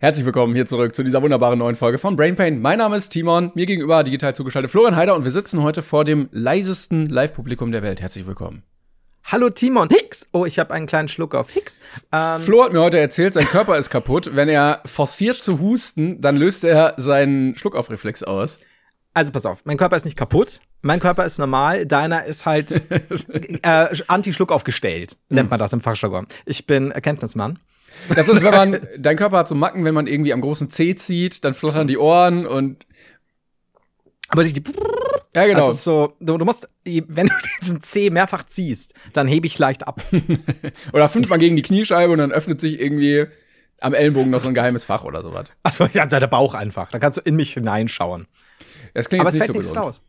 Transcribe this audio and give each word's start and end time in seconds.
Herzlich 0.00 0.24
willkommen 0.24 0.54
hier 0.54 0.64
zurück 0.64 0.94
zu 0.94 1.02
dieser 1.02 1.22
wunderbaren 1.22 1.58
neuen 1.58 1.74
Folge 1.74 1.98
von 1.98 2.14
Brain 2.14 2.36
Pain. 2.36 2.62
Mein 2.62 2.78
Name 2.78 2.94
ist 2.94 3.08
Timon, 3.08 3.50
mir 3.56 3.66
gegenüber 3.66 4.04
digital 4.04 4.32
zugeschaltet 4.32 4.70
Florian 4.70 4.94
Heider 4.94 5.16
und 5.16 5.24
wir 5.24 5.32
sitzen 5.32 5.60
heute 5.60 5.82
vor 5.82 6.04
dem 6.04 6.28
leisesten 6.30 7.08
Live-Publikum 7.08 7.72
der 7.72 7.82
Welt. 7.82 8.00
Herzlich 8.00 8.24
willkommen. 8.24 8.62
Hallo 9.24 9.50
Timon 9.50 9.88
Hicks. 9.88 10.28
Oh, 10.30 10.44
ich 10.44 10.60
habe 10.60 10.72
einen 10.72 10.86
kleinen 10.86 11.08
Schluck 11.08 11.34
auf 11.34 11.50
Hicks. 11.50 11.80
Ähm 12.12 12.42
Flo 12.42 12.62
hat 12.62 12.72
mir 12.72 12.80
heute 12.80 13.00
erzählt, 13.00 13.34
sein 13.34 13.46
Körper 13.46 13.76
ist 13.76 13.90
kaputt. 13.90 14.36
Wenn 14.36 14.48
er 14.48 14.82
forciert 14.86 15.34
zu 15.34 15.58
husten, 15.58 16.20
dann 16.20 16.36
löst 16.36 16.62
er 16.62 16.94
seinen 16.96 17.58
Schluckaufreflex 17.58 18.22
aus. 18.22 18.60
Also 19.14 19.32
pass 19.32 19.46
auf, 19.46 19.64
mein 19.64 19.78
Körper 19.78 19.96
ist 19.96 20.04
nicht 20.04 20.16
kaputt. 20.16 20.60
Mein 20.80 21.00
Körper 21.00 21.24
ist 21.24 21.40
normal. 21.40 21.86
Deiner 21.86 22.24
ist 22.24 22.46
halt 22.46 22.70
äh, 22.90 23.88
Anti-Schluck 24.06 24.52
aufgestellt, 24.52 25.16
nennt 25.28 25.50
man 25.50 25.58
das 25.58 25.72
im 25.72 25.80
Fachjargon. 25.80 26.28
Ich 26.46 26.68
bin 26.68 26.92
Erkenntnismann. 26.92 27.58
Das 28.14 28.28
ist, 28.28 28.42
wenn 28.42 28.54
man, 28.54 28.80
dein 29.00 29.16
Körper 29.16 29.38
hat 29.38 29.48
so 29.48 29.54
Macken, 29.54 29.84
wenn 29.84 29.94
man 29.94 30.06
irgendwie 30.06 30.32
am 30.32 30.40
großen 30.40 30.70
C 30.70 30.94
zieht, 30.94 31.44
dann 31.44 31.54
flattern 31.54 31.88
die 31.88 31.98
Ohren 31.98 32.46
und. 32.46 32.84
Aber 34.30 34.42
die, 34.42 34.62
ja, 35.34 35.46
genau. 35.46 35.68
Das 35.68 35.76
ist 35.76 35.84
so, 35.84 36.14
du, 36.20 36.36
du 36.36 36.44
musst, 36.44 36.68
wenn 36.84 37.26
du 37.26 37.34
diesen 37.62 37.82
C 37.82 38.10
mehrfach 38.10 38.44
ziehst, 38.44 38.94
dann 39.12 39.26
hebe 39.26 39.46
ich 39.46 39.58
leicht 39.58 39.86
ab. 39.86 40.02
oder 40.92 41.08
fünfmal 41.08 41.38
gegen 41.38 41.56
die 41.56 41.62
Kniescheibe 41.62 42.12
und 42.12 42.18
dann 42.18 42.32
öffnet 42.32 42.60
sich 42.60 42.80
irgendwie 42.80 43.26
am 43.80 43.94
Ellenbogen 43.94 44.30
noch 44.30 44.40
so 44.40 44.48
ein 44.48 44.54
geheimes 44.54 44.84
Fach 44.84 45.04
oder 45.04 45.22
sowas. 45.22 45.46
Achso, 45.62 45.86
ja, 45.92 46.06
der 46.06 46.26
Bauch 46.26 46.54
einfach. 46.54 46.90
Dann 46.90 47.00
kannst 47.00 47.18
du 47.18 47.22
in 47.22 47.36
mich 47.36 47.54
hineinschauen. 47.54 48.26
Das 48.94 49.08
klingt 49.08 49.20
Aber 49.20 49.30
jetzt 49.30 49.36
es 49.36 49.48
nicht 49.48 49.54
fällt 49.54 49.64
so 49.64 49.72
nichts 49.72 49.76
raus. 49.76 50.02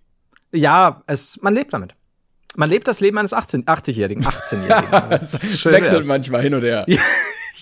Ja, 0.51 1.03
es, 1.05 1.39
man 1.41 1.53
lebt 1.53 1.73
damit. 1.73 1.95
Man 2.55 2.69
lebt 2.69 2.87
das 2.87 2.99
Leben 2.99 3.19
eines 3.19 3.33
18, 3.33 3.65
80-Jährigen, 3.65 4.23
18-Jährigen. 4.23 5.11
Es 5.21 5.65
wechselt 5.65 6.07
manchmal 6.07 6.41
hin 6.41 6.55
und 6.55 6.63
her. 6.63 6.85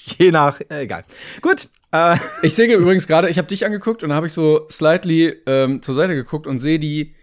Je 0.17 0.31
nach, 0.31 0.61
äh, 0.69 0.83
egal. 0.83 1.03
Gut. 1.41 1.67
Äh. 1.91 2.15
Ich 2.43 2.55
sehe 2.55 2.73
übrigens 2.73 3.07
gerade, 3.07 3.29
ich 3.29 3.37
habe 3.37 3.47
dich 3.47 3.65
angeguckt 3.65 4.03
und 4.03 4.09
dann 4.09 4.15
habe 4.15 4.27
ich 4.27 4.33
so 4.33 4.67
slightly 4.69 5.35
ähm, 5.45 5.81
zur 5.81 5.95
Seite 5.95 6.15
geguckt 6.15 6.47
und 6.47 6.59
sehe 6.59 6.79
die, 6.79 7.15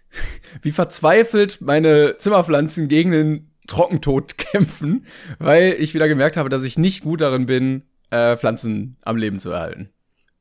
wie 0.62 0.70
verzweifelt 0.70 1.60
meine 1.60 2.16
Zimmerpflanzen 2.18 2.88
gegen 2.88 3.10
den 3.10 3.50
Trockentod 3.66 4.36
kämpfen, 4.38 5.06
weil 5.38 5.76
ich 5.78 5.94
wieder 5.94 6.08
gemerkt 6.08 6.36
habe, 6.36 6.48
dass 6.48 6.64
ich 6.64 6.76
nicht 6.76 7.02
gut 7.02 7.20
darin 7.20 7.46
bin, 7.46 7.82
äh, 8.10 8.36
Pflanzen 8.36 8.96
am 9.02 9.16
Leben 9.16 9.38
zu 9.38 9.50
erhalten. 9.50 9.90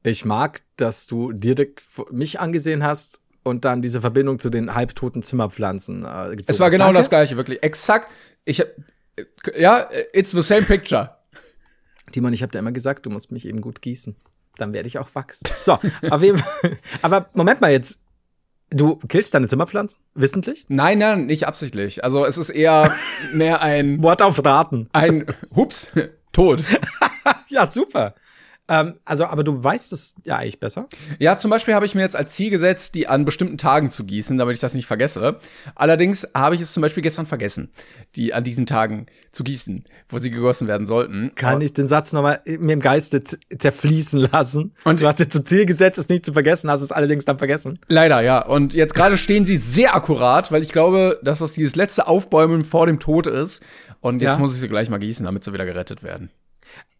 Ich 0.03 0.25
mag, 0.25 0.59
dass 0.75 1.07
du 1.07 1.31
direkt 1.31 1.81
mich 2.11 2.39
angesehen 2.39 2.83
hast 2.83 3.21
und 3.43 3.63
dann 3.63 3.81
diese 3.81 4.01
Verbindung 4.01 4.39
zu 4.39 4.49
den 4.49 4.75
halbtoten 4.75 5.23
Zimmerpflanzen 5.23 5.99
äh, 5.99 6.35
gezogen 6.35 6.43
Es 6.47 6.59
war 6.59 6.69
genau 6.69 6.85
Danke. 6.85 6.99
das 6.99 7.09
gleiche, 7.09 7.37
wirklich. 7.37 7.63
Exakt. 7.63 8.11
Ich 8.43 8.59
hab, 8.59 8.67
ja, 9.57 9.89
it's 10.11 10.31
the 10.31 10.41
same 10.41 10.63
picture. 10.63 11.17
Timon, 12.11 12.33
ich 12.33 12.41
habe 12.41 12.51
dir 12.51 12.59
immer 12.59 12.71
gesagt, 12.71 13.05
du 13.05 13.09
musst 13.09 13.31
mich 13.31 13.47
eben 13.47 13.61
gut 13.61 13.81
gießen. 13.81 14.15
Dann 14.57 14.73
werde 14.73 14.87
ich 14.87 14.99
auch 14.99 15.09
wachsen. 15.15 15.45
So, 15.61 15.79
auf 16.09 16.21
jeden 16.21 16.37
Fall. 16.37 16.77
Aber 17.01 17.29
Moment 17.33 17.61
mal 17.61 17.71
jetzt. 17.71 18.01
Du 18.69 18.95
killst 19.07 19.33
deine 19.35 19.47
Zimmerpflanzen? 19.47 20.01
Wissentlich? 20.15 20.65
Nein, 20.67 20.97
nein, 20.97 21.27
nicht 21.27 21.45
absichtlich. 21.47 22.03
Also 22.03 22.25
es 22.25 22.37
ist 22.37 22.49
eher 22.49 22.91
mehr 23.31 23.61
ein, 23.61 24.01
Wort 24.03 24.21
auf 24.23 24.43
Raten. 24.43 24.89
ein, 24.93 25.25
hups, 25.55 25.91
tot. 26.33 26.63
Ja, 27.49 27.69
super. 27.69 28.15
Ähm, 28.69 28.93
also, 29.03 29.25
aber 29.25 29.43
du 29.43 29.61
weißt 29.61 29.91
es 29.91 30.15
ja 30.25 30.37
eigentlich 30.37 30.59
besser. 30.61 30.87
Ja, 31.19 31.35
zum 31.35 31.51
Beispiel 31.51 31.73
habe 31.73 31.85
ich 31.85 31.95
mir 31.95 32.01
jetzt 32.01 32.15
als 32.15 32.31
Ziel 32.33 32.49
gesetzt, 32.49 32.95
die 32.95 33.07
an 33.09 33.25
bestimmten 33.25 33.57
Tagen 33.57 33.91
zu 33.91 34.05
gießen, 34.05 34.37
damit 34.37 34.53
ich 34.55 34.61
das 34.61 34.73
nicht 34.73 34.85
vergesse. 34.85 35.37
Allerdings 35.75 36.27
habe 36.33 36.55
ich 36.55 36.61
es 36.61 36.71
zum 36.71 36.79
Beispiel 36.81 37.03
gestern 37.03 37.25
vergessen, 37.25 37.71
die 38.15 38.33
an 38.33 38.45
diesen 38.45 38.65
Tagen 38.65 39.07
zu 39.33 39.43
gießen, 39.43 39.83
wo 40.07 40.17
sie 40.17 40.31
gegossen 40.31 40.69
werden 40.69 40.87
sollten. 40.87 41.33
Kann 41.35 41.59
ich 41.59 41.73
den 41.73 41.89
Satz 41.89 42.13
nochmal 42.13 42.39
mir 42.45 42.71
im 42.73 42.79
Geiste 42.79 43.21
zerfließen 43.23 44.21
lassen? 44.31 44.73
Und- 44.85 45.01
du 45.01 45.07
hast 45.07 45.19
dir 45.19 45.27
zum 45.27 45.45
Ziel 45.45 45.65
gesetzt, 45.65 45.97
es 45.99 46.07
nicht 46.07 46.25
zu 46.25 46.31
vergessen, 46.31 46.69
hast 46.71 46.81
es 46.81 46.93
allerdings 46.93 47.25
dann 47.25 47.37
vergessen. 47.37 47.79
Leider, 47.89 48.21
ja. 48.21 48.45
Und 48.45 48.73
jetzt 48.73 48.95
gerade 48.95 49.17
stehen 49.17 49.43
sie 49.43 49.57
sehr 49.57 49.93
akkurat, 49.93 50.51
weil 50.53 50.61
ich 50.61 50.71
glaube, 50.71 51.19
dass 51.23 51.39
das 51.39 51.51
dieses 51.51 51.75
letzte 51.75 52.07
Aufbäumen 52.07 52.63
vor 52.63 52.85
dem 52.87 52.99
Tod 52.99 53.27
ist. 53.27 53.61
Und 53.99 54.21
jetzt 54.21 54.35
Ja. 54.35 54.39
muss 54.39 54.53
ich 54.53 54.61
sie 54.61 54.69
gleich 54.69 54.89
mal 54.89 54.99
gießen, 54.99 55.25
damit 55.25 55.43
sie 55.43 55.51
wieder 55.53 55.65
gerettet 55.65 56.01
werden. 56.03 56.29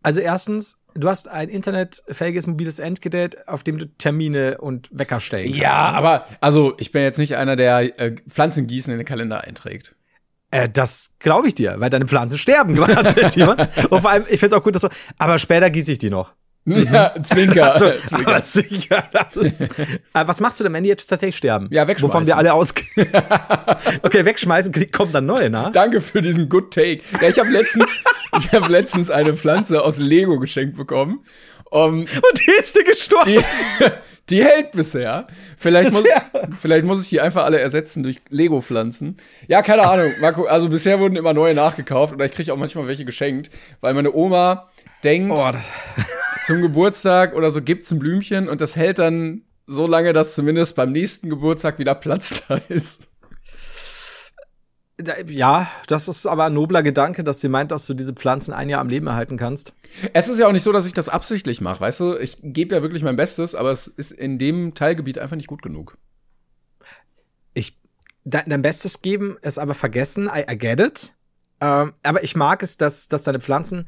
Also 0.02 0.20
erstens, 0.20 0.82
du 0.96 1.08
hast 1.08 1.30
ein 1.30 1.50
internetfähiges 1.50 2.46
mobiles 2.46 2.80
Endgerät, 2.80 3.48
auf 3.48 3.64
dem 3.64 3.78
du 3.78 3.86
Termine 3.98 4.58
und 4.60 4.90
Wecker 4.92 5.20
stellen 5.20 5.46
kannst. 5.46 5.60
Ja, 5.60 5.92
aber 5.92 6.26
also 6.42 6.74
ich 6.78 6.92
bin 6.92 7.04
jetzt 7.04 7.18
nicht 7.18 7.38
einer, 7.38 7.56
der 7.56 8.00
äh, 8.00 8.16
Pflanzengießen 8.28 8.92
in 8.92 9.00
den 9.00 9.06
Kalender 9.06 9.44
einträgt. 9.46 9.96
Äh, 10.52 10.70
das 10.70 11.16
glaube 11.20 11.48
ich 11.48 11.56
dir, 11.56 11.76
weil 11.80 11.90
deine 11.90 12.06
Pflanzen 12.06 12.38
sterben 12.38 12.76
gerade. 12.76 13.70
Und 13.90 14.02
vor 14.02 14.12
allem, 14.12 14.26
ich 14.30 14.40
finde 14.40 14.56
es 14.56 14.62
auch 14.62 14.64
gut, 14.64 14.76
dass 14.76 14.84
du, 14.84 14.90
aber 15.18 15.40
später 15.40 15.70
gieße 15.70 15.94
ich 15.94 15.98
die 15.98 16.10
noch. 16.10 16.34
Ja, 16.66 17.14
Zwinker. 17.22 17.74
Also, 17.74 17.92
Zwinker. 18.08 18.28
aber 18.28 18.42
sicher. 18.42 19.04
Das 19.12 19.36
ist, 19.36 19.80
äh, 19.80 19.98
was 20.14 20.40
machst 20.40 20.60
du 20.60 20.64
denn, 20.64 20.74
wenn 20.74 20.84
die 20.84 20.90
jetzt 20.90 21.08
tatsächlich 21.08 21.36
sterben? 21.36 21.68
Ja, 21.72 21.88
wegschmeißen. 21.88 22.14
Wovon 22.14 22.26
wir 22.28 22.38
alle 22.38 22.54
ausgehen. 22.54 22.88
okay, 24.02 24.24
wegschmeißen, 24.26 24.74
kommt 24.92 25.14
dann 25.14 25.26
neue 25.26 25.50
nach. 25.50 25.72
Danke 25.72 26.00
für 26.02 26.22
diesen 26.22 26.48
Good 26.50 26.74
Take. 26.74 27.02
Ja, 27.22 27.28
ich 27.30 27.40
habe 27.40 27.50
letztens, 27.50 28.04
ich 28.40 28.52
habe 28.54 28.72
letztens 28.72 29.10
eine 29.10 29.34
Pflanze 29.34 29.84
aus 29.84 29.98
Lego 29.98 30.40
geschenkt 30.40 30.78
bekommen. 30.78 31.20
Um, 31.70 32.02
Und 32.02 32.08
die 32.46 32.52
ist 32.60 32.76
dir 32.76 32.84
gestorben. 32.84 33.32
die, 33.32 33.44
die 34.30 34.44
hält 34.44 34.74
bisher. 34.74 35.26
Vielleicht 35.58 35.92
muss, 35.92 36.04
vielleicht 36.62 36.86
muss 36.86 37.02
ich 37.02 37.10
die 37.10 37.20
einfach 37.20 37.46
alle 37.46 37.60
ersetzen 37.60 38.04
durch 38.04 38.22
Lego-Pflanzen. 38.30 39.18
Ja, 39.48 39.64
keine 39.64 39.90
Ahnung. 39.90 40.12
Marco, 40.22 40.46
also 40.46 40.70
bisher 40.70 41.00
wurden 41.00 41.16
immer 41.16 41.34
neue 41.34 41.56
nachgekauft 41.56 42.14
oder 42.14 42.26
ich 42.26 42.32
kriege 42.32 42.54
auch 42.54 42.58
manchmal 42.58 42.88
welche 42.88 43.06
geschenkt, 43.06 43.50
weil 43.82 43.96
meine 43.96 44.14
Oma 44.14 44.70
denkt, 45.04 45.32
Oh, 45.36 45.50
das, 45.52 45.68
zum 46.46 46.62
Geburtstag 46.62 47.36
oder 47.36 47.52
so 47.52 47.62
gibt's 47.62 47.92
ein 47.92 48.00
Blümchen 48.00 48.50
und 48.50 48.62
das 48.62 48.76
hält 48.76 49.00
dann 49.00 49.44
so 49.66 49.88
lange, 49.88 50.14
dass 50.14 50.36
zumindest 50.36 50.76
beim 50.76 50.92
nächsten 50.92 51.30
Geburtstag 51.30 51.80
wieder 51.80 51.96
Platz 51.96 52.44
da 52.48 52.56
ist. 52.68 53.10
Ja, 55.28 55.68
das 55.88 56.08
ist 56.08 56.28
aber 56.28 56.46
ein 56.46 56.54
nobler 56.54 56.84
Gedanke, 56.84 57.24
dass 57.24 57.42
sie 57.42 57.50
meint, 57.50 57.72
dass 57.72 57.88
du 57.88 57.94
diese 57.94 58.14
Pflanzen 58.14 58.54
ein 58.54 58.70
Jahr 58.70 58.80
am 58.80 58.90
Leben 58.90 59.08
erhalten 59.08 59.38
kannst. 59.38 59.74
Es 60.14 60.30
ist 60.30 60.40
ja 60.40 60.48
auch 60.48 60.52
nicht 60.52 60.64
so, 60.64 60.72
dass 60.72 60.86
ich 60.86 60.94
das 60.94 61.10
absichtlich 61.10 61.62
mache, 61.62 61.82
weißt 61.82 62.00
du? 62.00 62.18
Ich 62.18 62.38
gebe 62.42 62.76
ja 62.76 62.84
wirklich 62.84 63.04
mein 63.04 63.16
Bestes, 63.16 63.56
aber 63.56 63.72
es 63.72 63.88
ist 63.88 64.12
in 64.12 64.38
dem 64.38 64.76
Teilgebiet 64.76 65.18
einfach 65.18 65.36
nicht 65.36 65.48
gut 65.48 65.64
genug. 65.64 65.98
Ich, 67.56 67.80
dein, 68.24 68.44
dein 68.48 68.62
Bestes 68.62 69.02
geben, 69.02 69.38
es 69.42 69.58
aber 69.58 69.74
vergessen. 69.74 70.30
I, 70.34 70.52
I 70.52 70.58
get 70.58 70.80
it. 70.80 71.14
Ähm, 71.60 71.94
aber 72.04 72.24
ich 72.24 72.36
mag 72.36 72.62
es, 72.62 72.78
dass, 72.78 73.08
dass 73.08 73.24
deine 73.24 73.40
Pflanzen, 73.40 73.88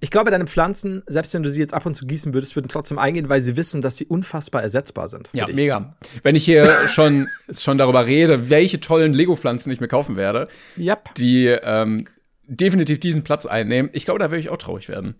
ich 0.00 0.10
glaube, 0.10 0.30
deine 0.30 0.46
Pflanzen, 0.46 1.02
selbst 1.06 1.34
wenn 1.34 1.42
du 1.42 1.50
sie 1.50 1.60
jetzt 1.60 1.74
ab 1.74 1.84
und 1.86 1.94
zu 1.94 2.06
gießen 2.06 2.32
würdest, 2.34 2.56
würden 2.56 2.68
trotzdem 2.68 2.98
eingehen, 2.98 3.28
weil 3.28 3.40
sie 3.40 3.56
wissen, 3.56 3.82
dass 3.82 3.96
sie 3.96 4.06
unfassbar 4.06 4.62
ersetzbar 4.62 5.08
sind. 5.08 5.28
Ja, 5.32 5.44
dich. 5.44 5.56
mega. 5.56 5.94
Wenn 6.22 6.34
ich 6.36 6.44
hier 6.44 6.64
schon, 6.88 7.28
schon 7.50 7.76
darüber 7.78 8.06
rede, 8.06 8.48
welche 8.50 8.80
tollen 8.80 9.12
Lego-Pflanzen 9.12 9.70
ich 9.70 9.80
mir 9.80 9.88
kaufen 9.88 10.16
werde, 10.16 10.48
Yep. 10.78 11.14
die 11.16 11.46
ähm, 11.46 12.06
definitiv 12.46 12.98
diesen 13.00 13.22
Platz 13.24 13.44
einnehmen, 13.46 13.90
ich 13.92 14.04
glaube, 14.06 14.18
da 14.20 14.30
würde 14.30 14.40
ich 14.40 14.48
auch 14.48 14.56
traurig 14.56 14.88
werden. 14.88 15.16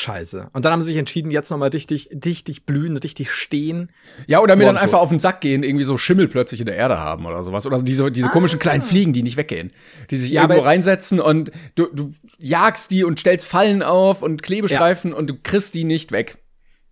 Scheiße. 0.00 0.50
Und 0.52 0.64
dann 0.64 0.72
haben 0.72 0.80
sie 0.80 0.90
sich 0.92 0.96
entschieden, 0.96 1.32
jetzt 1.32 1.50
nochmal 1.50 1.70
dichtig, 1.70 2.08
dichtig 2.12 2.64
blühen, 2.64 2.94
dichtig 3.00 3.32
stehen. 3.32 3.90
Ja, 4.28 4.38
oder 4.38 4.54
mir 4.54 4.64
dann 4.64 4.76
einfach 4.76 5.00
auf 5.00 5.08
den 5.08 5.18
Sack 5.18 5.40
gehen, 5.40 5.64
irgendwie 5.64 5.84
so 5.84 5.98
Schimmel 5.98 6.28
plötzlich 6.28 6.60
in 6.60 6.66
der 6.66 6.76
Erde 6.76 6.98
haben 7.00 7.26
oder 7.26 7.42
sowas. 7.42 7.66
Oder 7.66 7.82
diese, 7.82 8.12
diese 8.12 8.28
komischen 8.28 8.60
kleinen 8.60 8.82
Fliegen, 8.82 9.12
die 9.12 9.24
nicht 9.24 9.36
weggehen. 9.36 9.72
Die 10.12 10.16
sich 10.16 10.30
Ah. 10.30 10.34
Ja, 10.34 10.42
irgendwo 10.42 10.62
reinsetzen 10.62 11.18
und 11.18 11.50
du, 11.74 11.88
du 11.92 12.10
jagst 12.38 12.92
die 12.92 13.02
und 13.02 13.18
stellst 13.18 13.48
Fallen 13.48 13.82
auf 13.82 14.22
und 14.22 14.40
Klebestreifen 14.40 15.12
und 15.12 15.26
du 15.30 15.34
kriegst 15.42 15.74
die 15.74 15.82
nicht 15.82 16.12
weg. 16.12 16.38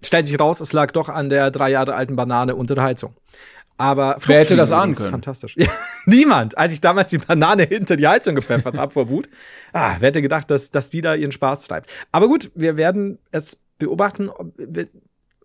Stellt 0.02 0.26
sich 0.26 0.40
raus, 0.40 0.58
es 0.58 0.72
lag 0.72 0.90
doch 0.90 1.08
an 1.08 1.28
der 1.28 1.52
drei 1.52 1.70
Jahre 1.70 1.94
alten 1.94 2.16
Banane 2.16 2.56
unter 2.56 2.74
der 2.74 2.82
Heizung. 2.82 3.14
Aber 3.78 4.16
Wer 4.26 4.40
hätte 4.40 4.56
das 4.56 4.72
ahnen 4.72 4.94
können? 4.94 5.10
Fantastisch. 5.10 5.54
Ja, 5.58 5.68
niemand. 6.06 6.56
Als 6.56 6.72
ich 6.72 6.80
damals 6.80 7.10
die 7.10 7.18
Banane 7.18 7.64
hinter 7.68 7.96
die 7.96 8.06
Heizung 8.08 8.34
gepfeffert 8.34 8.78
habe 8.78 8.92
vor 8.92 9.08
Wut, 9.08 9.26
ah, 9.72 9.96
wer 9.98 10.08
hätte 10.08 10.22
gedacht, 10.22 10.50
dass, 10.50 10.70
dass 10.70 10.88
die 10.90 11.00
da 11.02 11.14
ihren 11.14 11.32
Spaß 11.32 11.66
treibt. 11.66 11.90
Aber 12.12 12.28
gut, 12.28 12.50
wir 12.54 12.76
werden 12.76 13.18
es 13.32 13.60
beobachten. 13.78 14.28
ob- 14.30 14.54
Wir, 14.56 14.88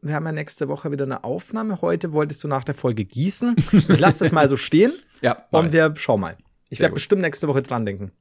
wir 0.03 0.15
haben 0.15 0.25
ja 0.25 0.31
nächste 0.31 0.67
Woche 0.67 0.91
wieder 0.91 1.05
eine 1.05 1.23
Aufnahme. 1.23 1.81
Heute 1.81 2.11
wolltest 2.13 2.43
du 2.43 2.47
nach 2.47 2.63
der 2.63 2.73
Folge 2.75 3.05
gießen. 3.05 3.55
Ich 3.89 3.99
lasse 3.99 4.23
das 4.23 4.31
mal 4.31 4.47
so 4.47 4.55
stehen 4.57 4.93
Ja, 5.21 5.45
und 5.51 5.67
ich. 5.67 5.73
wir 5.73 5.93
schauen 5.97 6.21
mal. 6.21 6.37
Ich 6.69 6.79
werde 6.79 6.93
bestimmt 6.93 7.21
nächste 7.21 7.47
Woche 7.49 7.61
dran 7.61 7.85
denken. 7.85 8.11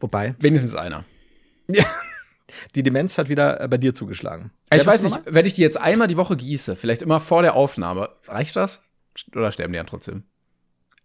Wobei, 0.00 0.34
wenigstens 0.40 0.74
einer. 0.74 1.04
ja, 1.68 1.84
die 2.74 2.82
Demenz 2.82 3.16
hat 3.18 3.28
wieder 3.28 3.60
äh, 3.60 3.68
bei 3.68 3.78
dir 3.78 3.94
zugeschlagen. 3.94 4.50
Ich 4.72 4.84
weiß 4.84 5.02
nicht, 5.02 5.20
wenn 5.26 5.46
ich 5.46 5.54
die 5.54 5.62
jetzt 5.62 5.78
einmal 5.80 6.08
die 6.08 6.16
Woche 6.16 6.36
gieße, 6.36 6.76
vielleicht 6.76 7.02
immer 7.02 7.20
vor 7.20 7.42
der 7.42 7.54
Aufnahme, 7.54 8.10
reicht 8.26 8.56
das? 8.56 8.82
Oder 9.34 9.52
sterben 9.52 9.72
die 9.72 9.78
dann 9.78 9.86
trotzdem? 9.86 10.24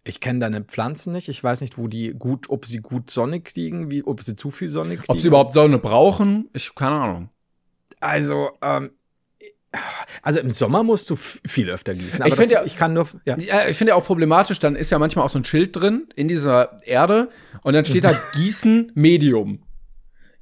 Ich 0.04 0.20
kenne 0.20 0.40
deine 0.40 0.62
Pflanzen 0.62 1.12
nicht. 1.12 1.28
Ich 1.28 1.42
weiß 1.42 1.60
nicht, 1.60 1.78
wo 1.78 1.86
die 1.86 2.10
gut, 2.12 2.50
ob 2.50 2.66
sie 2.66 2.78
gut 2.78 3.10
Sonne 3.10 3.40
kriegen, 3.40 3.90
wie, 3.90 4.02
ob 4.04 4.22
sie 4.22 4.34
zu 4.34 4.50
viel 4.50 4.66
Sonne 4.68 4.96
kriegen. 4.96 5.04
Ob 5.08 5.20
sie 5.20 5.28
überhaupt 5.28 5.52
Sonne 5.54 5.78
brauchen? 5.78 6.48
Ich, 6.52 6.74
keine 6.74 6.90
Ahnung. 6.96 7.28
Also, 8.00 8.50
ähm, 8.62 8.90
also 10.22 10.40
im 10.40 10.50
Sommer 10.50 10.82
musst 10.82 11.08
du 11.08 11.16
viel 11.16 11.70
öfter 11.70 11.94
gießen. 11.94 12.20
Aber 12.20 12.28
Ich 12.28 12.34
find 12.34 12.46
das, 12.46 12.52
ja- 12.52 12.64
ich 12.64 12.76
kann 12.76 12.92
nur, 12.94 13.06
ja. 13.24 13.38
Ja, 13.38 13.68
ich 13.68 13.76
finde 13.76 13.90
ja 13.90 13.94
auch 13.96 14.04
problematisch, 14.04 14.58
dann 14.58 14.74
ist 14.76 14.90
ja 14.90 14.98
manchmal 14.98 15.24
auch 15.24 15.30
so 15.30 15.38
ein 15.38 15.44
Schild 15.44 15.74
drin 15.76 16.08
in 16.16 16.28
dieser 16.28 16.82
Erde 16.86 17.30
und 17.62 17.72
dann 17.74 17.84
steht 17.84 18.04
da 18.04 18.12
Gießen 18.34 18.92
Medium. 18.94 19.62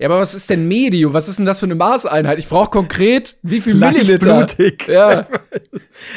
Ja, 0.01 0.09
aber 0.09 0.19
was 0.19 0.33
ist 0.35 0.49
denn 0.49 0.67
Medium? 0.67 1.13
Was 1.13 1.29
ist 1.29 1.39
denn 1.39 1.45
das 1.45 1.61
für 1.61 1.67
eine 1.67 1.75
Maßeinheit? 1.75 2.39
Ich 2.39 2.49
brauche 2.49 2.71
konkret 2.71 3.37
wie 3.43 3.61
viel 3.61 3.77
Leicht 3.77 3.99
Milliliter? 3.99 4.37
blutig. 4.47 4.89
Ja. 4.89 5.27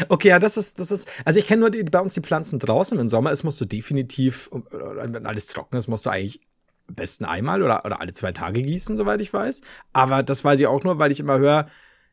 Okay, 0.08 0.30
ja, 0.30 0.40
das 0.40 0.56
ist, 0.56 0.80
das 0.80 0.92
ist, 0.92 1.10
also 1.26 1.40
ich 1.40 1.46
kenne 1.46 1.60
nur 1.60 1.70
die, 1.70 1.84
bei 1.84 2.00
uns 2.00 2.14
die 2.14 2.22
Pflanzen 2.22 2.58
draußen. 2.58 2.98
Wenn 2.98 3.10
Sommer 3.10 3.32
ist, 3.32 3.44
musst 3.44 3.60
du 3.60 3.66
definitiv, 3.66 4.50
wenn 4.72 5.26
alles 5.26 5.48
trocken 5.48 5.76
ist, 5.76 5.88
musst 5.90 6.06
du 6.06 6.10
eigentlich 6.10 6.40
am 6.88 6.96
besten 6.96 7.26
einmal 7.26 7.62
oder, 7.62 7.84
oder 7.86 8.00
alle 8.00 8.14
zwei 8.14 8.32
Tage 8.32 8.62
gießen, 8.62 8.96
soweit 8.96 9.20
ich 9.20 9.34
weiß. 9.34 9.62
Aber 9.92 10.24
das 10.24 10.46
weiß 10.46 10.60
ich 10.62 10.68
auch 10.68 10.84
nur, 10.86 11.00
weil 11.00 11.12
ich 11.12 11.20
immer 11.20 11.38
höre, 11.38 11.68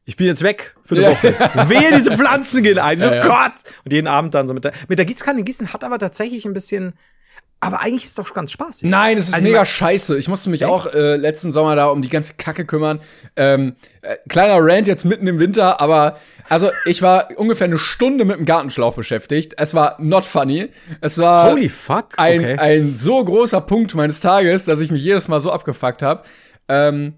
ich 0.04 0.16
bin 0.16 0.26
jetzt 0.26 0.42
weg 0.42 0.74
für 0.82 0.96
eine 0.96 1.04
Ja. 1.04 1.10
Woche. 1.12 1.68
Wehe, 1.70 1.92
diese 1.96 2.16
Pflanzen 2.16 2.64
gehen 2.64 2.78
ein. 2.80 2.98
So, 2.98 3.06
Ja, 3.06 3.14
ja. 3.16 3.26
Gott! 3.26 3.62
Und 3.84 3.92
jeden 3.92 4.08
Abend 4.08 4.34
dann 4.34 4.48
so 4.48 4.54
mit 4.54 4.64
der, 4.64 4.72
mit 4.88 4.98
der 4.98 5.06
Gießkanne 5.06 5.44
gießen 5.44 5.72
hat 5.72 5.84
aber 5.84 5.98
tatsächlich 6.00 6.44
ein 6.46 6.52
bisschen, 6.52 6.94
aber 7.62 7.82
eigentlich 7.82 8.04
ist 8.04 8.18
es 8.18 8.24
doch 8.24 8.32
ganz 8.32 8.52
spaßig. 8.52 8.88
Nein, 8.88 9.18
es 9.18 9.28
ist 9.28 9.34
Also, 9.34 9.46
mega 9.46 9.66
scheiße. 9.66 10.16
Ich 10.16 10.28
musste 10.28 10.48
mich 10.48 10.62
Echt? 10.62 10.70
auch 10.70 10.86
äh, 10.86 11.16
letzten 11.16 11.52
Sommer 11.52 11.76
da 11.76 11.88
um 11.88 12.00
die 12.00 12.08
ganze 12.08 12.32
Kacke 12.34 12.64
kümmern. 12.64 13.00
Ähm, 13.36 13.76
äh, 14.00 14.16
kleiner 14.30 14.56
Rant 14.60 14.88
jetzt 14.88 15.04
mitten 15.04 15.26
im 15.26 15.38
Winter, 15.38 15.78
aber 15.78 16.16
also 16.48 16.70
ich 16.86 17.02
war 17.02 17.28
ungefähr 17.36 17.66
eine 17.66 17.78
Stunde 17.78 18.24
mit 18.24 18.38
dem 18.38 18.46
Gartenschlauch 18.46 18.94
beschäftigt. 18.94 19.54
Es 19.58 19.74
war 19.74 19.96
not 20.00 20.24
funny. 20.24 20.70
Es 21.02 21.18
war 21.18 21.50
Holy 21.50 21.68
fuck. 21.68 22.14
ein, 22.16 22.40
okay. 22.40 22.58
ein 22.58 22.96
so 22.96 23.22
großer 23.22 23.60
Punkt 23.60 23.94
meines 23.94 24.20
Tages, 24.20 24.64
dass 24.64 24.80
ich 24.80 24.90
mich 24.90 25.04
jedes 25.04 25.28
Mal 25.28 25.40
so 25.40 25.52
abgefuckt 25.52 26.00
habe. 26.00 26.22
Ähm, 26.66 27.16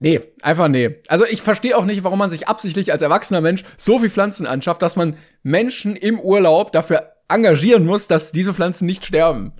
nee, 0.00 0.20
einfach 0.42 0.66
nee. 0.66 0.96
Also 1.06 1.24
ich 1.26 1.42
verstehe 1.42 1.76
auch 1.76 1.84
nicht, 1.84 2.02
warum 2.02 2.18
man 2.18 2.30
sich 2.30 2.48
absichtlich 2.48 2.90
als 2.90 3.02
erwachsener 3.02 3.40
Mensch 3.40 3.62
so 3.76 4.00
viel 4.00 4.10
Pflanzen 4.10 4.48
anschafft, 4.48 4.82
dass 4.82 4.96
man 4.96 5.16
Menschen 5.44 5.94
im 5.94 6.18
Urlaub 6.18 6.72
dafür 6.72 7.12
engagieren 7.28 7.86
muss, 7.86 8.08
dass 8.08 8.32
diese 8.32 8.52
Pflanzen 8.52 8.86
nicht 8.86 9.04
sterben. 9.04 9.52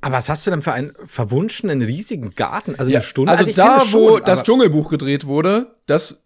Aber 0.00 0.16
was 0.16 0.28
hast 0.28 0.46
du 0.46 0.50
denn 0.50 0.62
für 0.62 0.72
einen 0.72 0.92
verwunschenen 1.04 1.82
riesigen 1.82 2.34
Garten? 2.34 2.76
Also 2.76 2.92
eine 2.92 3.02
Stunde? 3.02 3.32
Also, 3.32 3.44
kenne 3.44 3.56
da, 3.56 3.78
das 3.78 3.92
wo 3.92 4.16
schon, 4.16 4.24
das 4.24 4.42
Dschungelbuch 4.44 4.90
gedreht 4.90 5.26
wurde, 5.26 5.74
das, 5.86 6.22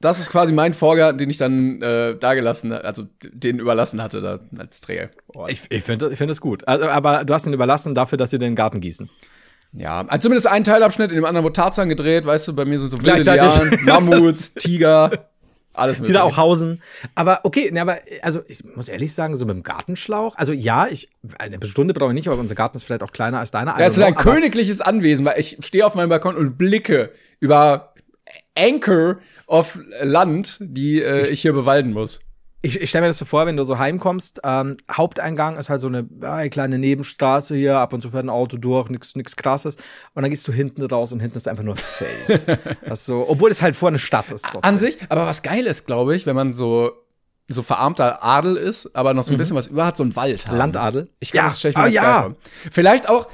das 0.00 0.20
ist 0.20 0.30
quasi 0.30 0.52
mein 0.52 0.74
Vorgarten, 0.74 1.18
den 1.18 1.28
ich 1.28 1.36
dann 1.36 1.82
äh, 1.82 2.16
da 2.16 2.34
gelassen, 2.34 2.72
also 2.72 3.06
den 3.22 3.58
überlassen 3.58 4.00
hatte 4.02 4.20
da 4.20 4.38
als 4.58 4.80
Träger. 4.80 5.10
Ich, 5.48 5.62
ich 5.70 5.82
finde 5.82 6.10
ich 6.10 6.18
find 6.18 6.30
das 6.30 6.40
gut. 6.40 6.66
Also, 6.68 6.88
aber 6.88 7.24
du 7.24 7.34
hast 7.34 7.46
ihn 7.46 7.52
überlassen 7.52 7.94
dafür, 7.94 8.16
dass 8.16 8.30
sie 8.30 8.38
den 8.38 8.54
Garten 8.54 8.80
gießen. 8.80 9.10
Ja, 9.72 10.04
also 10.06 10.22
zumindest 10.22 10.48
ein 10.48 10.64
Teilabschnitt, 10.64 11.10
in 11.10 11.16
dem 11.16 11.24
anderen 11.24 11.44
wurde 11.44 11.52
Tarzan 11.52 11.88
gedreht, 11.88 12.26
weißt 12.26 12.48
du, 12.48 12.54
bei 12.54 12.64
mir 12.64 12.78
sind 12.78 12.90
so 12.90 12.96
wilde 12.96 13.22
Gleichzeitig. 13.22 13.56
Lianen, 13.56 13.84
Mammuts, 14.08 14.54
Tiger, 14.54 15.29
alles 15.72 16.02
Die 16.02 16.12
da 16.12 16.22
auch 16.22 16.36
hausen. 16.36 16.82
Aber 17.14 17.40
okay, 17.44 17.70
ne, 17.70 17.80
aber 17.80 17.98
also 18.22 18.40
ich 18.48 18.64
muss 18.76 18.88
ehrlich 18.88 19.14
sagen, 19.14 19.36
so 19.36 19.46
mit 19.46 19.54
dem 19.54 19.62
Gartenschlauch, 19.62 20.36
also 20.36 20.52
ja, 20.52 20.86
ich 20.88 21.08
eine 21.38 21.64
Stunde 21.66 21.94
brauche 21.94 22.10
ich 22.10 22.14
nicht, 22.14 22.28
aber 22.28 22.38
unser 22.38 22.54
Garten 22.54 22.76
ist 22.76 22.84
vielleicht 22.84 23.02
auch 23.02 23.12
kleiner 23.12 23.38
als 23.38 23.50
deiner. 23.50 23.76
Don't 23.76 23.86
ist 23.86 23.98
ein 23.98 24.14
know, 24.14 24.20
aber- 24.20 24.30
königliches 24.32 24.80
Anwesen, 24.80 25.24
weil 25.24 25.38
ich 25.38 25.58
stehe 25.60 25.86
auf 25.86 25.94
meinem 25.94 26.08
Balkon 26.08 26.36
und 26.36 26.58
blicke 26.58 27.12
über 27.38 27.94
Anchor 28.56 29.18
of 29.46 29.78
Land, 30.02 30.58
die 30.60 31.02
äh, 31.02 31.28
ich 31.28 31.40
hier 31.42 31.52
bewalden 31.52 31.92
muss. 31.92 32.20
Ich, 32.62 32.78
ich 32.78 32.90
stelle 32.90 33.02
mir 33.02 33.08
das 33.08 33.16
so 33.18 33.24
vor, 33.24 33.46
wenn 33.46 33.56
du 33.56 33.64
so 33.64 33.78
heimkommst, 33.78 34.40
ähm, 34.44 34.76
Haupteingang 34.92 35.56
ist 35.56 35.70
halt 35.70 35.80
so 35.80 35.88
eine 35.88 36.06
äh, 36.22 36.48
kleine 36.50 36.78
Nebenstraße 36.78 37.56
hier, 37.56 37.78
ab 37.78 37.94
und 37.94 38.02
zu 38.02 38.10
fährt 38.10 38.24
ein 38.24 38.28
Auto 38.28 38.58
durch, 38.58 38.90
nix, 38.90 39.16
nix 39.16 39.34
krasses. 39.34 39.76
Und 40.14 40.22
dann 40.22 40.30
gehst 40.30 40.46
du 40.46 40.52
hinten 40.52 40.84
raus 40.84 41.12
und 41.12 41.20
hinten 41.20 41.38
ist 41.38 41.48
einfach 41.48 41.64
nur 41.64 41.76
Feld. 41.76 42.46
das 42.86 43.06
so, 43.06 43.26
obwohl 43.26 43.50
es 43.50 43.62
halt 43.62 43.76
vor 43.76 43.88
eine 43.88 43.98
Stadt 43.98 44.30
ist. 44.30 44.44
Trotzdem. 44.44 44.60
An 44.62 44.78
sich, 44.78 44.98
aber 45.08 45.26
was 45.26 45.42
geil 45.42 45.64
ist, 45.66 45.86
glaube 45.86 46.14
ich, 46.14 46.26
wenn 46.26 46.36
man 46.36 46.52
so 46.52 46.92
so 47.52 47.62
verarmter 47.64 48.22
Adel 48.22 48.56
ist, 48.56 48.94
aber 48.94 49.12
noch 49.12 49.24
so 49.24 49.32
ein 49.32 49.36
bisschen 49.38 49.56
was 49.56 49.66
über 49.66 49.84
hat, 49.84 49.96
so 49.96 50.04
ein 50.04 50.14
Wald 50.14 50.46
haben. 50.46 50.56
Landadel. 50.56 51.08
Ich 51.18 51.32
glaube, 51.32 51.46
Ja. 51.46 51.48
das 51.50 51.58
stelle 51.58 51.72
ich 51.72 51.78
mir 51.78 51.82
Ah, 51.84 51.88
ja. 51.88 52.22
vor. 52.22 52.36
Vielleicht 52.70 53.08
auch, 53.08 53.26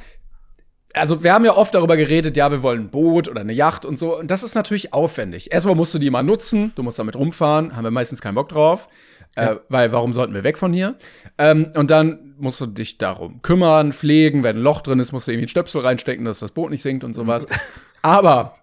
also 0.94 1.22
wir 1.22 1.34
haben 1.34 1.44
ja 1.44 1.55
oft 1.55 1.75
darüber 1.75 1.99
geredet, 1.99 2.34
ja, 2.34 2.50
wir 2.50 2.62
wollen 2.62 2.84
ein 2.84 2.90
Boot 2.90 3.29
oder 3.29 3.43
eine 3.43 3.52
Yacht 3.52 3.84
und 3.84 3.99
so. 3.99 4.19
Und 4.19 4.31
das 4.31 4.43
ist 4.43 4.55
natürlich 4.55 4.94
aufwendig. 4.94 5.52
Erstmal 5.52 5.75
musst 5.75 5.93
du 5.93 5.99
die 5.99 6.08
mal 6.08 6.22
nutzen, 6.22 6.72
du 6.76 6.82
musst 6.82 6.99
damit 6.99 7.14
rumfahren, 7.14 7.76
haben 7.76 7.84
wir 7.84 7.90
meistens 7.90 8.22
keinen 8.22 8.37
Bock 8.37 8.49
drauf. 8.49 8.88
Äh, 9.36 9.56
weil 9.68 9.92
warum 9.92 10.12
sollten 10.12 10.34
wir 10.34 10.44
weg 10.44 10.58
von 10.58 10.72
hier? 10.72 10.96
Ähm, 11.38 11.72
und 11.74 11.90
dann 11.90 12.34
musst 12.38 12.60
du 12.60 12.66
dich 12.66 12.98
darum 12.98 13.42
kümmern, 13.42 13.92
pflegen, 13.92 14.42
wenn 14.42 14.56
ein 14.56 14.62
Loch 14.62 14.80
drin 14.80 14.98
ist, 14.98 15.12
musst 15.12 15.26
du 15.26 15.32
irgendwie 15.32 15.44
einen 15.44 15.48
Stöpsel 15.48 15.82
reinstecken, 15.82 16.24
dass 16.24 16.38
das 16.38 16.52
Boot 16.52 16.70
nicht 16.70 16.82
sinkt 16.82 17.04
und 17.04 17.14
sowas. 17.14 17.46
Aber 18.02 18.54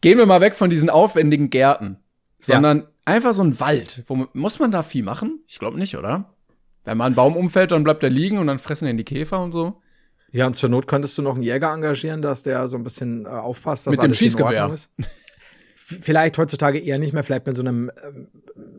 gehen 0.00 0.18
wir 0.18 0.26
mal 0.26 0.40
weg 0.40 0.54
von 0.54 0.70
diesen 0.70 0.90
aufwendigen 0.90 1.50
Gärten, 1.50 1.98
sondern 2.38 2.86
einfach 3.04 3.34
so 3.34 3.42
ein 3.42 3.60
Wald. 3.60 4.02
Wo, 4.06 4.26
muss 4.32 4.58
man 4.58 4.70
da 4.70 4.82
viel 4.82 5.02
machen? 5.02 5.40
Ich 5.46 5.58
glaube 5.58 5.78
nicht, 5.78 5.96
oder? 5.96 6.34
Wenn 6.84 6.96
mal 6.96 7.06
ein 7.06 7.14
Baum 7.14 7.36
umfällt, 7.36 7.72
dann 7.72 7.84
bleibt 7.84 8.02
er 8.02 8.10
liegen 8.10 8.38
und 8.38 8.46
dann 8.46 8.58
fressen 8.58 8.86
den 8.86 8.96
die 8.96 9.04
Käfer 9.04 9.42
und 9.42 9.52
so. 9.52 9.80
Ja, 10.30 10.46
und 10.46 10.54
zur 10.54 10.68
Not 10.68 10.86
könntest 10.86 11.16
du 11.16 11.22
noch 11.22 11.34
einen 11.34 11.42
Jäger 11.42 11.72
engagieren, 11.72 12.22
dass 12.22 12.42
der 12.42 12.68
so 12.68 12.76
ein 12.76 12.84
bisschen 12.84 13.24
äh, 13.24 13.28
aufpasst, 13.28 13.86
dass 13.86 13.92
Mit 13.92 13.98
dem 13.98 14.04
alles 14.04 14.20
in 14.20 14.26
Schießgewehr. 14.26 14.62
Ordnung 14.62 14.74
ist. 14.74 14.92
Vielleicht 15.74 16.36
heutzutage 16.36 16.78
eher 16.78 16.98
nicht 16.98 17.14
mehr, 17.14 17.22
vielleicht 17.22 17.46
mit 17.46 17.56
so 17.56 17.62
einem, 17.62 17.90
ähm, 18.04 18.28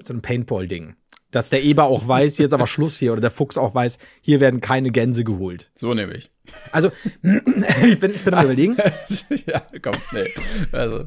so 0.04 0.14
einem 0.14 0.22
Paintball-Ding. 0.22 0.96
Dass 1.32 1.50
der 1.52 1.64
Eber 1.64 1.84
auch 1.84 2.08
weiß, 2.08 2.40
jetzt 2.40 2.54
aber 2.54 2.66
Schluss 2.66 2.98
hier, 2.98 3.12
oder 3.12 3.22
der 3.22 3.30
Fuchs 3.30 3.58
auch 3.58 3.76
weiß, 3.76 4.00
hier 4.22 4.40
werden 4.40 4.62
keine 4.62 4.90
Gänse 4.90 5.24
geholt. 5.24 5.72
So 5.76 5.94
nämlich. 5.94 6.32
Also, 6.72 6.92
ich 7.22 8.00
bin, 8.00 8.12
ich 8.12 8.24
bin 8.24 8.34
am 8.34 8.46
überlegen. 8.46 8.78
ja, 9.46 9.62
komm, 9.82 9.94
nee. 10.12 10.26
Also, 10.72 11.06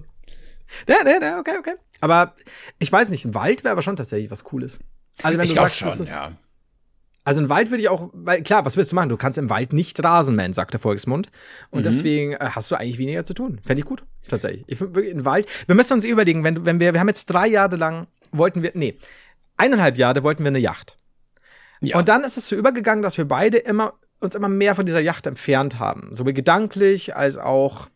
Ja, 0.88 0.96
ja, 1.04 1.20
ja, 1.20 1.38
okay, 1.40 1.56
okay. 1.58 1.74
Aber 2.00 2.34
ich 2.78 2.90
weiß 2.92 3.10
nicht, 3.10 3.24
ein 3.24 3.34
Wald 3.34 3.64
wäre 3.64 3.72
aber 3.72 3.82
schon 3.82 3.96
tatsächlich 3.96 4.30
was 4.30 4.44
Cooles. 4.44 4.80
Also, 5.22 5.38
wenn 5.38 5.44
ich 5.44 5.50
du 5.50 5.56
sagst, 5.56 5.78
schon, 5.78 5.88
das 5.88 5.98
ist, 6.00 6.14
ja. 6.14 6.32
Also 7.24 7.40
ein 7.40 7.48
Wald 7.48 7.70
würde 7.70 7.82
ich 7.82 7.88
auch, 7.88 8.10
weil 8.12 8.42
klar, 8.42 8.64
was 8.64 8.76
willst 8.76 8.90
du 8.90 8.96
machen? 8.96 9.08
Du 9.08 9.16
kannst 9.16 9.38
im 9.38 9.48
Wald 9.48 9.72
nicht 9.72 10.02
Rasenmähen, 10.02 10.52
sagt 10.52 10.72
der 10.72 10.80
Volksmund. 10.80 11.30
Und 11.70 11.80
Mhm. 11.80 11.84
deswegen 11.84 12.32
äh, 12.32 12.38
hast 12.40 12.69
du 12.70 12.74
eigentlich 12.74 12.98
weniger 12.98 13.24
zu 13.24 13.32
tun. 13.34 13.60
Fände 13.64 13.80
ich 13.80 13.86
gut, 13.86 14.04
tatsächlich. 14.26 14.64
Ich 14.66 14.78
find 14.78 14.94
wirklich, 14.96 15.14
ein 15.14 15.24
Wald. 15.24 15.46
Wir 15.66 15.76
müssen 15.76 15.92
uns 15.92 16.04
überlegen, 16.04 16.42
wenn, 16.42 16.56
du- 16.56 16.64
wenn 16.64 16.80
wir, 16.80 16.92
wir 16.92 16.98
haben 17.00 17.06
jetzt 17.08 17.26
drei 17.26 17.46
Jahre 17.46 17.76
lang, 17.76 18.08
wollten 18.32 18.64
wir, 18.64 18.72
nee, 18.74 18.98
eineinhalb 19.62 19.97
Jahre 19.97 20.23
wollten 20.25 20.43
wir 20.43 20.49
eine 20.49 20.59
Yacht. 20.59 20.99
Ja. 21.81 21.99
Und 21.99 22.09
dann 22.09 22.25
ist 22.25 22.37
es 22.37 22.49
so 22.49 22.56
übergegangen, 22.56 23.03
dass 23.03 23.19
wir 23.19 23.26
beide 23.26 23.59
immer, 23.59 23.94
uns 24.20 24.35
immer 24.35 24.49
mehr 24.49 24.75
von 24.75 24.87
dieser 24.87 25.00
Yacht 25.00 25.26
entfernt 25.26 25.79
haben. 25.79 26.12
Sowohl 26.12 26.32
gedanklich 26.32 27.17
als 27.17 27.38
auch 27.38 27.88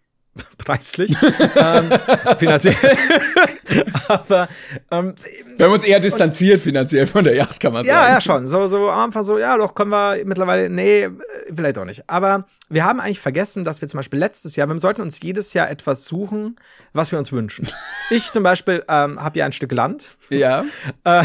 preislich, 0.59 1.15
ähm, 1.56 1.91
finanziell. 2.38 2.75
Aber 4.09 4.49
ähm, 4.91 5.15
Wir 5.56 5.67
haben 5.67 5.73
uns 5.73 5.85
eher 5.85 6.00
distanziert 6.00 6.61
finanziell 6.61 7.06
von 7.06 7.25
der 7.25 7.35
Yacht, 7.35 7.59
kann 7.61 7.73
man 7.73 7.85
sagen. 7.85 7.97
ja, 7.97 8.15
ja, 8.15 8.21
schon. 8.21 8.47
So, 8.47 8.67
so 8.67 8.88
am 8.91 9.00
Anfang 9.06 9.23
so, 9.23 9.38
ja, 9.38 9.56
doch, 9.56 9.75
können 9.75 9.91
wir 9.91 10.21
mittlerweile, 10.25 10.69
nee, 10.71 11.09
vielleicht 11.53 11.79
auch 11.79 11.85
nicht. 11.85 12.05
Aber 12.09 12.47
wir 12.69 12.85
haben 12.85 13.00
eigentlich 13.00 13.21
vergessen, 13.21 13.65
dass 13.65 13.81
wir 13.81 13.88
zum 13.88 13.99
Beispiel 13.99 14.19
letztes 14.19 14.56
Jahr, 14.56 14.69
wir 14.69 14.79
sollten 14.79 15.03
uns 15.03 15.21
jedes 15.21 15.53
Jahr 15.55 15.71
etwas 15.71 16.05
suchen, 16.06 16.56
was 16.93 17.12
wir 17.12 17.19
uns 17.19 17.33
wünschen. 17.33 17.69
Ich 18.09 18.31
zum 18.31 18.44
Beispiel 18.44 18.85
ähm, 18.88 19.21
habe 19.21 19.38
ja 19.41 19.47
ein 19.47 19.53
Stück 19.53 19.73
Land, 19.73 20.17
Ja. 20.29 20.65
äh, 21.03 21.25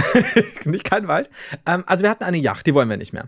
nicht 0.65 0.83
kein 0.83 1.07
Wald. 1.07 1.29
Ähm, 1.67 1.83
also 1.85 2.01
wir 2.01 2.09
hatten 2.09 2.23
eine 2.23 2.37
Yacht, 2.37 2.65
die 2.65 2.73
wollen 2.73 2.89
wir 2.89 2.97
nicht 2.97 3.13
mehr. 3.13 3.27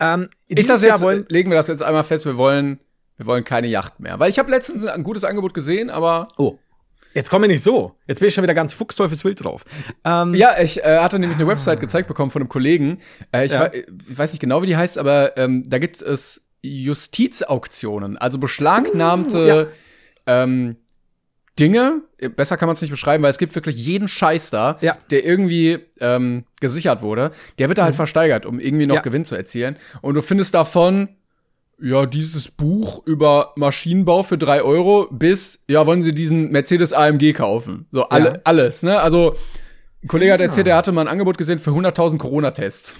Ähm, 0.00 0.28
Ist 0.48 0.68
das 0.68 0.82
Jahr 0.82 0.96
jetzt, 0.96 1.02
wollen, 1.02 1.24
legen 1.28 1.50
wir 1.50 1.56
das 1.56 1.68
jetzt 1.68 1.82
einmal 1.82 2.04
fest, 2.04 2.26
wir 2.26 2.36
wollen, 2.36 2.78
wir 3.20 3.26
wollen 3.26 3.44
keine 3.44 3.66
Yacht 3.66 4.00
mehr. 4.00 4.18
Weil 4.18 4.30
ich 4.30 4.38
habe 4.38 4.50
letztens 4.50 4.82
ein 4.86 5.02
gutes 5.02 5.24
Angebot 5.24 5.52
gesehen, 5.52 5.90
aber 5.90 6.26
oh, 6.38 6.56
jetzt 7.12 7.28
komme 7.30 7.44
ich 7.46 7.52
nicht 7.52 7.62
so. 7.62 7.96
Jetzt 8.06 8.20
bin 8.20 8.28
ich 8.28 8.34
schon 8.34 8.42
wieder 8.44 8.54
ganz 8.54 8.72
fuchsteufelswild 8.72 9.44
drauf. 9.44 9.62
Ähm, 10.06 10.32
ja, 10.34 10.58
ich 10.58 10.82
äh, 10.82 10.98
hatte 11.00 11.18
nämlich 11.18 11.38
eine 11.38 11.46
Website 11.46 11.80
gezeigt 11.80 12.08
bekommen 12.08 12.30
von 12.30 12.40
einem 12.40 12.48
Kollegen. 12.48 12.98
Äh, 13.30 13.44
ich, 13.44 13.52
Ja. 13.52 13.60
wei- 13.60 13.84
ich 14.08 14.18
weiß 14.18 14.32
nicht 14.32 14.40
genau, 14.40 14.62
wie 14.62 14.66
die 14.66 14.76
heißt, 14.78 14.96
aber 14.96 15.36
ähm, 15.36 15.64
da 15.68 15.78
gibt 15.78 16.00
es 16.00 16.46
Justizauktionen, 16.62 18.16
also 18.16 18.38
beschlagnahmte 18.38 19.72
ähm, 20.26 20.76
Dinge. 21.58 22.02
Besser 22.36 22.56
kann 22.56 22.66
man 22.68 22.74
es 22.74 22.80
nicht 22.80 22.90
beschreiben, 22.90 23.22
weil 23.22 23.30
es 23.30 23.38
gibt 23.38 23.54
wirklich 23.54 23.76
jeden 23.76 24.08
Scheiß 24.08 24.50
da, 24.50 24.78
Ja. 24.80 24.96
der 25.10 25.24
irgendwie 25.24 25.78
ähm, 26.00 26.44
gesichert 26.60 27.02
wurde. 27.02 27.32
Der 27.58 27.68
wird 27.68 27.78
da 27.78 27.84
halt 27.84 27.94
versteigert, 27.94 28.46
um 28.46 28.60
irgendwie 28.60 28.86
noch 28.86 28.96
Ja. 28.96 29.00
Gewinn 29.02 29.24
zu 29.24 29.34
erzielen. 29.34 29.76
Und 30.00 30.14
du 30.14 30.22
findest 30.22 30.54
davon 30.54 31.08
ja, 31.82 32.06
dieses 32.06 32.48
Buch 32.50 33.06
über 33.06 33.52
Maschinenbau 33.56 34.22
für 34.22 34.38
drei 34.38 34.62
Euro 34.62 35.08
bis, 35.10 35.60
ja, 35.68 35.86
wollen 35.86 36.02
Sie 36.02 36.12
diesen 36.12 36.50
Mercedes 36.50 36.92
AMG 36.92 37.32
kaufen? 37.34 37.86
So, 37.92 38.04
alle, 38.04 38.26
Ja. 38.26 38.34
alles, 38.44 38.82
ne? 38.82 39.00
Also, 39.00 39.34
ein 40.02 40.08
Kollege 40.08 40.32
hat 40.32 40.40
erzählt, 40.40 40.66
er 40.66 40.76
hatte 40.76 40.92
mal 40.92 41.02
ein 41.02 41.08
Angebot 41.08 41.38
gesehen 41.38 41.58
für 41.58 41.70
100.000 41.70 42.18
Corona-Tests. 42.18 42.96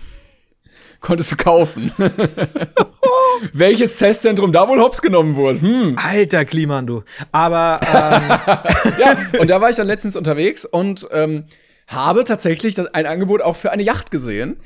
Konntest 1.00 1.32
du 1.32 1.36
kaufen. 1.36 1.90
Welches 3.52 3.96
Testzentrum 3.96 4.52
da 4.52 4.68
wohl 4.68 4.80
hops 4.80 5.00
genommen 5.00 5.34
wurde? 5.34 5.60
Hm. 5.62 5.96
Alter 5.98 6.44
Kliman, 6.44 6.86
du. 6.86 7.02
Aber 7.32 7.80
ähm, 7.86 8.98
Ja, 9.00 9.16
und 9.40 9.48
da 9.48 9.60
war 9.60 9.70
ich 9.70 9.76
dann 9.76 9.86
letztens 9.86 10.14
unterwegs 10.16 10.64
und 10.66 11.06
ähm, 11.10 11.44
habe 11.86 12.24
tatsächlich 12.24 12.78
ein 12.94 13.06
Angebot 13.06 13.40
auch 13.40 13.56
für 13.56 13.72
eine 13.72 13.82
Yacht 13.82 14.10
gesehen. 14.10 14.58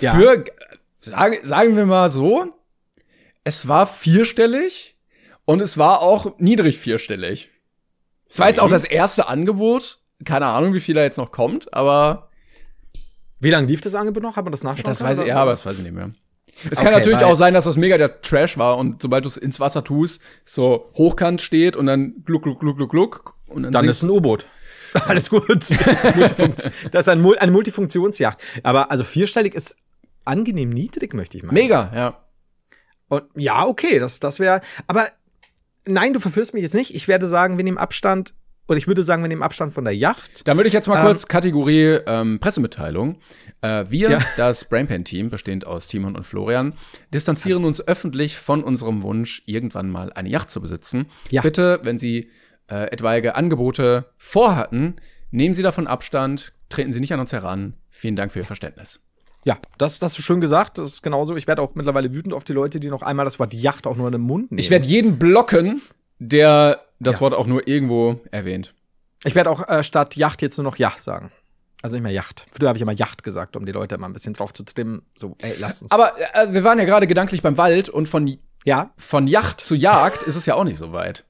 Ja. 0.00 0.14
Für, 0.14 0.44
sagen, 1.00 1.36
sagen 1.42 1.76
wir 1.76 1.86
mal 1.86 2.10
so, 2.10 2.44
es 3.44 3.68
war 3.68 3.86
vierstellig 3.86 4.96
und 5.44 5.60
es 5.62 5.78
war 5.78 6.02
auch 6.02 6.38
niedrig 6.38 6.78
vierstellig. 6.78 7.50
Es 8.28 8.38
war 8.38 8.48
jetzt 8.48 8.60
auch 8.60 8.70
das 8.70 8.84
erste 8.84 9.28
Angebot. 9.28 9.98
Keine 10.24 10.46
Ahnung, 10.46 10.74
wie 10.74 10.80
viel 10.80 10.94
da 10.94 11.02
jetzt 11.02 11.16
noch 11.16 11.32
kommt, 11.32 11.72
aber 11.74 12.30
wie 13.40 13.50
lange 13.50 13.66
lief 13.66 13.80
das 13.80 13.94
Angebot 13.94 14.22
noch? 14.22 14.36
Hat 14.36 14.44
man 14.44 14.52
das 14.52 14.62
nachschauen 14.62 14.84
das 14.84 15.02
weiß 15.02 15.20
ich, 15.20 15.26
ja, 15.26 15.36
aber 15.36 15.52
das 15.52 15.64
weiß 15.64 15.78
ich 15.78 15.84
nicht 15.84 15.94
mehr. 15.94 16.10
Es 16.70 16.78
kann 16.78 16.88
Okay, 16.88 16.96
natürlich 16.98 17.20
weil- 17.20 17.26
auch 17.26 17.34
sein, 17.36 17.54
dass 17.54 17.64
das 17.64 17.76
mega 17.76 17.96
der 17.96 18.20
Trash 18.20 18.58
war 18.58 18.76
und 18.76 19.00
sobald 19.00 19.24
du 19.24 19.28
es 19.28 19.36
ins 19.38 19.60
Wasser 19.60 19.82
tust, 19.82 20.20
so 20.44 20.90
hochkant 20.96 21.40
steht 21.40 21.74
und 21.76 21.86
dann 21.86 22.22
gluck, 22.24 22.42
gluck, 22.42 22.60
gluck, 22.60 22.76
gluck, 22.76 22.90
gluck. 22.90 23.34
Und 23.46 23.62
dann, 23.62 23.72
Dann 23.72 23.88
ist 23.88 24.02
ein 24.02 24.10
U-Boot. 24.10 24.46
Alles 25.06 25.30
gut. 25.30 25.46
Das 26.92 27.06
ist 27.06 27.08
ein, 27.08 27.24
eine 27.38 27.52
Multifunktionsjacht. 27.52 28.38
Aber 28.62 28.90
also 28.90 29.04
vierstellig 29.04 29.54
ist 29.54 29.76
angenehm 30.24 30.70
niedrig, 30.70 31.14
möchte 31.14 31.36
ich 31.38 31.42
meinen. 31.44 31.54
Mega, 31.54 31.90
ja. 31.94 32.20
Und 33.10 33.24
ja, 33.36 33.66
okay, 33.66 33.98
das, 33.98 34.20
das 34.20 34.40
wäre. 34.40 34.62
Aber 34.86 35.08
nein, 35.86 36.14
du 36.14 36.20
verführst 36.20 36.54
mich 36.54 36.62
jetzt 36.62 36.74
nicht. 36.74 36.94
Ich 36.94 37.08
werde 37.08 37.26
sagen, 37.26 37.58
wir 37.58 37.64
nehmen 37.64 37.76
Abstand, 37.76 38.32
oder 38.68 38.78
ich 38.78 38.86
würde 38.86 39.02
sagen, 39.02 39.22
wir 39.22 39.28
nehmen 39.28 39.42
Abstand 39.42 39.72
von 39.72 39.82
der 39.84 39.96
Yacht. 39.96 40.46
Dann 40.46 40.56
würde 40.56 40.68
ich 40.68 40.72
jetzt 40.72 40.86
mal 40.86 41.00
Ähm, 41.00 41.06
kurz 41.06 41.26
Kategorie 41.26 41.98
ähm, 42.06 42.38
Pressemitteilung. 42.38 43.18
Äh, 43.62 43.86
wir, 43.88 44.10
Ja. 44.10 44.18
das 44.36 44.64
Brainpan-Team, 44.64 45.28
bestehend 45.28 45.66
aus 45.66 45.88
Timon 45.88 46.14
und 46.16 46.24
Florian, 46.24 46.74
distanzieren 47.12 47.64
uns 47.64 47.86
öffentlich 47.86 48.38
von 48.38 48.62
unserem 48.62 49.02
Wunsch, 49.02 49.42
irgendwann 49.46 49.90
mal 49.90 50.12
eine 50.12 50.28
Yacht 50.28 50.50
zu 50.50 50.60
besitzen. 50.60 51.06
Ja. 51.30 51.42
Bitte, 51.42 51.80
wenn 51.82 51.98
Sie 51.98 52.30
äh, 52.70 52.84
etwaige 52.92 53.34
Angebote 53.34 54.06
vorhatten, 54.18 55.00
nehmen 55.32 55.54
Sie 55.54 55.62
davon 55.62 55.88
Abstand, 55.88 56.52
treten 56.68 56.92
Sie 56.92 57.00
nicht 57.00 57.12
an 57.12 57.18
uns 57.18 57.32
heran. 57.32 57.74
Vielen 57.90 58.14
Dank 58.14 58.30
für 58.30 58.38
Ihr 58.38 58.44
Verständnis. 58.44 59.00
Ja, 59.44 59.58
das, 59.78 59.98
das 59.98 60.18
ist 60.18 60.24
schön 60.24 60.40
gesagt. 60.40 60.78
Das 60.78 60.88
ist 60.88 61.02
genauso. 61.02 61.34
Ich 61.36 61.46
werde 61.46 61.62
auch 61.62 61.74
mittlerweile 61.74 62.12
wütend 62.12 62.34
auf 62.34 62.44
die 62.44 62.52
Leute, 62.52 62.78
die 62.80 62.88
noch 62.88 63.02
einmal 63.02 63.24
das 63.24 63.38
Wort 63.38 63.54
Yacht 63.54 63.86
auch 63.86 63.96
nur 63.96 64.06
in 64.08 64.12
den 64.12 64.20
Mund 64.20 64.50
nehmen. 64.50 64.58
Ich 64.58 64.70
werde 64.70 64.86
jeden 64.86 65.18
blocken, 65.18 65.80
der 66.18 66.82
das 66.98 67.16
Ja. 67.16 67.20
Wort 67.22 67.34
auch 67.34 67.46
nur 67.46 67.66
irgendwo 67.66 68.20
erwähnt. 68.30 68.74
ich 69.24 69.34
werd 69.34 69.48
auch 69.48 69.66
äh, 69.68 69.82
statt 69.82 70.16
Yacht 70.16 70.42
jetzt 70.42 70.58
nur 70.58 70.64
noch 70.64 70.76
Ja 70.76 70.92
sagen. 70.96 71.32
Also 71.82 71.96
nicht 71.96 72.02
mehr 72.02 72.12
Yacht. 72.12 72.44
Früher 72.52 72.68
habe 72.68 72.76
ich 72.76 72.82
immer 72.82 72.92
Yacht 72.92 73.22
gesagt, 73.22 73.56
um 73.56 73.64
die 73.64 73.72
Leute 73.72 73.94
immer 73.94 74.06
ein 74.06 74.12
bisschen 74.12 74.34
drauf 74.34 74.52
zu 74.52 74.64
trimmen. 74.64 75.00
So, 75.16 75.34
ey, 75.40 75.54
lasst 75.58 75.80
uns. 75.82 75.92
Aber 75.92 76.12
äh, 76.34 76.52
wir 76.52 76.62
waren 76.62 76.78
ja 76.78 76.84
gerade 76.84 77.06
gedanklich 77.06 77.40
beim 77.40 77.56
Wald 77.56 77.88
und 77.88 78.06
von, 78.06 78.36
ja. 78.66 78.90
von 78.98 79.26
Yacht 79.26 79.62
zu 79.62 79.74
Jagd 79.74 80.22
ist 80.24 80.36
es 80.36 80.44
ja 80.44 80.56
auch 80.56 80.64
nicht 80.64 80.76
so 80.76 80.92
weit. 80.92 81.24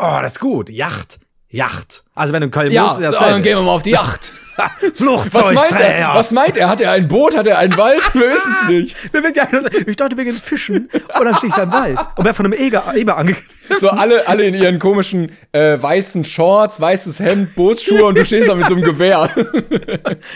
Oh, 0.00 0.18
das 0.20 0.32
ist 0.32 0.40
gut. 0.40 0.68
Yacht. 0.68 1.20
Yacht. 1.48 2.04
Also 2.14 2.32
wenn 2.32 2.42
du 2.42 2.50
Köln 2.50 2.72
Ja, 2.72 2.90
ist 2.90 3.00
ja 3.00 3.10
dann 3.12 3.42
gehen 3.42 3.56
wir 3.58 3.62
mal 3.62 3.72
auf 3.72 3.82
die 3.82 3.90
Yacht. 3.92 4.32
Was 4.56 4.70
meint 4.70 4.82
er? 4.84 4.90
Flugzeugträger. 4.94 6.10
Was 6.14 6.30
meint 6.30 6.56
er? 6.56 6.68
Hat 6.70 6.80
er 6.80 6.90
ein 6.92 7.08
Boot? 7.08 7.36
Hat 7.36 7.46
er 7.46 7.58
einen 7.58 7.76
Wald? 7.76 8.02
Wir 8.14 8.30
wissen 8.30 8.56
es 8.62 8.68
nicht. 8.68 9.12
Wir 9.12 9.20
ja- 9.34 9.46
Ich 9.86 9.96
dachte, 9.96 10.16
wir 10.16 10.24
gehen 10.24 10.34
fischen. 10.34 10.88
Und 11.18 11.24
dann 11.24 11.34
stehe 11.34 11.50
ich 11.50 11.54
da 11.54 11.64
im 11.64 11.72
Wald. 11.72 11.98
Und 12.16 12.24
wer 12.24 12.32
von 12.32 12.46
einem 12.46 12.54
Eger, 12.58 12.94
Eber 12.94 13.16
angegriffen. 13.16 13.50
So 13.78 13.88
alle, 13.90 14.28
alle 14.28 14.44
in 14.46 14.54
ihren 14.54 14.78
komischen 14.78 15.32
äh, 15.50 15.76
weißen 15.82 16.22
Shorts, 16.22 16.80
weißes 16.80 17.18
Hemd, 17.18 17.56
Bootsschuhe 17.56 18.04
und 18.04 18.16
du 18.16 18.24
stehst 18.24 18.48
da 18.48 18.54
mit 18.54 18.68
so 18.68 18.74
einem 18.76 18.84
Gewehr. 18.84 19.28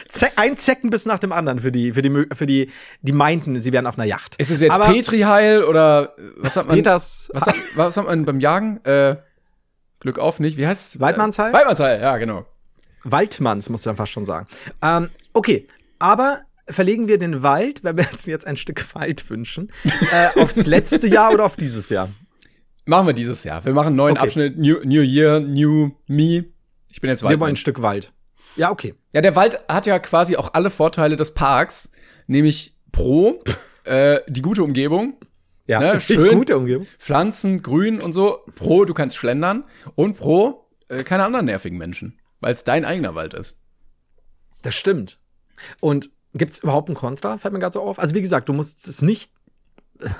Ze 0.08 0.26
ein 0.34 0.56
Zeckenbiss 0.56 1.06
nach 1.06 1.20
dem 1.20 1.30
anderen 1.30 1.60
für 1.60 1.70
die, 1.70 1.92
für 1.92 2.02
die, 2.02 2.26
für 2.34 2.46
die, 2.46 2.72
die 3.02 3.12
meinten, 3.12 3.56
sie 3.60 3.72
wären 3.72 3.86
auf 3.86 3.96
einer 3.98 4.08
Yacht. 4.08 4.34
Ist 4.38 4.50
es 4.50 4.60
jetzt 4.60 4.72
Aber 4.72 4.86
Petri-Heil 4.86 5.62
oder 5.62 6.12
äh, 6.18 6.22
was 6.38 6.56
hat 6.56 6.66
man? 6.66 6.74
Peters 6.74 7.30
Was 7.32 7.46
hat, 7.46 7.54
was 7.76 7.96
hat 7.96 8.06
man 8.06 8.24
beim 8.24 8.40
Jagen? 8.40 8.84
Äh, 8.84 9.14
Glück 10.00 10.18
auf 10.18 10.40
nicht. 10.40 10.56
Wie 10.56 10.66
heißt 10.66 10.94
es? 10.94 11.00
Weidmannsheil? 11.00 11.50
Äh, 11.50 11.54
Weidmannsheil, 11.54 12.00
ja, 12.00 12.16
genau. 12.18 12.46
Waldmanns, 13.04 13.68
musst 13.70 13.86
du 13.86 13.90
dann 13.90 13.96
fast 13.96 14.12
schon 14.12 14.24
sagen. 14.24 14.46
Ähm, 14.82 15.08
okay, 15.32 15.66
aber 15.98 16.40
verlegen 16.68 17.08
wir 17.08 17.18
den 17.18 17.42
Wald, 17.42 17.82
wenn 17.84 17.96
wir 17.96 18.06
uns 18.10 18.26
jetzt 18.26 18.46
ein 18.46 18.56
Stück 18.56 18.94
Wald 18.94 19.28
wünschen, 19.30 19.70
äh, 20.12 20.28
aufs 20.40 20.66
letzte 20.66 21.06
Jahr 21.08 21.32
oder 21.32 21.44
auf 21.44 21.56
dieses 21.56 21.88
Jahr? 21.88 22.10
Machen 22.86 23.06
wir 23.06 23.12
dieses 23.14 23.44
Jahr. 23.44 23.64
Wir 23.64 23.72
machen 23.72 23.88
einen 23.88 23.96
neuen 23.96 24.16
Okay. 24.16 24.26
Abschnitt. 24.26 24.58
New, 24.58 24.78
New 24.84 25.02
Year, 25.02 25.40
New 25.40 25.90
Me. 26.06 26.44
Ich 26.88 27.00
bin 27.00 27.08
jetzt 27.10 27.22
Wir 27.22 27.38
wollen 27.38 27.52
ein. 27.52 27.56
Stück 27.56 27.82
Wald. 27.82 28.12
Ja, 28.56 28.70
okay. 28.70 28.94
Ja, 29.12 29.20
der 29.20 29.36
Wald 29.36 29.62
hat 29.68 29.86
ja 29.86 29.98
quasi 29.98 30.36
auch 30.36 30.54
alle 30.54 30.70
Vorteile 30.70 31.16
des 31.16 31.32
Parks, 31.34 31.88
nämlich 32.26 32.74
pro 32.90 33.40
äh, 33.84 34.20
die 34.28 34.42
gute 34.42 34.64
Umgebung, 34.64 35.14
Ja, 35.70 35.78
Ne, 35.80 36.00
schön. 36.00 36.34
gute 36.36 36.56
Umgebung. 36.56 36.86
Pflanzen, 36.98 37.62
Grün 37.62 38.00
und 38.02 38.12
so. 38.12 38.40
Pro, 38.56 38.84
du 38.84 38.92
kannst 38.94 39.16
schlendern 39.16 39.64
und 39.94 40.16
pro 40.18 40.66
äh, 40.88 41.02
keine 41.04 41.24
anderen 41.24 41.46
nervigen 41.46 41.78
Menschen, 41.78 42.18
weil 42.40 42.52
es 42.52 42.64
dein 42.64 42.84
eigener 42.84 43.14
Wald 43.14 43.34
ist. 43.34 43.58
Das 44.62 44.74
stimmt. 44.74 45.18
Und 45.80 46.10
gibt's 46.34 46.58
überhaupt 46.58 46.88
einen 46.88 46.96
Kontra? 46.96 47.38
Fällt 47.38 47.52
mir 47.54 47.60
gerade 47.60 47.72
so 47.74 47.82
auf. 47.82 47.98
Also 47.98 48.14
wie 48.14 48.20
gesagt, 48.20 48.48
du 48.48 48.52
musst 48.52 48.88
es 48.88 49.00
nicht 49.02 49.30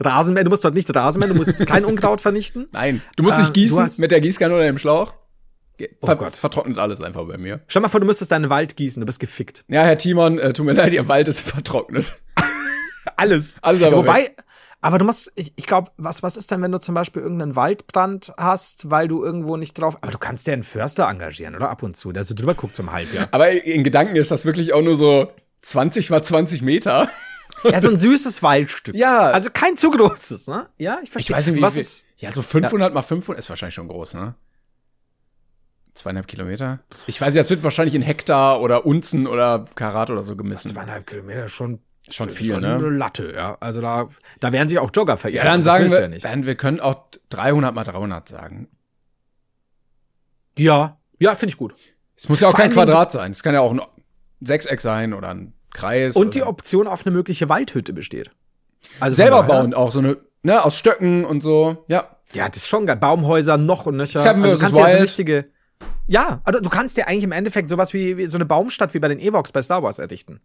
Rasenmähen, 0.00 0.44
du 0.44 0.50
musst 0.50 0.64
dort 0.64 0.74
nicht 0.74 0.94
Rasenmähen, 0.94 1.32
du 1.32 1.36
musst 1.38 1.64
kein 1.66 1.84
Unkraut 1.84 2.20
vernichten. 2.20 2.68
Nein, 2.72 3.00
du 3.16 3.22
musst 3.22 3.38
Äh, 3.38 3.40
nicht 3.42 3.54
gießen 3.54 3.76
du 3.76 3.82
hast- 3.82 4.00
mit 4.00 4.10
der 4.10 4.20
Gießkanne 4.20 4.54
oder 4.54 4.64
dem 4.64 4.78
Schlauch. 4.78 5.14
Oh 6.00 6.06
Ver 6.06 6.16
Gott. 6.16 6.36
Vertrocknet 6.36 6.78
alles 6.78 7.00
einfach 7.00 7.24
bei 7.26 7.36
mir. 7.36 7.60
Stell 7.66 7.82
mal 7.82 7.88
vor, 7.88 7.98
du 8.00 8.06
müsstest 8.06 8.30
deinen 8.30 8.48
Wald 8.50 8.76
gießen, 8.76 9.00
du 9.00 9.06
bist 9.06 9.18
gefickt. 9.18 9.64
Ja, 9.68 9.82
Herr 9.82 9.98
Timon, 9.98 10.38
äh, 10.38 10.52
tut 10.52 10.66
mir 10.66 10.72
leid, 10.74 10.92
Ihr 10.92 11.08
Wald 11.08 11.26
ist 11.28 11.40
vertrocknet. 11.40 12.14
Alles. 13.16 13.60
Alles 13.62 13.82
aber 13.82 13.96
Wobei, 13.98 14.34
aber 14.84 14.98
du 14.98 15.06
musst, 15.06 15.32
ich, 15.34 15.52
ich 15.56 15.66
glaube, 15.66 15.90
was, 15.96 16.22
was 16.22 16.36
ist 16.36 16.50
denn, 16.50 16.60
wenn 16.60 16.70
du 16.70 16.78
zum 16.78 16.94
Beispiel 16.94 17.22
irgendeinen 17.22 17.56
Waldbrand 17.56 18.34
hast, 18.36 18.90
weil 18.90 19.08
du 19.08 19.24
irgendwo 19.24 19.56
nicht 19.56 19.80
drauf. 19.80 19.96
Aber 20.02 20.12
du 20.12 20.18
kannst 20.18 20.46
ja 20.46 20.52
einen 20.52 20.62
Förster 20.62 21.08
engagieren, 21.08 21.56
oder? 21.56 21.70
Ab 21.70 21.82
und 21.82 21.96
zu, 21.96 22.12
der 22.12 22.22
so 22.22 22.34
drüber 22.34 22.54
guckt 22.54 22.76
zum 22.76 22.92
Halbjahr. 22.92 23.28
Aber 23.30 23.50
in 23.50 23.82
Gedanken 23.82 24.16
ist 24.16 24.30
das 24.30 24.44
wirklich 24.44 24.74
auch 24.74 24.82
nur 24.82 24.94
so 24.96 25.32
20 25.62 26.10
mal 26.10 26.22
20 26.22 26.60
Meter. 26.60 27.08
ja, 27.64 27.80
so 27.80 27.88
ein 27.88 27.96
süßes 27.96 28.42
Waldstück. 28.42 28.94
Ja. 28.94 29.30
Also 29.30 29.48
kein 29.50 29.78
zu 29.78 29.90
großes, 29.90 30.48
ne? 30.48 30.68
Ja, 30.76 30.98
ich 30.98 31.04
Ich 31.04 31.10
verstehe. 31.12 31.36
weiß 31.36 31.46
nicht, 31.46 31.56
wie 31.56 31.62
was 31.62 31.78
ist. 31.78 32.04
Ja, 32.18 32.30
so 32.30 32.42
500 32.42 32.92
mal 32.92 33.00
500 33.00 33.38
ist 33.38 33.48
wahrscheinlich 33.48 33.74
schon 33.74 33.88
groß, 33.88 34.12
ne? 34.12 34.34
Zweieinhalb 35.94 36.26
Kilometer? 36.26 36.80
Ich 37.06 37.20
weiß 37.20 37.32
nicht, 37.32 37.40
das 37.40 37.48
wird 37.50 37.62
wahrscheinlich 37.62 37.94
in 37.94 38.02
Hektar 38.02 38.60
oder 38.60 38.84
Unzen 38.84 39.26
oder 39.26 39.64
Karat 39.76 40.10
oder 40.10 40.24
so 40.24 40.36
gemessen. 40.36 40.72
Zweieinhalb 40.72 41.06
Kilometer 41.06 41.48
schon. 41.48 41.78
Schon 42.10 42.28
viel, 42.28 42.52
schon 42.52 42.60
ne? 42.60 42.74
Eine 42.74 42.90
Latte, 42.90 43.32
ja. 43.34 43.56
Also 43.60 43.80
da, 43.80 44.08
da 44.40 44.52
werden 44.52 44.68
sich 44.68 44.78
auch 44.78 44.90
Jogger 44.94 45.16
verirren. 45.16 45.46
Ja, 45.46 45.50
dann 45.50 45.62
sagen 45.62 45.90
wir, 45.90 46.00
Ja, 46.02 46.08
nicht. 46.08 46.24
dann, 46.24 46.44
wir 46.44 46.54
können 46.54 46.80
auch 46.80 47.06
300 47.30 47.74
mal 47.74 47.84
300 47.84 48.28
sagen. 48.28 48.68
ja, 50.58 50.98
ja 51.18 51.34
finde 51.34 51.52
ich 51.52 51.56
gut. 51.56 51.74
Es 52.16 52.28
muss 52.28 52.40
ja 52.40 52.48
auch 52.48 52.52
Vor 52.52 52.60
kein 52.60 52.72
Quadrat 52.72 53.10
sein. 53.10 53.32
Es 53.32 53.42
kann 53.42 53.54
ja 53.54 53.60
auch 53.60 53.72
ein 53.72 53.80
Sechseck 54.40 54.80
sein 54.80 55.14
oder 55.14 55.28
ein 55.30 55.54
Kreis. 55.72 56.14
Und 56.14 56.34
die 56.34 56.42
Option 56.42 56.86
auf 56.86 57.06
eine 57.06 57.14
mögliche 57.14 57.48
Waldhütte 57.48 57.92
besteht. 57.92 58.30
Also 59.00 59.16
selber 59.16 59.42
bauen, 59.42 59.74
auch 59.74 59.90
so 59.90 59.98
eine, 59.98 60.18
ne, 60.42 60.62
aus 60.62 60.76
Stöcken 60.78 61.24
und 61.24 61.42
so. 61.42 61.84
Ja. 61.88 62.16
Ja, 62.32 62.48
das 62.48 62.58
ist 62.58 62.68
schon 62.68 62.86
geil. 62.86 62.96
Baumhäuser 62.96 63.56
noch 63.58 63.86
und 63.86 63.96
nöcher. 63.96 64.20
Seven 64.20 64.42
also 64.42 64.56
du 64.56 64.60
kannst 64.60 64.78
ja 64.78 64.88
so 64.88 64.98
richtige. 64.98 65.46
Ja, 66.06 66.40
also 66.44 66.60
du 66.60 66.68
kannst 66.68 66.96
ja 66.96 67.06
eigentlich 67.06 67.24
im 67.24 67.32
Endeffekt 67.32 67.68
sowas 67.68 67.94
wie, 67.94 68.16
wie 68.16 68.26
so 68.26 68.36
eine 68.36 68.44
Baumstadt 68.44 68.92
wie 68.92 68.98
bei 68.98 69.08
den 69.08 69.20
Evox 69.20 69.52
bei 69.52 69.62
Star 69.62 69.82
Wars 69.82 69.98
errichten. 69.98 70.40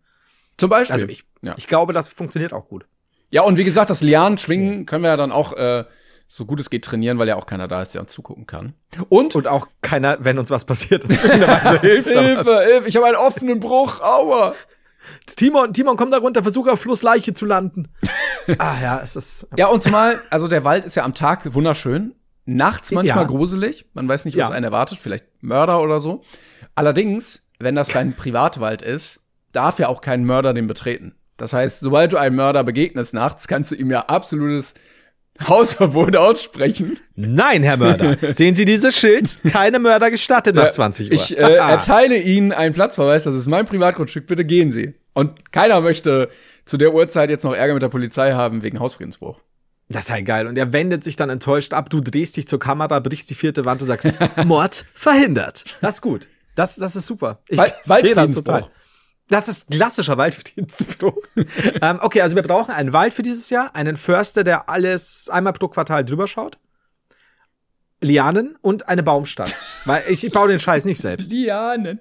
Zum 0.60 0.70
Beispiel. 0.70 0.94
Also 0.94 1.08
ich, 1.08 1.24
ja. 1.44 1.56
ich 1.58 1.68
glaube, 1.68 1.94
das 1.94 2.10
funktioniert 2.10 2.54
auch 2.54 2.68
gut. 2.68 2.86
ja, 3.32 3.42
und 3.44 3.58
wie 3.58 3.63
gesagt, 3.63 3.89
das 3.89 4.01
Lianen 4.01 4.38
schwingen 4.38 4.86
können 4.86 5.04
wir 5.04 5.10
ja 5.10 5.18
dann 5.18 5.32
auch 5.32 5.54
äh, 5.54 5.86
so 6.28 6.46
gut 6.46 6.60
es 6.60 6.70
geht 6.70 6.86
trainieren, 6.86 7.18
weil 7.18 7.28
ja 7.28 7.36
auch 7.38 7.48
keiner 7.48 7.68
da 7.68 7.82
ist, 7.82 7.94
der 7.96 8.01
uns 8.01 8.12
zugucken 8.12 8.46
kann. 8.46 8.74
Und, 9.10 9.34
Und 9.36 9.48
auch 9.48 9.68
keiner, 9.82 10.18
wenn 10.20 10.38
uns 10.38 10.51
was 10.51 10.66
passiert, 10.66 11.04
uns 11.06 11.24
Weise 11.24 11.80
hilft. 11.82 12.10
Hilfe, 12.10 12.62
Hilfe, 12.66 12.88
ich 12.88 12.96
habe 12.96 13.08
einen 13.08 13.16
offenen 13.16 13.60
Bruch, 13.60 14.00
aua. 14.01 14.54
Timon, 15.25 15.74
Timon, 15.74 15.96
komm 15.98 16.12
da 16.12 16.18
runter, 16.18 16.44
versuche 16.44 16.72
auf 16.72 16.82
Fluss 16.82 17.01
Leiche 17.01 17.34
zu 17.34 17.46
landen. 17.46 17.88
ah 18.60 18.75
ja, 18.82 19.00
es 19.01 19.16
ist. 19.16 19.48
Ja, 19.58 19.68
und 19.68 19.82
zumal, 19.82 20.20
also 20.30 20.48
der 20.48 20.63
Wald 20.63 20.86
ist 20.86 20.96
ja 20.96 21.04
am 21.04 21.16
Tag 21.16 21.54
wunderschön, 21.54 22.13
nachts 22.46 22.92
manchmal 22.92 23.24
Ja. 23.24 23.28
gruselig. 23.28 23.86
Man 23.94 24.08
weiß 24.08 24.25
nicht, 24.25 24.36
was 24.38 24.42
Ja. 24.42 24.50
einen 24.50 24.66
erwartet, 24.66 25.00
vielleicht 25.00 25.25
Mörder 25.42 25.82
oder 25.82 26.00
so. 26.00 26.22
Allerdings, 26.75 27.46
wenn 27.60 27.75
das 27.75 27.89
dein 27.89 28.13
Privatwald 28.18 28.82
ist, 28.82 29.22
darf 29.51 29.79
ja 29.79 29.88
auch 29.88 30.01
kein 30.01 30.25
Mörder 30.25 30.53
den 30.53 30.68
betreten. 30.68 31.15
Das 31.38 31.53
heißt, 31.53 31.79
sobald 31.79 32.13
du 32.13 32.18
einem 32.18 32.36
Mörder 32.36 32.63
begegnest 32.63 33.13
nachts, 33.13 33.48
kannst 33.48 33.72
du 33.72 33.75
ihm 33.75 33.89
ja 33.89 34.01
absolutes 34.08 34.74
Hausverbot 35.48 36.15
aussprechen. 36.18 37.00
Nein, 37.15 37.63
Herr 37.63 37.77
Mörder. 37.77 38.18
Sehen 38.34 38.56
Sie 38.56 38.65
dieses 38.65 38.98
Schild? 38.98 39.39
Keine 39.50 39.79
Mörder 39.79 40.12
gestattet 40.12 40.56
nach 40.56 40.70
20 40.72 41.08
Uhr. 41.08 41.13
Ich 41.13 41.38
äh, 41.38 41.56
erteile 41.56 42.18
Ihnen 42.18 42.51
einen 42.51 42.74
Platzverweis, 42.74 43.24
das 43.24 43.36
ist 43.36 43.48
mein 43.48 43.65
Privatgrundstück, 43.65 44.27
bitte 44.27 44.44
gehen 44.44 44.72
Sie. 44.72 44.96
Und 45.13 45.51
keiner 45.53 45.79
möchte 45.82 46.29
zu 46.65 46.77
der 46.77 46.94
Uhrzeit 46.94 47.29
jetzt 47.29 47.44
noch 47.44 47.53
Ärger 47.53 47.74
mit 47.74 47.84
der 47.84 47.89
Polizei 47.89 48.34
haben 48.34 48.63
wegen 48.63 48.79
Hausfriedensbruch. 48.79 49.39
Das 49.88 50.08
sei 50.08 50.22
geil. 50.22 50.46
Und 50.46 50.58
er 50.58 50.72
wendet 50.72 51.03
sich 51.03 51.15
dann 51.15 51.29
enttäuscht 51.29 51.74
ab. 51.74 51.89
Du 51.89 52.00
drehst 52.00 52.38
dich 52.38 52.48
zur 52.48 52.60
Kamera, 52.60 53.00
brichst 53.00 53.29
die 53.29 53.36
vierte 53.36 53.65
Wand 53.65 53.82
und 53.82 53.88
sagst, 53.88 54.20
Mord 54.46 54.86
verhindert. 54.94 55.63
Das 55.82 55.96
ist 55.96 56.01
gut. 56.01 56.27
Das, 56.56 56.75
das 56.75 56.96
ist 56.96 57.08
super. 57.08 57.39
Ich 57.48 57.58
Wald- 57.58 57.74
Waldfriedensbruch. 57.86 58.70
Das 59.30 59.48
ist 59.48 59.70
klassischer 59.72 60.18
Waldfriedensbruch. 60.18 61.16
ähm, 61.82 62.00
okay, 62.02 62.22
also 62.22 62.36
wir 62.36 62.44
brauchen 62.44 62.72
einen 62.74 62.94
Wald 62.94 63.14
für 63.14 63.22
dieses 63.22 63.50
Jahr, 63.50 63.76
einen 63.76 63.96
Förster, 63.96 64.44
der 64.44 64.70
alles 64.70 65.30
einmal 65.32 65.54
pro 65.54 65.68
Quartal 65.68 66.04
drüber 66.04 66.28
schaut. 66.28 66.58
Lianen 68.02 68.58
und 68.62 68.88
eine 68.88 69.04
Baumstadt. 69.04 69.60
Weil 69.86 70.04
ich, 70.08 70.26
ich 70.26 70.32
baue 70.32 70.48
den 70.48 70.60
Scheiß 70.60 70.86
nicht 70.86 71.00
selbst. 71.02 71.32
Dianen. 71.34 72.00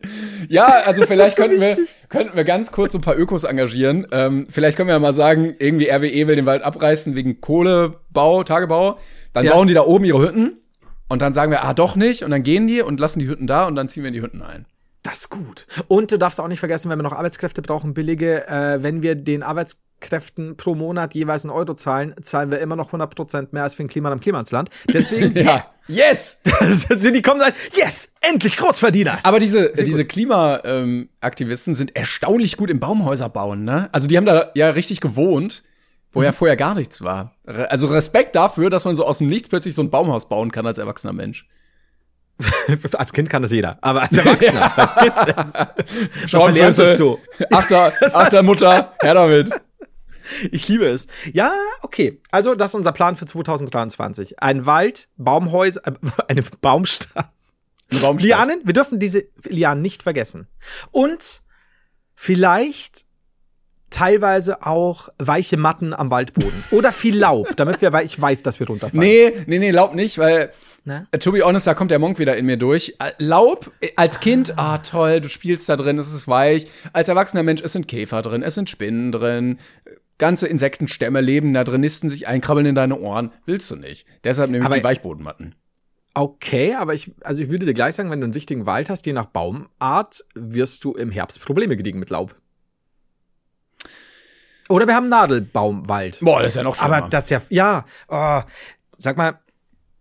Ja, 0.48 0.66
also 0.86 1.02
vielleicht 1.06 1.36
könnten, 1.36 1.60
wir, 1.60 1.76
könnten 2.08 2.36
wir 2.36 2.44
ganz 2.44 2.70
kurz 2.72 2.94
ein 2.94 3.00
paar 3.00 3.18
Ökos 3.18 3.44
engagieren. 3.44 4.06
Ähm, 4.12 4.46
vielleicht 4.48 4.76
können 4.76 4.88
wir 4.88 4.94
ja 4.94 5.00
mal 5.00 5.12
sagen, 5.14 5.54
irgendwie 5.58 5.90
RWE 5.90 6.28
will 6.28 6.36
den 6.36 6.46
Wald 6.46 6.62
abreißen 6.62 7.14
wegen 7.16 7.40
Kohlebau, 7.40 8.44
Tagebau. 8.44 8.98
Dann 9.32 9.44
Ja. 9.44 9.52
bauen 9.52 9.66
die 9.68 9.74
da 9.74 9.82
oben 9.82 10.04
ihre 10.04 10.20
Hütten. 10.20 10.60
Und 11.08 11.20
dann 11.20 11.34
sagen 11.34 11.50
wir, 11.50 11.64
ah, 11.64 11.74
doch 11.74 11.96
nicht. 11.96 12.22
Und 12.22 12.30
dann 12.30 12.42
gehen 12.42 12.66
die 12.68 12.80
und 12.80 13.00
lassen 13.00 13.18
die 13.18 13.26
Hütten 13.26 13.46
da 13.46 13.66
und 13.66 13.74
dann 13.74 13.88
ziehen 13.88 14.02
wir 14.04 14.08
in 14.08 14.14
die 14.14 14.22
Hütten 14.22 14.42
ein. 14.42 14.66
Das 15.08 15.20
ist 15.20 15.30
gut. 15.30 15.66
Und 15.88 16.12
du 16.12 16.18
darfst 16.18 16.38
auch 16.38 16.48
nicht 16.48 16.60
vergessen, 16.60 16.90
wenn 16.90 16.98
wir 16.98 17.02
noch 17.02 17.14
Arbeitskräfte 17.14 17.62
brauchen, 17.62 17.94
billige, 17.94 18.46
äh, 18.46 18.82
wenn 18.82 19.00
wir 19.02 19.14
den 19.14 19.42
Arbeits 19.42 19.80
Kräften 20.00 20.56
pro 20.58 20.74
Monat 20.74 21.14
jeweils 21.14 21.44
einen 21.44 21.50
Euro 21.50 21.74
zahlen, 21.74 22.14
zahlen 22.20 22.50
wir 22.50 22.58
immer 22.58 22.76
noch 22.76 22.92
100% 22.92 23.48
mehr 23.52 23.62
als 23.62 23.74
für 23.74 23.82
ein 23.82 23.88
Klima 23.88 24.12
im 24.12 24.20
Klimansland. 24.20 24.68
Deswegen, 24.92 25.34
Ja. 25.44 25.66
Yes! 25.88 26.36
sind 26.44 27.16
die 27.16 27.22
kommen 27.22 27.40
sagen, 27.40 27.56
yes, 27.72 28.12
endlich 28.20 28.58
Großverdiener. 28.58 29.20
Aber 29.22 29.40
diese, 29.40 29.72
diese 29.72 30.04
Klimaaktivisten 30.04 31.72
sind 31.72 31.96
erstaunlich 31.96 32.58
gut 32.58 32.68
im 32.68 32.78
Baumhäuser 32.78 33.30
bauen, 33.30 33.64
ne? 33.64 33.88
Also 33.92 34.06
die 34.06 34.18
haben 34.18 34.26
da 34.26 34.50
ja 34.54 34.68
richtig 34.68 35.00
gewohnt, 35.00 35.62
wo 36.12 36.22
ja 36.22 36.32
vorher 36.32 36.56
gar 36.56 36.74
nichts 36.74 37.00
war. 37.00 37.34
Also 37.46 37.86
Respekt 37.86 38.36
dafür, 38.36 38.68
dass 38.68 38.84
man 38.84 38.94
so 38.94 39.06
aus 39.06 39.18
dem 39.18 39.28
Nichts 39.28 39.48
plötzlich 39.48 39.74
so 39.74 39.80
ein 39.80 39.88
Baumhaus 39.88 40.28
bauen 40.28 40.52
kann 40.52 40.66
als 40.66 40.76
erwachsener 40.76 41.14
Mensch. 41.14 41.48
als 42.92 43.12
Kind 43.12 43.28
kann 43.28 43.42
das 43.42 43.52
jeder, 43.52 43.78
aber 43.80 44.02
als 44.02 44.16
Erwachsener, 44.16 44.70
vergiss 44.70 45.34
es. 45.36 46.30
Schauen 46.30 46.52
verlernst 46.52 46.78
es 46.78 46.98
so. 46.98 47.20
Achter, 47.50 47.92
Achter 48.12 48.42
Mutter, 48.42 48.94
her 49.00 49.14
damit. 49.14 49.50
Ich 50.50 50.68
liebe 50.68 50.86
es. 50.86 51.06
Ja, 51.32 51.52
okay. 51.82 52.20
Also, 52.30 52.54
das 52.54 52.70
ist 52.70 52.74
unser 52.74 52.92
Plan 52.92 53.16
für 53.16 53.24
2023. 53.24 54.40
Ein 54.40 54.66
Wald, 54.66 55.08
Baumhäuser, 55.16 55.86
äh, 55.86 55.92
eine 56.28 56.42
Baumstadt. 56.60 57.30
Baumstadt. 58.02 58.22
Lianen, 58.22 58.60
wir 58.64 58.74
dürfen 58.74 58.98
diese 58.98 59.24
Lianen 59.44 59.82
nicht 59.82 60.02
vergessen. 60.02 60.46
Und 60.90 61.42
vielleicht 62.14 63.06
teilweise 63.90 64.64
auch 64.66 65.08
weiche 65.18 65.56
Matten 65.56 65.94
am 65.94 66.10
Waldboden. 66.10 66.64
Oder 66.70 66.92
viel 66.92 67.16
Laub, 67.18 67.56
damit 67.56 67.80
wir, 67.80 67.92
weil 67.92 68.04
ich 68.06 68.20
weiß, 68.20 68.42
dass 68.42 68.60
wir 68.60 68.66
runterfallen. 68.66 69.00
Nee, 69.00 69.32
nee, 69.46 69.58
nee, 69.58 69.70
Laub 69.70 69.94
nicht, 69.94 70.18
weil, 70.18 70.52
Na? 70.84 71.06
äh, 71.10 71.18
to 71.18 71.32
be 71.32 71.42
honest, 71.44 71.66
da 71.66 71.74
kommt 71.74 71.90
der 71.90 71.98
Monk 71.98 72.18
wieder 72.18 72.36
in 72.36 72.46
mir 72.46 72.56
durch. 72.56 72.94
Äh, 72.98 73.12
Laub, 73.18 73.70
äh, 73.80 73.88
als 73.96 74.20
Kind, 74.20 74.54
ah, 74.58 74.78
toll, 74.78 75.20
du 75.20 75.28
spielst 75.28 75.68
da 75.68 75.76
drin, 75.76 75.98
es 75.98 76.12
ist 76.12 76.28
weich. 76.28 76.66
Als 76.92 77.08
erwachsener 77.08 77.42
Mensch, 77.42 77.62
es 77.62 77.72
sind 77.72 77.88
Käfer 77.88 78.22
drin, 78.22 78.42
es 78.42 78.54
sind 78.54 78.68
Spinnen 78.70 79.12
drin. 79.12 79.58
Ganze 80.18 80.48
Insektenstämme 80.48 81.20
leben 81.20 81.54
da 81.54 81.62
drin, 81.64 81.80
nisten 81.80 82.08
sich 82.08 82.26
ein, 82.26 82.40
krabbeln 82.40 82.66
in 82.66 82.74
deine 82.74 82.98
Ohren. 82.98 83.32
Willst 83.46 83.70
du 83.70 83.76
nicht. 83.76 84.04
Deshalb 84.24 84.50
nehme 84.50 84.62
ich 84.64 84.66
Aber- 84.66 84.76
die 84.76 84.84
Weichbodenmatten. 84.84 85.54
Okay, 86.14 86.74
aber 86.74 86.94
ich, 86.94 87.12
also 87.22 87.44
ich 87.44 87.48
würde 87.50 87.64
dir 87.64 87.74
gleich 87.74 87.94
sagen, 87.94 88.10
wenn 88.10 88.20
du 88.20 88.24
einen 88.24 88.32
richtigen 88.34 88.66
Wald 88.66 88.90
hast, 88.90 89.06
je 89.06 89.12
nach 89.12 89.26
Baumart, 89.26 90.24
wirst 90.34 90.82
du 90.82 90.94
im 90.94 91.12
Herbst 91.12 91.40
Probleme 91.44 91.76
kriegen 91.76 92.00
mit 92.00 92.10
Laub. 92.10 92.34
Oder 94.68 94.86
wir 94.86 94.94
haben 94.94 95.08
Nadelbaumwald. 95.08 96.18
Boah, 96.20 96.42
das 96.42 96.52
ist 96.52 96.56
ja 96.56 96.62
noch 96.62 96.76
schlimmer. 96.76 96.96
Aber 96.96 97.08
das 97.08 97.24
ist 97.24 97.30
ja, 97.30 97.40
ja, 97.48 97.84
oh, 98.08 98.42
sag 98.98 99.16
mal, 99.16 99.38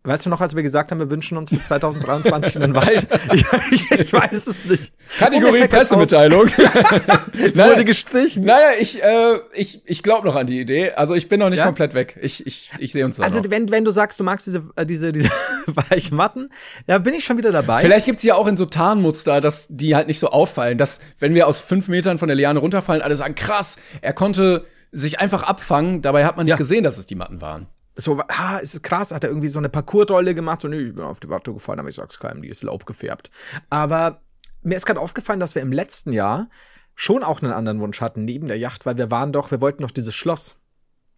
weißt 0.08 0.26
du 0.26 0.30
noch, 0.30 0.42
als 0.42 0.56
wir 0.56 0.64
gesagt 0.64 0.92
haben, 0.92 1.00
wir 1.00 1.10
wünschen 1.10 1.38
uns 1.38 1.50
für 1.50 1.60
2023 1.62 2.56
einen 2.62 2.74
Wald? 2.76 3.08
Ich, 3.34 3.46
ich, 3.72 3.92
ich 3.92 4.14
weiß 4.14 4.48
es 4.48 4.66
nicht. 4.66 4.94
Kategorie 5.20 5.46
Ungefähr 5.48 5.68
Pressemitteilung. 5.68 6.48
Wurde 7.54 7.86
gestrichen. 7.86 8.44
naja, 8.46 8.70
ich, 8.80 9.04
äh, 9.04 9.40
ich, 9.54 9.82
ich 9.86 10.04
glaube 10.04 10.26
noch 10.28 10.36
an 10.36 10.48
die 10.48 10.60
Idee. 10.60 10.92
Also 10.92 11.14
ich 11.16 11.30
bin 11.30 11.40
noch 11.40 11.50
nicht 11.50 11.60
Ja? 11.60 11.66
komplett 11.66 11.94
weg. 11.94 12.18
Ich, 12.22 12.46
ich, 12.48 12.72
ich 12.80 12.92
sehe 12.92 13.06
uns 13.06 13.18
da 13.18 13.24
Also 13.24 13.40
noch. 13.40 13.50
wenn, 13.50 13.70
wenn 13.72 13.86
du 13.86 13.92
sagst, 13.92 14.20
du 14.20 14.24
magst 14.24 14.48
diese, 14.48 14.64
äh, 14.76 14.86
diese, 14.86 15.12
diese 15.12 15.30
weichen 15.68 16.18
Matten, 16.18 16.50
ja, 16.88 16.98
bin 16.98 17.14
ich 17.14 17.26
schon 17.26 17.38
wieder 17.38 17.52
dabei. 17.52 17.82
Vielleicht 17.82 18.06
gibt's 18.06 18.24
ja 18.24 18.36
auch 18.36 18.48
in 18.48 18.58
so 18.58 18.66
Tarnmuster, 18.66 19.42
dass 19.42 19.68
die 19.70 19.96
halt 19.96 20.08
nicht 20.08 20.20
so 20.20 20.30
auffallen, 20.30 20.78
dass 20.78 21.00
wenn 21.20 21.34
wir 21.36 21.48
aus 21.48 21.60
fünf 21.60 21.88
Metern 21.88 22.18
von 22.18 22.28
der 22.28 22.36
Liane 22.36 22.60
runterfallen, 22.60 23.02
alle 23.02 23.16
sagen, 23.16 23.36
krass, 23.36 23.76
er 24.02 24.14
konnte 24.14 24.66
sich 24.92 25.20
einfach 25.20 25.44
abfangen, 25.44 26.02
dabei 26.02 26.26
hat 26.26 26.38
man 26.38 26.46
nicht 26.46 26.52
Ja. 26.52 26.58
gesehen, 26.58 26.84
dass 26.84 26.98
es 26.98 27.06
die 27.06 27.16
Matten 27.16 27.42
waren. 27.42 27.68
So, 27.98 28.22
ah, 28.28 28.58
ist 28.58 28.82
krass, 28.84 29.12
hat 29.12 29.24
er 29.24 29.30
irgendwie 29.30 29.48
so 29.48 29.60
eine 29.60 29.70
Parcoursrolle 29.70 30.36
gemacht, 30.36 30.62
so, 30.62 30.68
nee, 30.68 30.78
ich 30.78 30.94
bin 30.94 31.04
auf 31.04 31.20
die 31.20 31.30
Watte 31.30 31.52
gefallen, 31.52 31.80
aber 31.80 31.90
ich 31.90 31.96
sag's 31.96 32.20
keinem, 32.20 32.44
die 32.44 32.50
ist 32.50 32.64
Laub 32.64 32.86
gefärbt. 32.86 33.32
Aber 33.70 34.22
mir 34.62 34.76
ist 34.76 34.86
gerade 34.86 35.00
aufgefallen, 35.00 35.40
dass 35.40 35.56
wir 35.56 35.62
im 35.64 35.72
letzten 35.72 36.14
Jahr 36.14 36.50
schon 36.94 37.24
auch 37.24 37.42
einen 37.42 37.52
anderen 37.52 37.80
Wunsch 37.80 38.00
hatten, 38.00 38.24
neben 38.24 38.48
der 38.48 38.58
Yacht, 38.58 38.86
weil 38.86 38.98
wir 38.98 39.12
waren 39.12 39.34
doch, 39.34 39.52
wir 39.52 39.62
wollten 39.62 39.82
doch 39.82 39.92
dieses 39.92 40.16
Schloss, 40.16 40.58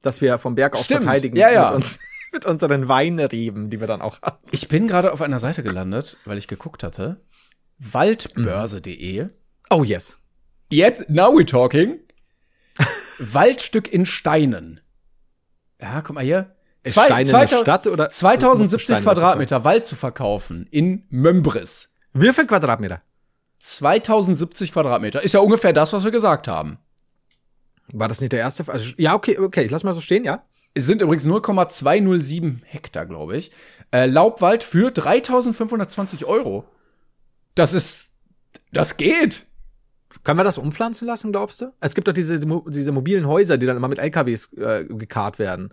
das 0.01 0.21
wir 0.21 0.37
vom 0.37 0.55
Berg 0.55 0.75
aus 0.75 0.85
Stimmt, 0.85 1.03
verteidigen 1.03 1.35
ja, 1.35 1.49
ja. 1.49 1.65
mit 1.67 1.75
uns. 1.75 1.99
Mit 2.31 2.45
unseren 2.45 2.87
Weinreben, 2.87 3.71
die 3.71 3.79
wir 3.79 3.87
dann 3.87 4.03
auch 4.03 4.21
haben. 4.21 4.37
Ich 4.51 4.67
bin 4.67 4.87
gerade 4.87 5.13
auf 5.13 5.23
einer 5.23 5.39
Seite 5.39 5.63
gelandet, 5.63 6.15
weil 6.25 6.37
ich 6.37 6.47
geguckt 6.47 6.83
hatte. 6.83 7.19
Waldbörse.de. 7.79 9.25
Oh 9.71 9.83
yes. 9.83 10.19
Jetzt, 10.69 11.09
now 11.09 11.35
we're 11.35 11.47
talking. 11.47 11.97
Waldstück 13.17 13.91
in 13.91 14.05
Steinen. 14.05 14.79
Ja, 15.81 16.01
guck 16.01 16.13
mal 16.13 16.23
hier. 16.23 16.55
Zwei- 16.93 17.05
Stein 17.05 17.25
in 17.25 17.31
der 17.31 17.47
2000 17.47 17.61
Stadt 17.61 17.87
oder? 17.87 18.03
musst 18.05 18.15
du 18.15 18.19
2070 18.19 18.81
Steine 18.81 19.05
dafür 19.05 19.13
Quadratmeter 19.21 19.63
Wald 19.63 19.85
zu 19.85 19.95
verkaufen 19.95 20.67
in 20.71 21.05
Mömbris. 21.09 21.89
Wie 22.13 22.31
viel 22.33 22.47
Quadratmeter? 22.47 23.01
2070 23.59 24.71
Quadratmeter. 24.71 25.21
Ist 25.23 25.33
ja 25.33 25.39
ungefähr 25.41 25.73
das, 25.73 25.93
was 25.93 26.03
wir 26.03 26.11
gesagt 26.11 26.47
haben. 26.47 26.77
War 27.91 28.07
das 28.07 28.21
nicht 28.21 28.31
der 28.33 28.39
erste? 28.39 28.71
Also, 28.71 28.93
ja, 28.97 29.13
okay, 29.15 29.37
okay, 29.37 29.63
ich 29.63 29.71
lass 29.71 29.83
mal 29.83 29.93
so 29.93 30.01
stehen, 30.01 30.23
ja. 30.23 30.43
Es 30.75 30.85
sind 30.85 31.01
übrigens 31.01 31.25
0,207 31.25 32.61
Hektar, 32.65 33.05
glaube 33.05 33.37
ich. 33.37 33.51
Äh, 33.91 34.05
Laubwald 34.05 34.63
für 34.63 34.91
3520 34.91 36.25
Euro. 36.25 36.65
Das 37.55 37.73
ist. 37.73 38.13
Das 38.71 38.97
geht. 38.97 39.47
Können 40.23 40.39
wir 40.39 40.43
das 40.43 40.57
umpflanzen 40.57 41.07
lassen, 41.07 41.31
glaubst 41.31 41.61
du? 41.61 41.71
Es 41.79 41.95
gibt 41.95 42.07
doch 42.07 42.13
diese, 42.13 42.39
diese 42.67 42.91
mobilen 42.91 43.25
Häuser, 43.27 43.57
die 43.57 43.65
dann 43.65 43.77
immer 43.77 43.87
mit 43.87 43.99
LKWs 43.99 44.53
äh, 44.53 44.85
gekarrt 44.85 45.39
werden. 45.39 45.69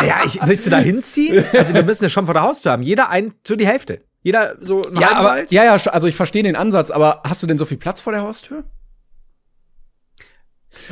Naja, 0.00 0.16
ich, 0.24 0.38
willst 0.44 0.66
du 0.66 0.70
da 0.70 0.78
hinziehen? 0.78 1.44
Also 1.52 1.74
wir 1.74 1.82
müssen 1.84 2.04
ja 2.04 2.08
schon 2.08 2.24
vor 2.26 2.34
der 2.34 2.42
Haustür 2.42 2.72
haben. 2.72 2.82
Jeder 2.82 3.08
ein, 3.10 3.34
so 3.46 3.56
die 3.56 3.66
Hälfte. 3.66 4.02
Jeder 4.22 4.56
so 4.58 4.82
ein 4.82 4.96
Ja, 4.96 5.16
aber, 5.16 5.28
Wald. 5.28 5.52
ja, 5.52 5.64
ja, 5.64 5.72
also 5.74 6.06
ich 6.08 6.16
verstehe 6.16 6.42
den 6.42 6.56
Ansatz, 6.56 6.90
aber 6.90 7.22
hast 7.26 7.42
du 7.42 7.46
denn 7.46 7.58
so 7.58 7.64
viel 7.64 7.76
Platz 7.78 8.00
vor 8.00 8.12
der 8.12 8.22
Haustür? 8.22 8.64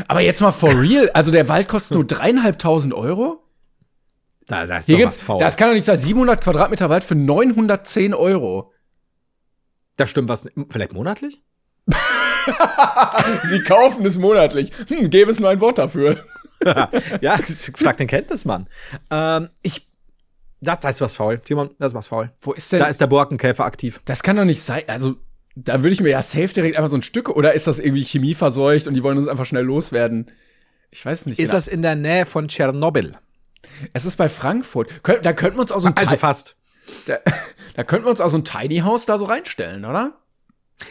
Aber 0.08 0.20
jetzt 0.20 0.40
mal 0.40 0.52
for 0.52 0.70
real, 0.80 1.10
also 1.14 1.30
der 1.30 1.48
Wald 1.48 1.68
kostet 1.68 1.94
nur 1.94 2.04
dreieinhalbtausend 2.04 2.92
Euro? 2.94 3.42
Da, 4.46 4.66
da 4.66 4.78
ist 4.78 4.86
Hier 4.86 4.98
doch 4.98 5.06
was 5.08 5.22
faul. 5.22 5.38
das 5.40 5.56
kann 5.56 5.68
doch 5.68 5.74
nicht 5.74 5.84
sein, 5.84 5.98
700 5.98 6.40
Quadratmeter 6.42 6.88
Wald 6.88 7.02
für 7.04 7.14
910 7.16 8.14
Euro. 8.14 8.72
da 9.96 10.06
stimmt 10.06 10.28
was. 10.28 10.46
Vielleicht 10.70 10.92
monatlich? 10.92 11.42
Sie 13.48 13.60
kaufen 13.60 14.06
es 14.06 14.18
monatlich. 14.18 14.72
Hm, 14.88 15.10
gäbe 15.10 15.30
es 15.30 15.40
nur 15.40 15.50
ein 15.50 15.60
Wort 15.60 15.78
dafür. 15.78 16.24
ja, 17.20 17.38
frag 17.74 17.96
den 17.96 18.06
Kenntnismann. 18.06 18.66
Ähm, 19.10 19.48
ich, 19.62 19.86
da, 20.60 20.76
da 20.76 20.88
ist 20.88 21.00
was 21.00 21.16
faul. 21.16 21.38
Timon, 21.38 21.70
da 21.78 21.86
ist 21.86 21.94
was 21.94 22.08
faul. 22.08 22.30
Wo 22.40 22.52
ist 22.52 22.72
denn, 22.72 22.78
Da 22.78 22.86
ist 22.86 23.00
der 23.00 23.06
Borkenkäfer 23.06 23.64
aktiv. 23.64 24.00
das 24.04 24.22
kann 24.22 24.36
doch 24.36 24.44
nicht 24.44 24.62
sein, 24.62 24.82
also 24.86 25.16
da 25.54 25.78
würde 25.82 25.90
ich 25.92 26.00
mir 26.00 26.10
ja 26.10 26.20
safe 26.22 26.48
direkt 26.48 26.76
einfach 26.76 26.90
so 26.90 26.96
ein 26.96 27.02
Stück, 27.02 27.28
oder 27.30 27.54
ist 27.54 27.66
das 27.66 27.78
irgendwie 27.78 28.02
chemieverseucht 28.04 28.86
und 28.86 28.94
die 28.94 29.02
wollen 29.02 29.16
uns 29.18 29.26
einfach 29.28 29.46
schnell 29.46 29.64
loswerden? 29.64 30.30
Ich 30.90 31.04
weiß 31.04 31.26
nicht. 31.26 31.38
Ist 31.38 31.52
das 31.52 31.66
in 31.68 31.82
der 31.82 31.96
Nähe 31.96 32.26
von 32.26 32.48
Tschernobyl? 32.48 33.16
es 33.92 34.04
ist 34.04 34.16
bei 34.16 34.28
Frankfurt. 34.28 34.90
Da 35.22 35.32
könnten 35.32 35.56
wir 35.56 35.62
uns 35.62 35.72
auch 35.72 35.80
so 35.80 35.88
ein 35.88 35.96
Also 35.96 36.12
Ti- 36.12 36.16
fast. 36.18 36.56
Da, 37.06 37.18
da 37.74 37.84
könnten 37.84 38.06
wir 38.06 38.10
uns 38.10 38.20
auch 38.20 38.28
so 38.28 38.38
ein 38.38 38.44
Tiny 38.44 38.78
House 38.78 39.06
da 39.06 39.18
so 39.18 39.24
reinstellen, 39.24 39.84
oder? 39.84 40.12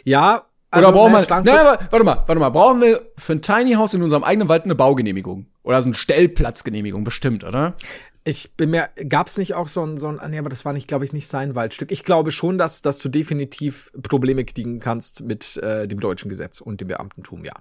Ja, 0.03 0.45
also 0.75 0.89
oder 0.89 0.97
brauchen 0.97 1.13
wir. 1.13 1.41
Nein, 1.43 1.77
warte 1.89 2.05
mal, 2.05 2.23
warte 2.25 2.39
mal. 2.39 2.49
Brauchen 2.49 2.81
wir 2.81 3.11
für 3.17 3.33
ein 3.33 3.41
Tiny 3.41 3.73
House 3.73 3.93
in 3.93 4.01
unserem 4.01 4.23
eigenen 4.23 4.49
Wald 4.49 4.63
eine 4.63 4.75
Baugenehmigung? 4.75 5.47
Oder 5.63 5.81
so 5.81 5.87
eine 5.87 5.95
Stellplatzgenehmigung, 5.95 7.03
bestimmt, 7.03 7.43
oder? 7.43 7.75
Ich 8.23 8.55
bin 8.55 8.71
mir, 8.71 8.89
gab's 9.07 9.37
nicht 9.37 9.53
auch 9.53 9.67
so 9.67 9.85
ein, 9.85 9.97
so 9.97 10.07
ein, 10.07 10.19
nee, 10.31 10.39
aber 10.39 10.49
das 10.49 10.65
war 10.65 10.73
nicht, 10.73 10.87
glaube 10.87 11.05
ich, 11.05 11.13
nicht 11.13 11.27
sein 11.27 11.53
Waldstück. 11.53 11.91
Ich 11.91 12.03
glaube 12.03 12.31
schon, 12.31 12.57
dass, 12.57 12.81
dass 12.81 12.99
du 12.99 13.09
definitiv 13.09 13.91
Probleme 14.01 14.45
kriegen 14.45 14.79
kannst 14.79 15.23
mit 15.23 15.57
äh, 15.57 15.87
dem 15.87 15.99
deutschen 15.99 16.29
Gesetz 16.29 16.59
und 16.59 16.81
dem 16.81 16.87
Beamtentum, 16.87 17.45
ja. 17.45 17.53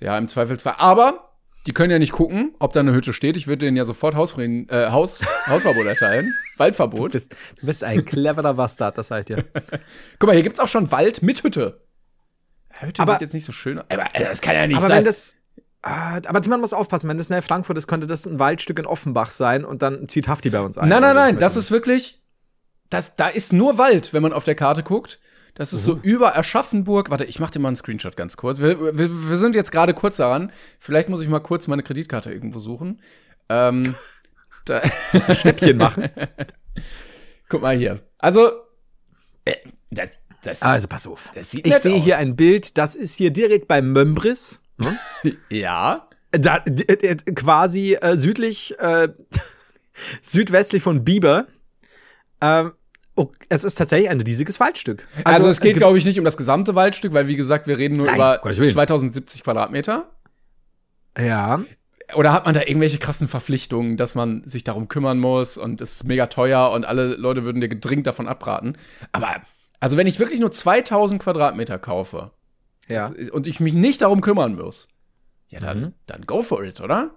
Ja, 0.00 0.18
im 0.18 0.28
Zweifelsfall. 0.28 0.74
Aber 0.76 1.34
die 1.66 1.72
können 1.72 1.90
ja 1.90 1.98
nicht 1.98 2.12
gucken, 2.12 2.54
ob 2.58 2.72
da 2.72 2.80
eine 2.80 2.92
Hütte 2.92 3.14
steht. 3.14 3.36
Ich 3.38 3.46
würde 3.46 3.64
denen 3.64 3.76
ja 3.76 3.86
sofort 3.86 4.14
Hausfrieden, 4.14 4.68
äh, 4.68 4.90
Haus, 4.90 5.20
Hausverbot 5.46 5.86
erteilen. 5.86 6.26
Du 6.26 6.58
Waldverbot. 6.58 7.12
bist, 7.12 7.34
du 7.58 7.66
bist 7.66 7.82
ein 7.84 8.04
cleverer 8.04 8.54
Bastard, 8.54 8.98
das 8.98 9.08
sag 9.08 9.20
ich 9.20 9.26
dir. 9.26 9.44
Guck 10.18 10.26
mal, 10.26 10.34
hier 10.34 10.42
gibt's 10.42 10.60
auch 10.60 10.68
schon 10.68 10.90
Wald 10.90 11.22
mit 11.22 11.42
Hütte. 11.42 11.80
Hütte 12.80 13.02
Aber- 13.02 13.12
sieht 13.12 13.22
jetzt 13.22 13.32
nicht 13.34 13.44
so 13.44 13.52
schön 13.52 13.78
aus. 13.78 13.84
Aber 13.88 14.04
äh, 14.14 14.24
das 14.24 14.40
kann 14.40 14.54
ja 14.54 14.66
nicht 14.66 14.76
Aber 14.76 14.88
sein. 14.88 14.98
wenn 14.98 15.04
das, 15.04 15.36
ah, 15.82 16.20
aber 16.26 16.40
man 16.48 16.60
muss 16.60 16.72
aufpassen, 16.72 17.08
wenn 17.08 17.18
das 17.18 17.30
in 17.30 17.42
Frankfurt 17.42 17.76
ist, 17.78 17.86
könnte 17.86 18.06
das 18.06 18.26
ein 18.26 18.38
Waldstück 18.38 18.78
in 18.78 18.86
Offenbach 18.86 19.30
sein 19.30 19.64
und 19.64 19.82
dann 19.82 20.08
zieht 20.08 20.28
Hafti 20.28 20.50
bei 20.50 20.60
uns 20.60 20.78
ein. 20.78 20.88
Nein, 20.88 21.00
nein, 21.02 21.16
Also, 21.16 21.32
nein, 21.32 21.38
das 21.38 21.56
ist 21.56 21.70
wirklich, 21.70 22.20
das, 22.90 23.16
da 23.16 23.28
ist 23.28 23.52
nur 23.52 23.78
Wald, 23.78 24.12
wenn 24.12 24.22
man 24.22 24.32
auf 24.32 24.44
der 24.44 24.54
Karte 24.54 24.82
guckt. 24.82 25.20
Das 25.56 25.72
ist 25.72 25.84
so 25.84 26.00
über 26.02 26.36
Aschaffenburg. 26.36 27.10
Warte, 27.10 27.24
ich 27.26 27.38
mach 27.38 27.48
dir 27.52 27.60
mal 27.60 27.68
einen 27.68 27.76
Screenshot 27.76 28.16
ganz 28.16 28.36
kurz. 28.36 28.58
Wir, 28.58 28.98
wir, 28.98 29.28
wir 29.30 29.36
sind 29.36 29.54
jetzt 29.54 29.70
gerade 29.70 29.94
kurz 29.94 30.16
daran. 30.16 30.50
Vielleicht 30.80 31.08
muss 31.08 31.20
ich 31.20 31.28
mal 31.28 31.38
kurz 31.38 31.68
meine 31.68 31.84
Kreditkarte 31.84 32.32
irgendwo 32.32 32.58
suchen. 32.58 33.00
Ähm, 33.48 33.94
da. 34.64 34.82
Schnäppchen 35.32 35.76
machen. 35.76 36.08
guck 37.48 37.62
mal 37.62 37.76
hier. 37.76 38.00
Also, 38.18 38.50
äh, 39.44 39.54
das, 39.92 40.08
das, 40.46 40.62
Also 40.62 40.88
pass 40.88 41.06
auf. 41.06 41.30
das 41.34 41.50
sieht 41.50 41.66
Ich 41.66 41.74
sehe 41.76 41.94
aus. 41.96 42.04
hier 42.04 42.18
ein 42.18 42.36
Bild, 42.36 42.78
das 42.78 42.96
ist 42.96 43.16
hier 43.16 43.30
direkt 43.30 43.68
bei 43.68 43.82
Mömbris. 43.82 44.60
Ja. 45.50 46.08
Da, 46.32 46.58
quasi 47.36 47.94
äh, 47.94 48.16
südlich, 48.16 48.76
äh, 48.80 49.08
südwestlich 50.22 50.82
von 50.82 51.04
Bieber. 51.04 51.46
Ähm, 52.40 52.72
Oh, 53.16 53.30
es 53.48 53.62
ist 53.62 53.76
tatsächlich 53.76 54.10
ein 54.10 54.20
riesiges 54.20 54.58
Waldstück. 54.58 55.06
Also, 55.22 55.48
es 55.48 55.60
geht, 55.60 55.76
glaube 55.76 55.96
ich, 55.96 56.04
nicht 56.04 56.18
um 56.18 56.24
das 56.24 56.36
gesamte 56.36 56.74
Waldstück, 56.74 57.12
weil, 57.12 57.28
wie 57.28 57.36
gesagt, 57.36 57.68
wir 57.68 57.78
reden 57.78 57.94
nur 57.94 58.06
Nein, 58.06 58.16
über 58.16 58.38
Gottes 58.38 58.58
Willen. 58.58 58.72
2070 58.72 59.44
Quadratmeter. 59.44 60.10
Ja. 61.16 61.62
Oder 62.14 62.32
hat 62.32 62.44
man 62.44 62.54
da 62.54 62.62
irgendwelche 62.62 62.98
krassen 62.98 63.28
Verpflichtungen, 63.28 63.96
dass 63.96 64.16
man 64.16 64.42
sich 64.46 64.64
darum 64.64 64.88
kümmern 64.88 65.20
muss 65.20 65.56
und 65.56 65.80
es 65.80 65.92
ist 65.92 66.04
mega 66.04 66.26
teuer 66.26 66.72
und 66.72 66.84
alle 66.84 67.14
Leute 67.14 67.44
würden 67.44 67.60
dir 67.60 67.68
dringend 67.68 68.08
davon 68.08 68.26
abraten? 68.26 68.76
Aber, 69.12 69.36
also 69.84 69.96
wenn 69.98 70.06
ich 70.06 70.18
wirklich 70.18 70.40
nur 70.40 70.50
2000 70.50 71.22
Quadratmeter 71.22 71.78
kaufe 71.78 72.30
Ja. 72.88 73.10
und 73.32 73.46
ich 73.46 73.60
mich 73.60 73.74
nicht 73.74 74.00
darum 74.00 74.22
kümmern 74.22 74.56
muss, 74.56 74.88
ja, 75.48 75.60
dann, 75.60 75.80
Mhm. 75.80 75.92
dann 76.06 76.22
go 76.22 76.40
for 76.42 76.64
it, 76.64 76.80
oder? 76.80 77.10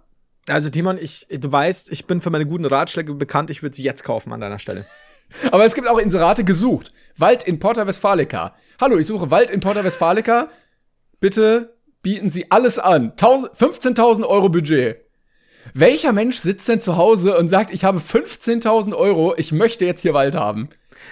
Also, 0.50 0.70
Timon, 0.70 0.98
ich, 0.98 1.28
du 1.30 1.50
weißt, 1.52 1.92
ich 1.92 2.06
bin 2.08 2.20
für 2.22 2.30
meine 2.30 2.46
guten 2.46 2.66
Ratschläge 2.66 3.14
bekannt. 3.14 3.50
Ich 3.50 3.62
würde 3.64 3.76
sie 3.76 3.84
jetzt 3.84 4.04
kaufen 4.04 4.32
an 4.34 4.40
deiner 4.42 4.60
Stelle. 4.60 4.86
Aber 5.52 5.66
es 5.66 5.76
gibt 5.76 5.88
auch 5.90 5.98
Inserate 5.98 6.44
gesucht. 6.44 6.92
Wald 7.18 7.44
in 7.44 7.60
Porta 7.60 7.88
Westfalica. 7.88 8.54
Hallo, 8.80 8.98
ich 8.98 9.06
suche 9.08 9.32
Wald 9.32 9.50
in 9.50 9.60
Porta 9.62 9.84
Westfalica. 9.84 10.50
Bitte 11.20 11.74
bieten 12.02 12.30
Sie 12.30 12.52
alles 12.52 12.80
an. 12.80 13.12
1000 13.12 13.54
15.000 13.56 14.26
Euro 14.28 14.50
Budget. 14.50 14.98
Welcher 15.74 16.14
Mensch 16.14 16.38
sitzt 16.38 16.68
denn 16.70 16.80
zu 16.80 16.96
Hause 16.96 17.38
und 17.38 17.50
sagt, 17.50 17.72
ich 17.72 17.84
habe 17.84 18.00
15.000 18.00 18.94
Euro, 18.96 19.34
ich 19.36 19.52
möchte 19.52 19.86
jetzt 19.86 20.02
hier 20.02 20.14
Wald 20.14 20.36
haben? 20.36 20.70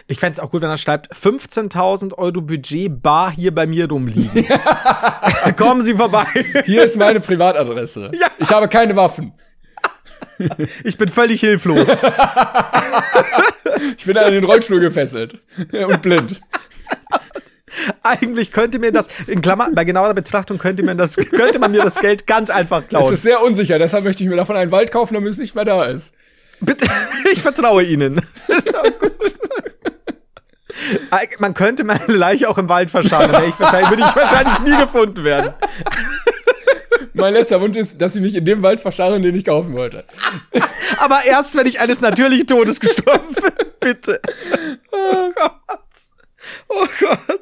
Ich 0.08 0.20
fänd's 0.20 0.40
auch 0.40 0.50
gut, 0.52 0.62
wenn 0.62 0.70
er 0.70 0.78
schreibt, 0.78 1.14
15.000 1.14 2.14
Euro 2.14 2.42
Budget 2.42 3.02
bar 3.02 3.32
hier 3.32 3.54
bei 3.54 3.66
mir 3.68 3.90
rumliegen. 3.90 4.46
Kommen 5.58 5.82
Sie 5.84 5.96
vorbei. 5.96 6.26
Hier 6.66 6.84
ist 6.84 6.96
meine 6.98 7.20
Privatadresse. 7.20 8.12
Ja. 8.20 8.28
Ich 8.38 8.52
habe 8.52 8.68
keine 8.68 8.96
Waffen. 8.96 9.34
Ich 10.84 10.98
bin 10.98 11.08
völlig 11.08 11.40
hilflos. 11.40 11.88
Ich 13.98 14.06
bin 14.06 14.18
an 14.18 14.32
den 14.34 14.44
Rollstuhl 14.44 14.80
gefesselt. 14.82 15.40
Und 15.72 16.02
blind. 16.02 16.42
Eigentlich 18.04 18.52
könnte 18.52 18.80
mir 18.80 18.92
das, 18.92 19.08
in 19.28 19.42
Klammer, 19.42 19.70
bei 19.74 19.84
genauer 19.84 20.14
Betrachtung 20.14 20.58
könnte 20.58 20.84
man 20.84 20.98
das, 20.98 21.16
könnte 21.16 21.60
man 21.60 21.72
mir 21.72 21.82
das 21.84 22.00
Geld 22.00 22.28
ganz 22.28 22.50
einfach 22.50 22.82
Es 22.84 22.88
klauen. 22.88 23.14
ist 23.14 23.24
sehr 23.24 23.42
unsicher, 23.42 23.80
deshalb 23.80 24.04
möchte 24.06 24.24
ich 24.24 24.30
mir 24.30 24.36
davon 24.38 24.56
einen 24.56 24.72
Wald 24.72 24.92
kaufen, 24.92 25.14
damit 25.14 25.32
es 25.32 25.38
nicht 25.38 25.56
mehr 25.56 25.66
da 25.66 25.84
ist. 25.86 26.14
Bitte, 26.62 26.88
ich 27.32 27.42
vertraue 27.42 27.84
Ihnen. 27.84 28.22
Man 31.40 31.54
könnte 31.54 31.84
meine 31.84 32.06
Leiche 32.08 32.50
auch 32.50 32.58
im 32.58 32.70
Wald 32.70 32.92
verscharren, 32.92 33.32
dann 33.32 33.48
ich 33.48 33.60
wahrscheinlich, 33.60 33.90
würde 33.90 34.04
ich 34.08 34.16
wahrscheinlich 34.16 34.60
nie 34.62 34.78
gefunden 34.78 35.24
werden. 35.24 35.54
Mein 37.14 37.34
letzter 37.34 37.62
Wunsch 37.62 37.78
ist, 37.78 38.02
dass 38.02 38.14
sie 38.14 38.20
mich 38.20 38.36
in 38.36 38.46
dem 38.46 38.62
Wald 38.62 38.82
verscharren, 38.82 39.22
den 39.22 39.36
ich 39.36 39.46
kaufen 39.46 39.74
wollte. 39.74 40.06
Aber 40.98 41.20
erst, 41.26 41.56
wenn 41.56 41.66
ich 41.66 41.80
eines 41.80 42.02
natürlichen 42.02 42.48
Todes 42.48 42.80
gestorben 42.80 43.34
bin. 43.34 43.54
Bitte. 43.80 44.22
Oh 44.92 45.32
Gott. 45.34 45.80
Oh 46.68 46.86
Gott. 47.00 47.42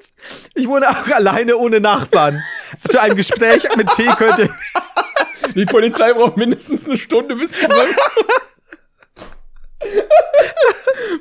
Ich 0.54 0.68
wohne 0.68 0.90
auch 0.90 1.08
alleine 1.08 1.58
ohne 1.58 1.80
Nachbarn. 1.80 2.42
Zu 2.88 3.02
einem 3.02 3.16
Gespräch 3.16 3.64
mit 3.76 3.90
Tee 3.92 4.10
könnte. 4.18 4.50
Die 5.56 5.66
Polizei 5.66 6.14
braucht 6.14 6.38
mindestens 6.38 6.86
eine 6.86 6.98
Stunde 6.98 7.36
bis 7.36 7.60
zum 7.60 7.70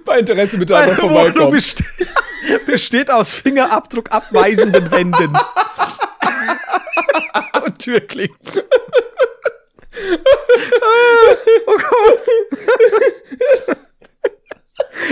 Bei 0.04 0.18
Interesse 0.18 0.58
bitte 0.58 0.76
einfach 0.76 1.00
vorbeikommen. 1.00 1.52
best 1.52 1.82
besteht 2.66 3.10
aus 3.10 3.34
Fingerabdruck 3.34 4.12
abweisenden 4.12 4.90
Wänden. 4.90 5.36
Und 7.64 7.78
Türklinken. 7.78 8.62
Oh 11.66 11.76
Gott. 11.76 13.76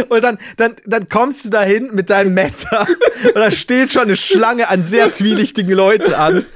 Und 0.09 0.23
dann, 0.23 0.39
dann, 0.57 0.77
dann 0.87 1.09
kommst 1.09 1.45
du 1.45 1.51
dahin 1.51 1.95
mit 1.95 2.11
deinem 2.11 2.35
Messer 2.35 2.87
und 3.25 3.37
da 3.37 3.51
steht 3.51 3.91
schon 3.91 4.03
eine 4.03 4.17
Schlange 4.17 4.69
an 4.69 4.83
sehr 4.83 5.11
zwielichtigen 5.11 5.73
Leuten 5.73 6.15
an. 6.15 6.47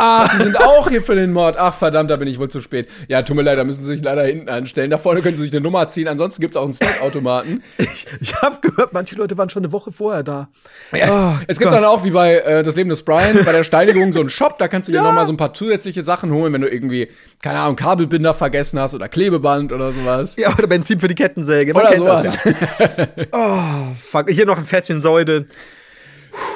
Ah, 0.00 0.28
Sie 0.28 0.44
sind 0.44 0.56
auch 0.60 0.88
hier 0.88 1.02
für 1.02 1.16
den 1.16 1.32
Mord. 1.32 1.56
Ach, 1.58 1.74
verdammt, 1.74 2.08
da 2.08 2.14
bin 2.16 2.28
ich 2.28 2.38
wohl 2.38 2.48
zu 2.48 2.60
spät. 2.60 2.88
Ja, 3.08 3.22
tut 3.22 3.34
mir 3.36 3.42
leid, 3.42 3.58
da 3.58 3.64
müssen 3.64 3.80
Sie 3.80 3.94
sich 3.94 4.02
leider 4.04 4.22
hinten 4.22 4.48
anstellen. 4.48 4.90
Da 4.90 4.96
vorne 4.98 5.22
können 5.22 5.36
Sie 5.36 5.42
sich 5.42 5.50
eine 5.52 5.60
Nummer 5.60 5.88
ziehen. 5.88 6.06
Ansonsten 6.06 6.40
gibt's 6.40 6.56
auch 6.56 6.62
einen 6.64 6.74
Snackautomaten. 6.74 7.64
Ich, 7.78 8.06
ich 8.20 8.34
habe 8.40 8.58
gehört, 8.60 8.92
manche 8.92 9.16
Leute 9.16 9.36
waren 9.36 9.48
schon 9.48 9.64
eine 9.64 9.72
Woche 9.72 9.90
vorher 9.90 10.22
da. 10.22 10.48
Ja, 10.96 11.40
es 11.48 11.58
gibt 11.58 11.70
Gott. 11.70 11.80
dann 11.80 11.84
auch, 11.88 12.04
wie 12.04 12.10
bei 12.10 12.36
äh, 12.38 12.62
Das 12.62 12.76
Leben 12.76 12.88
des 12.90 13.02
Brian, 13.02 13.44
bei 13.44 13.50
der 13.52 13.64
Steinigung 13.64 14.12
so 14.12 14.20
einen 14.20 14.28
Shop, 14.30 14.56
da 14.58 14.68
kannst 14.68 14.86
du 14.86 14.92
dir 14.92 14.98
Ja. 14.98 15.02
noch 15.04 15.12
mal 15.12 15.26
so 15.26 15.32
ein 15.32 15.36
paar 15.36 15.52
zusätzliche 15.52 16.02
Sachen 16.02 16.32
holen, 16.32 16.52
wenn 16.52 16.60
du 16.60 16.68
irgendwie, 16.68 17.08
keine 17.42 17.58
Ahnung, 17.58 17.74
Kabelbinder 17.74 18.34
vergessen 18.34 18.78
hast 18.78 18.94
oder 18.94 19.08
Klebeband 19.08 19.72
oder 19.72 19.90
sowas. 19.92 20.36
Ja, 20.38 20.52
oder 20.56 20.68
Benzin 20.68 21.00
für 21.00 21.08
die 21.08 21.16
Kettensäge. 21.16 21.74
Man 21.74 21.82
Oder 21.86 21.96
sowas. 21.96 22.22
das 22.22 22.96
ja. 22.96 23.06
Oh, 23.32 23.94
fuck. 23.96 24.30
Hier 24.30 24.46
noch 24.46 24.58
ein 24.58 24.64
Fässchen 24.66 25.00
Säude. 25.00 25.46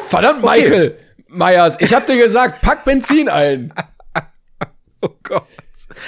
Verdammt, 0.08 0.42
Michael 0.42 0.96
Meyers, 1.32 1.76
ich 1.80 1.94
hab 1.94 2.06
dir 2.06 2.16
gesagt, 2.16 2.60
pack 2.62 2.84
Benzin 2.84 3.28
ein. 3.28 3.72
Oh 5.04 5.10
Gott. 5.24 5.48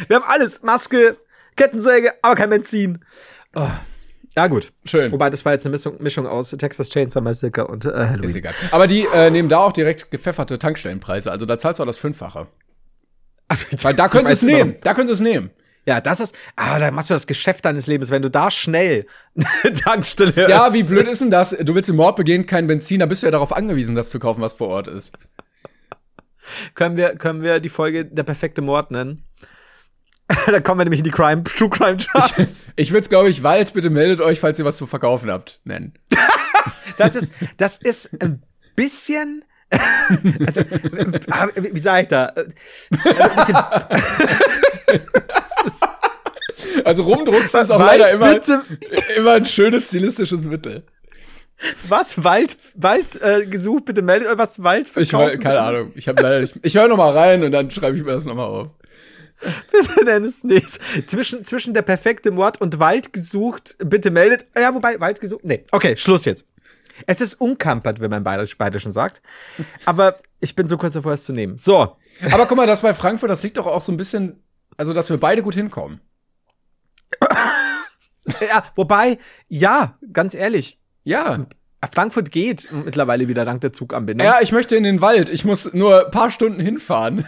Wir 0.07 0.15
haben 0.15 0.25
alles. 0.29 0.63
Maske, 0.63 1.17
Kettensäge, 1.57 2.13
aber 2.23 2.37
kein 2.37 2.49
Benzin. 2.49 3.05
Oh. 3.57 3.69
Ja, 4.37 4.47
gut. 4.47 4.73
Schön. 4.85 5.11
Wobei, 5.11 5.31
das 5.31 5.45
war 5.45 5.53
jetzt 5.53 5.67
eine 5.67 5.73
Mischung, 5.73 6.01
Mischung 6.01 6.29
aus 6.29 6.51
Texas 6.51 6.91
Chainsaw 6.91 7.21
Massacre 7.21 7.67
und 7.67 7.85
äh, 7.87 7.89
Halloween. 7.89 8.23
Ist 8.23 8.37
egal. 8.37 8.55
Aber 8.71 8.87
die 8.87 9.05
äh, 9.13 9.31
nehmen 9.31 9.49
da 9.49 9.59
auch 9.59 9.73
direkt 9.73 10.13
gepfefferte 10.13 10.61
Tankstellenpreise. 10.61 11.33
Also 11.33 11.45
da 11.45 11.59
zahlst 11.59 11.81
du 11.81 11.83
auch 11.83 11.89
das 11.89 11.99
Fünffache. 11.99 12.47
Also, 13.49 13.67
Weil 13.83 13.95
da 13.95 14.09
können 14.09 14.27
sie 14.27 14.33
es 14.33 14.43
nehmen. 14.43 14.77
Da 14.83 14.95
können 14.95 15.09
sie 15.09 15.15
es 15.15 15.21
nehmen. 15.21 15.51
Ja, 15.87 16.01
das 16.01 16.21
ist, 16.21 16.35
ah, 16.57 16.79
da 16.79 16.91
machst 16.91 17.11
du 17.11 17.15
das 17.15 17.27
Geschäft 17.27 17.65
deines 17.65 17.87
Lebens, 17.87 18.11
wenn 18.11 18.23
du 18.23 18.31
da 18.31 18.51
schnell 18.51 19.07
Tankstelle 19.85 20.49
Ja, 20.49 20.73
wie 20.73 20.83
blöd 20.83 21.07
ist 21.07 21.21
denn 21.21 21.31
das? 21.31 21.51
Du 21.51 21.75
willst 21.75 21.89
den 21.89 21.97
Mord 21.97 22.17
begehen, 22.17 22.47
kein 22.47 22.67
Benzin, 22.67 23.01
da 23.01 23.07
bist 23.07 23.23
du 23.23 23.27
ja 23.27 23.31
darauf 23.31 23.53
angewiesen, 23.53 23.95
das 23.95 24.11
zu 24.11 24.19
kaufen, 24.19 24.41
was 24.41 24.55
vor 24.55 24.69
Ort 24.69 24.89
ist. 24.89 25.13
können 26.75 26.97
wir, 26.97 27.17
können 27.17 27.43
wir 27.43 27.61
die 27.61 27.69
Folge 27.69 28.05
der 28.07 28.23
perfekte 28.23 28.63
Mord 28.63 28.91
nennen? 28.91 29.25
da 30.47 30.61
kommen 30.61 30.81
wir 30.81 30.85
nämlich 30.85 31.01
in 31.01 31.05
die 31.05 31.11
Crime, 31.11 31.45
True 31.45 31.69
Crime 31.69 31.99
Charts. 31.99 32.63
Ich 32.77 32.91
würde 32.91 33.03
es, 33.03 33.09
glaube 33.09 33.29
ich, 33.29 33.43
Wald, 33.43 33.75
bitte 33.75 33.91
meldet 33.91 34.21
euch, 34.21 34.41
falls 34.41 34.59
ihr 34.59 34.65
was 34.65 34.79
zu 34.79 34.87
verkaufen 34.87 35.31
habt, 35.31 35.61
nennen. 35.65 35.95
Das 36.97 37.17
ist, 37.17 37.33
das 37.57 37.79
ist 37.79 38.23
ein 38.23 38.45
bisschen, 38.77 39.45
also, 40.47 40.61
wie 41.57 41.79
sage 41.79 42.03
ich 42.03 42.09
da? 42.09 42.27
Ein 42.27 42.55
bisschen, 43.37 43.57
Also 46.85 47.05
rumdruckst 47.05 47.55
ist 47.55 47.71
auch 47.71 47.79
Wald, 47.79 48.01
leider 48.01 48.13
immer, 48.15 48.35
bitte. 48.35 48.63
immer 49.17 49.33
ein 49.33 49.47
schönes 49.47 49.89
stilistisches 49.89 50.45
Mittel. 50.45 50.85
was? 51.89 52.23
Wald, 52.25 52.57
Wald 52.75 53.21
äh, 53.23 53.47
gesucht, 53.47 53.85
bitte 53.87 54.03
meldet 54.03 54.29
euch 54.29 54.39
was 54.39 54.63
Wald 54.63 54.87
Ich 54.89 54.93
verkaufen. 55.11 55.35
weiß, 55.37 55.41
keine 55.43 55.61
Ahnung. 55.61 55.93
Ich 55.95 56.09
habe 56.09 56.23
leider 56.23 56.41
nicht. 56.41 56.59
Ich 56.63 56.75
höre 56.77 56.89
noch 56.89 56.97
mal 56.97 57.13
rein 57.17 57.43
und 57.43 57.53
dann 57.53 57.71
schreibe 57.71 57.97
ich 57.97 58.03
mir 58.05 58.13
das 58.13 58.25
noch 58.25 58.35
mal 58.35 58.45
auf. 58.45 58.69
Bitte 59.73 60.05
nenn 60.05 60.25
es 60.25 60.45
nicht. 60.45 60.79
Zwischen, 61.09 61.45
zwischen 61.45 61.75
der 61.75 61.83
perfekte 61.83 62.31
Mord 62.31 62.61
und 62.61 62.79
Wald 62.79 63.13
gesucht, 63.13 63.77
bitte 63.79 64.11
meldet. 64.11 64.47
Ja, 64.57 64.75
wobei, 64.75 64.99
Wald 65.01 65.21
gesucht. 65.21 65.45
Nee, 65.45 65.65
okay, 65.73 65.97
Schluss 65.97 66.25
jetzt. 66.25 66.45
Es 67.07 67.21
ist 67.21 67.35
unkampert, 67.41 68.01
wenn 68.01 68.11
man 68.11 68.23
Bayerisch, 68.23 68.57
Bayerischen 68.57 68.93
sagt. 68.93 69.21
Aber 69.85 70.17
ich 70.41 70.55
bin 70.55 70.69
so 70.69 70.77
kurz 70.79 70.95
davor, 70.95 71.13
es 71.13 71.25
zu 71.25 71.33
nehmen. 71.33 71.59
So. 71.59 71.97
Aber 72.31 72.47
guck 72.47 72.57
mal, 72.57 72.67
das 72.67 72.81
bei 72.83 72.95
Frankfurt, 72.95 73.29
das 73.31 73.43
liegt 73.43 73.57
doch 73.57 73.67
auch 73.67 73.81
so 73.83 73.91
ein 73.91 73.97
bisschen, 73.97 74.41
also 74.77 74.93
dass 74.93 75.11
wir 75.11 75.19
beide 75.19 75.43
gut 75.43 75.55
hinkommen. 75.55 76.01
Ja, 78.41 78.65
wobei, 78.75 79.19
ja, 79.49 79.99
ganz 80.13 80.35
ehrlich, 80.35 80.79
Ja. 81.05 81.47
Frankfurt 81.93 82.31
geht 82.31 82.71
mittlerweile 82.73 83.29
wieder 83.29 83.45
dank 83.45 83.61
der 83.61 83.75
Zuganbindung. 83.75 84.27
Ja, 84.27 84.39
ich 84.41 84.53
möchte 84.53 84.75
in 84.75 84.85
den 84.85 85.03
Wald. 85.03 85.29
Ich 85.29 85.45
muss 85.45 85.75
nur 85.75 86.07
ein 86.07 86.11
paar 86.11 86.31
Stunden 86.31 86.59
hinfahren. 86.59 87.27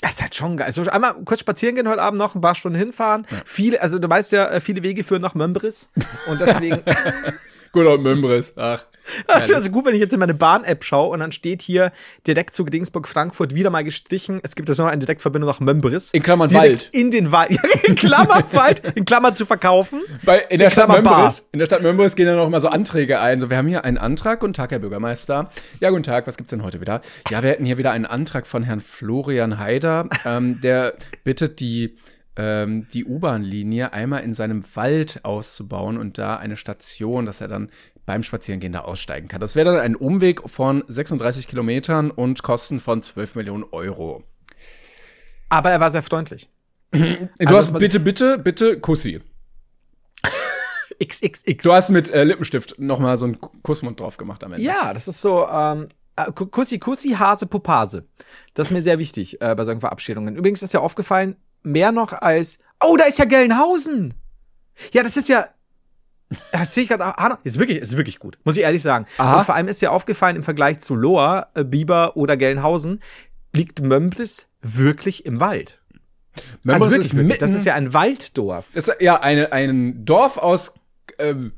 Das 0.00 0.14
ist 0.14 0.22
halt 0.22 0.34
schon 0.34 0.56
geil. 0.56 0.66
Also 0.66 0.82
einmal 0.90 1.14
kurz 1.24 1.38
spazieren 1.40 1.76
gehen 1.76 1.88
heute 1.88 2.02
Abend 2.02 2.18
noch, 2.18 2.34
ein 2.34 2.40
paar 2.40 2.56
Stunden 2.56 2.76
hinfahren. 2.76 3.24
Viele, 3.44 3.80
also 3.80 4.00
du 4.00 4.10
weißt 4.10 4.32
ja, 4.32 4.48
äh, 4.48 4.60
viele 4.60 4.82
Wege 4.82 5.04
führen 5.04 5.22
nach 5.22 5.36
Mömbris. 5.36 5.90
Und 6.26 6.40
deswegen, 6.40 6.82
Gut, 7.72 7.86
und 7.86 8.02
Mömbris. 8.02 8.54
Ach. 8.56 8.84
Also 9.26 9.70
gut, 9.70 9.84
wenn 9.84 9.94
ich 9.94 10.00
jetzt 10.00 10.12
in 10.12 10.20
meine 10.20 10.34
Bahn-App 10.34 10.84
schaue 10.84 11.10
und 11.10 11.20
dann 11.20 11.32
steht 11.32 11.62
hier 11.62 11.92
direkt 12.26 12.54
zu 12.54 12.64
Dingsburg 12.64 13.08
Frankfurt 13.08 13.54
wieder 13.54 13.70
mal 13.70 13.84
gestrichen. 13.84 14.40
Es 14.42 14.56
gibt 14.56 14.68
jetzt 14.68 14.78
noch 14.78 14.86
eine 14.86 14.98
Direktverbindung 14.98 15.48
nach 15.48 15.60
Mömbris. 15.60 16.10
In 16.12 16.22
Klammern 16.22 16.48
direkt 16.48 16.66
Wald. 16.66 16.88
In 16.92 17.10
den 17.10 17.32
Wald. 17.32 17.46
Ja, 17.56 17.62
in 17.84 17.94
Klammern 17.94 18.44
Wald. 18.52 18.82
In 18.94 19.04
Klammern 19.04 19.34
zu 19.34 19.46
verkaufen. 19.46 20.00
Bei, 20.24 20.38
in 20.50 20.58
der 20.58 20.70
Stadt 20.70 20.86
Klammer 20.86 21.02
Bar. 21.02 21.18
Mömbris, 21.18 21.48
in 21.52 21.58
der 21.58 21.66
Stadt 21.66 21.82
Mömbris 21.82 22.16
gehen 22.16 22.26
dann 22.26 22.36
noch 22.36 22.48
mal 22.48 22.60
so 22.60 22.68
Anträge 22.68 23.20
ein. 23.20 23.40
So, 23.40 23.50
wir 23.50 23.56
haben 23.56 23.68
hier 23.68 23.84
einen 23.84 23.98
Antrag. 23.98 24.40
Guten 24.40 24.52
Tag, 24.52 24.72
Herr 24.72 24.78
Bürgermeister. 24.78 25.50
Ja, 25.80 25.90
guten 25.90 26.02
Tag. 26.02 26.26
Was 26.26 26.36
gibt's 26.36 26.50
denn 26.50 26.62
heute 26.62 26.80
wieder? 26.80 27.00
Ja, 27.30 27.42
wir 27.42 27.50
hätten 27.50 27.64
hier 27.64 27.78
wieder 27.78 27.92
einen 27.92 28.06
Antrag 28.06 28.46
von 28.46 28.62
Herrn 28.62 28.80
Florian 28.80 29.58
Haider. 29.58 30.08
Ähm, 30.24 30.60
der 30.60 30.94
bittet 31.24 31.60
die 31.60 31.96
ähm, 32.36 32.86
die 32.92 33.04
U-Bahn-Linie 33.04 33.92
einmal 33.92 34.22
in 34.22 34.34
seinem 34.34 34.62
Wald 34.74 35.24
auszubauen 35.24 35.96
und 35.98 36.18
da 36.18 36.36
eine 36.36 36.56
Station, 36.56 37.26
dass 37.26 37.40
er 37.40 37.48
dann 37.48 37.70
beim 38.06 38.22
Spazierengehen 38.22 38.72
da 38.72 38.80
aussteigen 38.80 39.28
kann. 39.28 39.40
Das 39.40 39.56
wäre 39.56 39.72
dann 39.72 39.80
ein 39.80 39.96
Umweg 39.96 40.48
von 40.48 40.84
36 40.86 41.48
Kilometern 41.48 42.10
und 42.10 42.42
Kosten 42.42 42.80
von 42.80 43.02
12 43.02 43.34
Millionen 43.34 43.64
Euro. 43.64 44.22
Aber 45.48 45.70
er 45.70 45.80
war 45.80 45.90
sehr 45.90 46.02
freundlich. 46.02 46.48
Du 46.92 47.28
Also, 47.40 47.56
hast 47.56 47.72
bitte, 47.78 48.00
bitte, 48.00 48.38
bitte 48.38 48.80
Kussi. 48.80 49.20
XXX. 51.04 51.62
Du 51.64 51.72
hast 51.72 51.90
mit 51.90 52.10
äh, 52.10 52.24
Lippenstift 52.24 52.76
noch 52.78 53.00
mal 53.00 53.18
so 53.18 53.26
einen 53.26 53.38
Kussmund 53.62 54.00
drauf 54.00 54.16
gemacht 54.16 54.42
am 54.44 54.52
Ende. 54.52 54.64
Ja, 54.64 54.94
das 54.94 55.08
ist 55.08 55.20
so, 55.20 55.46
ähm, 55.46 55.88
äh, 56.16 56.32
Kussi 56.32 56.78
Kussi, 56.78 57.10
Hase 57.10 57.46
Pupase. 57.46 58.06
Das 58.54 58.68
ist 58.68 58.72
mir 58.72 58.82
sehr 58.82 58.98
wichtig 58.98 59.40
äh, 59.42 59.54
bei 59.54 59.64
solchen 59.64 59.80
Verabschiedungen. 59.80 60.36
Übrigens 60.36 60.62
ist 60.62 60.72
ja 60.72 60.80
aufgefallen, 60.80 61.36
mehr 61.62 61.92
noch 61.92 62.12
als, 62.12 62.60
oh, 62.82 62.96
da 62.96 63.04
ist 63.04 63.18
ja 63.18 63.24
Gelnhausen. 63.24 64.14
Ja, 64.92 65.02
das 65.02 65.16
ist 65.16 65.28
ja, 65.28 65.48
das 66.52 66.74
sehe 66.74 66.84
ich 66.84 66.88
gerade, 66.88 67.04
ah, 67.04 67.38
ist 67.44 67.58
wirklich, 67.58 67.78
ist 67.78 67.96
wirklich 67.96 68.18
gut, 68.18 68.38
muss 68.44 68.56
ich 68.56 68.62
ehrlich 68.62 68.82
sagen. 68.82 69.06
Aha. 69.18 69.38
Und 69.38 69.44
vor 69.44 69.54
allem 69.54 69.68
ist 69.68 69.80
ja 69.80 69.90
aufgefallen, 69.90 70.36
im 70.36 70.42
Vergleich 70.42 70.80
zu 70.80 70.94
Loa, 70.94 71.48
äh, 71.54 71.64
Biber 71.64 72.16
oder 72.16 72.36
Gelnhausen, 72.36 73.00
liegt 73.54 73.80
Mömblis 73.80 74.50
wirklich 74.62 75.24
im 75.24 75.40
Wald. 75.40 75.82
Mömbris 76.62 76.82
also 76.82 76.94
wirklich, 76.94 77.06
ist 77.12 77.16
wirklich. 77.16 77.38
Das 77.38 77.54
ist 77.54 77.64
ja 77.64 77.74
ein 77.74 77.94
Walddorf. 77.94 78.74
ist 78.74 78.90
ja 79.00 79.20
eine, 79.20 79.52
ein 79.52 80.04
Dorf 80.04 80.36
aus, 80.36 80.74
ähm, 81.18 81.52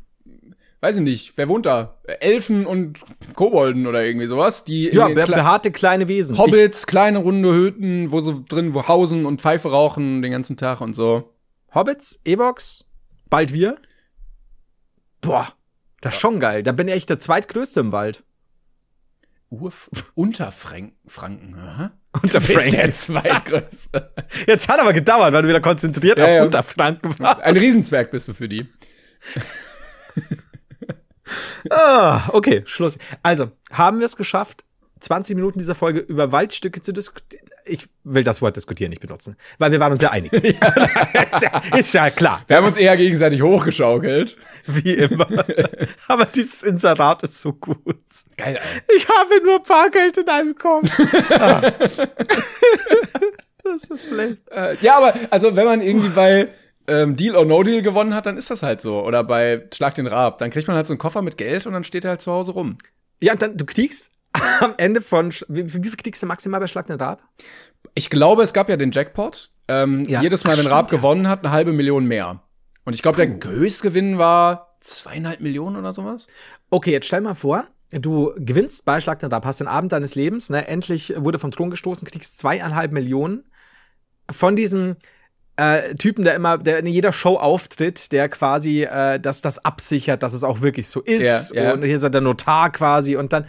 weiß 0.81 0.97
ich 0.97 1.03
nicht, 1.03 1.33
wer 1.37 1.49
wohnt 1.49 1.67
da? 1.67 1.99
Elfen 2.21 2.67
und 2.67 3.01
Kobolden 3.35 3.87
oder 3.87 4.05
irgendwie 4.05 4.27
sowas, 4.27 4.65
die 4.65 4.91
Ja, 4.93 5.09
be 5.09 5.27
behaarte 5.27 5.73
kleine 5.73 6.09
Wesen. 6.09 6.39
Hobbits, 6.39 6.87
kleine 6.87 7.19
runde 7.19 7.53
Hütten, 7.53 8.13
wo 8.13 8.21
sie 8.21 8.45
drin 8.49 8.75
wo 8.75 8.87
hausen 8.87 9.27
und 9.27 9.41
Pfeife 9.41 9.71
rauchen 9.71 10.23
den 10.23 10.31
ganzen 10.31 10.57
Tag 10.57 10.81
und 10.81 10.95
so. 10.95 11.33
Ich, 11.69 11.75
Hobbits, 11.75 12.21
Evox, 12.25 12.85
bald 13.29 13.53
wir. 13.53 13.77
Boah, 15.21 15.49
das 16.01 16.15
ist 16.15 16.21
schon 16.21 16.41
geil. 16.41 16.63
Da 16.63 16.73
bin 16.73 16.89
ich 16.89 16.95
echt 16.95 17.11
der 17.11 17.19
zweitgrößte 17.19 17.81
im 17.81 17.93
Wald. 17.93 18.25
Urf 19.51 19.89
Unterfranken, 20.15 20.97
Franken, 21.07 21.55
aha. 21.55 21.93
Unter 22.23 22.41
Du 22.41 22.47
bist 22.47 22.73
der 22.73 22.93
zweitgrößte. 22.93 24.13
Jetzt 24.47 24.69
hat 24.69 24.81
aber 24.81 24.93
gedauert, 24.93 25.33
weil 25.33 25.43
du 25.43 25.49
wieder 25.49 25.61
konzentriert 25.61 26.19
Ja, 26.19 26.25
auf 26.25 26.31
ja. 26.31 26.45
Unterfranken 26.45 27.19
warst. 27.19 27.41
Ein 27.43 27.57
Riesenzwerg 27.57 28.11
bist 28.11 28.29
du 28.29 28.35
für 28.35 28.49
die. 28.49 28.67
Ah, 31.71 32.31
okay, 32.33 32.63
Schluss. 32.65 32.99
Also, 33.23 33.51
haben 33.71 33.99
wir 33.99 34.07
es 34.07 34.17
geschafft, 34.17 34.65
20 35.01 35.37
Minuten 35.37 35.59
dieser 35.59 35.75
Folge 35.75 36.01
über 36.01 36.33
Waldstücke 36.33 36.81
zu 36.81 36.93
diskutieren? 36.93 37.48
Ich 37.69 37.87
will 38.05 38.25
das 38.25 38.41
Wort 38.43 38.57
diskutieren 38.57 38.91
nicht 38.91 39.01
benutzen, 39.01 39.37
weil 39.59 39.71
wir 39.73 39.81
waren 39.81 39.93
uns 39.93 40.03
ja 40.03 40.11
einig. 40.11 40.33
ist, 40.33 40.55
ja, 41.43 41.63
ist 41.77 41.95
ja 41.95 42.11
klar, 42.11 42.43
Wir 42.47 42.57
haben 42.57 42.67
uns 42.67 42.77
eher 42.77 42.97
gegenseitig 42.97 43.43
hochgeschaukelt. 43.43 44.37
wie 44.67 44.95
immer. 44.95 45.29
Aber 46.09 46.25
dieses 46.27 46.63
Inserat 46.63 47.23
ist 47.23 47.41
so 47.41 47.53
gut. 47.53 47.87
Geil. 48.37 48.59
Ich 48.97 49.07
habe 49.09 49.45
nur 49.45 49.63
Bargeld 49.63 50.19
in 50.19 50.29
einem 50.29 50.55
Kopf. 50.57 50.91
Ah. 51.31 51.61
das 53.63 53.75
ist 53.75 53.87
so 53.89 53.97
schlecht. 53.97 54.43
Äh, 54.51 54.77
ja, 54.81 54.97
aber 54.97 55.15
also 55.31 55.55
wenn 55.57 55.67
man 55.67 55.83
irgendwie 55.83 56.09
bei 56.09 56.49
ähm, 56.87 57.17
Deal 57.17 57.37
or 57.37 57.45
No 57.45 57.63
Deal 57.63 57.83
gewonnen 57.83 58.15
hat, 58.15 58.27
dann 58.27 58.37
ist 58.37 58.51
das 58.51 58.63
halt 58.63 58.81
so. 58.81 59.05
Oder 59.05 59.25
bei 59.25 59.67
Schlag 59.75 59.95
den 59.95 60.07
Rab. 60.07 60.39
Dann 60.39 60.51
kriegt 60.51 60.67
man 60.69 60.77
halt 60.77 60.87
so 60.87 60.93
einen 60.93 60.99
Koffer 60.99 61.23
mit 61.23 61.37
Geld 61.37 61.67
und 61.67 61.75
dann 61.75 61.85
steht 61.85 62.05
er 62.05 62.11
halt 62.11 62.23
zu 62.23 62.33
Hause 62.33 62.53
rum. 62.53 62.77
Ja, 63.23 63.33
und 63.33 63.43
dann, 63.43 63.57
du 63.57 63.67
kriegst 63.67 64.11
am 64.61 64.75
Ende 64.77 65.01
von, 65.01 65.31
wie, 65.49 65.75
wie 65.75 65.89
viel 65.89 65.97
kriegst 65.97 66.23
du 66.23 66.27
maximal 66.27 66.61
bei 66.61 66.67
Schlag 66.67 66.87
den 66.87 66.97
Rab? 66.97 67.23
Ich 67.95 68.11
glaube, 68.11 68.43
es 68.43 68.53
gab 68.53 68.69
ja 68.69 68.77
den 68.77 68.91
Jackpot. 68.91 69.51
Ähm, 69.69 70.05
Ja. 70.07 70.23
Jedes 70.23 70.45
Mal, 70.45 70.51
Ach, 70.51 70.57
wenn 70.57 70.63
stimmt, 70.63 70.75
Raab 70.75 70.91
ja. 70.91 70.97
gewonnen 70.97 71.29
hat, 71.29 71.45
eine 71.45 71.53
halbe 71.53 71.73
Million 71.73 72.07
mehr. 72.07 72.43
Und 72.85 72.95
ich 72.95 73.03
glaube, 73.03 73.17
der 73.17 73.51
Höchstgewinn 73.51 74.19
war 74.19 74.77
zweieinhalb 74.81 75.41
Millionen 75.41 75.77
oder 75.77 75.93
sowas. 75.93 76.27
Okay, 76.71 76.93
jetzt 76.93 77.07
stell 77.07 77.21
mal 77.21 77.35
vor, 77.35 77.67
du 77.91 78.33
gewinnst 78.37 78.85
bei 78.85 79.01
Schlag 79.01 79.19
den 79.19 79.31
Rab, 79.31 79.45
hast 79.45 79.61
den 79.61 79.69
Abend 79.69 79.93
deines 79.93 80.15
Lebens, 80.15 80.51
ne, 80.51 80.67
endlich 80.67 81.13
wurde 81.17 81.39
vom 81.39 81.51
Thron 81.51 81.71
gestoßen, 81.71 82.07
kriegst 82.09 82.39
zweieinhalb 82.39 82.93
Millionen 82.93 83.45
von 84.31 84.57
diesem 84.57 84.97
äh, 85.57 85.95
Typen, 85.95 86.25
der 86.25 86.35
immer, 86.35 86.57
der 86.57 86.79
in 86.79 86.87
jeder 86.87 87.13
Show 87.13 87.37
auftritt, 87.37 88.13
der 88.13 88.29
quasi 88.29 88.85
äh, 88.85 89.19
das, 89.19 89.43
das 89.43 89.65
absichert, 89.65 90.23
dass 90.23 90.33
es 90.33 90.45
auch 90.45 90.61
wirklich 90.61 90.89
so 90.89 91.01
ist. 91.01 91.55
Ja, 91.55 91.65
ja. 91.65 91.73
Und 91.73 91.83
hier 91.83 91.97
ist 91.97 92.05
er 92.05 92.11
der 92.11 92.21
Notar 92.21 92.71
quasi 92.71 93.17
und 93.17 93.33
dann 93.33 93.47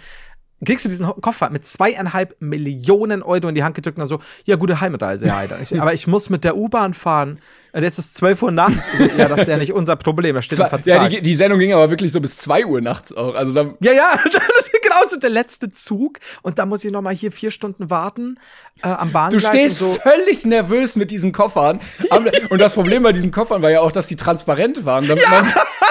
kriegst 0.65 0.85
du 0.85 0.89
diesen 0.89 1.07
Koffer 1.21 1.49
mit 1.49 1.65
zweieinhalb 1.65 2.35
Millionen 2.39 3.23
Euro 3.23 3.47
in 3.47 3.55
die 3.55 3.63
Hand 3.63 3.75
gedrückt 3.75 3.97
und 3.97 4.01
dann 4.01 4.09
so, 4.09 4.19
ja, 4.45 4.55
gute 4.55 4.81
Heimreise, 4.81 5.27
ja, 5.27 5.37
Alter. 5.37 5.59
Ich, 5.61 5.79
aber 5.81 5.93
ich 5.93 6.07
muss 6.07 6.29
mit 6.29 6.43
der 6.43 6.57
U-Bahn 6.57 6.93
fahren. 6.93 7.39
Und 7.71 7.83
jetzt 7.83 7.99
ist 7.99 8.15
12 8.15 8.41
Uhr 8.41 8.51
nachts. 8.51 8.89
ja, 9.15 9.27
das 9.27 9.41
ist 9.41 9.47
ja 9.47 9.57
nicht 9.57 9.73
unser 9.73 9.95
Problem, 9.95 10.33
das 10.35 10.45
steht 10.45 10.57
im 10.57 10.63
Zwar, 10.63 10.69
Vertrag. 10.69 11.03
ja, 11.03 11.07
die, 11.09 11.21
die 11.21 11.35
Sendung 11.35 11.59
ging 11.59 11.71
aber 11.71 11.91
wirklich 11.91 12.11
so 12.11 12.19
bis 12.19 12.37
zwei 12.37 12.65
Uhr 12.65 12.81
nachts 12.81 13.15
auch. 13.15 13.35
Also 13.35 13.53
da, 13.53 13.73
Ja, 13.79 13.91
ja, 13.91 14.19
das 14.23 14.33
ist 14.33 14.71
genau 14.81 15.07
so 15.07 15.19
der 15.19 15.29
letzte 15.29 15.71
Zug. 15.71 16.17
Und 16.41 16.57
da 16.57 16.65
muss 16.65 16.83
ich 16.83 16.91
noch 16.91 17.01
mal 17.03 17.13
hier 17.13 17.31
vier 17.31 17.51
Stunden 17.51 17.91
warten 17.91 18.39
äh, 18.81 18.87
am 18.87 19.09
du 19.09 19.13
Bahngleis 19.13 19.45
stehst 19.45 19.81
und 19.83 19.93
so. 19.93 19.99
völlig 20.01 20.45
nervös 20.47 20.95
mit 20.95 21.11
diesen 21.11 21.31
Koffern. 21.31 21.79
Und 22.49 22.59
das 22.59 22.73
Problem 22.73 23.03
bei 23.03 23.11
diesen 23.11 23.29
Koffern 23.31 23.61
war 23.61 23.69
ja 23.69 23.81
auch, 23.81 23.91
dass 23.91 24.07
die 24.07 24.15
transparent 24.15 24.85
waren. 24.85 25.07
Damit 25.07 25.29
man, 25.29 25.45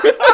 Oh 0.04 0.27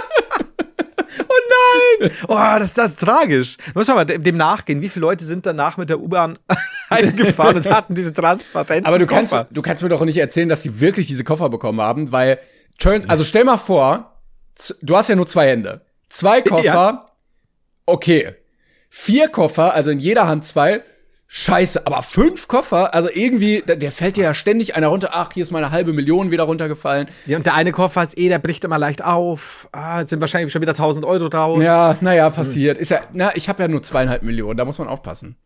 nein! 2.00 2.10
Oh, 2.28 2.58
das, 2.58 2.74
das 2.74 2.90
ist 2.90 3.00
tragisch. 3.00 3.56
Muss 3.74 3.86
man 3.88 3.96
mal 3.96 4.04
dem 4.04 4.36
nachgehen. 4.36 4.80
Wie 4.82 4.88
viele 4.88 5.06
Leute 5.06 5.24
sind 5.24 5.46
danach 5.46 5.76
mit 5.76 5.90
der 5.90 6.00
U-Bahn 6.00 6.38
eingefahren 6.90 7.56
und 7.56 7.66
hatten 7.66 7.94
diese 7.94 8.12
transparenten 8.12 8.86
aber 8.86 8.98
du 8.98 9.06
kannst, 9.06 9.34
du 9.50 9.62
kannst 9.62 9.82
mir 9.82 9.88
doch 9.88 10.02
nicht 10.04 10.18
erzählen, 10.18 10.48
dass 10.48 10.62
sie 10.62 10.80
wirklich 10.80 11.06
diese 11.06 11.24
Koffer 11.24 11.48
bekommen 11.48 11.80
haben, 11.80 12.12
weil, 12.12 12.38
turn, 12.78 13.04
also 13.08 13.24
stell 13.24 13.44
mal 13.44 13.56
vor, 13.56 14.20
du 14.82 14.96
hast 14.96 15.08
ja 15.08 15.16
nur 15.16 15.26
zwei 15.26 15.48
Hände. 15.48 15.82
Zwei 16.08 16.42
Koffer, 16.42 16.64
Ja. 16.64 17.06
okay. 17.86 18.34
Vier 18.90 19.28
Koffer, 19.28 19.74
also 19.74 19.90
in 19.90 19.98
jeder 19.98 20.28
Hand 20.28 20.44
zwei, 20.44 20.82
scheiße. 21.26 21.86
Aber 21.86 22.02
fünf 22.02 22.48
Koffer, 22.48 22.94
also 22.94 23.08
irgendwie, 23.12 23.62
der, 23.66 23.76
der 23.76 23.92
fällt 23.92 24.16
dir 24.16 24.24
ja 24.24 24.34
ständig 24.34 24.76
einer 24.76 24.88
runter. 24.88 25.10
Ach, 25.12 25.32
hier 25.32 25.42
ist 25.42 25.50
mal 25.50 25.58
eine 25.58 25.70
halbe 25.72 25.92
Million 25.92 26.30
wieder 26.30 26.44
runtergefallen. 26.44 27.08
Ja, 27.26 27.36
und 27.36 27.46
der 27.46 27.54
eine 27.54 27.72
Koffer 27.72 28.02
ist 28.02 28.18
eh, 28.18 28.28
der 28.28 28.38
bricht 28.38 28.64
immer 28.64 28.78
leicht 28.78 29.02
auf. 29.02 29.68
Ah, 29.72 30.00
jetzt 30.00 30.10
sind 30.10 30.20
wahrscheinlich 30.20 30.52
schon 30.52 30.62
wieder 30.62 30.72
1000 30.72 31.04
Euro 31.04 31.28
draus. 31.28 31.62
Ja, 31.64 31.96
naja, 32.00 32.30
passiert. 32.30 32.78
Ist 32.78 32.90
ja, 32.90 33.00
na, 33.12 33.34
ich 33.34 33.48
habe 33.48 33.62
ja 33.62 33.68
nur 33.68 33.82
zweieinhalb 33.82 34.22
Millionen, 34.22 34.56
da 34.56 34.64
muss 34.64 34.78
man 34.78 34.88
aufpassen. 34.88 35.36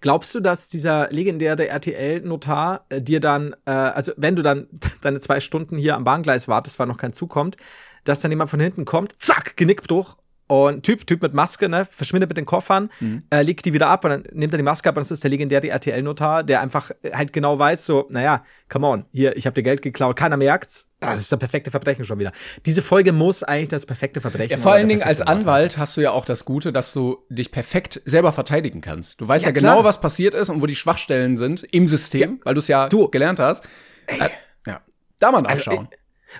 Glaubst 0.00 0.34
du, 0.34 0.40
dass 0.40 0.68
dieser 0.68 1.10
legendäre 1.10 1.68
RTL-Notar 1.68 2.86
äh, 2.88 3.02
dir 3.02 3.20
dann, 3.20 3.54
äh, 3.66 3.70
also 3.70 4.12
wenn 4.16 4.36
du 4.36 4.42
dann 4.42 4.68
deine 5.02 5.20
zwei 5.20 5.40
Stunden 5.40 5.76
hier 5.76 5.96
am 5.96 6.04
Bahngleis 6.04 6.48
wartest, 6.48 6.78
weil 6.78 6.86
noch 6.86 6.98
kein 6.98 7.12
Zug 7.12 7.30
kommt, 7.30 7.56
dass 8.04 8.20
dann 8.20 8.30
jemand 8.30 8.50
von 8.50 8.60
hinten 8.60 8.84
kommt, 8.84 9.20
zack, 9.20 9.56
Genickbruch 9.56 10.16
und 10.48 10.82
Typ, 10.84 11.06
Typ 11.06 11.22
mit 11.22 11.34
Maske, 11.34 11.68
ne, 11.68 11.84
verschwindet 11.84 12.30
mit 12.30 12.36
den 12.38 12.46
Koffern, 12.46 12.88
äh, 13.30 13.42
legt 13.42 13.64
die 13.64 13.72
wieder 13.72 13.88
ab 13.88 14.04
und 14.04 14.10
dann 14.10 14.24
nimmt 14.32 14.52
er 14.54 14.58
die 14.58 14.62
Maske 14.62 14.88
ab 14.88 14.96
und 14.96 15.00
das 15.00 15.10
ist 15.10 15.24
der 15.24 15.30
legendäre 15.30 15.68
RTL-Notar, 15.68 16.44
der 16.44 16.60
einfach 16.60 16.90
äh, 17.02 17.12
halt 17.12 17.32
genau 17.32 17.58
weiß, 17.58 17.84
so, 17.86 18.06
naja, 18.10 18.44
come 18.68 18.86
on, 18.86 19.04
hier, 19.10 19.36
ich 19.36 19.46
habe 19.46 19.54
dir 19.54 19.62
Geld 19.62 19.82
geklaut, 19.82 20.16
keiner 20.16 20.36
merkt's. 20.36 20.88
Ah, 21.00 21.10
das 21.10 21.20
ist 21.20 21.30
das 21.32 21.38
perfekte 21.38 21.70
Verbrechen 21.70 22.04
schon 22.06 22.18
wieder. 22.18 22.32
Diese 22.64 22.80
Folge 22.80 23.12
muss 23.12 23.42
eigentlich 23.42 23.68
das 23.68 23.84
perfekte 23.84 24.20
Verbrechen 24.22 24.52
Ja, 24.52 24.56
vor 24.56 24.72
allen 24.72 24.88
Dingen 24.88 25.02
als 25.02 25.20
Anwalt 25.20 25.76
hast 25.76 25.96
du 25.96 26.00
ja 26.00 26.10
auch 26.12 26.24
das 26.24 26.44
Gute, 26.46 26.72
dass 26.72 26.92
du 26.94 27.18
dich 27.28 27.52
perfekt 27.52 28.00
selber 28.06 28.32
verteidigen 28.32 28.80
kannst. 28.80 29.20
Du 29.20 29.28
weißt 29.28 29.44
ja, 29.44 29.50
Ja, 29.50 29.54
genau, 29.54 29.84
was 29.84 30.00
passiert 30.00 30.32
ist 30.34 30.48
und 30.48 30.62
wo 30.62 30.66
die 30.66 30.74
Schwachstellen 30.76 31.36
sind 31.36 31.64
im 31.64 31.86
System, 31.86 32.40
weil 32.44 32.54
du 32.54 32.60
es 32.60 32.68
ja 32.68 32.88
Du. 32.88 33.08
gelernt 33.08 33.38
hast. 33.40 33.68
Äh, 34.06 34.30
ja. 34.66 34.80
Da 35.18 35.30
mal 35.32 35.44
Also, 35.44 35.70
nachschauen. 35.70 35.88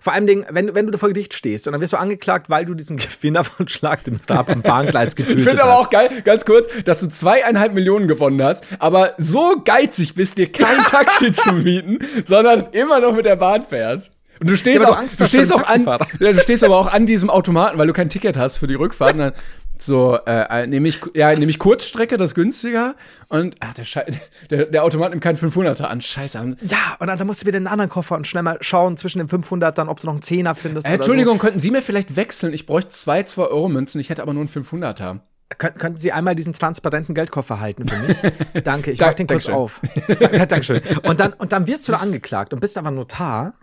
Vor 0.01 0.13
allem, 0.13 0.27
Dingen, 0.27 0.47
wenn, 0.51 0.75
wenn 0.75 0.87
du 0.87 0.99
vor 0.99 1.09
Gericht 1.09 1.35
stehst 1.35 1.67
und 1.67 1.73
dann 1.73 1.81
wirst 1.81 1.93
du 1.93 1.99
angeklagt, 1.99 2.51
weil 2.51 2.65
du 2.65 2.75
diesen 2.75 2.97
Gewinner 2.97 3.45
von 3.45 3.69
Schlag 3.69 4.05
den 4.05 4.19
Stab 4.23 4.51
am 4.51 4.63
Bahngleis 4.63 5.17
getötet 5.17 5.39
ich 5.39 5.45
finde 5.45 5.63
hast. 5.63 5.69
aber 5.69 5.79
auch 5.81 5.91
geil, 5.91 6.11
ganz 6.25 6.45
kurz, 6.45 6.69
dass 6.85 7.01
du 7.01 7.09
zweieinhalb 7.09 7.75
Millionen 7.75 8.09
gewonnen 8.09 8.43
hast, 8.43 8.65
aber 8.79 9.15
so 9.19 9.61
geizig 9.65 10.15
bist, 10.15 10.39
dir 10.39 10.51
kein 10.51 10.79
Taxi 10.91 11.33
zu 11.33 11.53
mieten, 11.53 11.99
sondern 12.25 12.69
immer 12.73 13.01
noch 13.01 13.15
mit 13.15 13.25
der 13.27 13.37
Bahn 13.37 13.63
fährst. 13.63 14.13
Und 14.39 14.51
du 14.51 14.57
stehst 14.57 14.83
Ja, 14.83 14.89
du 14.89 14.93
auch, 14.93 14.99
Angst 14.99 15.19
du 15.19 15.25
hast 15.25 15.31
vor 15.31 15.41
stehst 15.41 15.53
auch 15.53 15.63
an, 15.63 15.85
du 16.19 16.41
stehst 16.41 16.63
aber 16.63 16.77
auch 16.77 16.93
an 16.93 17.07
diesem 17.07 17.31
Automaten, 17.31 17.79
weil 17.79 17.87
du 17.87 17.95
kein 17.95 18.11
Ticket 18.11 18.37
hast 18.37 18.59
für 18.59 18.67
die 18.67 18.75
Rückfahrt. 18.75 19.15
Und 19.15 19.21
dann 19.21 19.33
so, 19.79 20.19
äh, 20.27 20.63
äh, 20.63 20.67
nehme 20.67 20.89
ich, 20.89 21.01
ja, 21.15 21.33
nehme 21.33 21.51
ich 21.51 21.59
Kurzstrecke, 21.59 22.17
das 22.17 22.33
ist 22.33 22.35
günstiger. 22.35 22.95
Und, 23.29 23.55
ach, 23.61 23.75
der, 23.75 23.85
Schei 23.85 24.07
der, 24.51 24.67
der 24.67 24.85
Automat 24.85 25.11
nimmt 25.11 25.23
keinen 25.23 25.37
500er 25.37 25.85
an. 25.85 26.01
Scheiße. 26.01 26.57
Ja, 26.63 26.97
und 26.99 27.07
dann, 27.07 27.27
musst 27.27 27.43
du 27.43 27.47
wieder 27.47 27.59
in 27.59 27.65
den 27.65 27.73
anderen 27.73 27.91
Koffer 27.91 28.17
und 28.17 28.27
schnell 28.27 28.43
mal 28.43 28.59
schauen 28.61 28.97
zwischen 28.97 29.19
den 29.19 29.29
500 29.29 29.77
dann, 29.77 29.89
ob 29.89 30.01
du 30.01 30.07
noch 30.07 30.15
einen 30.15 30.23
Zehner 30.23 30.55
findest. 30.55 30.87
Äh, 30.87 30.95
Entschuldigung, 30.95 31.39
könnten 31.39 31.61
Sie 31.61 31.71
mir 31.71 31.83
vielleicht 31.83 32.17
wechseln? 32.17 32.53
Ich 32.53 32.67
bräuchte 32.67 32.91
zwei 32.91 33.21
2-Euro-Münzen, 33.21 34.01
ich 34.01 34.11
hätte 34.11 34.23
aber 34.23 34.33
nur 34.35 34.43
einen 34.43 34.51
500er. 34.51 35.15
So. 35.15 35.21
Kön 35.59 35.75
könnten 35.75 35.99
Sie 35.99 36.11
einmal 36.11 36.35
diesen 36.35 36.53
transparenten 36.55 37.15
Geldkoffer 37.15 37.61
halten 37.61 37.87
für 37.87 37.97
mich? 37.99 38.17
Danke, 38.65 38.91
ich 38.91 38.99
Da- 38.99 39.07
mach 39.07 39.15
den 39.15 39.29
kurz 39.29 39.45
Dankeschön. 39.47 39.55
auf. 39.55 39.81
Dankeschön. 40.49 40.81
Und 41.05 41.21
dann, 41.21 41.33
und 41.35 41.53
dann 41.53 41.67
wirst 41.69 41.87
du 41.87 41.93
da 41.93 41.99
angeklagt 41.99 42.53
und 42.53 42.61
bist 42.61 42.77
aber 42.77 42.91
Notar. 42.91 43.55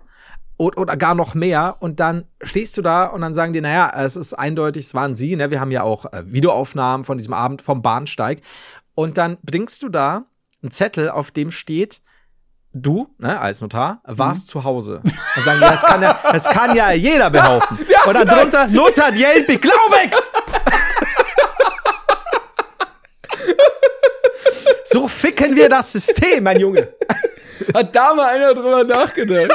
Oder, 0.58 0.78
oder 0.78 0.98
gar 0.98 1.16
noch 1.16 1.34
mehr 1.34 1.78
und 1.80 2.00
dann 2.00 2.26
stehst 2.42 2.78
du 2.78 2.82
da 2.82 3.06
und 3.06 3.22
dann 3.22 3.34
sagen 3.34 3.54
die, 3.54 3.62
naja, 3.62 3.92
es 3.96 4.16
ist 4.16 4.34
eindeutig, 4.34 4.86
es 4.86 4.94
waren 4.94 5.16
sie, 5.16 5.36
ne? 5.36 5.50
Wir 5.50 5.60
haben 5.60 5.72
ja 5.72 5.82
auch 5.82 6.06
äh, 6.14 6.24
Videoaufnahmen 6.26 7.04
von 7.04 7.18
diesem 7.18 7.34
Abend 7.34 7.62
vom 7.62 7.82
Bahnsteig. 7.82 8.40
Und 8.94 9.18
dann 9.18 9.38
bringst 9.42 9.82
du 9.82 9.90
da 9.90 10.26
einen 10.62 10.72
Zettel, 10.72 11.10
auf 11.10 11.32
dem 11.32 11.50
steht, 11.50 12.02
du, 12.74 13.08
ne, 13.18 13.40
als 13.40 13.62
Notar, 13.62 14.02
warst 14.04 14.48
zu 14.48 14.64
Hause. 14.64 15.02
Und 15.04 15.44
sagen 15.44 15.60
die, 15.60 15.68
das 15.68 15.82
kann 15.82 16.02
ja, 16.02 16.20
das 16.32 16.50
kann 16.50 16.76
ja 16.76 16.92
jeder 16.92 17.30
behaupten. 17.30 17.78
und 18.06 18.14
dann 18.14 18.28
drunter, 18.28 18.68
notariell 18.68 19.44
beglaubigt! 19.44 20.32
so 24.86 25.08
ficken 25.08 25.56
wir 25.56 25.70
das 25.70 25.92
System, 25.92 26.44
mein 26.44 26.60
Junge. 26.60 26.90
Hat 27.74 27.96
da 27.96 28.14
mal 28.14 28.28
einer 28.36 28.54
drüber 28.54 28.84
nachgedacht? 28.84 29.52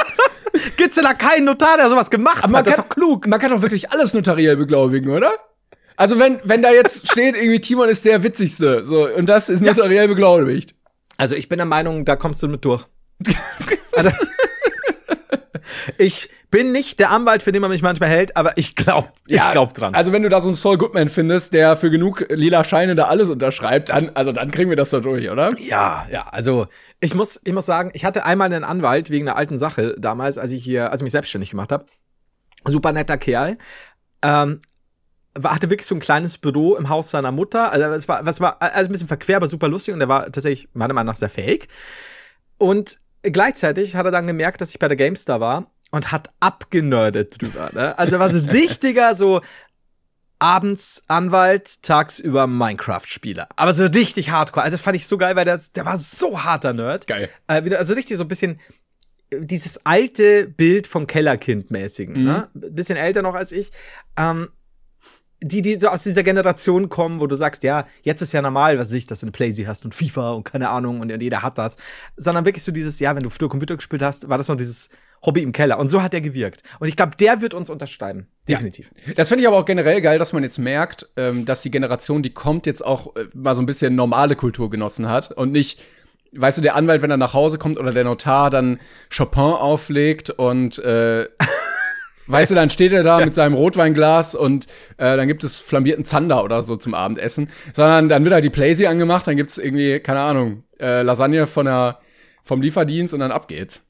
Gibt's 0.77 0.95
denn 0.95 1.03
da 1.03 1.13
keinen 1.13 1.45
Notar, 1.45 1.77
der 1.77 1.89
sowas 1.89 2.09
gemacht 2.09 2.43
Aber 2.43 2.51
man 2.51 2.59
hat? 2.59 2.67
Das 2.67 2.73
ist 2.75 2.77
kann- 2.79 2.87
doch 2.89 2.95
klug. 2.95 3.27
Man 3.27 3.39
kann 3.39 3.51
doch 3.51 3.61
wirklich 3.61 3.91
alles 3.91 4.13
notariell 4.13 4.55
beglaubigen, 4.57 5.11
oder? 5.11 5.31
Also 5.95 6.17
wenn, 6.19 6.39
wenn 6.43 6.61
da 6.61 6.71
jetzt 6.71 7.09
steht, 7.11 7.35
irgendwie 7.35 7.59
Timon 7.59 7.89
ist 7.89 8.05
der 8.05 8.23
witzigste, 8.23 8.85
so, 8.85 9.07
und 9.09 9.25
das 9.27 9.49
ist 9.49 9.61
notariell 9.61 10.07
beglaubigt. 10.07 10.73
Also 11.17 11.35
ich 11.35 11.49
bin 11.49 11.57
der 11.57 11.65
Meinung, 11.65 12.05
da 12.05 12.15
kommst 12.15 12.41
du 12.43 12.47
mit 12.47 12.63
durch. 12.65 12.85
Also, 13.91 14.11
ich 15.97 16.29
bin 16.51 16.71
nicht 16.71 16.99
der 16.99 17.11
Anwalt, 17.11 17.43
für 17.43 17.51
den 17.51 17.61
man 17.61 17.69
mich 17.69 17.81
manchmal 17.81 18.09
hält, 18.09 18.35
aber 18.35 18.53
ich 18.55 18.75
glaub, 18.75 19.11
ich 19.27 19.41
glaub 19.51 19.73
dran. 19.73 19.93
Also 19.93 20.11
wenn 20.11 20.23
du 20.23 20.29
da 20.29 20.41
so 20.41 20.49
einen 20.49 20.55
Saul 20.55 20.77
Goodman 20.77 21.09
findest, 21.09 21.53
der 21.53 21.77
für 21.77 21.89
genug 21.89 22.25
lila 22.29 22.63
Scheine 22.63 22.95
da 22.95 23.05
alles 23.05 23.29
unterschreibt, 23.29 23.89
dann, 23.89 24.09
also 24.15 24.31
dann 24.31 24.49
kriegen 24.49 24.69
wir 24.69 24.77
das 24.77 24.89
doch 24.89 25.01
durch, 25.01 25.29
oder? 25.29 25.51
Ja, 25.59 26.07
ja, 26.11 26.27
also 26.29 26.67
ich 26.99 27.13
muss, 27.13 27.39
ich 27.43 27.53
muss 27.53 27.65
sagen, 27.65 27.91
ich 27.93 28.03
hatte 28.03 28.25
einmal 28.25 28.47
einen 28.47 28.63
Anwalt 28.63 29.09
wegen 29.09 29.27
einer 29.27 29.37
alten 29.37 29.57
Sache 29.57 29.95
damals, 29.99 30.37
als 30.37 30.51
ich 30.51 30.63
hier, 30.63 30.91
als 30.91 31.01
ich 31.01 31.03
mich 31.03 31.11
selbstständig 31.11 31.51
gemacht 31.51 31.71
habe. 31.71 31.85
Super 32.65 32.91
netter 32.91 33.17
Kerl. 33.17 33.57
Ähm, 34.21 34.59
hatte 35.41 35.69
wirklich 35.69 35.87
so 35.87 35.95
ein 35.95 36.01
kleines 36.01 36.37
Büro 36.39 36.75
im 36.75 36.89
Haus 36.89 37.11
seiner 37.11 37.31
Mutter. 37.31 37.71
Also 37.71 37.85
es 37.85 38.07
war, 38.07 38.25
was 38.25 38.41
war 38.41 38.61
also 38.61 38.89
ein 38.89 38.91
bisschen 38.91 39.07
verquer, 39.07 39.37
aber 39.37 39.47
super 39.47 39.67
lustig 39.67 39.93
und 39.93 40.01
er 40.01 40.09
war 40.09 40.25
tatsächlich 40.25 40.67
meiner 40.73 40.93
Meinung 40.93 41.11
nach 41.11 41.15
sehr 41.15 41.29
fähig. 41.29 41.67
Und 42.57 42.99
gleichzeitig 43.21 43.95
hat 43.95 44.05
er 44.05 44.11
dann 44.11 44.27
gemerkt, 44.27 44.61
dass 44.61 44.71
ich 44.71 44.79
bei 44.79 44.87
der 44.87 44.97
GameStar 44.97 45.39
war 45.39 45.71
und 45.91 46.11
hat 46.11 46.27
abgenördet 46.39 47.41
drüber. 47.41 47.69
Ne? 47.73 47.97
Also 47.97 48.19
war 48.19 48.29
so 48.29 48.51
richtiger, 48.51 49.15
so 49.15 49.41
abends 50.39 51.03
Anwalt, 51.07 51.83
tagsüber 51.83 52.47
Minecraft-Spieler. 52.47 53.47
Aber 53.55 53.73
so 53.73 53.85
richtig 53.85 54.31
hardcore. 54.31 54.63
Also 54.63 54.75
das 54.75 54.81
fand 54.81 54.95
ich 54.95 55.05
so 55.05 55.17
geil, 55.17 55.35
weil 55.35 55.45
der, 55.45 55.59
der 55.75 55.85
war 55.85 55.97
so 55.97 56.43
harter 56.43 56.73
Nerd. 56.73 57.07
Geil. 57.07 57.29
Äh, 57.47 57.75
also 57.75 57.93
richtig 57.93 58.17
so 58.17 58.23
ein 58.23 58.29
bisschen 58.29 58.59
äh, 59.31 59.41
dieses 59.41 59.85
alte 59.85 60.47
Bild 60.47 60.87
vom 60.87 61.07
Kellerkind-mäßigen. 61.07 62.23
Ne? 62.23 62.49
Ein 62.55 62.75
bisschen 62.75 62.97
älter 62.97 63.21
noch 63.21 63.35
als 63.35 63.51
ich. 63.51 63.71
Ähm, 64.15 64.47
die, 65.41 65.61
die 65.61 65.79
so 65.79 65.87
aus 65.87 66.03
dieser 66.03 66.23
Generation 66.23 66.89
kommen, 66.89 67.19
wo 67.19 67.27
du 67.27 67.35
sagst, 67.35 67.63
ja, 67.63 67.87
jetzt 68.01 68.21
ist 68.21 68.33
ja 68.33 68.41
normal, 68.41 68.77
was 68.77 68.91
ich, 68.91 69.07
dass 69.07 69.21
du 69.21 69.25
eine 69.25 69.31
Playsee 69.31 69.67
hast 69.67 69.85
und 69.85 69.95
FIFA 69.95 70.31
und 70.31 70.43
keine 70.43 70.69
Ahnung 70.69 70.99
und 70.99 71.09
jeder 71.21 71.43
hat 71.43 71.57
das. 71.57 71.77
Sondern 72.17 72.45
wirklich 72.45 72.63
so 72.63 72.71
dieses, 72.71 72.99
ja, 72.99 73.15
wenn 73.15 73.23
du 73.23 73.29
früher 73.29 73.49
Computer 73.49 73.75
gespielt 73.77 74.01
hast, 74.01 74.27
war 74.27 74.37
das 74.37 74.49
noch 74.49 74.57
dieses 74.57 74.89
Hobby 75.25 75.41
im 75.41 75.51
Keller. 75.51 75.79
Und 75.79 75.89
so 75.89 76.01
hat 76.01 76.13
er 76.13 76.21
gewirkt. 76.21 76.63
Und 76.79 76.87
ich 76.87 76.95
glaube, 76.95 77.13
der 77.19 77.41
wird 77.41 77.53
uns 77.53 77.69
unterschreiben. 77.69 78.27
Definitiv. 78.47 78.89
Das 79.15 79.27
finde 79.27 79.41
ich 79.41 79.47
aber 79.47 79.57
auch 79.57 79.65
generell 79.65 80.01
geil, 80.01 80.17
dass 80.17 80.33
man 80.33 80.43
jetzt 80.43 80.57
merkt, 80.57 81.07
ähm, 81.17 81.45
dass 81.45 81.61
die 81.61 81.71
Generation, 81.71 82.23
die 82.23 82.33
kommt, 82.33 82.65
jetzt 82.65 82.83
auch 82.83 83.15
äh, 83.15 83.25
mal 83.33 83.55
so 83.55 83.61
ein 83.61 83.65
bisschen 83.65 83.95
normale 83.95 84.35
Kultur 84.35 84.69
genossen 84.69 85.09
hat 85.09 85.31
und 85.31 85.51
nicht, 85.51 85.79
weißt 86.31 86.57
du, 86.57 86.61
der 86.61 86.75
Anwalt, 86.75 87.01
wenn 87.01 87.11
er 87.11 87.17
nach 87.17 87.33
Hause 87.33 87.57
kommt 87.57 87.77
oder 87.77 87.91
der 87.91 88.05
Notar 88.05 88.49
dann 88.49 88.79
Chopin 89.15 89.41
auflegt 89.41 90.31
und 90.31 90.79
äh, 90.79 91.27
weißt 92.27 92.51
du, 92.51 92.55
dann 92.55 92.69
steht 92.69 92.93
er 92.93 93.03
da 93.03 93.19
mit 93.19 93.33
seinem 93.33 93.53
Rotweinglas 93.53 94.35
und 94.35 94.65
äh, 94.97 95.17
dann 95.17 95.27
gibt 95.27 95.43
es 95.43 95.59
flambierten 95.59 96.05
Zander 96.05 96.43
oder 96.43 96.63
so 96.63 96.75
zum 96.75 96.93
Abendessen, 96.93 97.49
sondern 97.73 98.09
dann 98.09 98.23
wird 98.23 98.33
halt 98.33 98.43
die 98.43 98.49
Playsee 98.49 98.87
angemacht, 98.87 99.27
dann 99.27 99.35
gibt's 99.35 99.57
irgendwie, 99.57 99.99
keine 99.99 100.21
Ahnung, 100.21 100.63
äh, 100.79 101.01
Lasagne 101.01 101.45
von 101.45 101.65
der, 101.65 101.99
vom 102.43 102.61
Lieferdienst 102.61 103.13
und 103.13 103.19
dann 103.19 103.31
ab 103.31 103.47
geht's. 103.47 103.83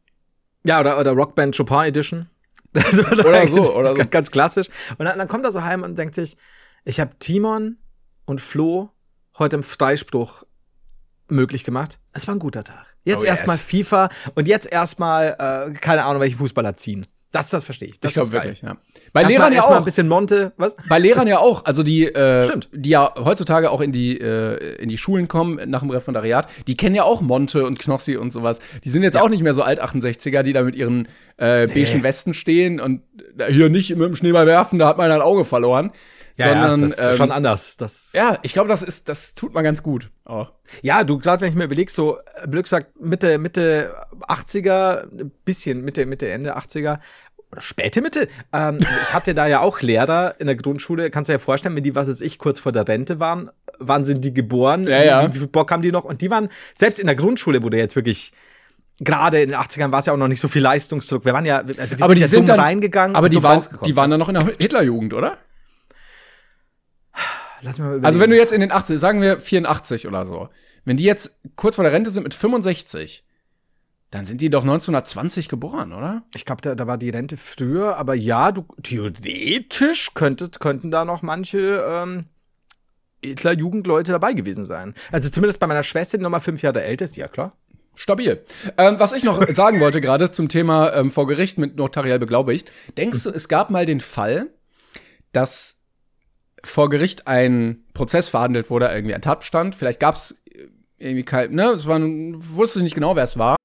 Ja, 0.65 0.79
oder, 0.79 0.99
oder 0.99 1.11
Rockband 1.11 1.55
Chopin 1.55 1.85
Edition. 1.87 2.29
Also, 2.73 3.01
Oder 3.03 3.47
so, 3.47 3.73
oder 3.75 3.89
so. 3.89 3.93
Ganz, 3.95 4.11
ganz 4.11 4.31
klassisch. 4.31 4.67
Und 4.99 5.05
dann, 5.05 5.17
dann 5.17 5.27
kommt 5.27 5.43
er 5.43 5.51
so 5.51 5.63
heim 5.63 5.81
und 5.81 5.97
denkt 5.97 6.13
sich, 6.13 6.37
ich 6.85 6.99
habe 6.99 7.17
Timon 7.17 7.77
und 8.25 8.41
Flo 8.41 8.91
heute 9.39 9.55
im 9.55 9.63
Freispruch 9.63 10.43
möglich 11.29 11.63
gemacht. 11.63 11.99
Es 12.13 12.27
war 12.27 12.35
ein 12.35 12.39
guter 12.39 12.63
Tag. 12.63 12.95
Jetzt 13.05 13.21
Oh, 13.21 13.25
yes. 13.25 13.39
erstmal 13.39 13.57
FIFA 13.57 14.09
und 14.35 14.47
jetzt 14.47 14.71
erstmal, 14.71 15.35
äh, 15.39 15.73
keine 15.79 16.05
Ahnung, 16.05 16.21
welche 16.21 16.37
Fußballer 16.37 16.75
ziehen. 16.75 17.07
Das, 17.31 17.51
das 17.51 17.63
verstehe 17.63 17.89
ich. 17.89 17.99
Das 17.99 18.09
ich 18.09 18.15
glaube 18.15 18.31
wirklich, 18.31 18.61
ja. 18.61 18.77
Bei 19.13 19.21
Erstmal, 19.21 19.31
Lehrern 19.31 19.51
ja 19.53 19.57
erstmal 19.57 19.77
auch. 19.77 19.81
ein 19.81 19.85
bisschen 19.85 20.07
Monte, 20.07 20.51
was? 20.57 20.75
Bei 20.87 20.97
Lehrern 20.97 21.27
ja 21.27 21.37
auch, 21.37 21.63
also 21.65 21.83
die, 21.83 22.07
äh, 22.07 22.43
Stimmt. 22.43 22.69
die 22.73 22.89
ja 22.89 23.13
heutzutage 23.23 23.69
auch 23.69 23.81
in 23.81 23.91
die, 23.91 24.19
äh, 24.19 24.75
in 24.81 24.89
die 24.89 24.97
Schulen 24.97 25.27
kommen 25.27 25.59
nach 25.69 25.81
dem 25.81 25.91
Referendariat, 25.91 26.47
die 26.65 26.75
kennen 26.75 26.95
ja 26.95 27.03
auch 27.03 27.21
Monte 27.21 27.65
und 27.65 27.77
Knossi 27.77 28.17
und 28.17 28.33
sowas. 28.33 28.59
Die 28.83 28.89
sind 28.89 29.03
jetzt 29.03 29.17
auch 29.17 29.29
nicht 29.29 29.43
mehr 29.43 29.53
so 29.53 29.61
alt 29.61 29.81
68er, 29.81 30.41
die 30.41 30.53
da 30.53 30.63
mit 30.63 30.75
ihren 30.75 31.07
äh, 31.37 31.67
beigen 31.67 32.01
Westen 32.01 32.33
stehen 32.33 32.79
und 32.79 33.03
äh, 33.37 33.51
hier 33.53 33.69
nicht 33.69 33.91
mit 33.91 34.07
dem 34.07 34.15
Schneeball 34.15 34.47
werfen, 34.47 34.79
da 34.79 34.87
hat 34.87 34.97
man 34.97 35.11
ein 35.11 35.21
Auge 35.21 35.45
verloren. 35.45 35.91
Sondern, 36.47 36.81
das 36.81 36.99
ist 36.99 37.09
ähm, 37.09 37.15
schon 37.15 37.31
anders. 37.31 37.77
Das, 37.77 38.13
Ja, 38.13 38.39
ich 38.41 38.53
glaube, 38.53 38.69
das 38.69 38.83
ist, 38.83 39.09
das 39.09 39.33
tut 39.35 39.53
man 39.53 39.63
ganz 39.63 39.83
gut. 39.83 40.09
Auch. 40.25 40.51
Ja, 40.81 41.03
du, 41.03 41.17
gerade 41.17 41.41
wenn 41.41 41.49
ich 41.49 41.55
mir 41.55 41.65
überlege, 41.65 41.91
so, 41.91 42.17
Blöck 42.47 42.67
sagt 42.67 42.99
Mitte, 42.99 43.37
Mitte 43.37 43.93
80er, 44.27 45.07
ein 45.11 45.31
bisschen 45.45 45.83
Mitte, 45.83 46.05
Mitte, 46.05 46.29
Ende 46.29 46.57
80er 46.57 46.99
oder 47.51 47.61
späte 47.61 48.01
Mitte. 48.01 48.27
Ähm, 48.53 48.77
ich 49.03 49.13
hatte 49.13 49.33
da 49.33 49.47
ja 49.47 49.61
auch 49.61 49.81
Lehrer 49.81 50.35
in 50.39 50.47
der 50.47 50.55
Grundschule. 50.55 51.09
Kannst 51.09 51.29
du 51.29 51.31
dir 51.31 51.35
ja 51.35 51.43
vorstellen, 51.43 51.75
wenn 51.75 51.83
die, 51.83 51.95
was 51.95 52.07
weiß 52.07 52.21
ich, 52.21 52.37
kurz 52.37 52.59
vor 52.59 52.71
der 52.71 52.87
Rente 52.87 53.19
waren, 53.19 53.49
wann 53.79 54.05
sind 54.05 54.23
die 54.23 54.33
geboren? 54.33 54.85
Ja, 54.85 55.03
ja. 55.03 55.23
Wie, 55.23 55.33
wie 55.33 55.39
viel 55.39 55.47
Bock 55.47 55.71
haben 55.71 55.81
die 55.81 55.91
noch? 55.91 56.03
Und 56.03 56.21
die 56.21 56.29
waren, 56.29 56.49
selbst 56.73 56.99
in 56.99 57.07
der 57.07 57.15
Grundschule, 57.15 57.63
wo 57.63 57.69
der 57.69 57.79
jetzt 57.79 57.95
wirklich, 57.95 58.33
gerade 58.99 59.41
in 59.41 59.49
den 59.49 59.57
80ern 59.57 59.91
war 59.91 59.99
es 59.99 60.05
ja 60.05 60.13
auch 60.13 60.17
noch 60.17 60.27
nicht 60.27 60.39
so 60.39 60.47
viel 60.47 60.61
Leistungsdruck. 60.61 61.25
Wir 61.25 61.33
waren 61.33 61.45
ja, 61.45 61.63
also 61.77 61.97
wir 61.97 62.03
Aber 62.03 62.15
die 62.15 62.21
ja 62.21 62.27
sind 62.27 62.39
dumm 62.39 62.57
dann 62.57 62.59
reingegangen. 62.59 63.15
Aber 63.15 63.29
die 63.29 63.41
waren, 63.41 63.63
die 63.85 63.95
waren 63.95 64.11
dann 64.11 64.19
noch 64.19 64.29
in 64.29 64.35
der 64.35 64.45
Hitlerjugend, 64.57 65.13
oder? 65.13 65.37
Lass 67.61 67.79
mal. 67.79 67.99
Also 68.03 68.19
wenn 68.19 68.29
du 68.29 68.37
jetzt 68.37 68.53
in 68.53 68.61
den 68.61 68.71
80, 68.71 68.99
sagen 68.99 69.21
wir 69.21 69.39
84 69.39 70.07
oder 70.07 70.25
so, 70.25 70.49
wenn 70.85 70.97
die 70.97 71.03
jetzt 71.03 71.39
kurz 71.55 71.75
vor 71.75 71.83
der 71.83 71.93
Rente 71.93 72.11
sind 72.11 72.23
mit 72.23 72.33
65, 72.33 73.23
dann 74.11 74.25
sind 74.25 74.41
die 74.41 74.49
doch 74.49 74.63
1920 74.63 75.49
geboren, 75.49 75.93
oder? 75.93 76.23
Ich 76.33 76.45
glaube, 76.45 76.61
da, 76.61 76.73
da 76.73 76.87
war 76.87 76.97
die 76.97 77.11
Rente 77.11 77.37
früher, 77.37 77.97
aber 77.97 78.15
ja, 78.15 78.51
du 78.51 78.65
theoretisch 78.81 80.13
könntet, 80.15 80.59
könnten 80.59 80.89
da 80.89 81.05
noch 81.05 81.21
manche 81.21 81.83
ähm, 81.87 82.21
edler 83.21 83.53
Jugendleute 83.53 84.11
dabei 84.11 84.33
gewesen 84.33 84.65
sein. 84.65 84.95
Also 85.11 85.29
zumindest 85.29 85.59
bei 85.59 85.67
meiner 85.67 85.83
Schwester, 85.83 86.17
die 86.17 86.23
nochmal 86.23 86.41
fünf 86.41 86.61
Jahre 86.61 86.83
älter 86.83 87.05
ist, 87.05 87.17
ja 87.17 87.27
klar. 87.27 87.53
Stabil. 87.93 88.41
Ähm, 88.77 88.95
was 88.97 89.13
ich 89.13 89.25
noch 89.25 89.45
sagen 89.53 89.79
wollte 89.79 90.01
gerade 90.01 90.31
zum 90.31 90.47
Thema 90.47 90.93
ähm, 90.93 91.11
vor 91.11 91.27
Gericht 91.27 91.57
mit 91.57 91.75
notariell 91.75 92.17
beglaubigt. 92.17 92.71
Denkst 92.97 93.23
du, 93.23 93.29
es 93.29 93.47
gab 93.47 93.69
mal 93.69 93.85
den 93.85 93.99
Fall, 93.99 94.47
dass 95.33 95.78
vor 96.63 96.89
Gericht 96.89 97.27
ein 97.27 97.83
Prozess 97.93 98.29
verhandelt 98.29 98.69
wurde, 98.69 98.87
irgendwie 98.87 99.15
ein 99.15 99.21
Tatbestand, 99.21 99.75
vielleicht 99.75 99.99
gab 99.99 100.15
es 100.15 100.35
irgendwie 100.97 101.23
kein, 101.23 101.51
ne, 101.53 101.69
es 101.69 101.87
war, 101.87 101.99
wusste 101.99 102.81
nicht 102.83 102.95
genau, 102.95 103.15
wer 103.15 103.23
es 103.23 103.37
war. 103.37 103.55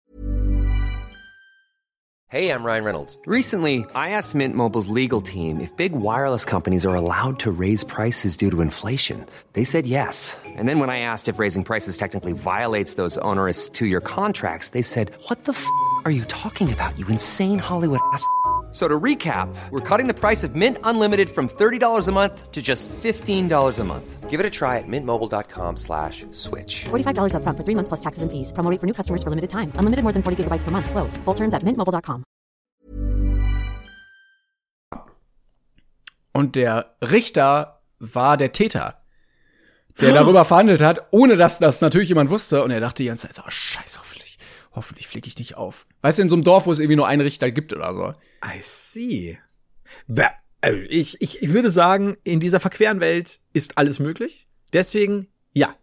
Hey, 2.34 2.50
I'm 2.50 2.64
Ryan 2.64 2.82
Reynolds. 2.82 3.16
Recently, 3.26 3.86
I 3.94 4.10
asked 4.10 4.34
Mint 4.34 4.56
Mobile's 4.56 4.88
legal 4.88 5.20
team 5.20 5.60
if 5.60 5.70
big 5.76 5.92
wireless 5.92 6.44
companies 6.44 6.84
are 6.84 6.96
allowed 6.96 7.38
to 7.38 7.52
raise 7.52 7.84
prices 7.84 8.36
due 8.36 8.50
to 8.50 8.60
inflation. 8.60 9.24
They 9.52 9.62
said 9.62 9.86
yes. 9.86 10.36
And 10.44 10.68
then 10.68 10.80
when 10.80 10.90
I 10.90 10.98
asked 10.98 11.28
if 11.28 11.38
raising 11.38 11.62
prices 11.62 11.96
technically 11.96 12.32
violates 12.32 12.94
those 12.94 13.18
onerous 13.18 13.68
two 13.68 13.86
year 13.86 14.00
contracts, 14.00 14.70
they 14.70 14.82
said, 14.82 15.12
What 15.28 15.44
the 15.44 15.52
f 15.52 15.64
are 16.04 16.10
you 16.10 16.24
talking 16.24 16.72
about, 16.72 16.98
you 16.98 17.06
insane 17.06 17.60
Hollywood 17.60 18.00
ass? 18.12 18.26
So 18.74 18.88
to 18.88 18.98
recap, 19.00 19.54
we're 19.70 19.78
cutting 19.88 20.08
the 20.08 20.18
price 20.18 20.42
of 20.42 20.56
Mint 20.56 20.78
Unlimited 20.82 21.30
from 21.30 21.48
$30 21.48 22.08
a 22.08 22.12
month 22.12 22.50
to 22.50 22.60
just 22.60 22.88
$15 22.88 23.78
a 23.78 23.84
month. 23.84 24.28
Give 24.28 24.40
it 24.40 24.46
a 24.46 24.50
try 24.50 24.78
at 24.78 24.88
mintmobile.com 24.88 25.76
slash 25.76 26.26
switch. 26.32 26.86
$45 26.90 27.34
upfront 27.38 27.56
for 27.56 27.62
three 27.62 27.76
months 27.76 27.88
plus 27.88 28.00
taxes 28.00 28.24
and 28.24 28.32
fees. 28.32 28.50
Promo 28.50 28.68
rate 28.68 28.80
for 28.80 28.86
new 28.86 28.92
customers 28.92 29.22
for 29.22 29.30
limited 29.30 29.50
time. 29.50 29.70
Unlimited 29.78 30.02
more 30.02 30.12
than 30.12 30.24
40 30.24 30.42
gigabytes 30.42 30.64
per 30.64 30.72
month. 30.72 30.90
Slows. 30.90 31.16
Full 31.24 31.34
terms 31.34 31.54
at 31.54 31.62
mintmobile.com. 31.62 32.24
Und 36.32 36.56
der 36.56 36.96
Richter 37.00 37.80
war 38.00 38.36
der 38.36 38.50
Täter, 38.50 38.96
der 40.00 40.12
darüber 40.14 40.44
verhandelt 40.50 40.82
hat, 40.82 41.06
ohne 41.12 41.36
dass 41.36 41.60
das 41.60 41.80
natürlich 41.80 42.08
jemand 42.08 42.28
wusste. 42.28 42.64
Und 42.64 42.72
er 42.72 42.80
dachte 42.80 43.04
die 43.04 43.08
ganze 43.08 43.28
Zeit, 43.28 43.38
oh 43.38 43.48
scheiße, 43.48 44.00
hoffentlich, 44.00 44.36
hoffentlich 44.72 45.06
fliege 45.06 45.28
ich 45.28 45.38
nicht 45.38 45.56
auf. 45.56 45.86
Weißt 46.02 46.18
du, 46.18 46.22
in 46.22 46.28
so 46.28 46.34
einem 46.34 46.42
Dorf, 46.42 46.66
wo 46.66 46.72
es 46.72 46.80
irgendwie 46.80 46.96
nur 46.96 47.06
einen 47.06 47.22
Richter 47.22 47.52
gibt 47.52 47.72
oder 47.72 47.94
so. 47.94 48.12
I 48.44 48.60
see. 48.60 49.38
Also 50.60 50.78
Ich, 50.88 51.20
ich, 51.20 51.42
ich 51.42 51.52
würde 51.52 51.70
sagen, 51.70 52.16
in 52.24 52.40
dieser 52.40 52.60
verqueren 52.60 53.00
Welt 53.00 53.40
ist 53.52 53.78
alles 53.78 53.98
möglich. 53.98 54.46
Deswegen, 54.72 55.28
ja. 55.52 55.74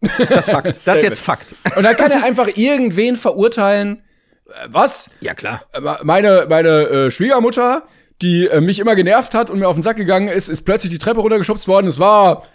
Das 0.00 0.46
ist 0.46 0.50
Fakt. 0.50 0.78
Das 0.84 0.96
ist 0.96 1.02
jetzt 1.02 1.20
Fakt. 1.20 1.54
Und 1.76 1.82
dann 1.82 1.96
kann 1.96 2.10
er 2.10 2.24
einfach 2.24 2.48
irgendwen 2.56 3.16
verurteilen. 3.16 4.02
Äh, 4.46 4.68
Was? 4.68 5.08
Ja, 5.20 5.34
klar. 5.34 5.62
Äh, 5.72 5.80
Meine, 6.02 6.46
meine 6.48 6.68
äh, 6.68 7.10
Schwiegermutter, 7.10 7.86
die 8.22 8.46
äh, 8.46 8.60
mich 8.60 8.78
immer 8.78 8.94
genervt 8.94 9.34
hat 9.34 9.50
und 9.50 9.58
mir 9.58 9.68
auf 9.68 9.76
den 9.76 9.82
Sack 9.82 9.96
gegangen 9.96 10.28
ist, 10.28 10.48
ist 10.48 10.62
plötzlich 10.62 10.92
die 10.92 10.98
Treppe 10.98 11.20
runtergeschubst 11.20 11.66
worden. 11.68 11.86
Es 11.86 11.98
war. 11.98 12.46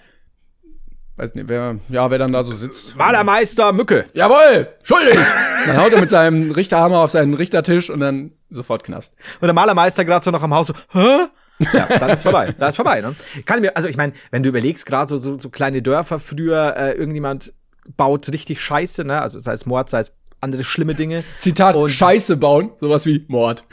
Weiß 1.17 1.35
nicht, 1.35 1.47
wer, 1.49 1.77
ja, 1.89 2.09
wer 2.09 2.17
dann 2.17 2.31
da 2.31 2.41
so 2.41 2.53
sitzt. 2.53 2.95
Malermeister 2.95 3.73
Mücke. 3.73 4.05
Jawohl, 4.13 4.69
schuldig! 4.81 5.17
dann 5.67 5.77
haut 5.77 5.93
er 5.93 5.99
mit 5.99 6.09
seinem 6.09 6.51
Richterhammer 6.51 6.99
auf 6.99 7.11
seinen 7.11 7.33
Richtertisch 7.33 7.89
und 7.89 7.99
dann 7.99 8.31
sofort 8.49 8.83
Knast. 8.83 9.13
Und 9.39 9.47
der 9.47 9.53
Malermeister 9.53 10.05
gerade 10.05 10.23
so 10.23 10.31
noch 10.31 10.41
am 10.43 10.53
Haus 10.53 10.67
so, 10.67 10.73
hä? 10.93 11.27
Ja, 11.73 11.85
dann 11.99 12.09
ist 12.09 12.23
vorbei. 12.23 12.55
Da 12.57 12.69
ist 12.69 12.75
vorbei, 12.77 13.01
ne? 13.01 13.15
Kann 13.45 13.57
ich 13.59 13.61
mir, 13.61 13.75
also 13.75 13.87
ich 13.87 13.97
meine, 13.97 14.13
wenn 14.31 14.41
du 14.41 14.49
überlegst, 14.49 14.85
gerade 14.85 15.07
so, 15.09 15.17
so, 15.17 15.37
so 15.37 15.49
kleine 15.49 15.81
Dörfer 15.83 16.17
früher, 16.17 16.75
äh, 16.75 16.93
irgendjemand 16.93 17.53
baut 17.97 18.31
richtig 18.31 18.61
Scheiße, 18.61 19.03
ne? 19.03 19.21
Also 19.21 19.37
sei 19.37 19.53
es 19.53 19.65
Mord, 19.67 19.89
sei 19.89 19.99
es 19.99 20.15
andere 20.39 20.63
schlimme 20.63 20.95
Dinge. 20.95 21.23
Zitat, 21.39 21.75
Und- 21.75 21.89
Scheiße 21.91 22.37
bauen, 22.37 22.71
sowas 22.79 23.05
wie 23.05 23.25
Mord. 23.27 23.63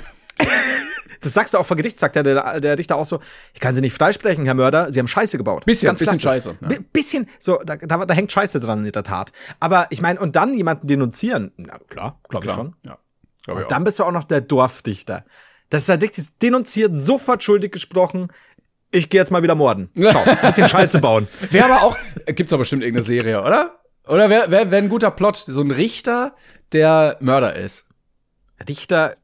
Das 1.20 1.32
sagst 1.32 1.54
du 1.54 1.58
auch 1.58 1.66
vor 1.66 1.76
Gericht, 1.76 1.98
sagt 1.98 2.16
der, 2.16 2.22
der, 2.22 2.60
der 2.60 2.78
Richter 2.78 2.96
auch 2.96 3.04
so, 3.04 3.20
ich 3.54 3.60
kann 3.60 3.74
Sie 3.74 3.80
nicht 3.80 3.96
freisprechen, 3.96 4.44
Herr 4.44 4.54
Mörder, 4.54 4.90
Sie 4.92 4.98
haben 4.98 5.08
Scheiße 5.08 5.36
gebaut. 5.38 5.64
Bisschen, 5.64 5.90
bisschen 5.92 6.06
klassisch. 6.06 6.22
Scheiße, 6.22 6.56
ja. 6.60 6.68
Bi- 6.68 6.80
Bisschen, 6.92 7.28
so, 7.38 7.58
da, 7.64 7.76
da, 7.76 8.04
da 8.04 8.14
hängt 8.14 8.30
Scheiße 8.32 8.60
dran 8.60 8.84
in 8.84 8.92
der 8.92 9.02
Tat. 9.04 9.32
Aber 9.60 9.86
ich 9.90 10.00
meine, 10.00 10.20
und 10.20 10.36
dann 10.36 10.54
jemanden 10.54 10.86
denunzieren, 10.86 11.52
na 11.56 11.78
klar, 11.88 12.18
glaube 12.28 12.46
ich 12.46 12.52
schon. 12.52 12.74
Ja. 12.84 12.98
Glaub 13.44 13.58
ich 13.58 13.64
Und 13.64 13.72
dann 13.72 13.84
bist 13.84 13.98
du 13.98 14.04
auch 14.04 14.12
noch 14.12 14.24
der 14.24 14.40
Dorfdichter. 14.40 15.24
Das 15.70 15.82
ist 15.82 15.88
halt 15.88 16.02
ist 16.02 16.42
denunziert, 16.42 16.96
sofort 16.96 17.42
schuldig 17.42 17.72
gesprochen. 17.72 18.28
Ich 18.90 19.10
gehe 19.10 19.20
jetzt 19.20 19.30
mal 19.30 19.42
wieder 19.42 19.54
morden. 19.54 19.90
Schau, 20.10 20.22
ein 20.24 20.38
bisschen 20.40 20.66
Scheiße 20.66 20.98
bauen. 20.98 21.28
Wäre 21.50 21.66
aber 21.66 21.82
auch, 21.82 21.96
gibt's 22.26 22.50
doch 22.50 22.58
bestimmt 22.58 22.82
irgendeine 22.82 23.04
Serie, 23.04 23.42
oder? 23.42 23.78
Oder 24.06 24.30
wäre 24.30 24.50
wär, 24.50 24.70
wär 24.70 24.78
ein 24.78 24.88
guter 24.88 25.10
Plot, 25.10 25.44
so 25.46 25.60
ein 25.60 25.70
Richter, 25.70 26.34
der 26.72 27.18
Mörder 27.20 27.54
ist. 27.56 27.84
Richter. 28.68 29.16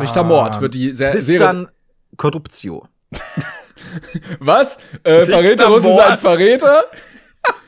Richter 0.00 0.24
Mord 0.24 0.60
wird 0.60 0.74
die 0.74 0.92
Se- 0.92 0.96
Serie. 0.96 1.12
Tristan 1.12 1.68
Corruptio. 2.16 2.88
Was? 4.40 4.78
Äh, 5.04 5.24
Verräter 5.26 5.68
muss 5.70 5.82
sein 5.82 6.18
Verräter? 6.18 6.84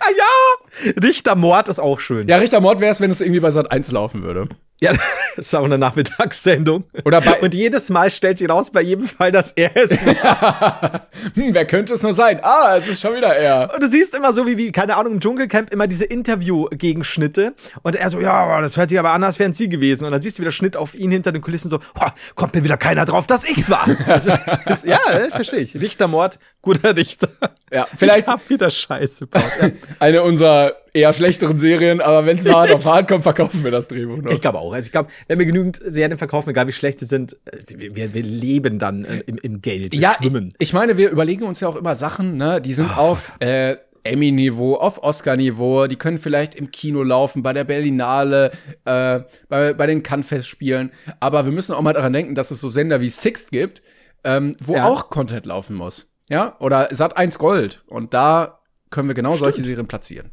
Ja! 0.00 0.67
Richter 1.02 1.34
Mord 1.34 1.68
ist 1.68 1.78
auch 1.78 2.00
schön. 2.00 2.28
Ja, 2.28 2.36
Richter 2.36 2.60
Mord 2.60 2.80
wäre 2.80 2.92
es, 2.92 3.00
wenn 3.00 3.10
es 3.10 3.20
irgendwie 3.20 3.40
bei 3.40 3.50
Sat 3.50 3.70
1 3.72 3.90
laufen 3.92 4.22
würde. 4.22 4.48
Ja, 4.80 4.92
das 5.36 5.46
ist 5.46 5.54
auch 5.54 5.64
eine 5.64 5.76
Nachmittagssendung. 5.78 6.84
Oder 7.04 7.20
bei- 7.20 7.40
Und 7.40 7.52
jedes 7.54 7.90
Mal 7.90 8.10
stellt 8.10 8.38
sie 8.38 8.46
raus, 8.46 8.70
bei 8.70 8.80
jedem 8.82 9.06
Fall, 9.06 9.32
dass 9.32 9.52
er 9.52 9.76
es 9.76 10.04
war. 10.06 11.08
Hm, 11.34 11.52
wer 11.52 11.66
könnte 11.66 11.94
es 11.94 12.02
nur 12.04 12.14
sein? 12.14 12.38
Ah, 12.42 12.76
es 12.76 12.86
ist 12.88 13.00
schon 13.00 13.16
wieder 13.16 13.34
er. 13.34 13.72
Und 13.74 13.82
du 13.82 13.88
siehst 13.88 14.14
immer 14.16 14.32
so 14.32 14.46
wie, 14.46 14.56
wie, 14.56 14.70
keine 14.70 14.94
Ahnung, 14.96 15.14
im 15.14 15.20
Dschungelcamp 15.20 15.70
immer 15.72 15.86
diese 15.88 16.04
Interview-Gegenschnitte. 16.04 17.54
Und 17.82 17.96
er 17.96 18.10
so, 18.10 18.20
ja, 18.20 18.60
das 18.60 18.76
hört 18.76 18.90
sich 18.90 18.98
aber 18.98 19.10
an, 19.10 19.24
als 19.24 19.38
wären 19.38 19.52
sie 19.52 19.68
gewesen. 19.68 20.04
Und 20.04 20.12
dann 20.12 20.20
siehst 20.20 20.38
du 20.38 20.42
wieder 20.42 20.52
Schnitt 20.52 20.76
auf 20.76 20.94
ihn 20.94 21.10
hinter 21.10 21.32
den 21.32 21.42
Kulissen 21.42 21.68
so, 21.68 21.78
"Ho, 21.98 22.06
kommt 22.34 22.54
mir 22.54 22.64
wieder 22.64 22.76
keiner 22.76 23.04
drauf, 23.04 23.26
dass 23.26 23.48
ich's 23.48 23.70
war. 23.70 23.86
Das 24.06 24.26
ist, 24.26 24.38
das, 24.64 24.84
ja, 24.84 24.98
das 25.06 25.34
verstehe 25.34 25.60
ich. 25.60 25.74
Richtermord, 25.74 26.38
guter 26.62 26.96
Richter. 26.96 27.28
Ja, 27.72 27.86
vielleicht- 27.96 28.20
Ich 28.20 28.26
hab 28.26 28.48
wieder 28.48 28.70
Scheiße. 28.70 29.28
Ja. 29.34 29.70
Eine 29.98 30.22
unserer 30.22 30.67
eher 30.92 31.12
schlechteren 31.12 31.58
Serien, 31.58 32.00
aber 32.00 32.26
wenn 32.26 32.38
es 32.38 32.44
mal 32.44 32.54
hart 32.54 32.72
auf 32.72 32.84
hart 32.84 33.08
kommt, 33.08 33.22
verkaufen 33.22 33.62
wir 33.64 33.70
das 33.70 33.88
Drehbuch 33.88 34.18
noch. 34.18 34.32
Ich 34.32 34.40
glaube 34.40 34.58
auch. 34.58 34.72
Also 34.72 34.86
ich 34.86 34.92
glaube, 34.92 35.10
wenn 35.26 35.38
wir 35.38 35.46
genügend 35.46 35.80
Serien 35.84 36.16
verkaufen, 36.18 36.50
egal 36.50 36.66
wie 36.68 36.72
schlecht 36.72 36.98
sie 36.98 37.04
sind, 37.04 37.36
äh, 37.46 37.58
wir, 37.94 38.14
wir 38.14 38.22
leben 38.22 38.78
dann 38.78 39.04
äh, 39.04 39.20
im, 39.26 39.38
im 39.38 39.60
Geld. 39.60 39.92
Wir 39.92 40.00
ja, 40.00 40.14
schwimmen. 40.20 40.54
ich 40.58 40.72
meine, 40.72 40.96
wir 40.96 41.10
überlegen 41.10 41.44
uns 41.44 41.60
ja 41.60 41.68
auch 41.68 41.76
immer 41.76 41.96
Sachen, 41.96 42.36
ne? 42.36 42.60
Die 42.60 42.74
sind 42.74 42.96
auf 42.96 43.32
äh, 43.40 43.76
Emmy-Niveau, 44.04 44.76
auf 44.76 45.02
Oscar-Niveau, 45.02 45.86
die 45.86 45.96
können 45.96 46.18
vielleicht 46.18 46.54
im 46.54 46.70
Kino 46.70 47.02
laufen, 47.02 47.42
bei 47.42 47.52
der 47.52 47.64
Berlinale, 47.64 48.52
äh, 48.84 49.20
bei, 49.48 49.74
bei 49.74 49.86
den 49.86 50.02
Cannes-Festspielen. 50.02 50.92
Aber 51.20 51.44
wir 51.44 51.52
müssen 51.52 51.74
auch 51.74 51.82
mal 51.82 51.92
daran 51.92 52.12
denken, 52.12 52.34
dass 52.34 52.50
es 52.50 52.60
so 52.60 52.70
Sender 52.70 53.00
wie 53.00 53.10
Sixt 53.10 53.50
gibt, 53.50 53.82
ähm, 54.24 54.56
wo 54.62 54.74
Ja. 54.76 54.86
auch 54.86 55.10
Content 55.10 55.46
laufen 55.46 55.76
muss. 55.76 56.08
Ja? 56.30 56.56
Oder 56.60 56.88
Sat 56.92 57.16
1 57.16 57.38
Gold. 57.38 57.82
Und 57.86 58.14
da 58.14 58.60
können 58.90 59.08
wir 59.08 59.14
genau 59.14 59.32
solche 59.32 59.62
Serien 59.62 59.86
platzieren. 59.86 60.30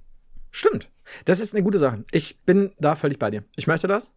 Stimmt. 0.55 0.89
Das 1.25 1.41
ist 1.41 1.53
eine 1.53 1.63
gute 1.63 1.77
Sache. 1.77 2.05
Ich 2.11 2.39
bin 2.45 2.71
da 2.79 2.95
völlig 2.95 3.19
bei 3.19 3.29
dir. 3.29 3.43
Ich 3.57 3.67
möchte 3.67 3.87
das. 3.87 4.13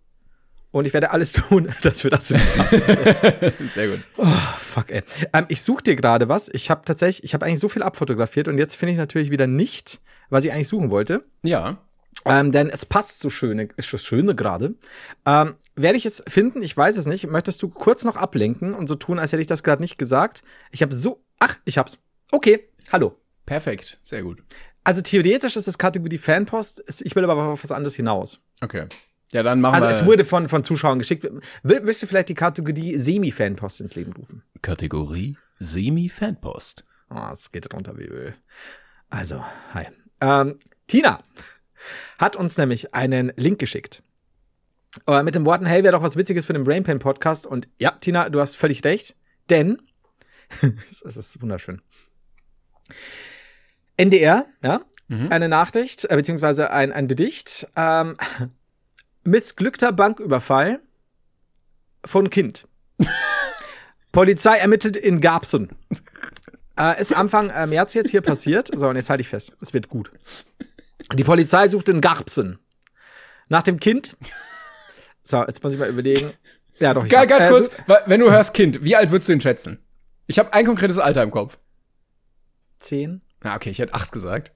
Und 0.71 0.87
ich 0.87 0.93
werde 0.93 1.11
alles 1.11 1.33
tun, 1.49 1.69
dass 1.83 2.05
wir 2.05 2.13
das 2.13 2.31
in. 2.31 2.39
Sehr 3.75 3.89
gut. 3.89 4.01
Fuck, 4.57 4.93
ey. 4.93 5.03
Ähm, 5.33 5.47
ich 5.49 5.63
suche 5.63 5.83
dir 5.83 5.97
gerade 5.97 6.29
was. 6.29 6.49
Ich 6.53 6.71
habe 6.71 6.83
tatsächlich, 6.85 7.25
ich 7.25 7.35
habe 7.35 7.45
eigentlich 7.45 7.59
so 7.59 7.69
viel 7.69 7.83
abfotografiert 7.83 8.47
und 8.47 8.57
jetzt 8.57 8.77
finde 8.77 8.93
ich 8.93 8.99
natürlich 8.99 9.31
wieder 9.33 9.49
nicht, 9.49 10.01
was 10.31 10.45
ich 10.45 10.53
eigentlich 10.53 10.69
suchen 10.69 10.93
wollte. 10.93 11.25
Ja. 11.43 11.79
Ähm, 12.25 12.53
denn 12.53 12.71
es 12.71 12.87
passt 12.87 13.19
so 13.19 13.31
schöne, 13.31 13.71
ist 13.77 13.93
das 13.93 14.05
Schöne 14.05 14.37
gerade. 14.37 14.77
Ähm, 15.27 15.57
werde 15.75 15.99
ich 15.99 16.07
es 16.07 16.23
finden? 16.29 16.63
Ich 16.63 16.77
weiß 16.77 16.97
es 16.99 17.07
nicht. 17.07 17.27
Möchtest 17.27 17.61
du 17.65 17.69
kurz 17.69 18.05
noch 18.05 18.17
ablenken 18.17 18.75
und 18.75 18.87
so 18.87 18.95
tun, 18.95 19.19
als 19.19 19.33
hätte 19.33 19.41
ich 19.41 19.49
das 19.49 19.65
gerade 19.65 19.83
nicht 19.83 19.99
gesagt? 19.99 20.45
Ich 20.71 20.83
habe 20.83 20.95
so. 20.95 21.21
Ach, 21.41 21.57
ich 21.65 21.79
hab's. 21.79 21.99
Okay, 22.31 22.69
hallo. 22.93 23.17
Perfekt. 23.49 23.99
Sehr 24.03 24.23
gut. 24.23 24.43
Also 24.89 25.03
theoretisch 25.03 25.55
ist 25.55 25.69
es 25.69 25.77
Kategorie 25.77 26.17
Fanpost. 26.17 26.83
Ich 27.05 27.15
will 27.15 27.23
aber 27.23 27.37
auf 27.37 27.63
was 27.63 27.73
anderes 27.73 27.95
hinaus. 27.95 28.41
Okay. 28.63 28.87
Ja, 29.33 29.43
dann 29.43 29.61
machen 29.61 29.75
Also 29.75 29.87
wir 29.87 29.95
es 29.95 30.07
wurde 30.07 30.25
von, 30.25 30.49
von 30.49 30.65
Zuschauern 30.65 30.99
geschickt. 30.99 31.25
Will, 31.63 31.81
willst 31.83 32.03
du 32.03 32.07
vielleicht 32.07 32.31
die 32.31 32.35
Kategorie 32.35 32.97
Semi-Fanpost 32.97 33.83
ins 33.83 33.97
Leben 33.97 34.15
rufen? 34.15 34.45
Kategorie 34.63 35.37
Semi-Fanpost. 35.59 36.87
Oh, 37.11 37.29
es 37.31 37.53
geht 37.53 37.71
runter 37.75 37.99
wie 37.99 38.05
Öl. 38.05 38.35
Also, 39.11 39.45
hi. 39.75 39.85
Ähm, 40.23 40.59
Tina 40.87 41.19
hat 42.19 42.37
uns 42.37 42.57
nämlich 42.57 42.95
einen 42.95 43.31
Link 43.37 43.59
geschickt. 43.59 44.03
Äh, 45.07 45.23
mit 45.23 45.35
den 45.35 45.45
Worten, 45.45 45.67
hey, 45.67 45.85
wäre 45.85 45.93
doch 45.93 46.03
was 46.03 46.17
Witziges 46.17 46.47
für 46.47 46.55
den 46.55 46.65
Brainpan 46.65 46.99
Podcast. 46.99 47.47
Und 47.47 47.69
ja, 47.79 47.91
Tina, 47.91 48.31
du 48.31 48.41
hast 48.41 48.57
völlig 48.57 48.83
recht. 48.85 49.17
Denn, 49.51 49.83
es 50.63 51.03
ist 51.03 51.43
wunderschön. 51.43 51.83
NDR, 53.99 54.47
ja, 54.65 54.81
eine 55.31 55.49
Nachricht, 55.49 56.05
äh, 56.05 56.15
beziehungsweise 56.17 56.71
ein, 56.71 56.93
ein 56.93 57.07
Bedicht. 57.07 57.67
Ähm, 57.77 58.17
missglückter 59.25 59.91
Banküberfall 59.93 60.81
von 62.05 62.31
Kind. 62.31 62.67
Polizei 64.13 64.57
ermittelt 64.59 64.97
in 64.97 65.21
Garbsen. 65.21 65.71
Äh, 66.79 67.01
ist 67.01 67.15
Anfang 67.15 67.51
äh, 67.51 67.67
März 67.67 67.95
jetzt 67.95 68.11
hier 68.11 68.21
passiert. 68.23 68.71
So, 68.75 68.89
und 68.89 68.97
jetzt 68.97 69.11
halte 69.11 69.21
ich 69.23 69.29
fest. 69.29 69.53
Es 69.61 69.73
wird 69.75 69.89
gut. 69.89 70.11
Die 71.15 71.25
Polizei 71.25 71.69
sucht 71.69 71.89
in 71.89 72.01
Garbsen. 72.01 72.59
Nach 73.49 73.63
dem 73.63 73.81
Kind. 73.81 74.17
So, 75.23 75.43
jetzt 75.45 75.63
muss 75.63 75.73
ich 75.73 75.79
mal 75.79 75.89
überlegen. 75.89 76.33
Ja, 76.79 76.95
doch. 76.95 77.05
Ich 77.05 77.11
Ganz, 77.11 77.31
Äh, 77.31 77.49
kurz, 77.49 77.75
so- 77.77 77.95
wenn 78.07 78.21
du 78.21 78.31
hörst 78.31 78.55
Kind, 78.55 78.85
wie 78.85 78.95
alt 78.95 79.11
würdest 79.11 79.29
du 79.29 79.33
ihn 79.33 79.41
schätzen? 79.41 79.79
Ich 80.27 80.39
habe 80.39 80.53
ein 80.53 80.67
konkretes 80.67 80.99
Alter 80.99 81.23
im 81.23 81.31
Kopf. 81.31 81.59
Zehn. 82.79 83.23
Ja, 83.45 83.57
okay, 83.57 83.71
ich 83.71 83.79
hätte 83.79 83.95
acht 83.95 84.13
gesagt. 84.13 84.53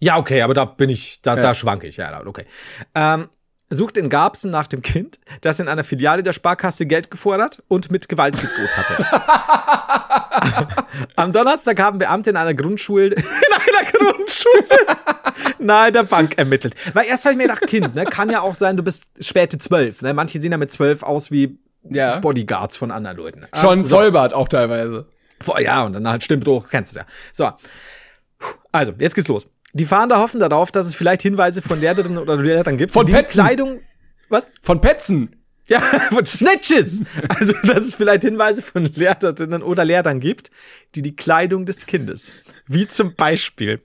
Ja, 0.00 0.16
okay, 0.16 0.42
aber 0.42 0.54
da 0.54 0.64
bin 0.64 0.90
ich, 0.90 1.20
da, 1.22 1.34
Ja. 1.34 1.42
da 1.42 1.54
schwanke 1.54 1.86
ich. 1.86 1.96
Ja, 1.96 2.24
okay. 2.24 2.46
Ähm, 2.94 3.28
sucht 3.70 3.96
in 3.98 4.08
Garbsen 4.08 4.50
nach 4.50 4.66
dem 4.66 4.80
Kind, 4.82 5.18
das 5.42 5.60
in 5.60 5.68
einer 5.68 5.84
Filiale 5.84 6.22
der 6.22 6.32
Sparkasse 6.32 6.86
Geld 6.86 7.10
gefordert 7.10 7.62
und 7.68 7.90
mit 7.90 8.08
Gewalt 8.08 8.40
gedroht 8.40 8.76
hatte. 8.76 9.06
Am 11.16 11.32
Donnerstag 11.32 11.80
haben 11.80 11.98
Beamte 11.98 12.30
in 12.30 12.36
einer 12.36 12.54
Grundschule, 12.54 13.06
in 13.14 13.24
einer 13.24 13.90
Grundschule 13.92 14.96
nahe 15.58 15.92
der 15.92 16.04
Bank 16.04 16.38
ermittelt. 16.38 16.74
Weil 16.94 17.06
erst 17.06 17.24
habe 17.24 17.32
ich 17.32 17.36
mir 17.38 17.44
gedacht, 17.44 17.66
Kind, 17.66 17.94
ne, 17.94 18.04
kann 18.04 18.30
ja 18.30 18.40
auch 18.40 18.54
sein, 18.54 18.76
du 18.76 18.82
bist 18.82 19.10
späte 19.20 19.58
zwölf. 19.58 20.02
Ne? 20.02 20.14
Manche 20.14 20.38
sehen 20.38 20.52
ja 20.52 20.58
mit 20.58 20.72
zwölf 20.72 21.02
aus 21.02 21.30
wie 21.30 21.58
Ja. 21.90 22.18
Bodyguards 22.20 22.76
von 22.76 22.90
anderen 22.90 23.16
Leuten. 23.16 23.46
Schon 23.54 23.84
so. 23.84 23.96
Zollbart 23.96 24.32
auch 24.32 24.48
teilweise. 24.48 25.06
Ja, 25.60 25.84
und 25.84 25.92
dann 25.92 26.08
halt 26.08 26.22
stimmt 26.22 26.46
doch, 26.46 26.68
kennst 26.68 26.92
es 26.92 26.96
ja. 26.96 27.04
So. 27.32 27.50
Also, 28.78 28.92
jetzt 29.00 29.16
geht's 29.16 29.26
los. 29.26 29.48
Die 29.72 29.84
Fahnder 29.84 30.20
hoffen 30.20 30.38
darauf, 30.38 30.70
dass 30.70 30.86
es 30.86 30.94
vielleicht 30.94 31.22
Hinweise 31.22 31.62
von 31.62 31.80
Lehrerinnen 31.80 32.16
oder 32.16 32.36
Lehrern 32.36 32.76
gibt, 32.76 32.92
Von 32.92 33.06
die 33.06 33.12
Petzen. 33.12 33.40
Kleidung. 33.40 33.80
Was? 34.28 34.46
Von 34.62 34.80
Petzen. 34.80 35.34
Ja, 35.66 35.80
von 36.10 36.24
Snitches! 36.24 37.02
Also, 37.28 37.54
dass 37.64 37.80
es 37.80 37.96
vielleicht 37.96 38.22
Hinweise 38.22 38.62
von 38.62 38.84
Lehrerinnen 38.84 39.64
oder 39.64 39.84
Lehrern 39.84 40.20
gibt, 40.20 40.52
die 40.94 41.02
die 41.02 41.16
Kleidung 41.16 41.66
des 41.66 41.86
Kindes, 41.86 42.34
wie 42.68 42.86
zum 42.86 43.16
Beispiel 43.16 43.80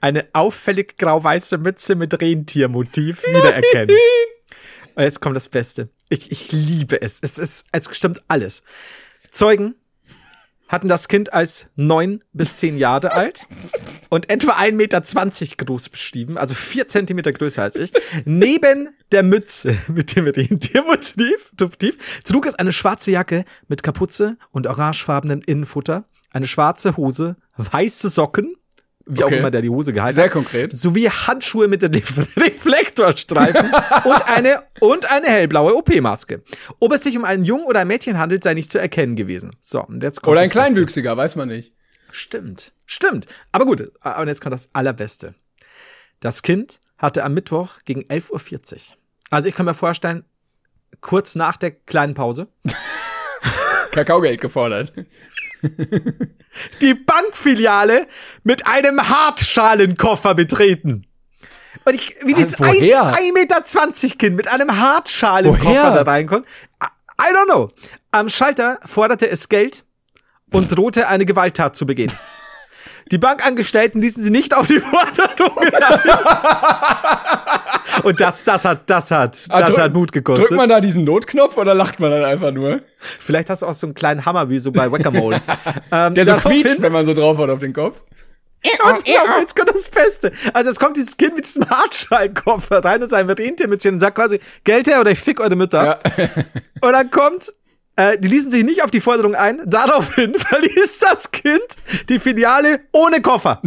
eine 0.00 0.26
auffällig 0.32 0.96
grau-weiße 0.98 1.58
Mütze 1.58 1.94
mit 1.94 2.20
Rentiermotiv 2.20 3.22
wiedererkennen. 3.22 3.96
Und 4.96 5.02
jetzt 5.04 5.20
kommt 5.20 5.36
das 5.36 5.48
Beste. 5.48 5.90
Ich, 6.08 6.32
ich 6.32 6.50
liebe 6.50 7.00
es. 7.00 7.20
Es 7.22 7.38
ist, 7.38 7.66
es 7.70 7.96
stimmt 7.96 8.24
alles. 8.26 8.64
Zeugen 9.30 9.76
hatten 10.68 10.88
das 10.88 11.08
Kind 11.08 11.32
als 11.32 11.68
neun 11.76 12.22
bis 12.32 12.56
zehn 12.56 12.76
Jahre 12.76 13.12
alt 13.12 13.46
und 14.08 14.30
etwa 14.30 14.52
1,20 14.52 14.72
Meter 14.72 15.00
groß 15.64 15.88
beschrieben, 15.88 16.38
also 16.38 16.54
vier 16.54 16.86
Zentimeter 16.88 17.32
größer 17.32 17.62
als 17.62 17.76
ich. 17.76 17.92
Neben 18.24 18.90
der 19.12 19.22
Mütze 19.22 19.76
mit 19.88 20.14
dem 20.14 20.26
Rentiermotiv 20.26 21.52
Motiv, 21.58 22.22
trug 22.24 22.46
es 22.46 22.54
eine 22.54 22.72
schwarze 22.72 23.10
Jacke 23.10 23.44
mit 23.68 23.82
Kapuze 23.82 24.36
und 24.50 24.66
orangefarbenen 24.66 25.42
Innenfutter, 25.42 26.04
eine 26.30 26.46
schwarze 26.46 26.96
Hose, 26.96 27.36
weiße 27.56 28.08
Socken, 28.08 28.56
wie 29.08 29.22
auch 29.22 29.26
Okay. 29.26 29.38
immer 29.38 29.50
der 29.50 29.62
die 29.62 29.70
Hose 29.70 29.92
gehalten 29.92 30.16
Sehr 30.16 30.24
hat, 30.26 30.32
konkret. 30.32 30.74
sowie 30.74 31.08
Handschuhe 31.08 31.66
mit 31.68 31.82
den 31.82 31.94
Reflektorstreifen 32.36 33.72
und 34.04 34.28
eine 34.28 34.62
und 34.80 35.10
eine 35.10 35.26
hellblaue 35.28 35.74
OP-Maske. 35.74 36.42
Ob 36.78 36.92
es 36.92 37.02
sich 37.02 37.16
um 37.16 37.24
einen 37.24 37.42
Jungen 37.42 37.64
oder 37.64 37.80
ein 37.80 37.88
Mädchen 37.88 38.18
handelt, 38.18 38.42
sei 38.42 38.54
nicht 38.54 38.70
zu 38.70 38.78
erkennen 38.78 39.16
gewesen. 39.16 39.50
So, 39.60 39.82
und 39.82 40.02
jetzt 40.02 40.20
kommt 40.22 40.32
Oder 40.32 40.42
ein. 40.42 40.50
Kleinwüchsiger, 40.50 41.16
weiß 41.16 41.36
man 41.36 41.48
nicht. 41.48 41.72
Stimmt, 42.10 42.72
stimmt. 42.86 43.26
Aber 43.52 43.64
gut, 43.66 43.80
äh, 44.04 44.20
und 44.20 44.28
jetzt 44.28 44.40
kommt 44.40 44.54
das 44.54 44.70
Allerbeste. 44.74 45.34
Das 46.20 46.42
Kind 46.42 46.80
hatte 46.96 47.22
am 47.24 47.34
Mittwoch 47.34 47.70
gegen 47.84 48.02
11.40 48.02 48.72
Uhr. 48.74 48.96
Also 49.30 49.48
ich 49.48 49.54
kann 49.54 49.66
mir 49.66 49.74
vorstellen, 49.74 50.24
kurz 51.00 51.34
nach 51.34 51.56
der 51.56 51.70
kleinen 51.72 52.14
Pause, 52.14 52.48
Kakaogeld 53.92 54.40
gefordert. 54.40 54.92
die 56.80 56.94
Bankfiliale 56.94 58.06
mit 58.44 58.66
einem 58.66 59.08
Hartschalenkoffer 59.08 60.34
betreten. 60.34 61.06
Und 61.84 61.94
ich, 61.94 62.16
wie 62.24 62.34
dieses 62.34 62.58
woher? 62.58 63.14
1,20 63.14 63.32
Meter 63.32 64.16
Kind 64.18 64.36
mit 64.36 64.48
einem 64.48 64.78
Hartschalenkoffer 64.78 65.94
da 65.94 66.02
reinkommt. 66.02 66.46
I 67.20 67.34
don't 67.34 67.46
know. 67.46 67.68
Am 68.10 68.28
Schalter 68.28 68.78
forderte 68.84 69.28
es 69.28 69.48
Geld 69.48 69.84
und 70.52 70.76
drohte 70.76 71.08
eine 71.08 71.24
Gewalttat 71.26 71.76
zu 71.76 71.86
begehen. 71.86 72.12
Die 73.10 73.18
Bankangestellten 73.18 74.00
ließen 74.00 74.22
sie 74.22 74.30
nicht 74.30 74.56
auf 74.56 74.66
die 74.66 74.80
Forderungen 74.80 75.74
ein. 75.74 76.00
Und 78.04 78.20
das, 78.20 78.44
das 78.44 78.64
hat, 78.64 78.82
das 78.86 79.10
hat, 79.10 79.36
Ah, 79.48 79.60
das 79.62 79.72
drück- 79.76 79.82
hat 79.82 79.94
Mut 79.94 80.12
gekostet. 80.12 80.48
Drückt 80.50 80.56
man 80.58 80.68
da 80.68 80.80
diesen 80.80 81.04
Notknopf 81.04 81.56
oder 81.56 81.74
lacht 81.74 82.00
man 82.00 82.10
dann 82.10 82.24
einfach 82.24 82.52
nur? 82.52 82.80
Vielleicht 82.98 83.50
hast 83.50 83.62
du 83.62 83.66
auch 83.66 83.72
so 83.72 83.86
einen 83.86 83.94
kleinen 83.94 84.24
Hammer 84.24 84.48
wie 84.50 84.58
so 84.58 84.72
bei 84.72 84.90
Whack-A-Mole. 84.90 85.40
ähm, 85.92 86.14
Der 86.14 86.26
so 86.26 86.34
quietscht, 86.34 86.80
wenn 86.80 86.92
man 86.92 87.06
so 87.06 87.14
drauf 87.14 87.38
hat 87.38 87.50
auf 87.50 87.60
den 87.60 87.72
Kopf. 87.72 88.00
Und 88.84 89.06
jetzt 89.06 89.54
kommt 89.54 89.70
das 89.70 89.88
Beste. 89.88 90.32
Also 90.52 90.70
es 90.70 90.80
kommt 90.80 90.96
dieses 90.96 91.16
Kind 91.16 91.36
mit 91.36 91.44
diesem 91.44 91.68
Hartschallkoffer 91.70 92.84
rein 92.84 93.00
und 93.02 93.08
sein 93.08 93.30
Rentiermützchen 93.30 93.94
und 93.94 94.00
sagt 94.00 94.16
quasi, 94.16 94.40
Geld 94.64 94.88
her 94.88 95.00
oder 95.00 95.12
ich 95.12 95.20
fick 95.20 95.38
eure 95.40 95.54
Mütter. 95.54 95.84
Ja. 95.84 95.98
Und 96.80 96.92
dann 96.92 97.10
kommt, 97.10 97.52
äh, 97.98 98.16
die 98.16 98.28
ließen 98.28 98.50
sich 98.50 98.64
nicht 98.64 98.84
auf 98.84 98.92
die 98.92 99.00
Forderung 99.00 99.34
ein. 99.34 99.60
Daraufhin 99.66 100.34
verließ 100.38 101.00
das 101.00 101.32
Kind 101.32 101.60
die 102.08 102.20
Filiale 102.20 102.80
ohne 102.92 103.20
Koffer. 103.20 103.60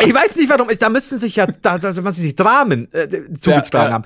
ich 0.00 0.14
weiß 0.14 0.36
nicht 0.36 0.48
warum. 0.48 0.68
Da 0.78 0.88
müssten 0.88 1.18
sich 1.18 1.36
ja, 1.36 1.46
da 1.46 1.72
also 1.72 2.02
man 2.02 2.12
sich 2.12 2.36
Dramen 2.36 2.90
äh, 2.94 3.08
zugetragen 3.38 3.72
Ja, 3.72 3.84
ja. 3.84 3.92
haben. 3.92 4.04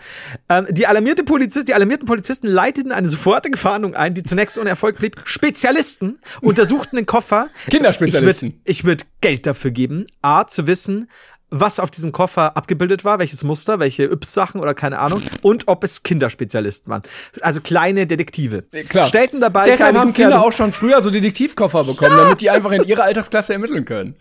Ähm, 0.48 0.74
die, 0.74 0.86
alarmierte 0.86 1.22
Polizist, 1.22 1.68
die 1.68 1.74
alarmierten 1.74 2.06
Polizisten 2.06 2.46
leiteten 2.48 2.92
eine 2.92 3.08
sofortige 3.08 3.58
Fahndung 3.58 3.94
ein, 3.94 4.14
die 4.14 4.22
zunächst 4.22 4.58
ohne 4.58 4.70
Erfolg 4.70 4.98
blieb. 4.98 5.20
Spezialisten 5.26 6.18
untersuchten 6.40 6.96
den 6.96 7.06
Koffer. 7.06 7.48
Kinderspezialisten. 7.70 8.60
Ich 8.64 8.84
würde 8.84 9.04
würd 9.04 9.20
Geld 9.20 9.46
dafür 9.46 9.70
geben, 9.70 10.06
A, 10.22 10.46
zu 10.46 10.66
wissen, 10.66 11.08
was 11.50 11.80
auf 11.80 11.90
diesem 11.90 12.12
Koffer 12.12 12.56
abgebildet 12.56 13.04
war, 13.04 13.18
welches 13.18 13.44
Muster, 13.44 13.80
welche 13.80 14.04
Yps-Sachen 14.04 14.60
oder 14.60 14.74
keine 14.74 14.98
Ahnung, 14.98 15.22
und 15.42 15.68
ob 15.68 15.82
es 15.84 16.02
Kinderspezialisten 16.02 16.90
waren. 16.90 17.02
Also 17.40 17.60
kleine 17.60 18.06
Detektive. 18.06 18.62
Klar. 18.88 19.04
Stellten 19.04 19.40
dabei 19.40 19.64
Deshalb 19.64 19.94
keine 19.94 19.98
haben 19.98 20.12
Kinder 20.14 20.42
auch 20.42 20.52
schon 20.52 20.72
früher 20.72 21.02
so 21.02 21.10
Detektivkoffer 21.10 21.84
bekommen, 21.84 22.14
damit 22.16 22.40
die 22.40 22.50
einfach 22.50 22.70
in 22.70 22.84
ihrer 22.84 23.04
Altersklasse 23.04 23.52
ermitteln 23.52 23.84
können. 23.84 24.14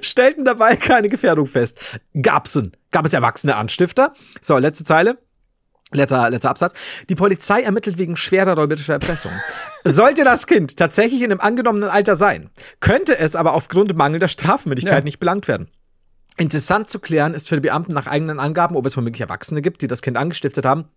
stellten 0.00 0.44
dabei 0.44 0.76
keine 0.76 1.08
Gefährdung 1.08 1.46
fest. 1.46 1.78
Gab's 2.20 2.56
einen, 2.56 2.72
gab 2.90 3.04
es 3.04 3.12
erwachsene 3.12 3.56
Anstifter? 3.56 4.12
So, 4.40 4.56
letzte 4.58 4.84
Zeile. 4.84 5.18
Letzter, 5.92 6.28
letzter 6.30 6.50
Absatz. 6.50 6.72
Die 7.08 7.14
Polizei 7.14 7.62
ermittelt 7.62 7.96
wegen 7.96 8.16
schwerer 8.16 8.54
räuberischer 8.54 8.94
Erpressung. 8.94 9.30
Sollte 9.84 10.24
das 10.24 10.48
Kind 10.48 10.76
tatsächlich 10.76 11.22
in 11.22 11.30
einem 11.30 11.40
angenommenen 11.40 11.88
Alter 11.88 12.16
sein, 12.16 12.50
könnte 12.80 13.16
es 13.18 13.36
aber 13.36 13.52
aufgrund 13.52 13.94
mangelnder 13.96 14.26
Strafmündigkeit 14.26 14.98
Ja. 14.98 15.04
nicht 15.04 15.20
belangt 15.20 15.46
werden. 15.46 15.68
Interessant 16.36 16.88
zu 16.88 16.98
klären 16.98 17.34
ist 17.34 17.48
für 17.48 17.56
die 17.56 17.62
Beamten 17.62 17.92
nach 17.92 18.06
eigenen 18.06 18.40
Angaben, 18.40 18.76
ob 18.76 18.84
es 18.86 18.96
womöglich 18.96 19.20
Erwachsene 19.22 19.62
gibt, 19.62 19.82
die 19.82 19.86
das 19.86 20.02
Kind 20.02 20.16
angestiftet 20.16 20.66
haben. 20.66 20.88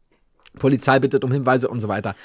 Polizei 0.57 0.99
bittet 0.99 1.23
um 1.23 1.31
Hinweise 1.31 1.69
und 1.69 1.79
so 1.79 1.87
weiter. 1.87 2.15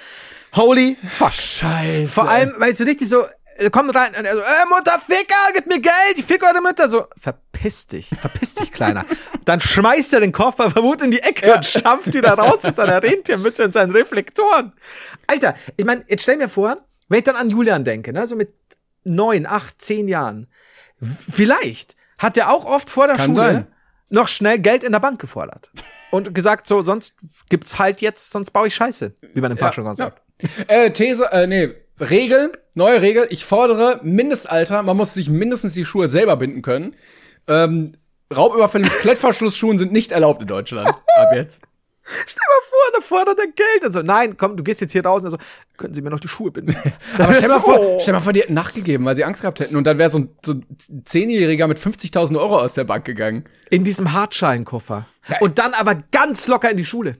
Holy 0.54 0.96
fuck. 1.08 1.32
Scheiße. 1.32 2.08
Vor 2.08 2.28
allem, 2.28 2.52
weißt 2.58 2.80
du, 2.80 2.84
richtig 2.84 3.08
so, 3.08 3.24
äh, 3.56 3.70
komm 3.70 3.90
rein 3.90 4.14
und 4.18 4.24
er 4.24 4.34
so, 4.34 4.40
äh, 4.40 4.66
Mutter, 4.68 4.98
Ficker, 4.98 5.52
gib 5.54 5.66
mir 5.66 5.80
Geld, 5.80 6.16
ich 6.16 6.24
fick 6.24 6.42
eure 6.42 6.60
Mutter. 6.60 6.88
So, 6.88 7.06
verpiss 7.16 7.86
dich, 7.86 8.10
verpiss 8.20 8.54
dich, 8.54 8.72
Kleiner. 8.72 9.04
Dann 9.44 9.60
schmeißt 9.60 10.12
er 10.14 10.20
den 10.20 10.32
Koffer 10.32 10.70
vermut 10.70 11.02
in 11.02 11.10
die 11.10 11.20
Ecke 11.20 11.54
und 11.54 11.66
stampft 11.66 12.14
wieder 12.14 12.34
raus 12.34 12.62
mit 12.64 12.76
seiner 12.76 13.02
Rentiermütze 13.02 13.64
und 13.64 13.72
seinen 13.72 13.92
Reflektoren. 13.92 14.72
Alter, 15.26 15.54
ich 15.76 15.84
meine, 15.84 16.04
jetzt 16.08 16.22
stell 16.22 16.36
mir 16.36 16.48
vor, 16.48 16.76
wenn 17.08 17.18
ich 17.18 17.24
dann 17.24 17.36
an 17.36 17.48
Julian 17.48 17.84
denke, 17.84 18.12
ne, 18.12 18.26
so 18.26 18.34
mit 18.36 18.54
neun, 19.04 19.46
acht, 19.46 19.80
zehn 19.80 20.08
Jahren, 20.08 20.48
vielleicht 21.30 21.96
hat 22.24 22.36
er 22.36 22.50
auch 22.52 22.64
oft 22.64 22.90
vor 22.90 23.06
der 23.06 23.16
Kann 23.16 23.26
Schule 23.26 23.36
sein. 23.36 23.66
noch 24.08 24.28
schnell 24.28 24.58
Geld 24.58 24.82
in 24.84 24.92
der 24.92 25.00
Bank 25.00 25.20
gefordert. 25.20 25.70
Und 26.10 26.34
gesagt, 26.34 26.66
so, 26.66 26.80
sonst 26.82 27.14
gibt's 27.48 27.78
halt 27.78 28.00
jetzt, 28.00 28.30
sonst 28.30 28.50
baue 28.52 28.68
ich 28.68 28.74
Scheiße, 28.74 29.14
wie 29.34 29.40
man 29.40 29.50
im 29.50 29.56
Fachjargon 29.56 29.94
sagt. 29.94 30.22
Äh, 30.68 30.90
These, 30.90 31.30
äh, 31.32 31.46
nee, 31.46 31.74
Regel, 32.00 32.52
neue 32.74 33.00
Regel. 33.02 33.26
Ich 33.30 33.44
fordere 33.44 34.00
Mindestalter, 34.02 34.82
man 34.82 34.96
muss 34.96 35.14
sich 35.14 35.28
mindestens 35.28 35.74
die 35.74 35.84
Schuhe 35.84 36.08
selber 36.08 36.36
binden 36.36 36.62
können. 36.62 36.94
Ähm, 37.48 37.96
Raubüberfälle 38.34 38.84
mit 38.84 38.92
Klettverschlussschuhen 39.00 39.78
sind 39.78 39.92
nicht 39.92 40.12
erlaubt 40.12 40.40
in 40.42 40.48
Deutschland. 40.48 40.88
Ab 40.88 41.30
jetzt. 41.34 41.60
Stell 42.04 42.42
mal 42.48 42.68
vor, 42.68 42.92
da 42.92 43.00
fordert 43.00 43.38
er 43.38 43.46
Geld. 43.46 43.84
Also, 43.84 44.02
nein, 44.02 44.36
komm, 44.36 44.56
du 44.56 44.62
gehst 44.62 44.80
jetzt 44.82 44.92
hier 44.92 45.04
raus. 45.04 45.24
Also, 45.24 45.38
können 45.78 45.94
Sie 45.94 46.02
mir 46.02 46.10
noch 46.10 46.20
die 46.20 46.28
Schuhe 46.28 46.50
binden? 46.50 46.76
Aber 47.18 47.32
stell 47.32 47.48
mal, 47.48 47.60
vor, 47.60 47.80
Oh. 47.80 47.98
stell 48.00 48.12
mal 48.14 48.20
vor, 48.20 48.32
die 48.32 48.40
hätten 48.40 48.54
nachgegeben, 48.54 49.04
weil 49.06 49.16
sie 49.16 49.24
Angst 49.24 49.40
gehabt 49.40 49.60
hätten. 49.60 49.74
Und 49.76 49.84
dann 49.86 49.96
wäre 49.98 50.10
so 50.10 50.18
ein, 50.18 50.28
so 50.44 50.52
ein 50.52 50.66
Zehnjähriger 51.04 51.66
mit 51.66 51.78
50.000 51.78 52.38
Euro 52.38 52.58
aus 52.60 52.74
der 52.74 52.84
Bank 52.84 53.04
gegangen. 53.04 53.44
In 53.70 53.84
diesem 53.84 54.12
Hartscheinkoffer. 54.12 55.06
Und 55.40 55.58
dann 55.58 55.72
aber 55.74 55.94
ganz 56.12 56.46
locker 56.48 56.70
in 56.70 56.76
die 56.76 56.84
Schule. 56.84 57.16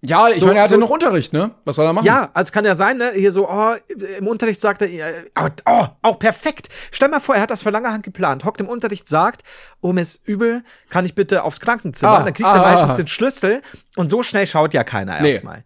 Ja, 0.00 0.28
ich 0.28 0.38
So- 0.38 0.46
meine, 0.46 0.58
er 0.58 0.62
hat 0.62 0.68
so- 0.68 0.76
ja 0.76 0.80
noch 0.80 0.90
Unterricht, 0.90 1.32
ne? 1.32 1.50
Was 1.64 1.74
soll 1.76 1.84
er 1.86 1.92
machen? 1.92 2.06
Ja, 2.06 2.30
also 2.32 2.48
es 2.48 2.52
kann 2.52 2.64
ja 2.64 2.76
sein, 2.76 2.98
ne? 2.98 3.10
Hier 3.14 3.32
so, 3.32 3.48
oh, 3.48 3.74
im 4.18 4.28
Unterricht 4.28 4.60
sagt 4.60 4.82
er, 4.82 4.88
äh, 4.88 5.24
oh, 5.40 5.48
oh, 5.68 5.86
auch 6.02 6.18
perfekt. 6.20 6.68
Stell 6.92 7.08
mal 7.08 7.18
vor, 7.20 7.34
er 7.34 7.42
hat 7.42 7.50
das 7.50 7.62
vor 7.62 7.72
langer 7.72 7.92
Hand 7.92 8.04
geplant. 8.04 8.44
Hockt 8.44 8.60
im 8.60 8.68
Unterricht, 8.68 9.08
sagt, 9.08 9.42
oh, 9.80 9.92
mir 9.92 10.02
ist 10.02 10.26
übel, 10.28 10.62
kann 10.88 11.04
ich 11.04 11.16
bitte 11.16 11.42
aufs 11.42 11.58
Krankenzimmer? 11.58 12.12
Ah, 12.12 12.22
dann 12.22 12.32
kriegst 12.32 12.52
du 12.54 12.58
ah, 12.58 12.62
meistens 12.62 12.90
ah. 12.92 12.96
den 12.96 13.06
Schlüssel 13.08 13.60
und 13.96 14.08
so 14.08 14.22
schnell 14.22 14.46
schaut 14.46 14.72
ja 14.72 14.84
keiner 14.84 15.20
Nee. 15.20 15.32
erstmal. 15.32 15.64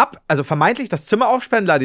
Ab, 0.00 0.22
also 0.28 0.44
vermeintlich 0.44 0.88
das 0.88 1.04
Zimmer 1.04 1.28
aufsperren, 1.28 1.66
da, 1.66 1.78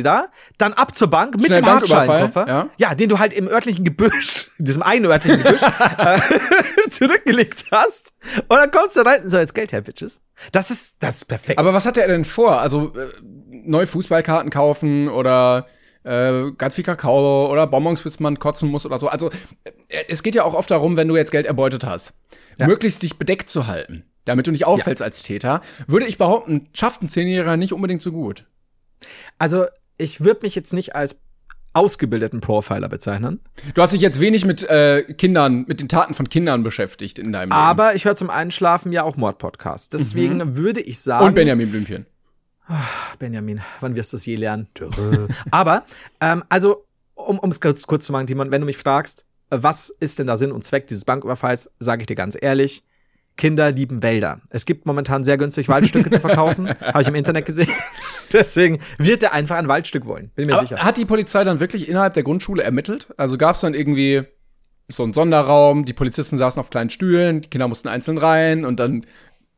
dann 0.57 0.73
ab 0.73 0.95
zur 0.95 1.09
Bank 1.09 1.35
mit 1.35 1.47
Schnell 1.47 1.61
dem 1.61 1.65
Hartscheinkoffer. 1.65 2.47
ja. 2.47 2.69
ja, 2.77 2.95
den 2.95 3.09
du 3.09 3.19
halt 3.19 3.33
im 3.33 3.47
örtlichen 3.47 3.83
Gebüsch, 3.83 4.51
diesem 4.57 4.83
einen 4.83 5.05
örtlichen 5.05 5.43
Gebüsch, 5.43 5.61
äh, 5.97 6.19
zurückgelegt 6.89 7.65
hast. 7.71 8.13
Und 8.47 8.57
dann 8.57 8.71
kommst 8.71 8.95
du 8.95 9.01
rein 9.01 9.23
und 9.23 9.29
so, 9.29 9.37
jetzt 9.37 9.53
Geld 9.53 9.73
her, 9.73 9.81
Bitches. 9.81 10.21
Das 10.53 10.71
ist, 10.71 11.03
das 11.03 11.17
ist 11.17 11.25
perfekt. 11.25 11.59
Aber 11.59 11.73
was 11.73 11.85
hat 11.85 11.97
er 11.97 12.07
denn 12.07 12.23
vor? 12.23 12.61
Also 12.61 12.93
äh, 12.95 13.11
neue 13.51 13.87
Fußballkarten 13.87 14.49
kaufen 14.49 15.09
oder 15.09 15.67
äh, 16.05 16.51
ganz 16.57 16.75
viel 16.75 16.83
Kakao 16.83 17.51
oder 17.51 17.67
Bonbons, 17.67 18.01
bis 18.01 18.19
man 18.19 18.39
kotzen 18.39 18.69
muss 18.69 18.85
oder 18.85 18.97
so. 18.97 19.07
Also 19.07 19.29
äh, 19.63 20.03
es 20.07 20.23
geht 20.23 20.35
ja 20.35 20.43
auch 20.43 20.53
oft 20.53 20.71
darum, 20.71 20.95
wenn 20.97 21.07
du 21.07 21.17
jetzt 21.17 21.31
Geld 21.31 21.45
erbeutet 21.45 21.83
hast, 21.83 22.13
möglichst 22.59 23.03
dich 23.03 23.17
bedeckt 23.17 23.49
zu 23.49 23.67
halten, 23.67 24.05
damit 24.25 24.47
du 24.47 24.51
nicht 24.51 24.65
auffällst 24.67 25.01
als 25.01 25.21
Täter. 25.21 25.61
Würde 25.87 26.05
ich 26.05 26.17
behaupten, 26.17 26.67
schafft 26.73 27.01
ein 27.01 27.09
Zehnjähriger 27.09 27.57
nicht 27.57 27.73
unbedingt 27.73 28.01
so 28.01 28.11
gut. 28.11 28.45
Also, 29.37 29.65
ich 29.97 30.21
würde 30.21 30.41
mich 30.43 30.55
jetzt 30.55 30.73
nicht 30.73 30.95
als 30.95 31.21
ausgebildeten 31.73 32.39
Profiler 32.39 32.87
bezeichnen. 32.87 33.41
Du 33.73 33.81
hast 33.81 33.91
dich 33.91 34.01
jetzt 34.01 34.21
wenig 34.21 34.45
mit 34.45 34.63
äh, 34.63 35.03
Kindern, 35.13 35.65
mit 35.67 35.81
den 35.81 35.89
Taten 35.89 36.13
von 36.13 36.29
Kindern 36.29 36.63
beschäftigt 36.63 37.19
in 37.19 37.33
deinem 37.33 37.49
Leben. 37.49 37.53
Aber 37.53 37.95
ich 37.95 38.05
höre 38.05 38.15
zum 38.15 38.29
Einschlafen 38.29 38.93
ja 38.93 39.03
auch 39.03 39.17
Mordpodcasts. 39.17 39.89
Deswegen 39.89 40.55
würde 40.55 40.79
ich 40.79 41.01
sagen. 41.01 41.25
Und 41.25 41.35
Benjamin 41.35 41.69
Blümchen. 41.69 42.05
Benjamin, 43.19 43.61
wann 43.81 43.95
wirst 43.95 44.13
du 44.13 44.17
es 44.17 44.25
je 44.25 44.35
lernen? 44.35 44.67
Aber, 45.51 45.83
ähm, 46.21 46.43
also, 46.49 46.85
um 47.13 47.39
es 47.49 47.61
kurz, 47.61 47.85
kurz 47.85 48.05
zu 48.05 48.11
machen, 48.11 48.27
Timon, 48.27 48.51
wenn 48.51 48.61
du 48.61 48.65
mich 48.65 48.77
fragst, 48.77 49.25
was 49.49 49.89
ist 49.89 50.17
denn 50.17 50.27
der 50.27 50.37
Sinn 50.37 50.51
und 50.51 50.63
Zweck 50.63 50.87
dieses 50.87 51.05
Banküberfalls, 51.05 51.71
sage 51.77 52.01
ich 52.01 52.07
dir 52.07 52.15
ganz 52.15 52.37
ehrlich, 52.39 52.83
Kinder 53.37 53.71
lieben 53.71 54.01
Wälder. 54.01 54.41
Es 54.49 54.65
gibt 54.65 54.85
momentan 54.85 55.23
sehr 55.23 55.37
günstig 55.37 55.67
Waldstücke 55.67 56.09
zu 56.09 56.19
verkaufen, 56.21 56.69
habe 56.81 57.01
ich 57.01 57.07
im 57.07 57.15
Internet 57.15 57.45
gesehen. 57.45 57.69
Deswegen 58.33 58.79
wird 58.97 59.23
er 59.23 59.33
einfach 59.33 59.57
ein 59.57 59.67
Waldstück 59.67 60.05
wollen, 60.05 60.31
bin 60.35 60.47
mir 60.47 60.53
Aber 60.53 60.61
sicher. 60.61 60.83
hat 60.83 60.97
die 60.97 61.05
Polizei 61.05 61.43
dann 61.43 61.59
wirklich 61.59 61.89
innerhalb 61.89 62.13
der 62.13 62.23
Grundschule 62.23 62.63
ermittelt? 62.63 63.07
Also 63.17 63.37
gab 63.37 63.55
es 63.55 63.61
dann 63.61 63.73
irgendwie 63.73 64.23
so 64.87 65.03
einen 65.03 65.13
Sonderraum, 65.13 65.85
die 65.85 65.93
Polizisten 65.93 66.37
saßen 66.37 66.59
auf 66.59 66.69
kleinen 66.69 66.89
Stühlen, 66.89 67.41
die 67.41 67.49
Kinder 67.49 67.67
mussten 67.67 67.87
einzeln 67.87 68.17
rein 68.17 68.65
und 68.65 68.79
dann 68.79 69.05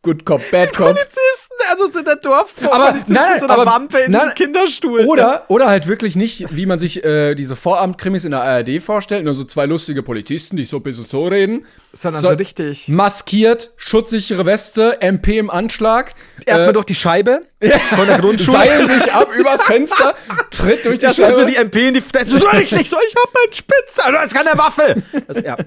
Good 0.04 0.26
Cop, 0.26 0.42
Bad 0.52 0.74
Cop. 0.74 0.88
Polizisten, 0.96 1.56
also 1.70 1.92
so 1.92 2.02
der 2.02 2.16
Dorf 2.18 2.54
Aber- 2.72 2.92
nein, 2.94 2.98
mit 3.00 3.08
so 3.08 3.14
einer 3.46 3.50
aber- 3.50 3.66
Wampe 3.66 3.98
in 4.00 4.12
nein, 4.12 4.22
diesem 4.22 4.36
Kinderstuhl. 4.36 5.06
Oder, 5.06 5.44
oder 5.50 5.68
halt 5.68 5.88
wirklich 5.88 6.16
nicht, 6.16 6.56
wie 6.56 6.66
man 6.66 6.80
sich 6.80 7.04
äh, 7.04 7.36
diese 7.36 7.56
Vorabendkrimis 7.58 8.24
in 8.24 8.32
der 8.32 8.42
ARD 8.44 8.80
vorstellt, 8.82 9.26
nur 9.26 9.34
so 9.34 9.44
zwei 9.44 9.66
lustige 9.66 10.04
Polizisten, 10.04 10.56
die 10.56 10.66
so 10.66 10.78
ein 10.78 10.84
bisschen 10.84 11.06
so 11.06 11.26
reden. 11.28 11.66
Sondern 11.92 12.22
So- 12.22 12.30
so 12.30 12.34
richtig. 12.36 12.88
Maskiert, 12.88 13.72
schutzsichere 13.76 14.46
Weste, 14.46 15.02
MP 15.02 15.40
im 15.40 15.50
Anschlag. 15.50 16.14
Erstmal 16.46 16.70
äh, 16.70 16.74
durch 16.74 16.86
die 16.86 16.96
Scheibe 16.96 17.42
von 17.96 18.08
der 18.08 18.20
Grundschule. 18.20 18.58
Seilen 18.58 18.86
sich 18.88 19.12
ab 19.12 19.28
übers 19.38 19.64
Fenster, 19.64 20.16
tritt 20.52 20.86
durch 20.86 21.00
die 21.00 21.06
Das 21.08 21.18
Scheibe. 21.18 21.36
so 21.36 21.44
die 21.44 21.56
MP 21.58 21.88
in 21.90 21.96
die 21.96 22.02
Fresse. 22.02 22.40
Du 22.40 22.46
nicht, 22.56 22.72
nicht 22.74 22.90
so, 22.90 22.98
ich 23.06 23.16
hab 23.16 23.34
meinen 23.34 23.52
Spitz. 23.54 24.00
Also, 24.00 24.12
das 24.14 24.26
ist 24.28 24.36
keine 24.36 24.58
Waffe. 24.58 25.04
Das, 25.28 25.42
ja. 25.42 25.58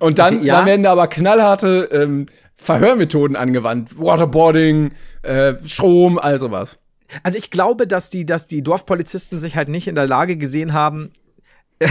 Und 0.00 0.18
dann, 0.18 0.36
Okay, 0.38 0.46
ja. 0.46 0.56
dann 0.56 0.66
werden 0.66 0.82
da 0.82 0.92
aber 0.92 1.06
knallharte 1.08 1.88
ähm, 1.92 2.26
Verhörmethoden 2.58 3.36
angewandt. 3.36 3.98
Waterboarding, 3.98 4.90
äh, 5.22 5.54
Strom, 5.64 6.18
all 6.18 6.38
sowas. 6.38 6.78
Also 7.22 7.38
ich 7.38 7.50
glaube, 7.50 7.86
dass 7.86 8.10
die, 8.10 8.26
dass 8.26 8.48
die 8.48 8.62
Dorfpolizisten 8.62 9.38
sich 9.38 9.56
halt 9.56 9.68
nicht 9.68 9.88
in 9.88 9.94
der 9.94 10.06
Lage 10.06 10.36
gesehen 10.36 10.74
haben, 10.74 11.10
oh 11.82 11.88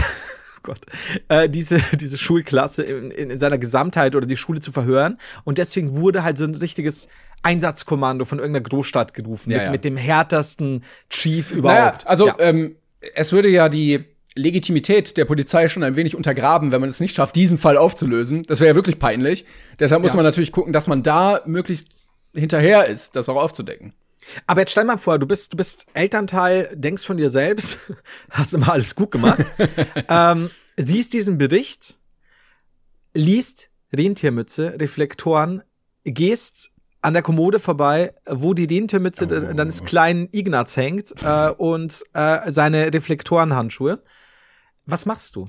Gott, 0.62 0.80
äh, 1.28 1.48
diese, 1.48 1.80
diese 1.98 2.18
Schulklasse 2.18 2.84
in, 2.84 3.10
in, 3.10 3.30
in 3.30 3.38
seiner 3.38 3.58
Gesamtheit 3.58 4.14
oder 4.14 4.26
die 4.26 4.36
Schule 4.36 4.60
zu 4.60 4.70
verhören. 4.70 5.18
Und 5.44 5.58
deswegen 5.58 5.96
wurde 5.96 6.22
halt 6.22 6.38
so 6.38 6.44
ein 6.44 6.54
richtiges 6.54 7.08
Einsatzkommando 7.42 8.24
von 8.26 8.38
irgendeiner 8.38 8.68
Großstadt 8.68 9.14
gerufen, 9.14 9.50
Ja, 9.50 9.56
mit, 9.56 9.64
ja. 9.66 9.70
mit 9.72 9.84
dem 9.84 9.96
härtesten 9.96 10.84
Chief 11.08 11.50
Naja, 11.50 11.58
überhaupt. 11.60 12.06
also 12.06 12.28
ja. 12.28 12.36
ähm, 12.38 12.76
es 13.14 13.32
würde 13.32 13.48
ja 13.48 13.68
die 13.68 14.04
Legitimität 14.38 15.16
der 15.16 15.24
Polizei 15.24 15.68
schon 15.68 15.82
ein 15.82 15.96
wenig 15.96 16.14
untergraben, 16.16 16.72
wenn 16.72 16.80
man 16.80 16.90
es 16.90 17.00
nicht 17.00 17.14
schafft, 17.14 17.36
diesen 17.36 17.58
Fall 17.58 17.76
aufzulösen. 17.76 18.44
Das 18.44 18.60
wäre 18.60 18.70
ja 18.70 18.74
wirklich 18.74 18.98
peinlich. 18.98 19.44
Deshalb 19.78 20.02
muss 20.02 20.12
Ja. 20.12 20.16
man 20.16 20.24
natürlich 20.24 20.52
gucken, 20.52 20.72
dass 20.72 20.86
man 20.86 21.02
da 21.02 21.42
möglichst 21.46 22.06
hinterher 22.34 22.86
ist, 22.86 23.16
das 23.16 23.28
auch 23.28 23.36
aufzudecken. 23.36 23.94
Aber 24.46 24.60
jetzt 24.60 24.72
stell 24.72 24.84
mal 24.84 24.98
vor, 24.98 25.18
du 25.18 25.26
bist, 25.26 25.52
du 25.52 25.56
bist 25.56 25.86
Elternteil, 25.94 26.70
denkst 26.74 27.04
von 27.04 27.16
dir 27.16 27.30
selbst, 27.30 27.94
hast 28.30 28.54
immer 28.54 28.72
alles 28.72 28.94
gut 28.94 29.10
gemacht, 29.10 29.52
ähm, 30.08 30.50
siehst 30.76 31.12
diesen 31.14 31.38
Bericht, 31.38 31.98
liest 33.14 33.70
Rentiermütze, 33.94 34.76
Reflektoren, 34.78 35.62
gehst 36.04 36.72
an 37.00 37.14
der 37.14 37.22
Kommode 37.22 37.58
vorbei, 37.58 38.12
wo 38.28 38.54
die 38.54 38.64
Rentiermütze 38.64 39.26
oh. 39.26 39.54
deines 39.54 39.84
kleinen 39.84 40.28
Ignaz 40.32 40.76
hängt 40.76 41.14
äh, 41.22 41.50
und 41.50 42.02
äh, 42.12 42.50
seine 42.50 42.92
Reflektorenhandschuhe. 42.92 44.02
Was 44.88 45.04
machst 45.04 45.36
du? 45.36 45.48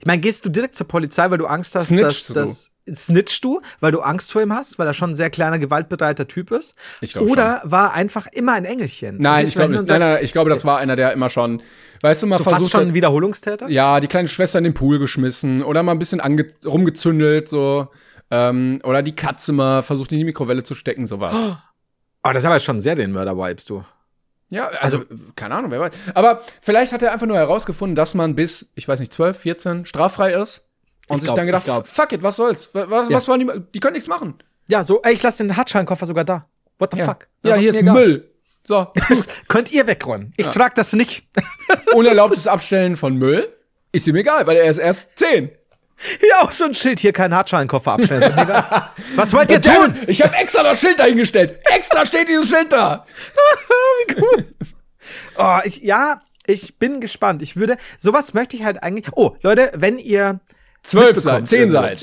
Ich 0.00 0.06
meine, 0.06 0.20
gehst 0.20 0.44
du 0.44 0.50
direkt 0.50 0.74
zur 0.74 0.86
Polizei, 0.86 1.30
weil 1.30 1.38
du 1.38 1.46
Angst 1.46 1.74
hast, 1.74 1.88
Snitchst 1.88 2.36
dass 2.36 2.72
das 2.86 3.06
snitchst 3.06 3.42
du, 3.42 3.60
weil 3.80 3.90
du 3.90 4.00
Angst 4.00 4.32
vor 4.32 4.42
ihm 4.42 4.52
hast, 4.52 4.78
weil 4.78 4.86
er 4.86 4.94
schon 4.94 5.10
ein 5.10 5.14
sehr 5.14 5.30
kleiner, 5.30 5.58
gewaltbereiter 5.58 6.28
Typ 6.28 6.50
ist? 6.50 6.76
Ich 7.00 7.12
glaube 7.12 7.28
Oder 7.30 7.60
schon. 7.62 7.72
war 7.72 7.94
einfach 7.94 8.26
immer 8.32 8.52
ein 8.52 8.64
Engelchen? 8.64 9.16
Nein, 9.18 9.46
ich 9.46 9.54
glaube 9.54 9.72
nicht. 9.72 9.88
Nein, 9.88 10.00
nein, 10.00 10.18
ich 10.22 10.32
glaube, 10.32 10.50
das 10.50 10.64
war 10.64 10.78
einer, 10.78 10.94
der 10.94 11.12
immer 11.12 11.30
schon, 11.30 11.62
weißt 12.02 12.22
du, 12.22 12.26
mal 12.26 12.38
so 12.38 12.44
versucht 12.44 12.62
fast 12.62 12.72
schon 12.72 12.88
ein 12.88 12.94
Wiederholungstäter? 12.94 13.68
Ja, 13.68 13.98
die 14.00 14.08
kleine 14.08 14.28
Schwester 14.28 14.58
in 14.58 14.64
den 14.64 14.74
Pool 14.74 14.98
geschmissen 14.98 15.62
oder 15.62 15.82
mal 15.82 15.92
ein 15.92 15.98
bisschen 15.98 16.20
rumgezündelt, 16.64 17.48
so. 17.48 17.88
Ähm, 18.30 18.80
oder 18.82 19.02
die 19.02 19.14
Katze 19.14 19.52
mal 19.52 19.82
versucht 19.82 20.12
in 20.12 20.18
die 20.18 20.24
Mikrowelle 20.24 20.64
zu 20.64 20.74
stecken, 20.74 21.06
sowas. 21.06 21.32
Aber 22.22 22.34
das 22.34 22.42
ist 22.42 22.46
aber 22.46 22.58
schon 22.58 22.80
sehr 22.80 22.96
den 22.96 23.12
Mörder-Vibes, 23.12 23.66
du. 23.66 23.84
Ja, 24.48 24.68
also, 24.80 25.02
keine 25.34 25.54
Ahnung, 25.56 25.70
wer 25.72 25.80
weiß. 25.80 25.92
Aber 26.14 26.42
vielleicht 26.60 26.92
hat 26.92 27.02
er 27.02 27.12
einfach 27.12 27.26
nur 27.26 27.36
herausgefunden, 27.36 27.96
dass 27.96 28.14
man 28.14 28.34
bis, 28.36 28.70
ich 28.76 28.86
weiß 28.86 29.00
nicht, 29.00 29.12
12, 29.12 29.36
14 29.38 29.86
straffrei 29.86 30.32
ist. 30.34 30.68
Und 31.08 31.16
Ich 31.18 31.22
sich 31.22 31.26
glaub- 31.28 31.36
dann 31.36 31.46
gedacht, 31.46 31.88
fuck 31.88 32.12
it, 32.12 32.22
was 32.22 32.36
soll's? 32.36 32.70
Was, 32.72 33.08
Ja. 33.08 33.16
was 33.16 33.28
wollen 33.28 33.40
die, 33.40 33.60
die 33.74 33.80
können 33.80 33.94
nichts 33.94 34.08
machen. 34.08 34.34
Ja, 34.68 34.82
so, 34.84 35.02
ey, 35.02 35.14
ich 35.14 35.22
lasse 35.22 35.44
den 35.44 35.56
Hartscheinkoffer 35.56 36.06
sogar 36.06 36.24
da. 36.24 36.48
What 36.78 36.92
the 36.92 36.98
Ja, 36.98 37.04
fuck? 37.06 37.28
ja 37.42 37.50
Das 37.50 37.58
hier 37.58 37.70
ist 37.70 37.78
egal. 37.80 37.94
Müll. 37.94 38.32
So, 38.66 38.88
Könnt 39.48 39.72
ihr 39.72 39.86
wegräumen. 39.86 40.32
Ich 40.36 40.48
trag 40.48 40.74
das 40.74 40.92
nicht. 40.92 41.26
unerlaubtes 41.94 42.46
Abstellen 42.46 42.96
von 42.96 43.16
Müll 43.16 43.48
ist 43.92 44.06
ihm 44.06 44.16
egal, 44.16 44.46
weil 44.46 44.56
er 44.56 44.68
ist 44.70 44.78
erst 44.78 45.16
10. 45.18 45.50
Hier 46.20 46.40
auch 46.42 46.52
so 46.52 46.66
ein 46.66 46.74
Schild, 46.74 47.00
hier 47.00 47.12
kein 47.12 47.34
Hartscheinkoffer 47.34 47.92
abstellen. 47.92 48.22
Egal. 48.36 48.90
Was 49.16 49.32
wollt 49.32 49.50
ihr 49.50 49.62
tun? 49.62 49.94
ich 50.06 50.22
habe 50.22 50.34
extra 50.36 50.62
das 50.62 50.80
Schild 50.80 50.98
dahingestellt. 50.98 51.58
Extra 51.74 52.04
steht 52.04 52.28
dieses 52.28 52.48
Schild 52.48 52.72
da. 52.72 53.06
Oh, 55.38 55.58
ich, 55.64 55.82
ja, 55.82 56.22
ich 56.46 56.78
bin 56.78 57.00
gespannt. 57.00 57.42
Ich 57.42 57.56
würde, 57.56 57.76
sowas 57.98 58.34
möchte 58.34 58.56
ich 58.56 58.64
halt 58.64 58.82
eigentlich. 58.82 59.06
Oh, 59.14 59.36
Leute, 59.42 59.70
wenn 59.74 59.98
ihr 59.98 60.40
12 60.82 61.18
seid, 61.18 61.42
mitbekommt 61.42 61.48
10 61.48 61.58
irgendwo. 61.58 61.80
seid. 61.80 62.02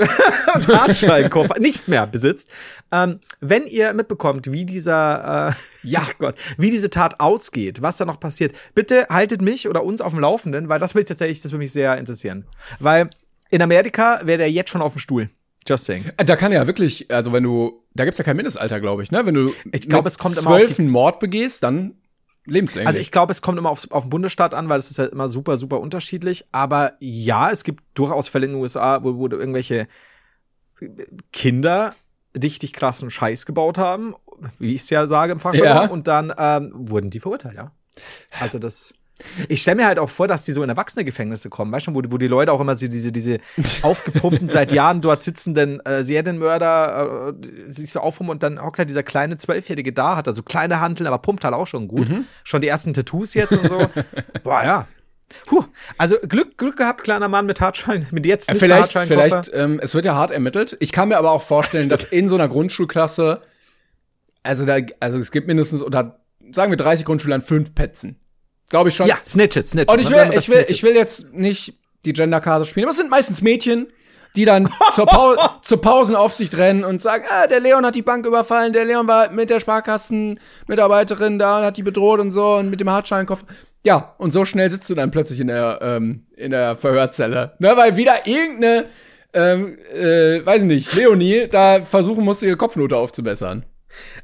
und 0.56 0.68
Hartscheinkoffer 0.80 1.60
nicht 1.60 1.88
mehr 1.88 2.06
besitzt, 2.06 2.50
ähm, 2.92 3.20
wenn 3.40 3.66
ihr 3.66 3.94
mitbekommt, 3.94 4.52
wie 4.52 4.66
dieser, 4.66 5.50
äh, 5.50 5.88
ja 5.88 6.06
Gott, 6.20 6.36
wie 6.58 6.70
diese 6.70 6.90
Tat 6.90 7.20
ausgeht, 7.20 7.82
was 7.82 7.98
da 7.98 8.06
noch 8.06 8.20
passiert, 8.20 8.54
bitte 8.76 9.08
haltet 9.10 9.42
mich 9.42 9.68
oder 9.68 9.84
uns 9.84 10.02
auf 10.02 10.12
dem 10.12 10.20
Laufenden, 10.20 10.70
weil 10.70 10.80
das 10.80 10.96
will 10.96 11.02
ich 11.02 11.08
tatsächlich, 11.08 11.42
das 11.42 11.52
würde 11.52 11.60
mich 11.60 11.72
sehr 11.72 11.98
interessieren. 11.98 12.46
Weil 12.80 13.10
in 13.54 13.62
Amerika 13.62 14.20
wäre 14.24 14.40
der 14.40 14.52
jetzt 14.52 14.70
schon 14.72 14.82
auf 14.82 14.94
dem 14.94 15.00
Stuhl. 15.00 15.30
Just 15.68 15.86
saying. 15.86 16.06
Da 16.18 16.36
kann 16.36 16.52
ja 16.52 16.66
wirklich, 16.68 17.10
also 17.12 17.32
wenn 17.32 17.44
du, 17.44 17.84
da 17.94 18.04
gibt's 18.04 18.18
ja 18.18 18.24
kein 18.26 18.36
Mindestalter, 18.36 18.80
glaube 18.82 19.04
ich, 19.04 19.12
ne? 19.12 19.26
Wenn 19.26 19.36
du 19.36 19.54
Ich 19.72 19.88
glaub, 19.88 20.06
es 20.06 20.18
kommt 20.18 20.38
immer 20.38 20.48
12 20.58 20.76
die- 20.76 20.82
einen 20.82 20.92
Mord 20.92 21.20
begehst, 21.20 21.64
dann 21.64 21.96
lebenslänglich. 22.46 22.88
Also 22.88 23.00
ich 23.00 23.12
glaube, 23.12 23.32
es 23.32 23.42
kommt 23.42 23.58
immer 23.58 23.70
aufs, 23.70 23.90
auf 23.92 24.04
den 24.04 24.10
Bundesstaat 24.10 24.54
an, 24.54 24.68
weil 24.68 24.80
es 24.80 24.92
ist 24.92 25.00
halt 25.00 25.14
immer 25.14 25.30
super, 25.30 25.56
super 25.56 25.80
unterschiedlich. 25.80 26.46
Aber 26.52 26.94
ja, 27.00 27.50
es 27.52 27.64
gibt 27.64 27.82
durchaus 27.94 28.28
Fälle 28.28 28.48
in 28.48 28.54
den 28.54 28.62
USA, 28.62 29.04
wo, 29.04 29.16
wo 29.18 29.28
irgendwelche 29.30 29.88
Kinder 31.32 31.96
richtig 32.42 32.74
krassen 32.74 33.10
Scheiß 33.10 33.46
gebaut 33.46 33.78
haben, 33.78 34.16
wie 34.60 34.74
ich 34.74 34.82
es 34.82 34.90
ja 34.90 35.08
sage 35.08 35.32
im 35.34 35.40
Fachjargon, 35.40 35.84
Ja. 35.86 35.90
und 35.92 36.08
dann 36.08 36.34
ähm, 36.38 36.72
wurden 36.74 37.10
die 37.10 37.20
verurteilt, 37.20 37.56
ja. 37.56 37.72
Also 38.40 38.60
das. 38.60 38.96
Ich 39.48 39.62
stelle 39.62 39.76
mir 39.76 39.86
halt 39.86 40.00
auch 40.00 40.10
vor, 40.10 40.28
dass 40.28 40.44
die 40.44 40.52
so 40.52 40.64
in 40.64 40.70
erwachsene 40.70 41.06
Gefängnisse 41.06 41.50
kommen, 41.50 41.72
weißt 41.72 41.88
du, 41.88 41.96
wo, 41.96 42.02
wo 42.10 42.18
die 42.18 42.28
Leute 42.28 42.52
auch 42.52 42.60
immer 42.60 42.76
so 42.76 42.88
diese, 42.88 43.12
diese 43.12 43.40
aufgepumpten, 43.84 44.50
seit 44.50 44.72
Jahren 44.72 45.02
dort 45.02 45.22
sitzenden 45.22 45.80
äh, 45.86 46.04
Serienmörder 46.04 47.34
äh, 47.40 47.72
sich 47.72 47.92
so 47.92 48.00
aufpumpen 48.00 48.32
und 48.32 48.44
dann 48.44 48.62
hockt 48.62 48.80
halt 48.80 48.90
dieser 48.90 49.04
kleine 49.04 49.38
Zwölfjährige 49.38 49.94
da, 49.94 50.16
hat 50.16 50.28
also 50.28 50.44
kleine 50.44 50.82
Hanteln, 50.82 51.08
aber 51.08 51.20
pumpt 51.20 51.44
halt 51.44 51.54
auch 51.54 51.68
schon 51.68 51.88
gut. 51.88 52.10
Schon 52.44 52.62
die 52.62 52.68
ersten 52.68 52.94
Tattoos 52.94 53.34
jetzt 53.34 53.56
und 53.56 53.68
so. 53.68 53.88
Boah, 54.44 54.64
ja. 54.64 54.88
Puh. 55.46 55.64
Also 55.98 56.18
Glück, 56.28 56.58
Glück 56.58 56.78
gehabt, 56.78 57.04
kleiner 57.04 57.28
Mann 57.28 57.46
mit 57.46 57.62
Hartschein, 57.62 58.08
mit 58.12 58.26
jetzt 58.26 58.50
nicht 58.50 58.60
vielleicht, 58.60 58.92
vielleicht, 58.92 59.52
ähm, 59.54 59.80
es 59.82 59.96
wird 59.96 60.06
ja 60.06 60.16
hart 60.16 60.32
ermittelt. 60.32 60.78
Ich 60.80 60.92
kann 60.92 61.10
mir 61.10 61.18
aber 61.18 61.32
auch 61.32 61.42
vorstellen, 61.42 61.90
dass 61.90 62.04
in 62.04 62.30
so 62.30 62.36
einer 62.36 62.48
Grundschulklasse, 62.48 63.42
also 64.44 64.66
da, 64.66 64.78
also 65.00 65.18
es 65.18 65.32
gibt 65.32 65.48
mindestens 65.48 65.82
unter, 65.82 66.20
sagen 66.52 66.72
wir 66.72 66.78
30 66.78 67.06
Grundschülern 67.06 67.42
fünf 67.42 67.74
Petzen. 67.74 68.20
Glaube 68.70 68.90
ich 68.90 68.96
schon. 68.96 69.08
Ja, 69.08 69.18
Snitches, 69.24 69.72
Snitches. 69.72 69.94
Und 69.94 70.02
ich 70.02 70.10
will, 70.10 70.38
ich 70.38 70.50
will, 70.50 70.66
ich 70.68 70.84
will 70.84 70.96
jetzt 70.96 71.34
nicht 71.34 71.76
die 72.06 72.14
Genderkarte 72.14 72.66
spielen, 72.66 72.86
aber 72.86 72.92
es 72.92 72.98
sind 72.98 73.10
meistens 73.10 73.42
Mädchen, 73.42 73.88
die 74.36 74.46
dann 74.46 74.70
zur, 74.94 75.06
Pau 75.06 75.36
zur 75.62 75.82
Pausenaufsicht 75.82 76.58
rennen 76.58 76.84
und 76.84 77.02
sagen, 77.02 77.26
ah, 77.30 77.48
der 77.48 77.60
Leon 77.60 77.86
hat 77.86 77.96
die 77.96 78.02
Bank 78.02 78.26
überfallen, 78.26 78.74
der 78.74 78.86
Leon 78.86 79.08
war 79.08 79.32
mit 79.32 79.50
der 79.50 79.60
Sparkassenmitarbeiterin 79.60 81.40
da 81.40 81.60
und 81.60 81.66
hat 81.66 81.78
die 81.78 81.84
bedroht 81.84 82.20
und 82.20 82.32
so 82.32 82.56
und 82.56 82.70
mit 82.70 82.80
dem 82.80 82.90
Hartscheinkoffer. 82.90 83.46
Ja, 83.84 84.16
und 84.18 84.32
so 84.32 84.46
schnell 84.46 84.70
sitzt 84.70 84.90
du 84.90 84.96
dann 84.96 85.12
plötzlich 85.12 85.40
in 85.40 85.48
der, 85.48 85.80
ähm, 85.82 86.26
in 86.38 86.52
der 86.52 86.76
Verhörzelle. 86.76 87.54
Ne, 87.60 87.76
weil 87.76 87.98
wieder 87.98 88.26
irgendeine, 88.26 88.86
ähm, 89.34 89.78
äh, 89.94 90.46
weiß 90.46 90.62
ich 90.62 90.68
nicht, 90.68 90.96
Leonie 90.96 91.48
da 91.50 91.82
versuchen 91.82 92.24
musste, 92.24 92.48
ihre 92.48 92.56
Kopfnote 92.56 92.96
aufzubessern. 92.96 93.66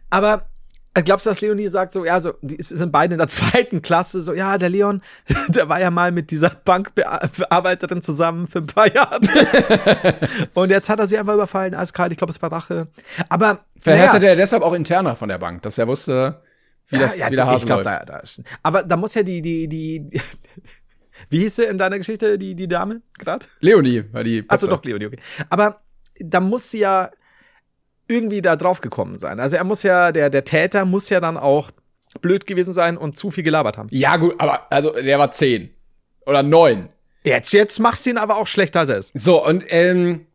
Aber 0.09 0.45
glaubst 0.93 1.25
du, 1.25 1.29
dass 1.29 1.41
Leonie 1.41 1.67
sagt 1.67 1.91
so, 1.91 2.05
ja, 2.05 2.19
so, 2.19 2.33
die 2.41 2.61
sind 2.61 2.91
beide 2.91 3.13
in 3.13 3.17
der 3.17 3.27
zweiten 3.29 3.81
Klasse, 3.81 4.21
so, 4.21 4.33
ja, 4.33 4.57
der 4.57 4.69
Leon, 4.69 5.01
der 5.49 5.69
war 5.69 5.79
ja 5.79 5.91
mal 5.91 6.11
mit 6.11 6.31
dieser 6.31 6.49
Bankbearbeiterin 6.49 8.01
zusammen 8.01 8.47
für 8.47 8.59
ein 8.59 8.67
paar 8.67 8.93
Jahre. 8.93 9.19
Und 10.53 10.69
jetzt 10.69 10.89
hat 10.89 10.99
er 10.99 11.07
sie 11.07 11.17
einfach 11.17 11.33
überfallen, 11.33 11.75
eiskalt, 11.75 12.11
ich 12.11 12.17
glaube, 12.17 12.31
es 12.31 12.41
war 12.41 12.51
Rache. 12.51 12.87
Aber, 13.29 13.65
Vielleicht 13.79 13.99
naja, 13.99 14.13
hatte 14.13 14.19
der 14.19 14.35
deshalb 14.35 14.63
auch 14.63 14.73
interner 14.73 15.15
von 15.15 15.29
der 15.29 15.37
Bank, 15.37 15.61
dass 15.61 15.77
er 15.77 15.87
wusste, 15.87 16.41
wie 16.87 16.97
das, 16.97 17.17
wie 17.17 17.35
der 17.35 17.45
Hase 17.45 17.57
ich 17.57 17.65
glaube, 17.65 17.83
läuft. 17.83 18.01
da, 18.01 18.05
da 18.05 18.17
ist, 18.17 18.41
aber 18.63 18.83
da 18.83 18.97
muss 18.97 19.13
ja 19.13 19.23
die, 19.23 19.41
die, 19.41 19.67
die, 19.67 20.21
wie 21.29 21.39
hieß 21.39 21.57
sie 21.57 21.65
in 21.65 21.77
deiner 21.77 21.97
Geschichte, 21.97 22.37
die, 22.37 22.55
die 22.55 22.67
Dame, 22.67 23.01
gerade? 23.17 23.45
Leonie 23.59 24.03
war 24.11 24.23
die. 24.23 24.43
Achso, 24.47 24.67
doch, 24.67 24.83
Leonie, 24.83 25.05
okay. 25.05 25.19
Aber 25.49 25.81
da 26.19 26.39
muss 26.39 26.71
sie 26.71 26.79
ja 26.79 27.11
irgendwie 28.09 28.41
da 28.41 28.55
drauf 28.55 28.81
gekommen 28.81 29.17
sein. 29.17 29.39
Also 29.39 29.55
er 29.55 29.63
muss 29.63 29.83
ja, 29.83 30.11
der, 30.11 30.29
der 30.29 30.43
Täter 30.43 30.83
muss 30.83 31.09
ja 31.09 31.19
dann 31.19 31.37
auch 31.37 31.71
blöd 32.21 32.47
gewesen 32.47 32.73
sein 32.73 32.97
und 32.97 33.17
zu 33.17 33.31
viel 33.31 33.43
gelabert 33.43 33.77
haben. 33.77 33.87
Ja, 33.91 34.17
gut, 34.17 34.35
aber 34.39 34.71
also 34.71 34.91
der 34.91 35.19
war 35.19 35.31
zehn 35.31 35.69
oder 36.25 36.43
neun. 36.43 36.89
Jetzt, 37.23 37.53
jetzt 37.53 37.79
machst 37.79 38.05
du 38.05 38.09
ihn 38.09 38.17
aber 38.17 38.37
auch 38.37 38.47
schlechter 38.47 38.81
als 38.81 38.89
er 38.89 38.97
ist. 38.97 39.11
So, 39.13 39.45
und 39.45 39.63
ähm, 39.69 40.25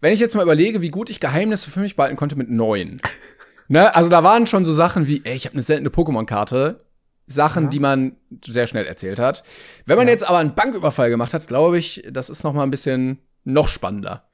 wenn 0.00 0.12
ich 0.12 0.20
jetzt 0.20 0.34
mal 0.34 0.42
überlege, 0.42 0.82
wie 0.82 0.90
gut 0.90 1.10
ich 1.10 1.20
Geheimnisse 1.20 1.70
für 1.70 1.80
mich 1.80 1.96
behalten 1.96 2.16
konnte 2.16 2.36
mit 2.36 2.50
neun. 2.50 3.00
ne, 3.68 3.94
also 3.94 4.10
da 4.10 4.22
waren 4.22 4.46
schon 4.46 4.64
so 4.64 4.72
Sachen 4.72 5.08
wie, 5.08 5.22
ey, 5.24 5.34
ich 5.34 5.46
habe 5.46 5.54
eine 5.54 5.62
seltene 5.62 5.88
Pokémon-Karte. 5.90 6.80
Sachen, 7.26 7.70
die 7.70 7.80
man 7.80 8.16
sehr 8.44 8.66
schnell 8.66 8.84
erzählt 8.84 9.18
hat. 9.18 9.44
Wenn 9.86 9.96
man 9.96 10.08
jetzt 10.08 10.28
aber 10.28 10.38
einen 10.38 10.54
Banküberfall 10.54 11.08
gemacht 11.08 11.32
hat, 11.32 11.48
glaube 11.48 11.78
ich, 11.78 12.06
das 12.10 12.28
ist 12.28 12.44
noch 12.44 12.52
mal 12.52 12.64
ein 12.64 12.70
bisschen 12.70 13.18
noch 13.44 13.68
spannender. 13.68 14.28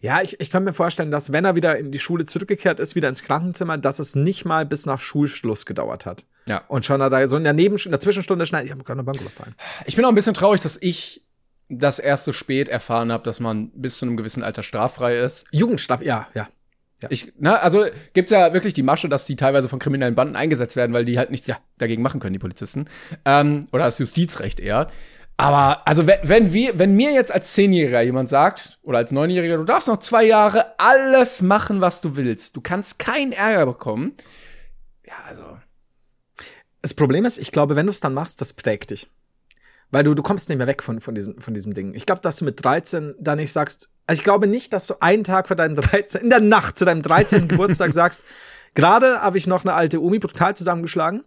Ja, 0.00 0.22
ich, 0.22 0.40
ich 0.40 0.50
kann 0.50 0.64
mir 0.64 0.72
vorstellen, 0.72 1.10
dass 1.10 1.32
wenn 1.32 1.44
er 1.44 1.56
wieder 1.56 1.78
in 1.78 1.90
die 1.90 1.98
Schule 1.98 2.24
zurückgekehrt 2.24 2.80
ist, 2.80 2.94
wieder 2.94 3.08
ins 3.08 3.22
Krankenzimmer, 3.22 3.78
dass 3.78 3.98
es 3.98 4.14
nicht 4.14 4.44
mal 4.44 4.66
bis 4.66 4.86
nach 4.86 5.00
Schulschluss 5.00 5.66
gedauert 5.66 6.06
hat. 6.06 6.24
Ja. 6.46 6.62
Und 6.68 6.84
schon 6.84 7.02
hat 7.02 7.12
er 7.12 7.28
so 7.28 7.36
in 7.36 7.44
der, 7.44 7.52
Neben 7.52 7.76
in 7.76 7.90
der 7.90 8.00
Zwischenstunde 8.00 8.46
schnell, 8.46 8.64
ich 8.64 8.70
habe 8.70 8.82
gerade 8.82 9.00
eine 9.00 9.04
Bank 9.04 9.20
überfallen. 9.20 9.54
Ich 9.86 9.96
bin 9.96 10.04
auch 10.04 10.08
ein 10.10 10.14
bisschen 10.14 10.34
traurig, 10.34 10.60
dass 10.60 10.78
ich 10.80 11.22
das 11.68 11.98
erst 11.98 12.24
so 12.24 12.32
spät 12.32 12.68
erfahren 12.68 13.12
habe, 13.12 13.24
dass 13.24 13.40
man 13.40 13.70
bis 13.70 13.98
zu 13.98 14.06
einem 14.06 14.16
gewissen 14.16 14.42
Alter 14.42 14.62
straffrei 14.62 15.16
ist. 15.16 15.44
Jugendstrafe, 15.52 16.04
ja, 16.04 16.26
ja. 16.34 16.48
Ich, 17.08 17.32
na, 17.38 17.54
also 17.56 17.86
gibt's 18.12 18.30
ja 18.30 18.52
wirklich 18.52 18.74
die 18.74 18.82
Masche, 18.82 19.08
dass 19.08 19.24
die 19.24 19.36
teilweise 19.36 19.70
von 19.70 19.78
kriminellen 19.78 20.14
Banden 20.14 20.36
eingesetzt 20.36 20.76
werden, 20.76 20.92
weil 20.92 21.06
die 21.06 21.16
halt 21.16 21.30
nichts 21.30 21.50
dagegen 21.78 22.02
machen 22.02 22.20
können, 22.20 22.34
die 22.34 22.38
Polizisten. 22.38 22.88
Ähm, 23.24 23.66
oder 23.72 23.84
das 23.84 23.98
Justizrecht 23.98 24.60
eher. 24.60 24.88
Aber 25.40 25.86
also 25.88 26.06
wenn, 26.06 26.52
wir, 26.52 26.78
wenn 26.78 26.94
mir 26.94 27.12
jetzt 27.12 27.32
als 27.32 27.54
Zehnjähriger 27.54 28.02
jemand 28.02 28.28
sagt, 28.28 28.78
oder 28.82 28.98
als 28.98 29.10
Neunjähriger, 29.10 29.56
du 29.56 29.64
darfst 29.64 29.88
noch 29.88 29.96
zwei 29.96 30.24
Jahre 30.24 30.78
alles 30.78 31.40
machen, 31.40 31.80
was 31.80 32.02
du 32.02 32.14
willst. 32.14 32.56
Du 32.56 32.60
kannst 32.60 32.98
keinen 32.98 33.32
Ärger 33.32 33.64
bekommen. 33.64 34.12
Ja, 35.06 35.14
also. 35.26 35.56
Das 36.82 36.92
Problem 36.92 37.24
ist, 37.24 37.38
ich 37.38 37.52
glaube, 37.52 37.74
wenn 37.74 37.86
du 37.86 37.90
es 37.90 38.00
dann 38.00 38.12
machst, 38.12 38.42
das 38.42 38.52
prägt 38.52 38.90
dich. 38.90 39.08
Weil 39.90 40.04
du, 40.04 40.12
du 40.12 40.22
kommst 40.22 40.50
nicht 40.50 40.58
mehr 40.58 40.66
weg 40.66 40.82
von, 40.82 41.00
von, 41.00 41.14
diesem, 41.14 41.40
von 41.40 41.54
diesem 41.54 41.72
Ding. 41.72 41.94
Ich 41.94 42.04
glaube, 42.04 42.20
dass 42.20 42.36
du 42.36 42.44
mit 42.44 42.62
13 42.62 43.14
dann 43.18 43.38
nicht 43.38 43.50
sagst, 43.54 43.88
also 44.06 44.20
ich 44.20 44.24
glaube 44.24 44.46
nicht, 44.46 44.74
dass 44.74 44.88
du 44.88 45.00
einen 45.00 45.24
Tag 45.24 45.48
vor 45.48 45.56
deinem 45.56 45.74
13, 45.74 46.20
in 46.20 46.28
der 46.28 46.40
Nacht 46.40 46.76
zu 46.76 46.84
deinem 46.84 47.00
13. 47.00 47.48
Geburtstag 47.48 47.94
sagst, 47.94 48.24
gerade 48.74 49.22
habe 49.22 49.38
ich 49.38 49.46
noch 49.46 49.64
eine 49.64 49.72
alte 49.72 50.02
Omi 50.02 50.18
brutal 50.18 50.54
zusammengeschlagen. 50.54 51.24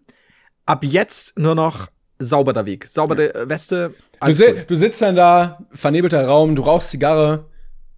Ab 0.68 0.84
jetzt 0.84 1.40
nur 1.40 1.56
noch 1.56 1.88
sauberer 2.24 2.66
Weg. 2.66 2.88
Saubere 2.88 3.34
äh, 3.34 3.50
Weste. 3.50 3.94
Du, 4.22 4.32
si 4.32 4.46
cool. 4.46 4.66
du 4.68 4.76
sitzt 4.76 5.02
dann 5.02 5.16
da, 5.16 5.60
vernebelter 5.74 6.26
Raum, 6.26 6.56
du 6.56 6.62
rauchst 6.62 6.90
Zigarre. 6.90 7.50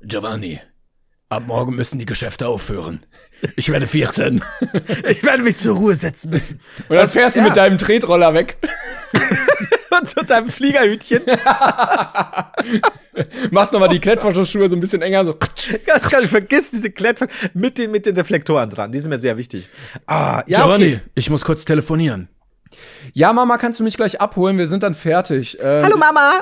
Giovanni, 0.02 0.60
Ab 1.28 1.44
morgen 1.48 1.76
müssen 1.76 1.98
die 1.98 2.06
Geschäfte 2.06 2.48
aufhören. 2.48 3.00
Ich 3.56 3.70
werde 3.70 3.88
14. 3.88 4.44
Ich 5.10 5.24
werde 5.24 5.42
mich 5.42 5.58
zur 5.58 5.76
Ruhe 5.76 5.96
setzen 5.96 6.30
müssen. 6.30 6.60
Und 6.88 6.98
dann 6.98 7.08
fährst 7.08 7.36
du 7.36 7.42
mit 7.42 7.58
deinem 7.58 7.80
Tretroller 7.80 8.36
weg. 8.36 8.58
und 10.00 10.10
zu 10.10 10.24
deinem 10.24 10.48
Fliegerhütchen. 10.48 11.24
Machst 13.52 13.74
nochmal 13.74 13.90
die 13.90 14.00
Klettverschlussschuhe 14.00 14.70
so 14.70 14.76
ein 14.76 14.80
bisschen 14.80 15.02
enger, 15.02 15.26
so. 15.26 15.36
Ganz 15.86 16.08
klar, 16.08 16.22
vergiss 16.22 16.70
diese 16.70 16.92
Klettver 16.92 17.28
mit 17.54 17.80
den, 17.80 17.92
mit 17.92 18.06
den 18.06 18.16
Reflektoren 18.16 18.70
dran. 18.70 18.92
Die 18.92 19.00
sind 19.00 19.10
mir 19.10 19.20
sehr 19.20 19.38
wichtig. 19.38 19.70
Ah, 20.06 20.44
ja, 20.46 20.60
Giovanni, 20.60 20.96
okay. 20.96 21.00
ich 21.16 21.30
muss 21.30 21.44
kurz 21.44 21.66
telefonieren. 21.66 22.30
Ja, 23.14 23.32
Mama, 23.34 23.58
kannst 23.58 23.80
du 23.80 23.84
mich 23.84 23.96
gleich 23.96 24.20
abholen? 24.22 24.58
Wir 24.58 24.68
sind 24.68 24.84
dann 24.84 24.94
fertig. 24.94 25.58
Ähm, 25.62 25.84
Hallo 25.84 25.98
Mama. 25.98 26.40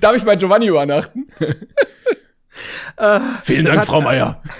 Darf 0.00 0.16
ich 0.16 0.24
bei 0.24 0.36
Giovanni 0.36 0.66
übernachten? 0.68 1.26
Vielen 3.42 3.64
das 3.64 3.74
Dank, 3.74 3.78
hat- 3.82 3.86
Frau 3.88 4.00
Meier. 4.00 4.42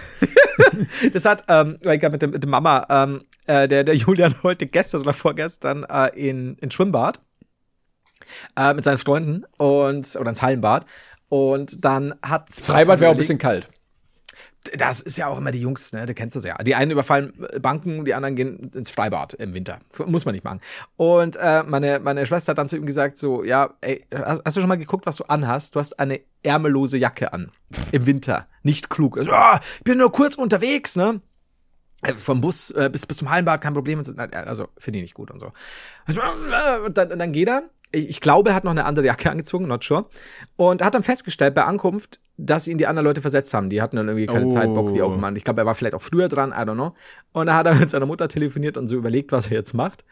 Das 1.12 1.24
hat, 1.24 1.45
ähm, 1.49 1.76
ich 1.80 2.03
mit, 2.03 2.22
dem, 2.22 2.30
mit 2.32 2.43
dem 2.43 2.51
Mama, 2.51 2.84
ähm, 2.91 3.20
äh, 3.47 3.68
der, 3.68 3.84
der 3.84 3.95
Julian 3.95 4.34
wollte 4.43 4.66
gestern 4.66 5.03
oder 5.03 5.12
vorgestern 5.12 5.84
äh, 5.84 6.09
in, 6.14 6.57
in 6.57 6.70
Schwimmbad 6.72 7.20
äh, 8.57 8.74
mit 8.74 8.84
seinen 8.84 8.99
Freunden 8.99 9.45
und 9.57 10.16
oder 10.16 10.30
ins 10.30 10.43
Hallenbad. 10.43 10.84
Und 11.28 11.84
dann 11.84 12.14
hat 12.22 12.51
Freibad 12.51 12.99
wäre 13.01 13.11
auch 13.11 13.14
ein 13.14 13.18
bisschen 13.18 13.39
kalt. 13.39 13.68
Das 14.76 15.00
ist 15.00 15.16
ja 15.16 15.28
auch 15.28 15.38
immer 15.38 15.50
die 15.50 15.61
Jungs, 15.61 15.92
ne? 15.92 16.04
Du 16.04 16.14
kennst 16.14 16.36
das 16.36 16.44
ja. 16.44 16.56
Die 16.59 16.74
einen 16.74 16.90
überfallen 16.90 17.32
äh, 17.52 17.61
Banken, 17.61 18.04
die 18.04 18.12
anderen 18.12 18.34
gehen 18.34 18.70
ins 18.74 18.90
Freibad 18.90 19.34
im 19.34 19.54
Winter. 19.54 19.78
Muss 20.06 20.24
man 20.24 20.34
nicht 20.34 20.44
machen. 20.44 20.61
Und 20.96 21.36
äh, 21.36 21.62
meine, 21.62 22.00
meine 22.00 22.26
Schwester 22.26 22.50
hat 22.50 22.59
dann 22.59 22.68
zu 22.68 22.76
ihm 22.76 22.84
gesagt: 22.84 23.16
so, 23.16 23.44
ja, 23.44 23.74
ey, 23.80 24.04
hast, 24.12 24.42
hast 24.44 24.56
du 24.56 24.61
schon 24.61 24.68
mal 24.68 24.76
geguckt, 24.76 25.06
was 25.06 25.16
du 25.16 25.24
anhast? 25.24 25.74
Du 25.74 25.80
hast 25.80 25.98
eine 25.98 26.20
ärmellose 26.42 26.98
Jacke 26.98 27.32
an. 27.32 27.50
Im 27.92 28.04
Winter. 28.06 28.46
Nicht 28.62 28.90
klug. 28.90 29.16
Also, 29.16 29.32
ah, 29.32 29.61
ich 29.78 29.84
bin 29.84 29.98
nur 29.98 30.12
kurz 30.12 30.34
unterwegs, 30.34 30.96
ne? 30.96 31.20
Äh, 32.02 32.14
Vom 32.14 32.40
Bus 32.40 32.70
äh, 32.70 32.90
bis, 32.92 33.06
bis 33.06 33.18
zum 33.18 33.30
Hallenbad 33.30 33.61
kein 33.61 33.74
Problem. 33.74 34.00
Also, 34.32 34.68
finde 34.76 34.98
ich 34.98 35.02
nicht 35.04 35.14
gut 35.14 35.30
und 35.30 35.40
so. 35.40 35.52
Also, 36.04 36.20
äh, 36.20 36.80
Und 36.84 36.98
dann, 36.98 37.12
und 37.12 37.18
dann 37.18 37.32
geht 37.32 37.48
er. 37.48 37.62
Ich, 37.93 38.09
ich 38.09 38.20
glaube, 38.20 38.51
er 38.51 38.57
hat 38.57 38.64
noch 38.64 38.70
eine 38.72 38.84
andere 38.84 39.07
Jacke 39.07 39.30
angezogen, 39.30 39.66
not 39.66 39.84
sure. 39.84 40.07
Und 40.57 40.82
hat 40.82 40.95
dann 40.95 41.03
festgestellt 41.03 41.55
bei 41.55 41.64
Ankunft, 41.64 42.20
dass 42.36 42.68
ihn 42.68 42.78
die 42.78 42.86
anderen 42.86 43.05
Leute 43.07 43.20
versetzt 43.20 43.53
haben. 43.55 43.70
Die 43.70 43.82
hatten 43.82 43.97
dann 43.97 44.07
irgendwie 44.09 44.26
keine 44.26 44.47
Oh. 44.47 44.49
Zeit, 44.49 44.72
Bock, 44.74 44.95
wie 44.95 45.03
auch 45.03 45.12
immer. 45.14 45.28
Und 45.28 45.36
Ich 45.36 45.45
glaube, 45.45 45.61
er 45.62 45.66
war 45.66 45.74
vielleicht 45.74 45.95
auch 45.95 46.03
früher 46.03 46.28
dran, 46.28 46.51
I 46.51 46.62
don't 46.62 46.74
know. 46.74 46.95
Und 47.32 47.47
da 47.47 47.55
hat 47.57 47.66
er 47.66 47.74
mit 47.76 47.91
seiner 47.91 48.07
Mutter 48.07 48.28
telefoniert 48.28 48.76
und 48.76 48.89
so 48.89 48.97
überlegt, 48.97 49.32
was 49.32 49.47
er 49.47 49.53
jetzt 49.55 49.74
macht. 49.74 50.05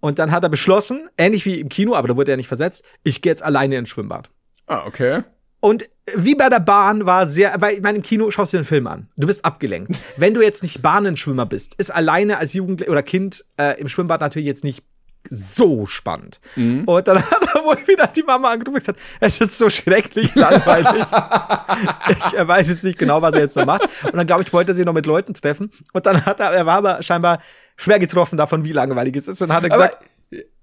Und 0.00 0.18
dann 0.18 0.30
hat 0.30 0.42
er 0.42 0.48
beschlossen, 0.50 1.08
ähnlich 1.18 1.44
wie 1.46 1.60
im 1.60 1.68
Kino, 1.68 1.94
aber 1.94 2.08
da 2.08 2.16
wurde 2.16 2.30
er 2.30 2.36
nicht 2.36 2.48
versetzt, 2.48 2.84
ich 3.02 3.22
gehe 3.22 3.32
jetzt 3.32 3.42
alleine 3.42 3.76
ins 3.76 3.88
Schwimmbad. 3.88 4.30
Ah, 4.66 4.82
okay. 4.86 5.22
Und 5.60 5.84
wie 6.14 6.34
bei 6.34 6.48
der 6.50 6.60
Bahn 6.60 7.06
war 7.06 7.26
sehr, 7.26 7.54
weil 7.60 7.76
ich 7.76 7.82
meine, 7.82 7.96
im 7.96 8.02
Kino 8.02 8.30
schaust 8.30 8.52
du 8.52 8.56
dir 8.56 8.60
einen 8.60 8.66
Film 8.66 8.86
an. 8.86 9.08
Du 9.16 9.26
bist 9.26 9.44
abgelenkt. 9.44 10.00
Wenn 10.16 10.34
du 10.34 10.42
jetzt 10.42 10.62
nicht 10.62 10.82
Bahnenschwimmer 10.82 11.46
bist, 11.46 11.74
ist 11.76 11.90
alleine 11.90 12.38
als 12.38 12.52
Jugendlicher 12.52 12.92
oder 12.92 13.02
Kind 13.02 13.44
äh, 13.58 13.80
im 13.80 13.88
Schwimmbad 13.88 14.20
natürlich 14.20 14.46
jetzt 14.46 14.64
nicht 14.64 14.84
so 15.30 15.86
spannend. 15.86 16.40
Und 16.56 17.08
dann 17.08 17.18
hat 17.30 17.54
er 17.54 17.64
wohl 17.64 17.78
wieder 17.86 18.06
die 18.08 18.22
Mama 18.22 18.50
angerufen 18.50 18.76
und 18.76 18.80
gesagt, 18.80 19.00
es 19.20 19.40
ist 19.40 19.58
so 19.58 19.68
schrecklich 19.68 20.34
langweilig. 20.34 21.04
ich, 22.08 22.34
er 22.34 22.48
weiß 22.48 22.68
jetzt 22.68 22.84
nicht 22.84 22.98
genau, 22.98 23.22
was 23.22 23.34
er 23.34 23.42
jetzt 23.42 23.56
noch 23.56 23.66
macht. 23.66 23.82
Und 24.04 24.16
dann, 24.16 24.26
glaube 24.26 24.42
ich, 24.42 24.52
wollte 24.52 24.72
er 24.72 24.74
sich 24.74 24.86
noch 24.86 24.92
mit 24.92 25.06
Leuten 25.06 25.34
treffen. 25.34 25.70
Und 25.92 26.06
dann 26.06 26.24
hat 26.24 26.40
er, 26.40 26.52
er 26.52 26.66
war 26.66 26.78
aber 26.78 27.02
scheinbar 27.02 27.40
schwer 27.76 27.98
getroffen 27.98 28.36
davon, 28.36 28.64
wie 28.64 28.72
langweilig 28.72 29.16
es 29.16 29.28
ist. 29.28 29.42
Und 29.42 29.52
hat 29.52 29.62
er 29.62 29.70
gesagt, 29.70 29.98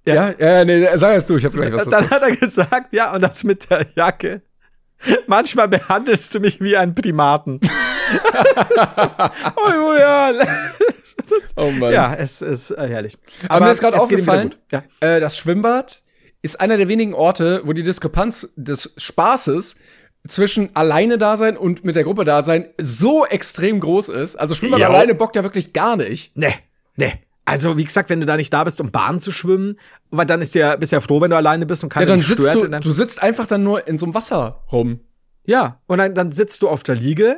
Ja, 0.06 0.34
ja, 0.38 0.58
ja 0.58 0.66
nee, 0.66 0.88
sag 0.96 1.16
es 1.16 1.28
du, 1.28 1.38
ich 1.38 1.46
habe 1.46 1.58
gleich 1.58 1.74
was 1.74 1.86
und 1.86 1.92
dann 1.92 2.04
dazu. 2.04 2.16
hat 2.16 2.24
er 2.24 2.36
gesagt, 2.36 2.94
ja, 2.94 3.14
und 3.14 3.22
das 3.22 3.44
mit 3.44 3.70
der 3.70 3.86
Jacke. 3.96 4.42
Manchmal 5.28 5.68
behandelst 5.68 6.34
du 6.34 6.40
mich 6.40 6.62
wie 6.62 6.78
einen 6.78 6.96
Primaten. 6.96 7.60
oh 9.56 9.72
Julian. 9.74 10.48
Oh 11.56 11.72
Mann. 11.72 11.94
Ja, 11.94 12.16
es 12.16 12.42
ist 12.42 12.72
äh, 12.72 12.88
herrlich. 12.88 13.18
Aber, 13.48 13.66
mir 13.66 13.72
ist 13.72 13.80
gerade 13.80 13.98
aufgefallen. 14.00 14.54
Ja. 14.72 14.84
äh, 15.00 15.20
das 15.22 15.38
Schwimmbad 15.38 16.02
ist 16.42 16.60
einer 16.60 16.76
der 16.76 16.88
wenigen 16.90 17.14
Orte, 17.14 17.62
wo 17.66 17.72
die 17.74 17.84
Diskrepanz 17.84 18.50
des 18.58 18.92
Spaßes 18.98 19.76
zwischen 20.28 20.76
alleine 20.76 21.18
da 21.18 21.38
sein 21.38 21.56
und 21.56 21.86
mit 21.86 21.96
der 21.96 22.04
Gruppe 22.04 22.26
da 22.26 22.44
sein 22.44 22.68
so 22.80 23.26
extrem 23.26 23.80
groß 23.80 24.10
ist. 24.10 24.36
Also 24.36 24.54
Schwimmbad 24.54 24.80
Ja. 24.82 24.90
alleine 24.90 25.16
bockt 25.16 25.36
ja 25.38 25.44
wirklich 25.44 25.72
gar 25.72 25.96
nicht. 25.96 26.36
Nee, 26.36 26.56
nee. 26.98 27.14
Also, 27.46 27.78
wie 27.78 27.84
gesagt, 27.86 28.10
wenn 28.10 28.20
du 28.20 28.26
da 28.26 28.36
nicht 28.36 28.52
da 28.54 28.64
bist, 28.64 28.82
um 28.82 28.92
Bahn 28.92 29.20
zu 29.22 29.32
schwimmen, 29.32 29.78
weil 30.12 30.26
dann 30.26 30.42
ist 30.42 30.56
ja, 30.56 30.76
bist 30.76 30.92
ja 30.92 31.00
froh, 31.00 31.22
wenn 31.22 31.30
du 31.32 31.38
alleine 31.38 31.66
bist 31.66 31.84
und 31.84 31.92
Ja, 31.94 32.00
keiner 32.00 32.08
dann 32.08 32.20
sitzt 32.22 32.42
stört. 32.50 32.64
du, 32.64 32.80
du 32.80 32.92
sitzt 32.92 33.22
einfach 33.24 33.48
dann 33.48 33.64
nur 33.64 33.88
in 33.88 33.98
so 33.98 34.06
einem 34.06 34.14
Wasser 34.16 34.64
rum. 34.72 35.00
ja, 35.46 35.80
und 35.88 36.00
dann, 36.00 36.14
dann 36.16 36.32
sitzt 36.32 36.62
du 36.64 36.70
auf 36.70 36.84
der 36.84 36.96
Liege, 36.96 37.38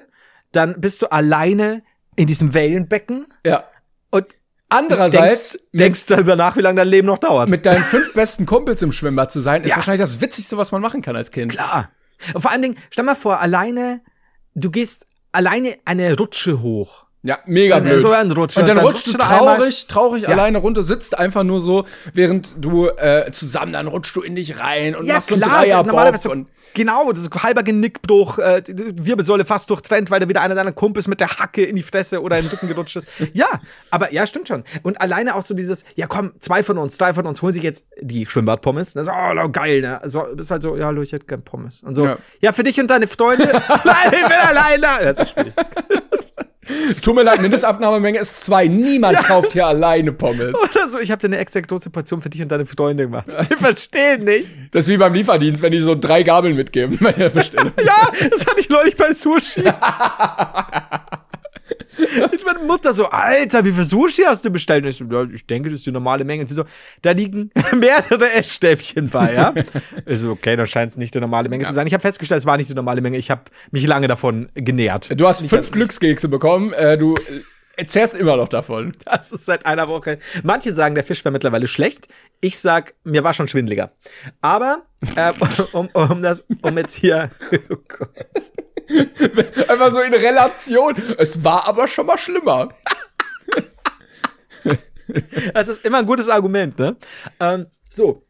dann 0.56 0.80
bist 0.82 1.02
du 1.02 1.12
alleine 1.12 1.84
in 2.16 2.28
diesem 2.28 2.54
Wellenbecken 2.54 3.28
Ja. 3.46 3.64
und 4.12 4.26
Andererseits, 4.70 5.52
denkst, 5.52 5.64
denkst 5.74 6.06
darüber 6.08 6.36
nach, 6.36 6.58
wie 6.58 6.62
lange 6.62 6.78
dein 6.78 6.88
Leben 6.88 7.06
noch 7.08 7.20
dauert. 7.20 7.50
mit 7.50 7.66
deinen 7.66 7.84
fünf 7.84 8.14
besten 8.14 8.46
Kumpels 8.46 8.82
im 8.82 8.92
Schwimmbad 8.92 9.32
zu 9.32 9.40
sein, 9.40 9.62
ist 9.62 9.70
Ja. 9.70 9.76
wahrscheinlich 9.78 10.02
das 10.02 10.20
Witzigste, 10.22 10.58
was 10.58 10.72
man 10.72 10.82
machen 10.82 11.02
kann 11.02 11.16
als 11.16 11.32
Kind. 11.32 11.52
Klar. 11.52 11.92
Und 12.34 12.42
vor 12.42 12.52
allen 12.52 12.62
Dingen, 12.62 12.76
stell 12.90 13.06
mal 13.06 13.16
vor, 13.16 13.40
alleine, 13.42 14.02
du 14.56 14.72
gehst 14.72 15.06
alleine 15.32 15.78
eine 15.86 16.16
Rutsche 16.18 16.62
hoch. 16.62 17.05
Ja, 17.26 17.40
mega 17.46 17.76
Dann 17.80 17.86
blöd. 17.86 18.06
rüberrutschen 18.06 18.62
und 18.62 18.70
dann, 18.70 18.78
dann 18.78 18.86
rutschst 18.86 19.08
du 19.14 19.18
traurig, 19.18 19.88
traurig 19.88 20.24
Ja. 20.24 20.30
alleine 20.30 20.60
runter, 20.60 20.84
sitzt 20.84 21.18
einfach 21.18 21.44
nur 21.44 21.60
so, 21.60 21.86
während 22.14 22.54
du 22.60 22.88
äh, 22.88 23.32
zusammen, 23.32 23.74
dann 23.74 23.88
rutschst 23.88 24.16
du 24.16 24.22
in 24.22 24.36
dich 24.36 24.60
rein 24.60 24.96
und 24.96 25.08
machst 25.08 25.30
so 25.30 25.34
einen 25.36 25.42
Dreierbob 25.44 25.88
normalerweise 25.88 26.30
und 26.30 26.48
genau, 26.76 27.12
das 27.12 27.24
ist 27.24 27.34
halber 27.42 27.64
Genickbruch, 27.64 28.38
äh, 28.38 28.62
Wirbelsäule 28.68 29.44
fast 29.46 29.70
durchtrennt, 29.70 30.12
weil 30.12 30.20
da 30.20 30.30
wieder 30.30 30.42
einer 30.42 30.54
deiner 30.56 30.72
Kumpels 30.74 31.08
mit 31.08 31.20
der 31.20 31.30
Hacke 31.30 31.64
in 31.64 31.76
die 31.78 31.82
Fresse 31.84 32.22
oder 32.22 32.38
in 32.38 32.46
den 32.46 32.52
Rücken 32.52 32.68
gerutscht 32.68 32.96
ist. 32.98 33.08
Ja, 33.34 33.48
aber 33.90 34.14
ja, 34.14 34.26
stimmt 34.28 34.48
schon. 34.48 34.64
Und 34.84 35.02
alleine 35.02 35.34
auch 35.36 35.42
so 35.42 35.56
dieses, 35.56 35.84
ja 35.96 36.06
komm, 36.08 36.34
zwei 36.40 36.62
von 36.64 36.78
uns, 36.78 36.98
drei 37.00 37.14
von 37.14 37.26
uns 37.26 37.42
holen 37.42 37.54
sich 37.54 37.64
jetzt 37.64 37.86
die 38.02 38.26
Schwimmbadpommes. 38.28 38.94
Das 38.94 39.08
ist, 39.08 39.14
oh, 39.14 39.50
geil, 39.50 39.82
ne? 39.82 40.00
So, 40.04 40.24
bist 40.36 40.52
halt 40.52 40.62
so, 40.62 40.76
ja, 40.76 40.86
hallo, 40.86 41.02
ich 41.02 41.12
hätte 41.12 41.26
gern 41.26 41.42
Pommes. 41.42 41.82
Und 41.82 41.96
so, 41.96 42.06
ja, 42.06 42.18
Ja. 42.42 42.52
für 42.54 42.64
dich 42.64 42.80
und 42.80 42.88
deine 42.88 43.08
Freunde. 43.08 43.46
Nein, 43.84 44.12
ich 44.12 44.22
bin 44.22 44.32
alleine. 44.32 44.88
Das 45.06 45.18
ist 45.20 45.32
schwierig. 45.32 45.54
tut 47.02 47.16
mir 47.16 47.24
leid, 47.24 47.42
Mindestabnahmemenge 47.42 48.20
ist 48.20 48.42
zwei. 48.42 48.68
Niemand 48.68 49.18
kauft 49.20 49.54
hier 49.54 49.68
alleine 49.68 50.12
Pommes. 50.12 50.56
Oder 50.56 50.90
so, 50.90 51.00
ich 51.00 51.12
habe 51.12 51.20
dir 51.20 51.28
eine 51.28 51.38
extra 51.38 51.60
große 51.60 51.90
Portion 51.90 52.22
für 52.22 52.30
dich 52.30 52.42
und 52.42 52.52
deine 52.52 52.66
Freunde 52.66 53.04
gemacht. 53.04 53.30
Sie 53.50 53.56
verstehen 53.56 54.24
nicht. 54.24 54.52
Das 54.72 54.86
ist 54.86 54.90
wie 54.90 54.98
beim 54.98 55.14
Lieferdienst, 55.14 55.62
wenn 55.62 55.72
die 55.72 55.80
so 55.80 55.96
drei 55.96 56.24
Gabeln 56.24 56.56
mitgeben 56.56 56.98
bei 57.00 57.12
der 57.12 57.30
Bestellung. 57.30 57.72
Ja, 57.86 58.10
das 58.30 58.48
hatte 58.48 58.60
ich 58.60 58.70
neulich 58.70 58.96
bei 58.96 59.12
Sushi. 59.14 59.64
Jetzt 62.32 62.46
meine 62.46 62.60
Mutter 62.60 62.94
so, 62.94 63.06
Alter, 63.06 63.64
wie 63.66 63.72
viel 63.72 63.84
Sushi 63.84 64.24
hast 64.24 64.46
du 64.46 64.50
bestellt? 64.50 64.84
Und 64.84 64.90
ich 64.90 64.98
so, 64.98 65.06
ja, 65.06 65.24
ich 65.24 65.46
denke, 65.46 65.70
das 65.70 65.80
ist 65.80 65.86
die 65.86 65.92
normale 65.92 66.24
Menge. 66.24 66.42
Und 66.42 66.48
sie 66.48 66.56
so, 66.56 66.66
da 67.02 67.12
liegen 67.12 67.52
mehrere 67.76 68.32
Essstäbchen 68.34 69.10
bei, 69.10 69.34
ja? 69.34 69.54
Ich 70.06 70.20
so, 70.20 70.32
okay, 70.32 70.56
dann 70.56 70.66
scheint 70.66 70.92
es 70.92 70.98
nicht 70.98 71.14
die 71.16 71.20
normale 71.20 71.50
Menge 71.50 71.66
zu 71.66 71.74
sein. 71.74 71.88
Ich 71.88 71.94
habe 71.94 72.02
festgestellt, 72.02 72.40
es 72.40 72.46
war 72.46 72.58
nicht 72.58 72.70
die 72.70 72.76
normale 72.76 73.02
Menge. 73.02 73.18
Ich 73.18 73.32
habe 73.32 73.44
mich 73.72 73.86
lange 73.86 74.08
davon 74.08 74.50
genährt. 74.54 75.20
Du 75.20 75.28
hast 75.28 75.42
Ich 75.42 75.50
fünf 75.50 75.72
Glückskekse 75.72 76.28
bekommen, 76.28 76.74
äh, 76.74 76.98
du 76.98 77.16
äh, 77.78 77.86
zehrst 77.86 78.16
immer 78.16 78.38
noch 78.38 78.48
davon. 78.48 78.96
Das 79.06 79.32
ist 79.32 79.46
seit 79.46 79.66
einer 79.66 79.88
Woche. 79.88 80.18
Manche 80.44 80.74
sagen, 80.74 80.96
der 80.96 81.04
Fisch 81.04 81.24
wäre 81.24 81.32
mittlerweile 81.32 81.68
schlecht. 81.68 82.08
Ich 82.42 82.60
sag, 82.60 82.94
mir 83.04 83.24
war 83.24 83.34
schon 83.34 83.48
schwindeliger. 83.48 83.92
Aber 84.42 84.84
äh, 85.16 85.34
um, 85.72 85.88
um 85.94 86.22
das, 86.22 86.46
um 86.62 86.78
jetzt 86.78 86.96
hier, 86.96 87.32
oh 87.70 87.78
Gott. 87.88 88.52
Einfach 89.70 89.92
so 89.92 90.02
in 90.02 90.14
Relation. 90.14 90.96
Es 91.18 91.44
war 91.44 91.68
aber 91.68 91.88
schon 91.88 92.06
mal 92.06 92.18
schlimmer. 92.18 92.70
Das 95.54 95.68
ist 95.68 95.86
immer 95.86 96.00
ein 96.00 96.06
gutes 96.06 96.30
Argument, 96.30 96.78
ne? 96.80 96.98
Ähm, 97.40 97.68
so. 97.90 98.24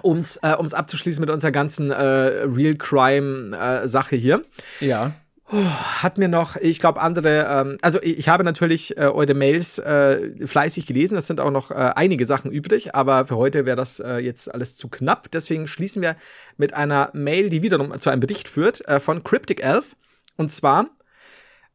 Um's, 0.00 0.38
äh, 0.42 0.54
um's 0.54 0.72
abzuschließen 0.72 1.20
mit 1.20 1.28
unserer 1.28 1.50
ganzen 1.50 1.90
äh, 1.90 1.94
Real 1.94 2.76
Crime 2.76 3.56
äh, 3.56 3.86
Sache 3.86 4.16
hier, 4.16 4.42
Ja. 4.80 5.12
Hat 5.52 6.18
mir 6.18 6.28
noch, 6.28 6.56
ich 6.56 6.80
glaube, 6.80 7.00
andere, 7.00 7.46
ähm, 7.48 7.78
also 7.82 8.00
ich, 8.02 8.18
ich 8.18 8.28
habe 8.28 8.44
natürlich 8.44 8.96
äh, 8.96 9.02
eure 9.02 9.34
Mails 9.34 9.78
äh, 9.78 10.46
fleißig 10.46 10.86
gelesen, 10.86 11.18
es 11.18 11.26
sind 11.26 11.40
auch 11.40 11.50
noch 11.50 11.70
äh, 11.70 11.74
einige 11.74 12.24
Sachen 12.24 12.50
übrig, 12.50 12.94
aber 12.94 13.26
für 13.26 13.36
heute 13.36 13.66
wäre 13.66 13.76
das 13.76 14.00
äh, 14.00 14.16
jetzt 14.16 14.52
alles 14.52 14.76
zu 14.76 14.88
knapp. 14.88 15.30
Deswegen 15.30 15.66
schließen 15.66 16.02
wir 16.02 16.16
mit 16.56 16.74
einer 16.74 17.10
Mail, 17.12 17.50
die 17.50 17.62
wiederum 17.62 17.98
zu 18.00 18.10
einem 18.10 18.20
Bericht 18.20 18.48
führt, 18.48 18.86
äh, 18.88 18.98
von 18.98 19.22
Cryptic 19.22 19.62
Elf. 19.62 19.94
Und 20.36 20.50
zwar 20.50 20.86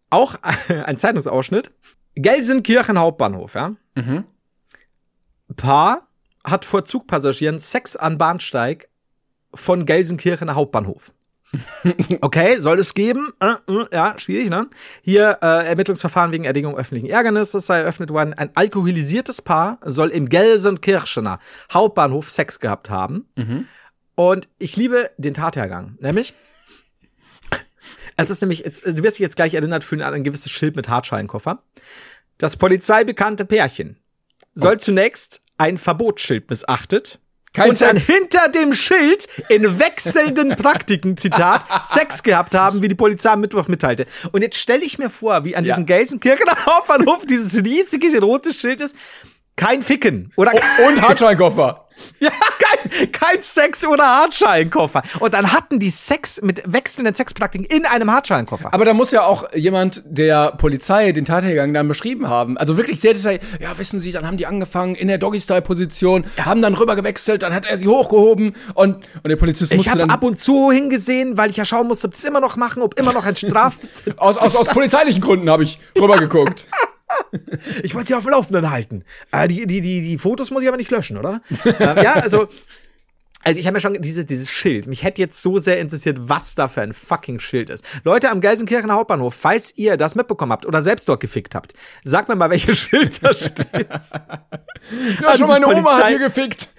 auch 0.09 0.35
ein 0.85 0.97
Zeitungsausschnitt. 0.97 1.71
Gelsenkirchen 2.15 2.97
Hauptbahnhof, 2.97 3.53
ja. 3.53 3.75
Paar 5.55 6.07
hat 6.43 6.65
vor 6.65 6.83
Zugpassagieren 6.83 7.59
Sex 7.59 7.95
an 7.95 8.17
Bahnsteig 8.17 8.89
von 9.53 9.85
Gelsenkirchener 9.85 10.55
Hauptbahnhof. 10.55 11.11
Okay, 12.21 12.59
soll 12.59 12.79
es 12.79 12.93
geben? 12.93 13.33
Äh, 13.39 13.55
äh, 13.71 13.85
ja, 13.91 14.19
schwierig, 14.19 14.49
ne? 14.49 14.67
Hier 15.01 15.39
äh, 15.41 15.67
Ermittlungsverfahren 15.67 16.31
wegen 16.31 16.43
Erregung 16.43 16.77
öffentlichen 16.77 17.09
Ärgernisses 17.09 17.65
sei 17.65 17.79
eröffnet 17.79 18.09
worden. 18.09 18.33
Ein 18.33 18.51
alkoholisiertes 18.55 19.41
Paar 19.41 19.79
soll 19.85 20.09
im 20.09 20.27
Gelsenkirchener 20.29 21.39
Hauptbahnhof 21.71 22.29
Sex 22.29 22.59
gehabt 22.59 22.89
haben. 22.89 23.27
Und 24.15 24.49
ich 24.59 24.75
liebe 24.75 25.11
den 25.17 25.33
Tathergang. 25.33 25.97
Nämlich, 26.01 26.33
Es 28.17 28.29
ist 28.31 28.41
nämlich, 28.41 28.59
jetzt, 28.59 28.85
du 28.85 29.03
wirst 29.03 29.17
dich 29.17 29.23
jetzt 29.23 29.35
gleich 29.35 29.53
erinnert 29.53 29.83
fühlen 29.83 30.01
an 30.01 30.13
ein 30.13 30.23
gewisses 30.23 30.51
Schild 30.51 30.75
mit 30.75 30.89
Hartschalenkoffer. 30.89 31.61
Das 32.39 32.57
polizeibekannte 32.57 33.45
Pärchen 33.45 33.97
soll 34.55 34.77
zunächst 34.79 35.41
ein 35.57 35.77
Verbotsschild 35.77 36.49
missachtet. 36.49 37.19
Kein 37.57 37.71
und 37.71 37.81
dann 37.81 37.97
Sex. 37.97 38.05
hinter 38.17 38.49
dem 38.49 38.71
Schild 38.73 39.27
in 39.49 39.79
wechselnden 39.79 40.55
Praktiken, 40.55 41.17
Zitat, 41.17 41.65
Sex 41.83 42.21
gehabt 42.23 42.53
haben, 42.55 42.81
wie 42.83 42.87
die 42.87 42.95
Polizei 42.95 43.31
am 43.31 43.41
Mittwoch 43.41 43.67
mitteilte. 43.67 44.05
Und 44.31 44.43
jetzt 44.43 44.57
stelle 44.59 44.83
ich 44.85 44.99
mir 44.99 45.09
vor, 45.09 45.43
wie 45.43 45.55
an 45.55 45.65
Ja. 45.65 45.71
diesem 45.73 45.85
Gelsenkirchener 45.87 46.55
Hauptbahnhof 46.67 47.25
dieses 47.25 47.63
riesige 47.65 48.21
rote 48.21 48.53
Schild 48.53 48.79
ist. 48.81 48.95
Kein 49.55 49.81
Ficken. 49.81 50.31
Oder 50.35 50.51
Und 50.87 51.01
Hartscheinkoffer. 51.01 51.86
ja, 52.19 52.29
kein, 52.29 53.11
kein 53.11 53.41
Sex 53.41 53.85
oder 53.85 54.05
Hartschalenkoffer. 54.05 55.01
Und 55.19 55.33
dann 55.33 55.51
hatten 55.51 55.79
die 55.79 55.89
Sex 55.89 56.41
mit 56.41 56.61
wechselnden 56.65 57.13
Sexpraktiken 57.15 57.65
in 57.67 57.85
einem 57.85 58.11
Hartschalenkoffer. 58.11 58.73
Aber 58.73 58.85
da 58.85 58.93
muss 58.93 59.11
ja 59.11 59.23
auch 59.23 59.51
jemand 59.53 60.03
der 60.05 60.51
Polizei 60.51 61.11
den 61.11 61.25
Tathergang 61.25 61.73
dann 61.73 61.87
beschrieben 61.87 62.27
haben. 62.27 62.57
Also 62.57 62.77
wirklich 62.77 62.99
sehr 62.99 63.13
detailliert. 63.13 63.43
Ja, 63.59 63.77
wissen 63.77 63.99
Sie, 63.99 64.11
dann 64.11 64.25
haben 64.25 64.37
die 64.37 64.45
angefangen 64.45 64.95
in 64.95 65.07
der 65.07 65.17
Doggy-Style-Position, 65.17 66.25
haben 66.43 66.61
dann 66.61 66.73
rüber 66.73 66.95
gewechselt, 66.95 67.43
dann 67.43 67.53
hat 67.53 67.65
er 67.65 67.77
sie 67.77 67.87
hochgehoben 67.87 68.55
und, 68.73 68.95
und 68.95 69.29
der 69.29 69.35
Polizist 69.35 69.71
Ich 69.71 69.77
musste 69.77 69.91
habe 69.91 70.09
ab 70.09 70.23
und 70.23 70.37
zu 70.39 70.71
hingesehen, 70.71 71.37
weil 71.37 71.49
ich 71.49 71.57
ja 71.57 71.65
schauen 71.65 71.87
musste, 71.87 72.07
ob 72.07 72.15
sie 72.15 72.19
es 72.19 72.25
immer 72.25 72.39
noch 72.39 72.57
machen, 72.57 72.81
ob 72.81 72.99
immer 72.99 73.13
noch 73.13 73.25
ein 73.25 73.35
Straf. 73.35 73.77
aus, 74.17 74.37
aus, 74.37 74.55
aus 74.55 74.67
polizeilichen 74.67 75.21
Gründen 75.21 75.49
habe 75.49 75.63
ich 75.63 75.79
rübergeguckt. 75.99 76.67
ich 77.83 77.93
wollte 77.95 78.07
sie 78.09 78.15
auf 78.15 78.23
dem 78.23 78.31
Laufenden 78.31 78.69
halten. 78.71 79.03
Äh, 79.31 79.47
die, 79.47 79.65
die, 79.67 79.81
die, 79.81 80.01
die 80.01 80.17
Fotos 80.17 80.51
muss 80.51 80.61
ich 80.63 80.67
aber 80.67 80.77
nicht 80.77 80.91
löschen, 80.91 81.17
oder? 81.17 81.41
ähm, 81.65 81.97
ja, 82.03 82.13
also. 82.13 82.47
Also 83.43 83.61
ich 83.61 83.67
habe 83.67 83.75
mir 83.75 83.79
schon 83.79 84.01
diese, 84.01 84.25
dieses 84.25 84.51
Schild. 84.51 84.87
Mich 84.87 85.03
hätte 85.03 85.21
jetzt 85.21 85.41
so 85.41 85.57
sehr 85.57 85.79
interessiert, 85.79 86.17
was 86.19 86.55
da 86.55 86.67
für 86.67 86.81
ein 86.81 86.91
fucking 86.91 87.39
Schild 87.39 87.69
ist. 87.69 87.85
Leute 88.03 88.29
am 88.29 88.41
Gelsenkirchener 88.41 88.95
Hauptbahnhof, 88.95 89.33
falls 89.33 89.77
ihr 89.77 89.95
das 89.95 90.15
mitbekommen 90.15 90.51
habt 90.51 90.65
oder 90.65 90.83
selbst 90.83 91.07
dort 91.07 91.21
gefickt 91.21 91.55
habt, 91.55 91.73
sagt 92.03 92.27
mir 92.27 92.35
mal, 92.35 92.49
welches 92.49 92.77
Schild 92.89 93.23
da 93.23 93.31
steht. 93.31 93.69
Ja, 93.71 94.01
schon 94.01 95.31
dieses 95.37 95.47
meine 95.47 95.67
Oma 95.67 95.75
hat 95.75 96.03
Polizei- 96.03 96.07
hier 96.09 96.19
gefickt. 96.19 96.69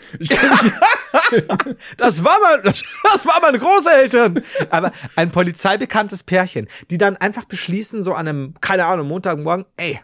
Das 1.97 2.23
war 2.25 2.39
mal, 2.41 2.61
das 2.63 3.27
war 3.27 3.41
meine 3.41 3.59
Großeltern. 3.59 4.43
Aber 4.69 4.93
ein 5.17 5.31
polizeibekanntes 5.31 6.23
Pärchen, 6.23 6.69
die 6.91 6.99
dann 6.99 7.17
einfach 7.17 7.45
beschließen, 7.47 8.03
so 8.03 8.13
an 8.15 8.29
einem, 8.29 8.55
keine 8.61 8.85
Ahnung, 8.87 9.09
Montagmorgen, 9.09 9.65
ey, 9.77 10.01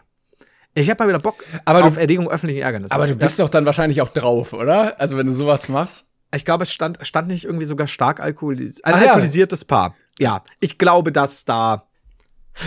ich 0.75 0.89
habe 0.89 1.03
mal 1.03 1.09
wieder 1.09 1.19
Bock 1.19 1.43
Aber 1.65 1.81
du- 1.81 1.87
auf 1.87 1.97
Erregung 1.97 2.29
öffentlichen 2.29 2.61
Ärgernisses. 2.61 2.91
aber 2.91 3.07
du 3.07 3.15
bist 3.15 3.39
doch 3.39 3.49
dann 3.49 3.65
wahrscheinlich 3.65 4.01
auch 4.01 4.09
drauf, 4.09 4.53
oder? 4.53 4.99
Also 4.99 5.17
wenn 5.17 5.27
du 5.27 5.33
sowas 5.33 5.69
machst. 5.69 6.05
Ich 6.35 6.43
glaube, 6.43 6.63
es 6.63 6.73
stand, 6.73 6.99
stand 7.01 7.29
nicht 7.29 7.45
irgendwie 7.45 7.65
sogar 7.65 7.87
stark 7.87 8.19
alkoholisiert. 8.19 8.85
Ein 8.85 8.95
ja. 8.95 9.07
alkoholisiertes 9.07 9.63
Paar. 9.65 9.95
Ja, 10.19 10.43
ich 10.59 10.77
glaube, 10.77 11.11
dass 11.11 11.45
da. 11.45 11.87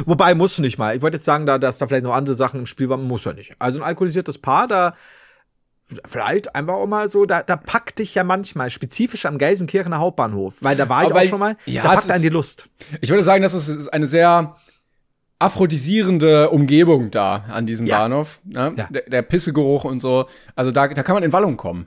Wobei 0.06 0.34
muss 0.34 0.58
nicht 0.58 0.78
mal. 0.78 0.96
Ich 0.96 1.02
wollte 1.02 1.16
jetzt 1.16 1.24
sagen, 1.24 1.46
da, 1.46 1.58
dass 1.58 1.78
da 1.78 1.86
vielleicht 1.86 2.04
noch 2.04 2.14
andere 2.14 2.34
Sachen 2.34 2.60
im 2.60 2.66
Spiel 2.66 2.88
waren, 2.88 3.04
muss 3.04 3.24
ja 3.24 3.32
nicht. 3.32 3.54
Also 3.58 3.80
ein 3.80 3.84
alkoholisiertes 3.86 4.38
Paar, 4.38 4.68
da 4.68 4.94
vielleicht 6.04 6.54
einfach 6.54 6.74
auch 6.74 6.86
mal 6.86 7.08
so, 7.08 7.24
da, 7.24 7.42
da 7.42 7.56
packt 7.56 7.98
dich 7.98 8.14
ja 8.14 8.24
manchmal, 8.24 8.70
spezifisch 8.70 9.24
am 9.26 9.38
Gelsenkirchener 9.38 9.98
Hauptbahnhof, 9.98 10.56
weil 10.60 10.76
da 10.76 10.88
war 10.88 11.04
ich 11.04 11.10
Aber 11.10 11.20
auch 11.20 11.24
schon 11.24 11.40
mal, 11.40 11.56
ja, 11.64 11.82
da 11.82 11.94
packt 11.94 12.10
einen 12.10 12.22
die 12.22 12.28
Lust. 12.28 12.68
Ich 13.00 13.08
würde 13.10 13.22
sagen, 13.22 13.42
das 13.42 13.54
ist 13.54 13.88
eine 13.88 14.06
sehr 14.06 14.54
aphrodisierende 15.38 16.50
Umgebung 16.50 17.10
da 17.10 17.44
an 17.48 17.66
diesem 17.66 17.86
Ja. 17.86 18.00
Bahnhof. 18.00 18.40
Ne? 18.44 18.74
Ja. 18.76 18.88
Der, 18.90 19.02
der 19.02 19.22
Pissegeruch 19.22 19.84
und 19.84 20.00
so. 20.00 20.26
Also 20.54 20.70
da, 20.70 20.88
da 20.88 21.02
kann 21.02 21.14
man 21.14 21.22
in 21.22 21.32
Wallung 21.32 21.56
kommen. 21.56 21.86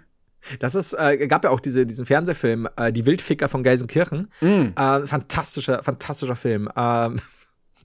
Das 0.59 0.73
ist, 0.73 0.93
äh, 0.93 1.27
gab 1.27 1.43
ja 1.43 1.51
auch 1.51 1.59
diese, 1.59 1.85
diesen 1.85 2.05
Fernsehfilm, 2.05 2.67
äh, 2.75 2.91
Die 2.91 3.05
Wildficker 3.05 3.47
von 3.47 3.61
Gelsenkirchen. 3.61 4.27
Mm. 4.41 4.69
Äh, 4.75 5.05
fantastischer, 5.05 5.83
fantastischer 5.83 6.35
Film. 6.35 6.67
Ähm, 6.75 7.17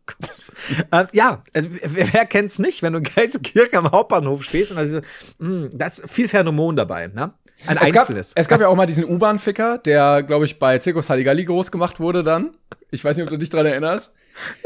äh, 0.92 1.06
ja, 1.12 1.42
also, 1.52 1.68
wer, 1.82 2.12
wer 2.14 2.26
kennt's 2.26 2.58
nicht, 2.58 2.82
wenn 2.82 2.92
du 2.94 3.00
in 3.00 3.04
Gelsenkirchen 3.04 3.78
am 3.78 3.90
Hauptbahnhof 3.90 4.42
stehst 4.44 4.70
und 4.70 4.76
da 4.76 4.82
ist, 4.84 5.36
mh, 5.38 5.68
da 5.74 5.86
ist 5.86 6.08
viel 6.08 6.28
Phänomen 6.28 6.76
dabei, 6.76 7.08
ne? 7.08 7.34
Ein 7.66 7.78
Es 7.78 7.92
gab, 7.92 8.02
einzelnes. 8.02 8.32
es 8.36 8.48
gab 8.48 8.60
ja 8.60 8.68
auch 8.68 8.76
mal 8.76 8.86
diesen 8.86 9.04
U-Bahn-Ficker, 9.04 9.78
der, 9.78 10.22
glaube 10.22 10.44
ich, 10.44 10.58
bei 10.58 10.80
Circus 10.80 11.08
Halligalli 11.08 11.44
groß 11.44 11.70
gemacht 11.70 12.00
wurde 12.00 12.22
dann. 12.22 12.54
Ich 12.90 13.04
weiß 13.04 13.16
nicht, 13.16 13.24
ob 13.24 13.30
du 13.30 13.38
dich 13.38 13.50
dran 13.50 13.66
erinnerst. 13.66 14.12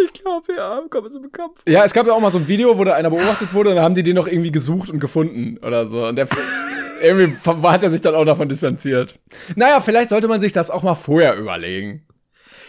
ich 0.05 0.13
glaube, 0.23 0.53
ja, 0.57 0.81
kommt 0.91 1.13
so 1.13 1.21
bekannt. 1.21 1.53
vor. 1.57 1.73
Ja, 1.73 1.85
es 1.85 1.93
gab 1.93 2.07
ja 2.07 2.13
auch 2.13 2.21
mal 2.21 2.31
so 2.31 2.39
ein 2.39 2.49
Video, 2.49 2.77
wo 2.77 2.85
da 2.85 2.95
einer 2.95 3.11
beobachtet 3.11 3.55
wurde 3.55 3.71
und 3.71 3.77
dann 3.77 3.85
haben 3.85 3.95
die 3.95 4.03
den 4.03 4.17
noch 4.17 4.27
irgendwie 4.27 4.51
gesucht 4.53 4.91
und 4.91 4.99
gefunden 4.99 5.59
oder 5.59 5.89
so. 5.89 6.07
Und 6.07 6.17
der 6.17 6.27
irgendwie 7.03 7.37
hat 7.47 7.83
er 7.83 7.91
sich 7.91 8.01
dann 8.01 8.15
auch 8.15 8.25
davon 8.25 8.49
distanziert. 8.49 9.15
Naja, 9.55 9.81
vielleicht 9.81 10.11
sollte 10.11 10.29
man 10.29 10.41
sich 10.41 10.53
das 10.53 10.71
auch 10.71 10.83
mal 10.83 10.97
vorher 10.97 11.37
überlegen. 11.37 12.07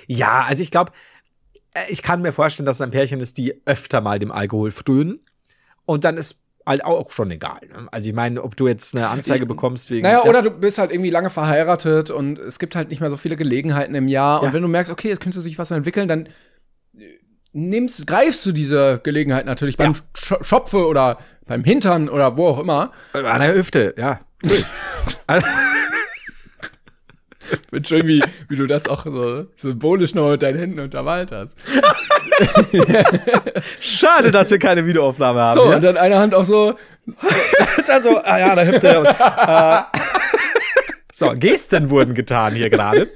Ja, 0.07 0.45
also 0.47 0.61
ich 0.61 0.72
glaube, 0.72 0.91
ich 1.89 2.03
kann 2.03 2.22
mir 2.22 2.32
vorstellen, 2.32 2.65
dass 2.65 2.78
es 2.78 2.82
ein 2.82 2.91
Pärchen 2.91 3.19
ist, 3.19 3.38
die 3.38 3.61
öfter 3.65 4.01
mal 4.01 4.19
dem 4.19 4.32
Alkohol 4.32 4.72
frönen. 4.72 5.19
Und 5.86 6.03
dann 6.03 6.17
ist 6.17 6.39
halt 6.72 6.84
auch 6.84 7.11
schon 7.11 7.30
egal. 7.32 7.59
Ne? 7.69 7.88
Also 7.91 8.09
ich 8.09 8.15
meine, 8.15 8.43
ob 8.43 8.55
du 8.55 8.67
jetzt 8.67 8.95
eine 8.95 9.07
Anzeige 9.07 9.45
bekommst 9.45 9.91
wegen. 9.91 10.03
Naja, 10.03 10.24
oder 10.24 10.41
du 10.41 10.49
bist 10.49 10.78
halt 10.78 10.91
irgendwie 10.91 11.09
lange 11.09 11.30
verheiratet 11.30 12.09
und 12.09 12.39
es 12.39 12.57
gibt 12.57 12.76
halt 12.76 12.89
nicht 12.89 12.99
mehr 12.99 13.09
so 13.09 13.17
viele 13.17 13.36
Gelegenheiten 13.36 13.93
im 13.93 14.07
Jahr. 14.07 14.41
Ja. 14.41 14.47
Und 14.47 14.53
wenn 14.53 14.61
du 14.61 14.67
merkst, 14.67 14.91
okay, 14.91 15.11
es 15.11 15.19
könnte 15.19 15.41
sich 15.41 15.59
was 15.59 15.69
entwickeln, 15.72 16.07
dann 16.07 16.26
äh, 16.97 17.05
nimmst, 17.53 18.07
greifst 18.07 18.45
du 18.45 18.51
diese 18.51 18.99
Gelegenheit 19.03 19.45
natürlich 19.45 19.78
beim 19.78 19.93
Sch 19.93 20.34
Schopfe 20.41 20.88
oder 20.88 21.19
beim 21.45 21.63
Hintern 21.63 22.09
oder 22.09 22.38
wo 22.38 22.47
auch 22.47 22.59
immer. 22.59 22.91
An 23.13 23.41
der 23.41 23.53
Hüfte, 23.53 23.93
ja. 23.97 24.19
Also, 25.28 25.45
Wird 27.72 27.88
schön, 27.88 28.08
wie, 28.08 28.24
wie 28.49 28.56
du 28.56 28.68
das 28.68 28.88
auch 28.88 29.06
so 29.06 29.45
symbolisch 29.56 30.14
noch 30.14 30.30
mit 30.30 30.41
deinen 30.41 30.60
Händen 30.60 30.80
untermalt 30.80 31.32
hast. 31.32 31.58
Schade, 33.82 34.32
dass 34.32 34.52
wir 34.52 34.60
keine 34.60 34.86
Videoaufnahme 34.86 35.41
haben. 35.41 35.60
So, 35.60 35.70
ja? 35.70 35.76
und 35.76 35.84
dann 35.84 35.97
eine 35.97 36.18
Hand 36.18 36.34
auch 36.34 36.45
so. 36.45 36.76
dann 37.88 38.04
so, 38.04 38.18
ah 38.18 38.39
ja, 38.39 38.52
an 38.52 38.58
der 38.58 38.68
Hüfte. 38.68 38.99
Und, 38.99 39.08
äh, 39.08 39.82
so, 41.12 41.34
Gesten 41.36 41.89
wurden 41.89 42.14
getan 42.14 42.56
hier 42.56 42.70
gerade. 42.70 43.10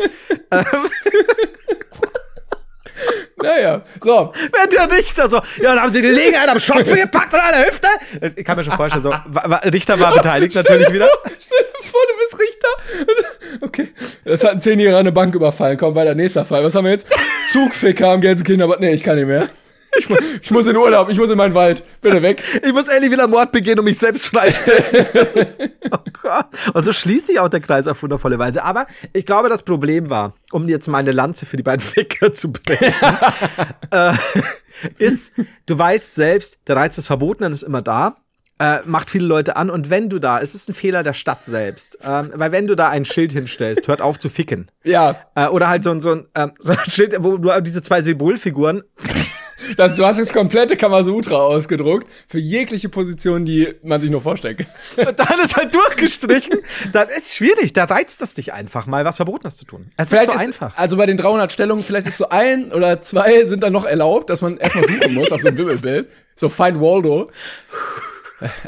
Naja, 3.42 3.82
so. 4.02 4.34
Wenn 4.34 4.70
der 4.70 4.92
Richter 4.98 5.30
so, 5.30 5.38
ja, 5.38 5.76
dann 5.76 5.82
haben 5.82 5.92
sie 5.92 6.02
die 6.02 6.08
Gelegenheit 6.08 6.50
am 6.50 6.60
Schopf 6.60 6.92
gepackt 6.92 7.34
oder 7.34 7.44
an 7.44 7.52
der 7.52 7.68
Hüfte. 7.68 7.88
Ich 8.36 8.46
kann 8.46 8.58
mir 8.58 8.64
schon 8.64 8.76
vorstellen, 8.76 9.04
so, 9.04 9.14
Richter 9.72 10.00
war 10.00 10.14
beteiligt 10.14 10.56
natürlich 10.56 10.92
wieder. 10.92 11.08
Stell 11.24 11.60
dir 11.60 11.84
vor, 11.90 12.02
du 12.08 12.14
bist 12.24 12.40
Richter. 12.40 12.70
Okay. 13.62 13.89
Das 14.24 14.43
hat 14.43 14.51
ein 14.51 14.62
Zehnjähriger 14.62 14.97
eine 14.99 15.12
Bank 15.12 15.36
überfallen. 15.36 15.78
Komm, 15.78 15.95
weiter, 15.95 16.16
nächster 16.16 16.45
Fall. 16.45 16.64
Was 16.64 16.76
haben 16.76 16.86
wir 16.86 16.91
jetzt? 16.91 17.08
Zugficker 17.51 18.10
am 18.12 18.22
Gelsenkirchen, 18.22 18.62
aber 18.64 18.78
nee, 18.80 18.93
ich 18.93 19.03
kann 19.03 19.16
nicht 19.18 19.28
mehr. 19.28 19.49
Ich, 19.97 20.10
mu- 20.10 20.18
ich 20.41 20.51
muss 20.51 20.66
in 20.68 20.76
Urlaub, 20.76 21.10
ich 21.10 21.18
muss 21.18 21.30
in 21.30 21.38
meinen 21.38 21.53
Wald. 21.53 21.82
Bitte 22.01 22.22
weg. 22.22 22.43
Ich 22.66 22.74
muss 22.74 22.89
endlich 22.89 23.14
wieder 23.14 23.30
Mord 23.30 23.53
begehen 23.53 23.80
und 23.80 23.86
mich 23.86 23.97
selbst 23.97 24.26
freistellen. 24.26 25.06
Das 25.14 25.36
ist, 25.36 25.62
oh 25.89 25.97
Gott. 26.22 26.47
Und 26.74 26.84
so 26.84 26.91
schließt 26.91 27.28
sich 27.28 27.39
auch 27.39 27.47
der 27.47 27.62
Kreis 27.62 27.88
auf 27.88 28.03
wundervolle 28.03 28.38
Weise. 28.38 28.62
Aber 28.64 28.88
ich 29.14 29.26
glaube, 29.26 29.47
das 29.47 29.64
Problem 29.64 30.10
war, 30.10 30.34
um 30.51 30.68
jetzt 30.68 30.88
mal 30.89 30.97
eine 30.97 31.14
Lanze 31.14 31.45
für 31.45 31.56
die 31.56 31.64
beiden 31.64 31.80
Ficker 31.86 32.34
zu 32.34 32.51
brechen, 32.51 32.93
äh, 33.91 34.12
ist, 34.97 35.32
du 35.66 35.78
weißt 35.80 36.16
selbst, 36.16 36.60
der 36.68 36.76
Reiz 36.76 36.95
des 36.95 37.08
Verbotenen 37.08 37.53
ist 37.53 37.64
immer 37.64 37.82
da. 37.82 38.18
Äh, 38.58 38.78
macht 38.86 39.10
viele 39.10 39.26
Leute 39.26 39.58
an 39.58 39.70
und 39.70 39.89
wenn 39.89 40.08
du 40.08 40.18
da, 40.18 40.39
es 40.39 40.56
ist 40.56 40.70
ein 40.70 40.76
Fehler 40.76 41.03
der 41.03 41.12
Stadt 41.12 41.43
selbst, 41.43 41.97
ähm, 42.08 42.32
weil 42.36 42.53
wenn 42.53 42.68
du 42.68 42.76
da 42.76 42.88
ein 42.88 43.03
Schild 43.03 43.34
hinstellst, 43.34 43.89
hört 43.89 44.01
auf 44.01 44.18
zu 44.18 44.30
ficken. 44.30 44.72
Ja, 44.86 45.18
Äh, 45.36 45.47
oder 45.47 45.68
halt 45.68 45.84
so, 45.84 45.91
ein- 45.91 45.99
so, 45.99 46.12
ein, 46.12 46.28
ähm, 46.36 46.53
so 46.58 46.72
ein 46.72 46.78
Schild, 46.89 47.16
wo 47.20 47.36
du 47.38 47.51
diese 47.62 47.82
zwei 47.82 48.01
Symbolfiguren 48.01 48.84
das, 49.78 49.95
du 49.95 50.06
hast 50.06 50.20
das 50.20 50.32
komplette 50.32 50.78
Kamasutra 50.78 51.36
ausgedruckt. 51.36 52.08
Für 52.30 52.38
jegliche 52.39 52.88
Position, 52.88 53.43
die 53.45 53.74
man 53.84 53.99
sich 53.99 54.10
nur 54.12 54.22
vorstellen 54.22 54.56
kann. 54.58 55.08
Und 55.08 55.20
dann 55.20 55.39
ist 55.43 55.56
halt 55.58 55.74
durchgestrichen. 55.76 56.60
Dann 56.93 57.10
ist 57.10 57.36
schwierig. 57.36 57.74
Da 57.74 57.86
reizt 57.86 58.22
es 58.22 58.36
dich 58.36 58.53
einfach 58.53 58.86
mal, 58.86 59.03
was 59.06 59.18
Verbotenes 59.18 59.58
zu 59.58 59.66
tun. 59.66 59.89
Es 59.97 60.12
ist 60.14 60.26
so 60.28 60.32
einfach. 60.32 60.78
Also 60.78 60.95
bei 60.97 61.08
den 61.08 61.18
300 61.18 61.51
Stellungen, 61.51 61.84
vielleicht 61.84 62.08
ist 62.08 62.18
so 62.18 62.30
ein 62.30 62.72
oder 62.72 63.01
zwei 63.01 63.43
sind 63.45 63.64
dann 63.64 63.74
noch 63.74 63.86
erlaubt, 63.86 64.30
dass 64.30 64.39
man 64.41 64.58
erstmal 64.58 64.86
suchen 64.86 65.14
muss 65.14 65.32
auf 65.32 65.41
so 65.41 65.47
ein 65.49 65.58
Wimmelbild. 65.58 66.10
So 66.36 66.47
Find 66.47 66.80
Waldo. 66.80 67.30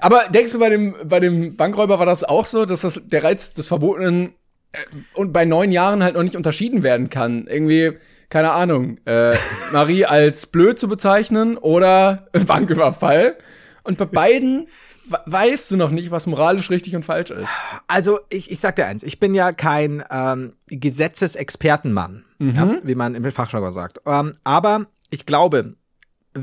Aber 0.01 0.24
denkst 0.30 0.51
du, 0.53 0.59
bei 0.59 0.70
dem, 0.70 0.95
bei 1.05 1.20
dem 1.20 1.55
Bankräuber 1.57 1.99
war 1.99 2.05
das 2.05 2.24
auch 2.24 2.45
so, 2.45 2.65
dass 2.65 2.82
das 2.82 3.01
der 3.05 3.24
Reiz 3.24 3.53
des 3.53 3.68
Verbotenen 3.68 4.34
äh, 4.72 4.78
und 5.13 5.34
bei 5.34 5.43
neun 5.45 5.72
Jahren 5.72 6.03
halt 6.03 6.15
noch 6.15 6.24
nicht 6.24 6.36
unterschieden 6.36 6.84
werden 6.84 7.09
kann? 7.09 7.47
Irgendwie, 7.47 7.93
keine 8.30 8.51
Ahnung, 8.51 8.97
äh, 9.05 9.36
Marie 9.74 10.05
als 10.05 10.45
blöd 10.47 10.80
zu 10.80 10.88
bezeichnen 10.88 11.57
oder 11.57 12.28
Banküberfall. 12.45 13.36
Und 13.84 13.97
bei 13.97 14.05
beiden 14.05 14.68
we- 15.09 15.20
weißt 15.26 15.72
du 15.72 15.78
noch 15.78 15.91
nicht, 15.91 16.11
was 16.11 16.28
moralisch 16.28 16.70
richtig 16.70 16.95
und 16.95 17.03
falsch 17.05 17.32
ist. 17.32 17.47
Also, 17.88 18.20
ich, 18.30 18.51
ich 18.51 18.59
sag 18.59 18.76
dir 18.78 18.86
eins, 18.86 19.03
ich 19.03 19.20
bin 19.20 19.34
ja 19.34 19.51
kein 19.53 20.03
ähm, 20.11 20.53
Gesetzesexpertenmann, 20.68 22.24
ja, 22.39 22.78
wie 22.84 22.95
man 22.95 23.15
im 23.15 23.32
Fachjargon 23.32 23.72
sagt. 23.72 23.99
Ähm, 24.05 24.32
aber 24.43 24.88
ich 25.09 25.26
glaube, 25.26 25.76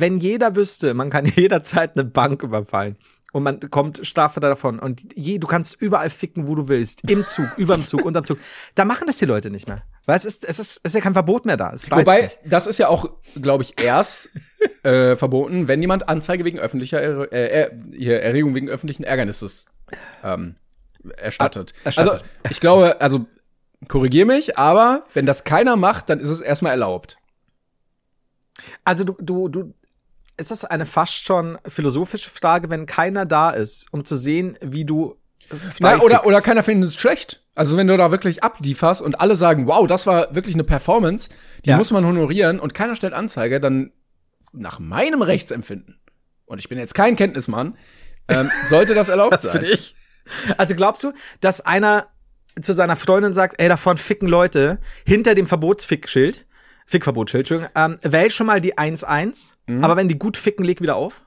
wenn 0.01 0.17
jeder 0.17 0.57
wüsste, 0.57 0.95
man 0.95 1.11
kann 1.11 1.27
jederzeit 1.37 1.97
eine 1.97 2.05
Bank 2.05 2.43
überfallen 2.43 2.97
und 3.33 3.43
man 3.43 3.59
kommt 3.71 4.07
straffer 4.07 4.41
davon 4.41 4.79
und 4.79 5.03
je, 5.17 5.39
du 5.39 5.47
kannst 5.47 5.81
überall 5.81 6.09
ficken, 6.09 6.47
wo 6.47 6.55
du 6.55 6.69
willst, 6.69 7.11
im 7.11 7.27
Zug, 7.27 7.47
überm 7.57 7.81
Zug, 7.81 8.05
unterm 8.05 8.25
Zug, 8.25 8.39
da 8.77 8.85
machen 8.85 9.07
das 9.07 9.19
die 9.19 9.25
Leute 9.25 9.51
nicht 9.51 9.67
mehr. 9.67 9.83
Weil 10.07 10.17
es 10.17 10.25
ist, 10.25 10.45
es 10.45 10.59
ist, 10.59 10.81
es 10.85 10.91
ist 10.91 10.95
ja 10.95 11.01
kein 11.01 11.15
Verbot 11.15 11.45
mehr 11.45 11.57
da. 11.57 11.73
Wobei, 11.91 12.31
das 12.47 12.67
ist 12.67 12.79
ja 12.79 12.89
auch, 12.89 13.11
glaube 13.41 13.65
ich, 13.65 13.81
erst 13.83 14.29
äh, 14.85 15.17
verboten, 15.17 15.67
wenn 15.67 15.81
jemand 15.81 16.09
Anzeige 16.09 16.45
wegen 16.45 16.59
öffentlicher 16.59 17.01
Er- 17.01 17.33
äh, 17.33 17.71
er 17.99 18.23
Erregung 18.23 18.55
wegen 18.55 18.69
öffentlichen 18.69 19.03
Ärgernisses 19.03 19.67
ähm, 20.23 20.55
erstattet. 21.17 21.75
Erstattet. 21.85 22.13
Also, 22.13 22.25
ich 22.51 22.61
glaube, 22.61 23.01
also 23.01 23.27
korrigier 23.89 24.27
mich, 24.27 24.59
aber 24.59 25.05
wenn 25.13 25.27
das 25.27 25.45
keiner 25.45 25.77
macht, 25.77 26.09
dann 26.09 26.21
ist 26.21 26.31
es 26.31 26.41
erstmal 26.41 26.73
erlaubt. 26.73 27.19
Also 28.85 29.05
du, 29.05 29.17
du, 29.21 29.49
du, 29.49 29.75
ist 30.37 30.51
das 30.51 30.65
eine 30.65 30.87
fast 30.87 31.15
schon 31.25 31.59
philosophische 31.67 32.31
Frage, 32.31 32.71
wenn 32.71 32.87
keiner 32.87 33.27
da 33.27 33.51
ist, 33.51 33.87
um 33.93 34.05
zu 34.05 34.17
sehen, 34.17 34.59
wie 34.61 34.85
du 34.85 35.17
Na, 35.81 35.91
frei 35.91 35.99
oder, 35.99 36.27
oder 36.27 36.41
keiner 36.41 36.63
findet 36.63 36.91
es 36.91 36.97
schlecht. 36.97 37.43
Also 37.55 37.77
wenn 37.77 37.87
du 37.87 37.97
da 37.97 38.11
wirklich 38.11 38.43
ablieferst 38.43 39.01
und 39.01 39.21
alle 39.21 39.37
sagen, 39.37 39.67
wow, 39.69 39.87
das 39.87 40.07
war 40.07 40.35
wirklich 40.35 40.55
eine 40.57 40.65
Performance, 40.65 41.29
die 41.65 41.71
Ja. 41.71 41.77
muss 41.77 41.91
man 41.93 42.05
honorieren 42.05 42.59
und 42.59 42.75
keiner 42.75 42.97
stellt 42.97 43.13
Anzeige, 43.13 43.61
dann 43.61 43.93
nach 44.53 44.79
meinem 44.81 45.23
Rechtsempfinden, 45.23 46.01
und 46.47 46.59
ich 46.59 46.69
bin 46.69 46.79
jetzt 46.79 46.95
kein 46.95 47.15
Kenntnismann, 47.17 47.77
ähm, 48.29 48.51
sollte 48.69 48.95
das 48.95 49.09
erlaubt 49.09 49.35
Das 49.35 49.43
sein. 49.43 49.53
finde 49.53 49.69
ich. 49.69 49.95
Also 50.57 50.75
glaubst 50.75 51.05
du, 51.05 51.13
dass 51.41 51.61
einer 51.61 52.09
zu 52.61 52.73
seiner 52.73 52.97
Freundin 52.97 53.33
sagt, 53.35 53.61
ey, 53.61 53.69
davon 53.69 53.97
ficken 53.99 54.29
Leute 54.29 54.79
hinter 55.05 55.35
dem 55.35 55.47
Verbotsfickschild, 55.47 56.47
Fickverbotsschild, 56.87 57.43
Entschuldigung, 57.51 57.71
ähm, 57.77 57.97
wähl 58.03 58.31
schon 58.31 58.47
mal 58.47 58.61
die 58.61 58.77
1-1, 58.79 59.55
Mhm. 59.67 59.83
aber 59.85 59.97
wenn 59.97 60.09
die 60.09 60.19
gut 60.19 60.37
ficken, 60.37 60.65
leg 60.65 60.81
wieder 60.81 60.97
auf? 60.97 61.23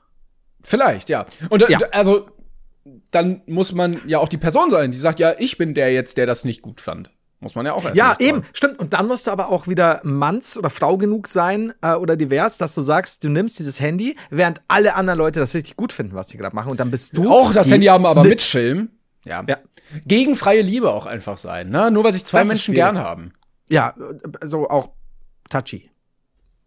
Vielleicht, 0.64 1.10
ja. 1.10 1.26
Und 1.50 1.62
äh, 1.64 1.72
Ja. 1.72 1.80
also 1.92 2.28
dann 3.12 3.42
muss 3.48 3.74
man 3.74 3.98
ja 4.06 4.20
auch 4.20 4.30
die 4.30 4.38
Person 4.38 4.70
sein, 4.70 4.92
die 4.92 4.98
sagt, 4.98 5.20
ja, 5.20 5.34
ich 5.40 5.58
bin 5.58 5.74
der 5.74 5.92
jetzt, 5.92 6.18
der 6.18 6.26
das 6.26 6.44
nicht 6.44 6.62
gut 6.62 6.80
fand. 6.82 7.12
Muss 7.40 7.54
man 7.54 7.66
ja 7.68 7.74
auch 7.74 7.84
Ja, 7.94 8.16
eben, 8.20 8.42
trauen. 8.42 8.50
stimmt. 8.54 8.80
Und 8.80 8.94
dann 8.94 9.08
musst 9.08 9.28
du 9.28 9.32
aber 9.32 9.50
auch 9.50 9.68
wieder 9.68 10.00
Manns 10.04 10.58
oder 10.58 10.70
Frau 10.72 10.98
genug 10.98 11.28
sein 11.28 11.74
äh, 11.84 11.94
oder 11.94 12.16
divers, 12.16 12.58
dass 12.58 12.74
du 12.74 12.82
sagst, 12.82 13.24
du 13.24 13.30
nimmst 13.30 13.60
dieses 13.60 13.80
Handy, 13.80 14.16
während 14.32 14.62
alle 14.68 14.96
anderen 14.96 15.20
Leute 15.20 15.40
das 15.40 15.54
richtig 15.54 15.76
gut 15.76 15.94
finden, 15.94 16.16
was 16.16 16.30
die 16.30 16.38
gerade 16.38 16.56
machen. 16.56 16.72
Und 16.72 16.80
dann 16.80 16.90
bist 16.90 17.16
du. 17.16 17.30
Auch 17.30 17.54
das 17.54 17.70
Handy 17.70 17.86
haben, 17.88 18.04
aber 18.06 18.22
Snitch. 18.24 18.30
mit 18.30 18.42
Film. 18.42 18.90
Ja. 19.24 19.44
Ja. 19.48 19.58
Gegen 20.08 20.36
freie 20.36 20.62
Liebe 20.64 20.90
auch 20.92 21.06
einfach 21.06 21.38
sein, 21.38 21.70
ne? 21.70 21.92
Nur 21.92 22.04
weil 22.04 22.14
sich 22.14 22.26
zwei 22.26 22.40
Das 22.40 22.48
Menschen 22.48 22.74
gern 22.74 22.98
haben. 22.98 23.34
Ja, 23.70 23.94
so 24.44 24.68
auch 24.70 24.90
touchy. 25.50 25.90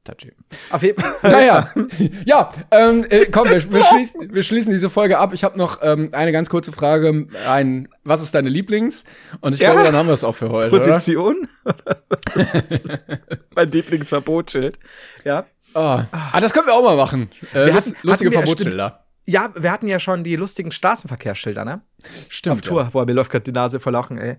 Touchy. 0.03 0.33
Auf 0.71 0.83
jeden 0.83 0.99
Fall. 0.99 1.13
Naja, 1.31 1.71
ja, 2.25 2.51
ähm, 2.71 3.05
äh, 3.11 3.27
komm, 3.27 3.45
wir, 3.51 3.71
wir, 3.71 3.85
schließen, 3.85 4.35
wir 4.35 4.43
schließen 4.43 4.73
diese 4.73 4.89
Folge 4.89 5.19
ab. 5.19 5.35
Ich 5.35 5.45
habe 5.45 5.59
noch 5.59 5.81
ähm, 5.83 6.09
eine 6.13 6.33
ganz 6.33 6.49
kurze 6.49 6.73
Frage. 6.73 7.27
Ein, 7.47 7.87
was 8.05 8.23
ist 8.23 8.35
deine 8.35 8.49
Lieblings? 8.49 9.05
Und 9.43 9.53
ich 9.53 9.61
Ja. 9.61 9.73
glaube, 9.73 9.85
dann 9.87 9.95
haben 9.97 10.07
wir 10.07 10.15
es 10.15 10.25
auch 10.25 10.35
für 10.35 10.49
heute. 10.49 10.71
Position. 10.71 11.47
mein 13.55 13.69
Lieblingsverbotsschild. 13.69 14.79
Ja. 15.25 15.47
Oh. 15.75 15.79
Ah, 16.11 16.41
das 16.41 16.53
können 16.53 16.67
wir 16.67 16.75
auch 16.75 16.83
mal 16.83 16.97
machen. 16.97 17.31
Äh, 17.53 17.67
Wir 17.67 17.75
hatten- 17.75 17.95
lustige 18.03 18.33
Verbotsschilder. 18.33 19.05
Ja, 19.27 19.51
wir 19.57 19.71
hatten 19.71 19.87
ja 19.87 20.01
schon 20.01 20.25
die 20.25 20.35
lustigen 20.35 20.73
Straßenverkehrsschilder, 20.73 21.65
ne? 21.65 21.83
Stimmt. 22.31 22.55
Auf 22.57 22.61
Tour. 22.63 22.85
Boah, 22.93 23.05
mir 23.07 23.13
läuft 23.13 23.31
gerade 23.31 23.45
die 23.45 23.53
Nase 23.53 23.79
vor 23.79 23.93
Lachen, 23.93 24.19
ey. 24.19 24.37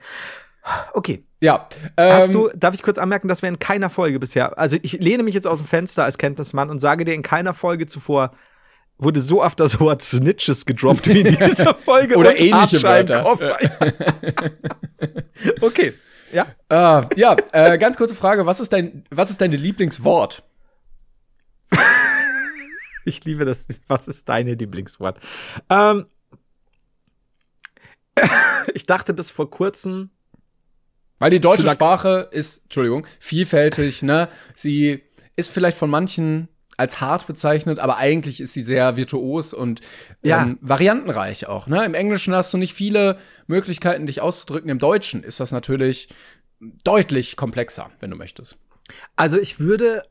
Okay. 0.94 1.26
Ja. 1.40 1.68
Ähm, 1.98 2.14
Hast 2.14 2.34
du, 2.34 2.50
darf 2.56 2.76
ich 2.76 2.84
kurz 2.84 2.98
anmerken, 2.98 3.28
dass 3.28 3.42
wir 3.42 3.50
in 3.50 3.58
keiner 3.60 3.90
Folge 3.90 4.20
bisher, 4.20 4.58
also 4.60 4.78
ich 4.82 4.94
lehne 4.94 5.24
mich 5.24 5.34
jetzt 5.34 5.48
aus 5.48 5.58
dem 5.58 5.68
Fenster 5.68 6.04
als 6.04 6.18
Kenntnismann 6.20 6.70
und 6.70 6.80
sage 6.80 7.04
dir, 7.04 7.14
in 7.16 7.24
keiner 7.24 7.54
Folge 7.54 7.88
zuvor 7.88 8.32
wurde 9.00 9.20
so 9.22 9.42
oft 9.42 9.60
das 9.60 9.80
Wort 9.80 10.04
Snitches 10.04 10.66
gedroppt 10.66 11.08
wie 11.08 11.22
in 11.22 11.36
dieser 11.48 11.74
Folge. 11.74 12.16
Oder 12.16 12.40
ähnliche 12.40 12.82
Wörter. 12.84 13.26
Okay. 15.62 15.94
Ja. 16.32 16.46
Ah, 16.70 17.06
ja, 17.16 17.36
äh, 17.52 17.78
ganz 17.78 17.98
kurze 17.98 18.14
Frage. 18.16 18.46
Was 18.46 18.60
ist 18.60 18.72
dein, 18.72 19.04
was 19.10 19.32
ist 19.32 19.42
deine 19.42 19.56
Lieblingswort? 19.56 20.44
Ich 23.04 23.26
liebe 23.26 23.46
das. 23.46 23.68
Was 23.88 24.08
ist 24.08 24.30
deine 24.30 24.54
Lieblingswort? 24.54 25.20
Ähm, 25.72 26.06
ich 28.76 28.86
dachte 28.86 29.16
bis 29.16 29.32
vor 29.32 29.50
kurzem, 29.50 30.12
Weil 31.22 31.30
die 31.30 31.40
deutsche 31.40 31.70
Sprache 31.70 32.28
ist, 32.32 32.64
Entschuldigung, 32.64 33.06
vielfältig, 33.20 34.02
ne? 34.04 34.28
Sie 34.56 35.02
ist 35.36 35.50
vielleicht 35.52 35.78
von 35.78 35.90
manchen 35.90 36.48
als 36.78 37.00
hart 37.00 37.28
bezeichnet, 37.28 37.78
aber 37.80 37.98
eigentlich 37.98 38.42
ist 38.42 38.54
sie 38.54 38.64
sehr 38.64 38.98
virtuos 38.98 39.54
und 39.54 39.82
Ja. 40.24 40.42
ähm, 40.42 40.58
variantenreich 40.62 41.48
auch. 41.48 41.68
Ne? 41.68 41.86
Im 41.86 41.94
Englischen 41.94 42.34
hast 42.34 42.52
du 42.54 42.58
nicht 42.58 42.74
viele 42.74 43.20
Möglichkeiten, 43.46 44.08
dich 44.08 44.20
auszudrücken. 44.22 44.70
Im 44.70 44.80
Deutschen 44.80 45.22
ist 45.24 45.40
das 45.40 45.52
natürlich 45.52 46.10
deutlich 46.84 47.36
komplexer, 47.38 47.92
wenn 48.00 48.10
du 48.10 48.18
möchtest. 48.18 48.58
also 49.16 49.38
ich 49.38 49.60
würde 49.60 50.02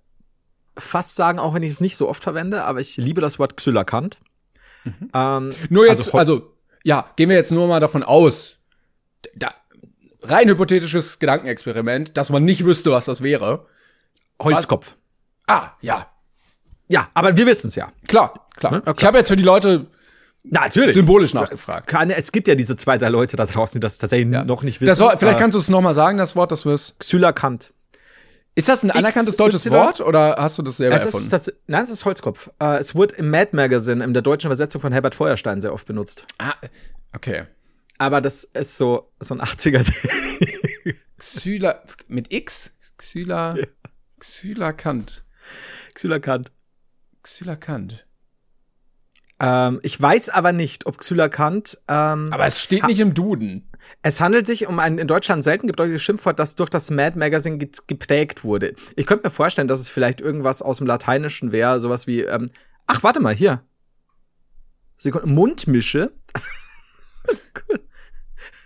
fast 0.78 1.16
sagen, 1.16 1.38
auch 1.40 1.54
wenn 1.54 1.62
ich 1.64 1.72
es 1.72 1.80
nicht 1.80 1.96
so 1.96 2.08
oft 2.08 2.22
verwende, 2.22 2.64
aber 2.64 2.80
ich 2.80 2.96
liebe 2.96 3.20
das 3.20 3.38
Wort 3.40 3.56
Xylakant. 3.56 4.18
Ähm, 5.12 5.52
Nur 5.68 5.86
jetzt, 5.86 6.14
Also 6.14 6.18
also, 6.18 6.56
ja, 6.84 7.10
gehen 7.16 7.28
wir 7.28 7.36
jetzt 7.36 7.50
nur 7.52 7.66
mal 7.68 7.80
davon 7.80 8.02
aus, 8.02 8.56
da, 9.34 9.52
rein 10.22 10.48
hypothetisches 10.48 11.18
Gedankenexperiment, 11.18 12.16
dass 12.16 12.30
man 12.30 12.44
nicht 12.44 12.64
wüsste, 12.64 12.90
was 12.90 13.06
das 13.06 13.22
wäre. 13.22 13.66
Holzkopf. 14.42 14.94
Ah, 15.46 15.70
ja, 15.80 16.06
Ja, 16.88 17.08
aber 17.14 17.36
wir 17.36 17.46
wissen 17.46 17.68
es 17.68 17.74
ja. 17.76 17.92
klar, 18.08 18.46
klar. 18.56 18.72
Ne? 18.72 18.78
Okay. 18.86 18.94
Ich 18.98 19.04
habe 19.04 19.18
jetzt 19.18 19.28
für 19.28 19.36
die 19.36 19.42
Leute 19.42 19.86
Natürlich. 20.44 20.94
symbolisch 20.94 21.34
nachgefragt. 21.34 21.92
Es 22.16 22.32
gibt 22.32 22.48
ja 22.48 22.54
diese 22.54 22.74
zwei, 22.76 22.96
drei 22.98 23.08
Leute 23.10 23.36
da 23.36 23.44
draußen, 23.46 23.78
die 23.78 23.82
das 23.84 23.98
tatsächlich 23.98 24.32
Ja. 24.32 24.44
noch 24.44 24.62
nicht 24.62 24.80
wissen. 24.80 24.88
Das 24.98 25.18
vielleicht 25.18 25.38
Äh, 25.38 25.40
kannst 25.40 25.54
du 25.54 25.58
es 25.58 25.68
noch 25.68 25.80
mal 25.82 25.94
sagen, 25.94 26.16
das 26.18 26.34
Wort, 26.36 26.50
das 26.52 26.62
du 26.62 26.70
es. 26.70 26.94
Xylakant. 26.98 27.72
Ist 28.56 28.68
das 28.68 28.82
ein 28.82 28.90
anerkanntes 28.90 29.36
deutsches 29.36 29.66
Y? 29.66 29.78
Wort 29.78 30.00
oder 30.00 30.36
hast 30.38 30.58
du 30.58 30.62
das 30.62 30.78
selber 30.78 30.96
Es 30.96 31.04
erfunden? 31.04 31.24
ist 31.26 31.32
das, 31.32 31.52
nein, 31.66 31.82
es 31.84 31.90
ist 31.90 32.04
Holzkopf. 32.04 32.50
Äh, 32.60 32.78
es 32.78 32.94
wurde 32.94 33.14
im 33.16 33.30
Mad 33.30 33.50
Magazine 33.52 34.02
in 34.02 34.12
der 34.12 34.22
deutschen 34.22 34.48
Übersetzung 34.48 34.80
von 34.80 34.92
Herbert 34.92 35.14
Feuerstein 35.14 35.60
sehr 35.60 35.72
oft 35.72 35.86
benutzt. 35.86 36.26
ah, 36.38 36.54
okay. 37.14 37.44
Aber 38.00 38.22
das 38.22 38.44
ist 38.44 38.78
so, 38.78 39.12
so 39.20 39.34
ein 39.34 39.42
80er. 39.42 39.84
Xyla 41.18 41.82
mit 42.08 42.32
X? 42.32 42.74
Xyla 42.96 43.56
Xylakant. 44.18 45.22
Xylakant. 45.92 46.50
Xylakant. 47.22 48.06
Ähm, 49.38 49.80
ich 49.82 50.00
weiß 50.00 50.30
aber 50.30 50.52
nicht, 50.52 50.86
ob 50.86 50.96
Xylakant. 50.96 51.76
Ähm, 51.88 52.32
Aber 52.32 52.46
es 52.46 52.58
steht 52.58 52.86
nicht 52.86 53.00
im 53.00 53.12
Duden. 53.12 53.68
es 54.00 54.22
handelt 54.22 54.46
sich 54.46 54.66
um 54.66 54.78
ein 54.78 54.96
in 54.96 55.06
Deutschland 55.06 55.44
selten 55.44 55.66
gebräuchliches 55.66 56.02
Schimpfwort, 56.02 56.38
das 56.38 56.56
durch 56.56 56.70
das 56.70 56.90
Mad 56.90 57.18
Magazine 57.18 57.58
ge 57.58 57.70
geprägt 57.86 58.44
wurde. 58.44 58.74
Ich 58.96 59.04
könnte 59.04 59.26
mir 59.26 59.30
vorstellen, 59.30 59.68
dass 59.68 59.78
es 59.78 59.90
vielleicht 59.90 60.22
irgendwas 60.22 60.62
aus 60.62 60.78
dem 60.78 60.86
Lateinischen 60.86 61.52
wäre, 61.52 61.78
sowas 61.80 62.06
wie. 62.06 62.22
Ähm, 62.22 62.48
ach, 62.86 63.02
warte 63.02 63.20
mal, 63.20 63.34
hier. 63.34 63.62
Sekunde, 64.96 65.28
Mundmische. 65.28 66.14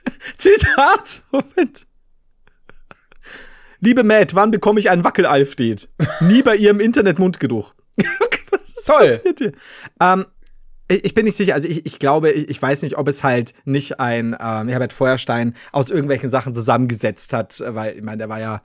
Zitat. 0.39 1.23
Moment. 1.31 1.87
Liebe 3.81 4.03
Matt, 4.03 4.35
wann 4.35 4.51
bekomme 4.51 4.81
ich 4.81 4.91
ein 4.91 5.05
Wackelalfdate? 5.05 5.89
Nie 6.21 6.43
bei 6.43 6.57
ihrem 6.57 6.81
Internet-Mundgeruch. 6.81 7.75
Toll. 8.87 9.21
Ähm, 10.01 10.27
ich 10.89 11.15
bin 11.15 11.25
nicht 11.25 11.37
sicher, 11.37 11.55
also 11.55 11.69
ich, 11.69 11.87
ich 11.87 11.99
glaube, 11.99 12.31
ich, 12.31 12.49
ich 12.49 12.61
weiß 12.61 12.83
nicht, 12.83 12.97
ob 12.97 13.09
es 13.09 13.25
halt 13.25 13.55
nicht 13.65 14.01
ein 14.01 14.37
ähm, 14.41 14.69
Herbert 14.69 14.93
Feuerstein 14.93 15.55
aus 15.73 15.91
irgendwelchen 15.91 16.29
Sachen 16.29 16.55
zusammengesetzt 16.55 17.33
hat, 17.33 17.63
weil, 17.67 17.97
ich 17.97 18.03
meine, 18.03 18.19
der 18.19 18.29
war 18.29 18.41
ja 18.41 18.63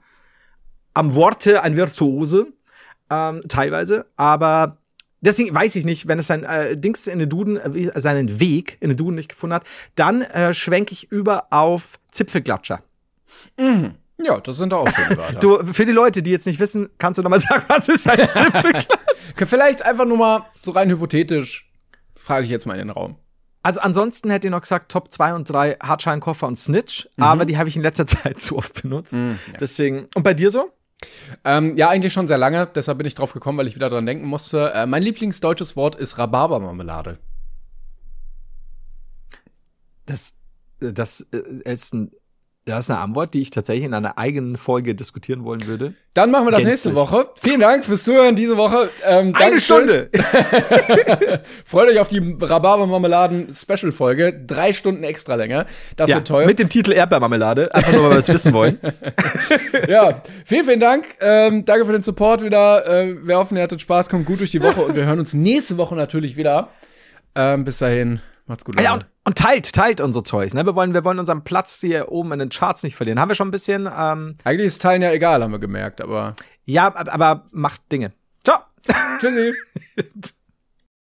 am 0.94 1.14
Worte 1.14 1.62
ein 1.62 1.76
Virtuose, 1.76 2.48
ähm, 3.10 3.42
teilweise, 3.48 4.06
aber 4.16 4.78
deswegen 5.20 5.54
weiß 5.54 5.76
ich 5.76 5.84
nicht, 5.84 6.08
wenn 6.08 6.18
es 6.18 6.26
sein 6.26 6.44
äh, 6.44 6.76
Dings 6.76 7.06
in 7.06 7.18
den 7.18 7.28
Duden, 7.28 7.56
äh, 7.56 8.00
seinen 8.00 8.40
Weg 8.40 8.76
in 8.80 8.88
den 8.88 8.96
Duden 8.96 9.14
nicht 9.14 9.28
gefunden 9.28 9.54
hat, 9.54 9.64
dann 9.94 10.22
äh, 10.22 10.54
schwenke 10.54 10.92
ich 10.92 11.10
über 11.10 11.46
auf 11.50 11.98
Zipfelklatscher. 12.10 12.82
Ja, 14.22 14.40
das 14.40 14.56
sind 14.58 14.74
auch 14.74 14.86
schöne 14.88 15.16
Wörter. 15.16 15.38
Du, 15.38 15.72
für 15.72 15.86
die 15.86 15.92
Leute, 15.92 16.22
die 16.22 16.30
jetzt 16.30 16.46
nicht 16.46 16.60
wissen, 16.60 16.90
kannst 16.98 17.18
du 17.18 17.22
noch 17.22 17.30
mal 17.30 17.40
sagen, 17.40 17.64
was 17.68 17.88
ist 17.88 18.08
ein 18.08 18.28
Zipfelklatscher? 18.28 18.98
Okay, 19.32 19.46
Vielleicht 19.46 19.82
einfach 19.82 20.04
nur 20.04 20.18
mal 20.18 20.44
so 20.62 20.72
rein 20.72 20.90
hypothetisch, 20.90 21.68
frage 22.14 22.44
ich 22.44 22.50
jetzt 22.50 22.66
mal 22.66 22.74
in 22.74 22.88
den 22.88 22.90
Raum. 22.90 23.16
Also 23.62 23.80
ansonsten 23.80 24.30
hätte 24.30 24.48
ich 24.48 24.52
noch 24.52 24.62
gesagt, 24.62 24.90
Top 24.90 25.10
2 25.10 25.34
und 25.34 25.50
3 25.50 25.76
Hartscheinkoffer 25.82 26.46
und 26.46 26.56
Snitch, 26.56 27.08
aber 27.18 27.44
die 27.44 27.58
habe 27.58 27.68
ich 27.68 27.76
in 27.76 27.82
letzter 27.82 28.06
Zeit 28.06 28.40
zu 28.40 28.56
oft 28.56 28.82
benutzt. 28.82 29.18
Deswegen. 29.60 30.08
Und 30.14 30.22
bei 30.22 30.32
dir 30.32 30.50
so? 30.50 30.72
Ähm, 31.44 31.76
ja, 31.76 31.88
eigentlich 31.88 32.12
schon 32.12 32.26
sehr 32.26 32.38
lange, 32.38 32.66
deshalb 32.66 32.98
bin 32.98 33.06
ich 33.06 33.14
drauf 33.14 33.32
gekommen, 33.32 33.58
weil 33.58 33.66
ich 33.66 33.74
wieder 33.74 33.88
dran 33.88 34.06
denken 34.06 34.26
musste. 34.26 34.72
Äh, 34.72 34.86
mein 34.86 35.02
Lieblingsdeutsches 35.02 35.76
Wort 35.76 35.96
ist 35.96 36.18
Rhabarbermarmelade. 36.18 37.18
Das, 40.06 40.34
das 40.80 41.26
äh, 41.32 41.70
ist 41.70 41.94
ein 41.94 42.10
Das 42.70 42.84
ist 42.84 42.90
eine 42.90 43.00
Antwort, 43.00 43.34
die 43.34 43.42
ich 43.42 43.50
tatsächlich 43.50 43.84
in 43.84 43.94
einer 43.94 44.16
eigenen 44.16 44.56
Folge 44.56 44.94
diskutieren 44.94 45.44
wollen 45.44 45.66
würde. 45.66 45.94
Dann 46.14 46.30
machen 46.30 46.46
wir 46.46 46.52
das 46.52 46.62
Gänzlich. 46.62 46.94
nächste 46.94 46.96
Woche. 46.96 47.28
Vielen 47.34 47.60
Dank 47.60 47.84
fürs 47.84 48.04
Zuhören 48.04 48.36
diese 48.36 48.56
Woche. 48.56 48.88
Ähm, 49.04 49.34
Eine. 49.34 49.60
Stunde! 49.60 50.08
Freut 51.64 51.88
euch 51.88 51.98
auf 51.98 52.08
die 52.08 52.36
Rhabarber-Marmeladen-Special-Folge. 52.40 54.44
Drei 54.46 54.72
Stunden 54.72 55.02
extra 55.02 55.34
länger. 55.34 55.66
Das 55.96 56.10
ja, 56.10 56.16
wird 56.16 56.28
toll. 56.28 56.46
mit 56.46 56.58
dem 56.58 56.68
Titel 56.68 56.92
Erdbeermarmelade. 56.92 57.74
Einfach 57.74 57.92
nur, 57.92 58.04
weil 58.04 58.10
wir 58.12 58.18
es 58.18 58.28
wissen 58.28 58.52
wollen. 58.52 58.78
ja, 59.88 60.22
vielen, 60.44 60.64
vielen 60.64 60.80
Dank. 60.80 61.06
Ähm, 61.20 61.64
danke 61.64 61.84
für 61.84 61.92
den 61.92 62.02
Support 62.02 62.42
wieder. 62.42 62.86
Äh, 62.86 63.26
wir 63.26 63.36
hoffen, 63.36 63.56
ihr 63.56 63.64
hattet 63.64 63.80
Spaß, 63.80 64.08
kommt 64.08 64.26
gut 64.26 64.38
durch 64.38 64.50
die 64.50 64.62
Woche 64.62 64.82
und 64.82 64.94
wir 64.94 65.06
hören 65.06 65.18
uns 65.18 65.34
nächste 65.34 65.76
Woche 65.76 65.96
natürlich 65.96 66.36
wieder. 66.36 66.68
Ähm, 67.34 67.64
bis 67.64 67.78
dahin, 67.78 68.20
macht's 68.46 68.64
gut. 68.64 68.80
Ja. 68.80 69.00
Und, 69.24 69.38
teilt, 69.38 69.72
teilt 69.72 70.00
unsere 70.00 70.22
Zeugs. 70.24 70.54
Ne? 70.54 70.64
Wir, 70.64 70.74
wollen, 70.74 70.94
wir 70.94 71.04
wollen 71.04 71.18
unseren 71.18 71.44
Platz 71.44 71.80
hier 71.80 72.10
oben 72.10 72.32
in 72.32 72.38
den 72.38 72.48
Charts 72.48 72.82
nicht 72.82 72.96
verlieren. 72.96 73.20
Haben 73.20 73.28
wir 73.28 73.34
schon 73.34 73.48
ein 73.48 73.52
bisschen. 73.52 73.86
Ähm, 73.86 74.34
Eigentlich 74.44 74.66
ist 74.66 74.82
Teilen 74.82 75.02
ja 75.02 75.12
egal, 75.12 75.42
haben 75.42 75.52
wir 75.52 75.58
gemerkt, 75.58 76.00
aber 76.00 76.34
ja, 76.64 76.86
aber, 76.86 77.12
aber 77.12 77.46
macht 77.52 77.90
Dinge. 77.92 78.12
Ciao! 78.44 78.60
tschüssi. 79.20 79.54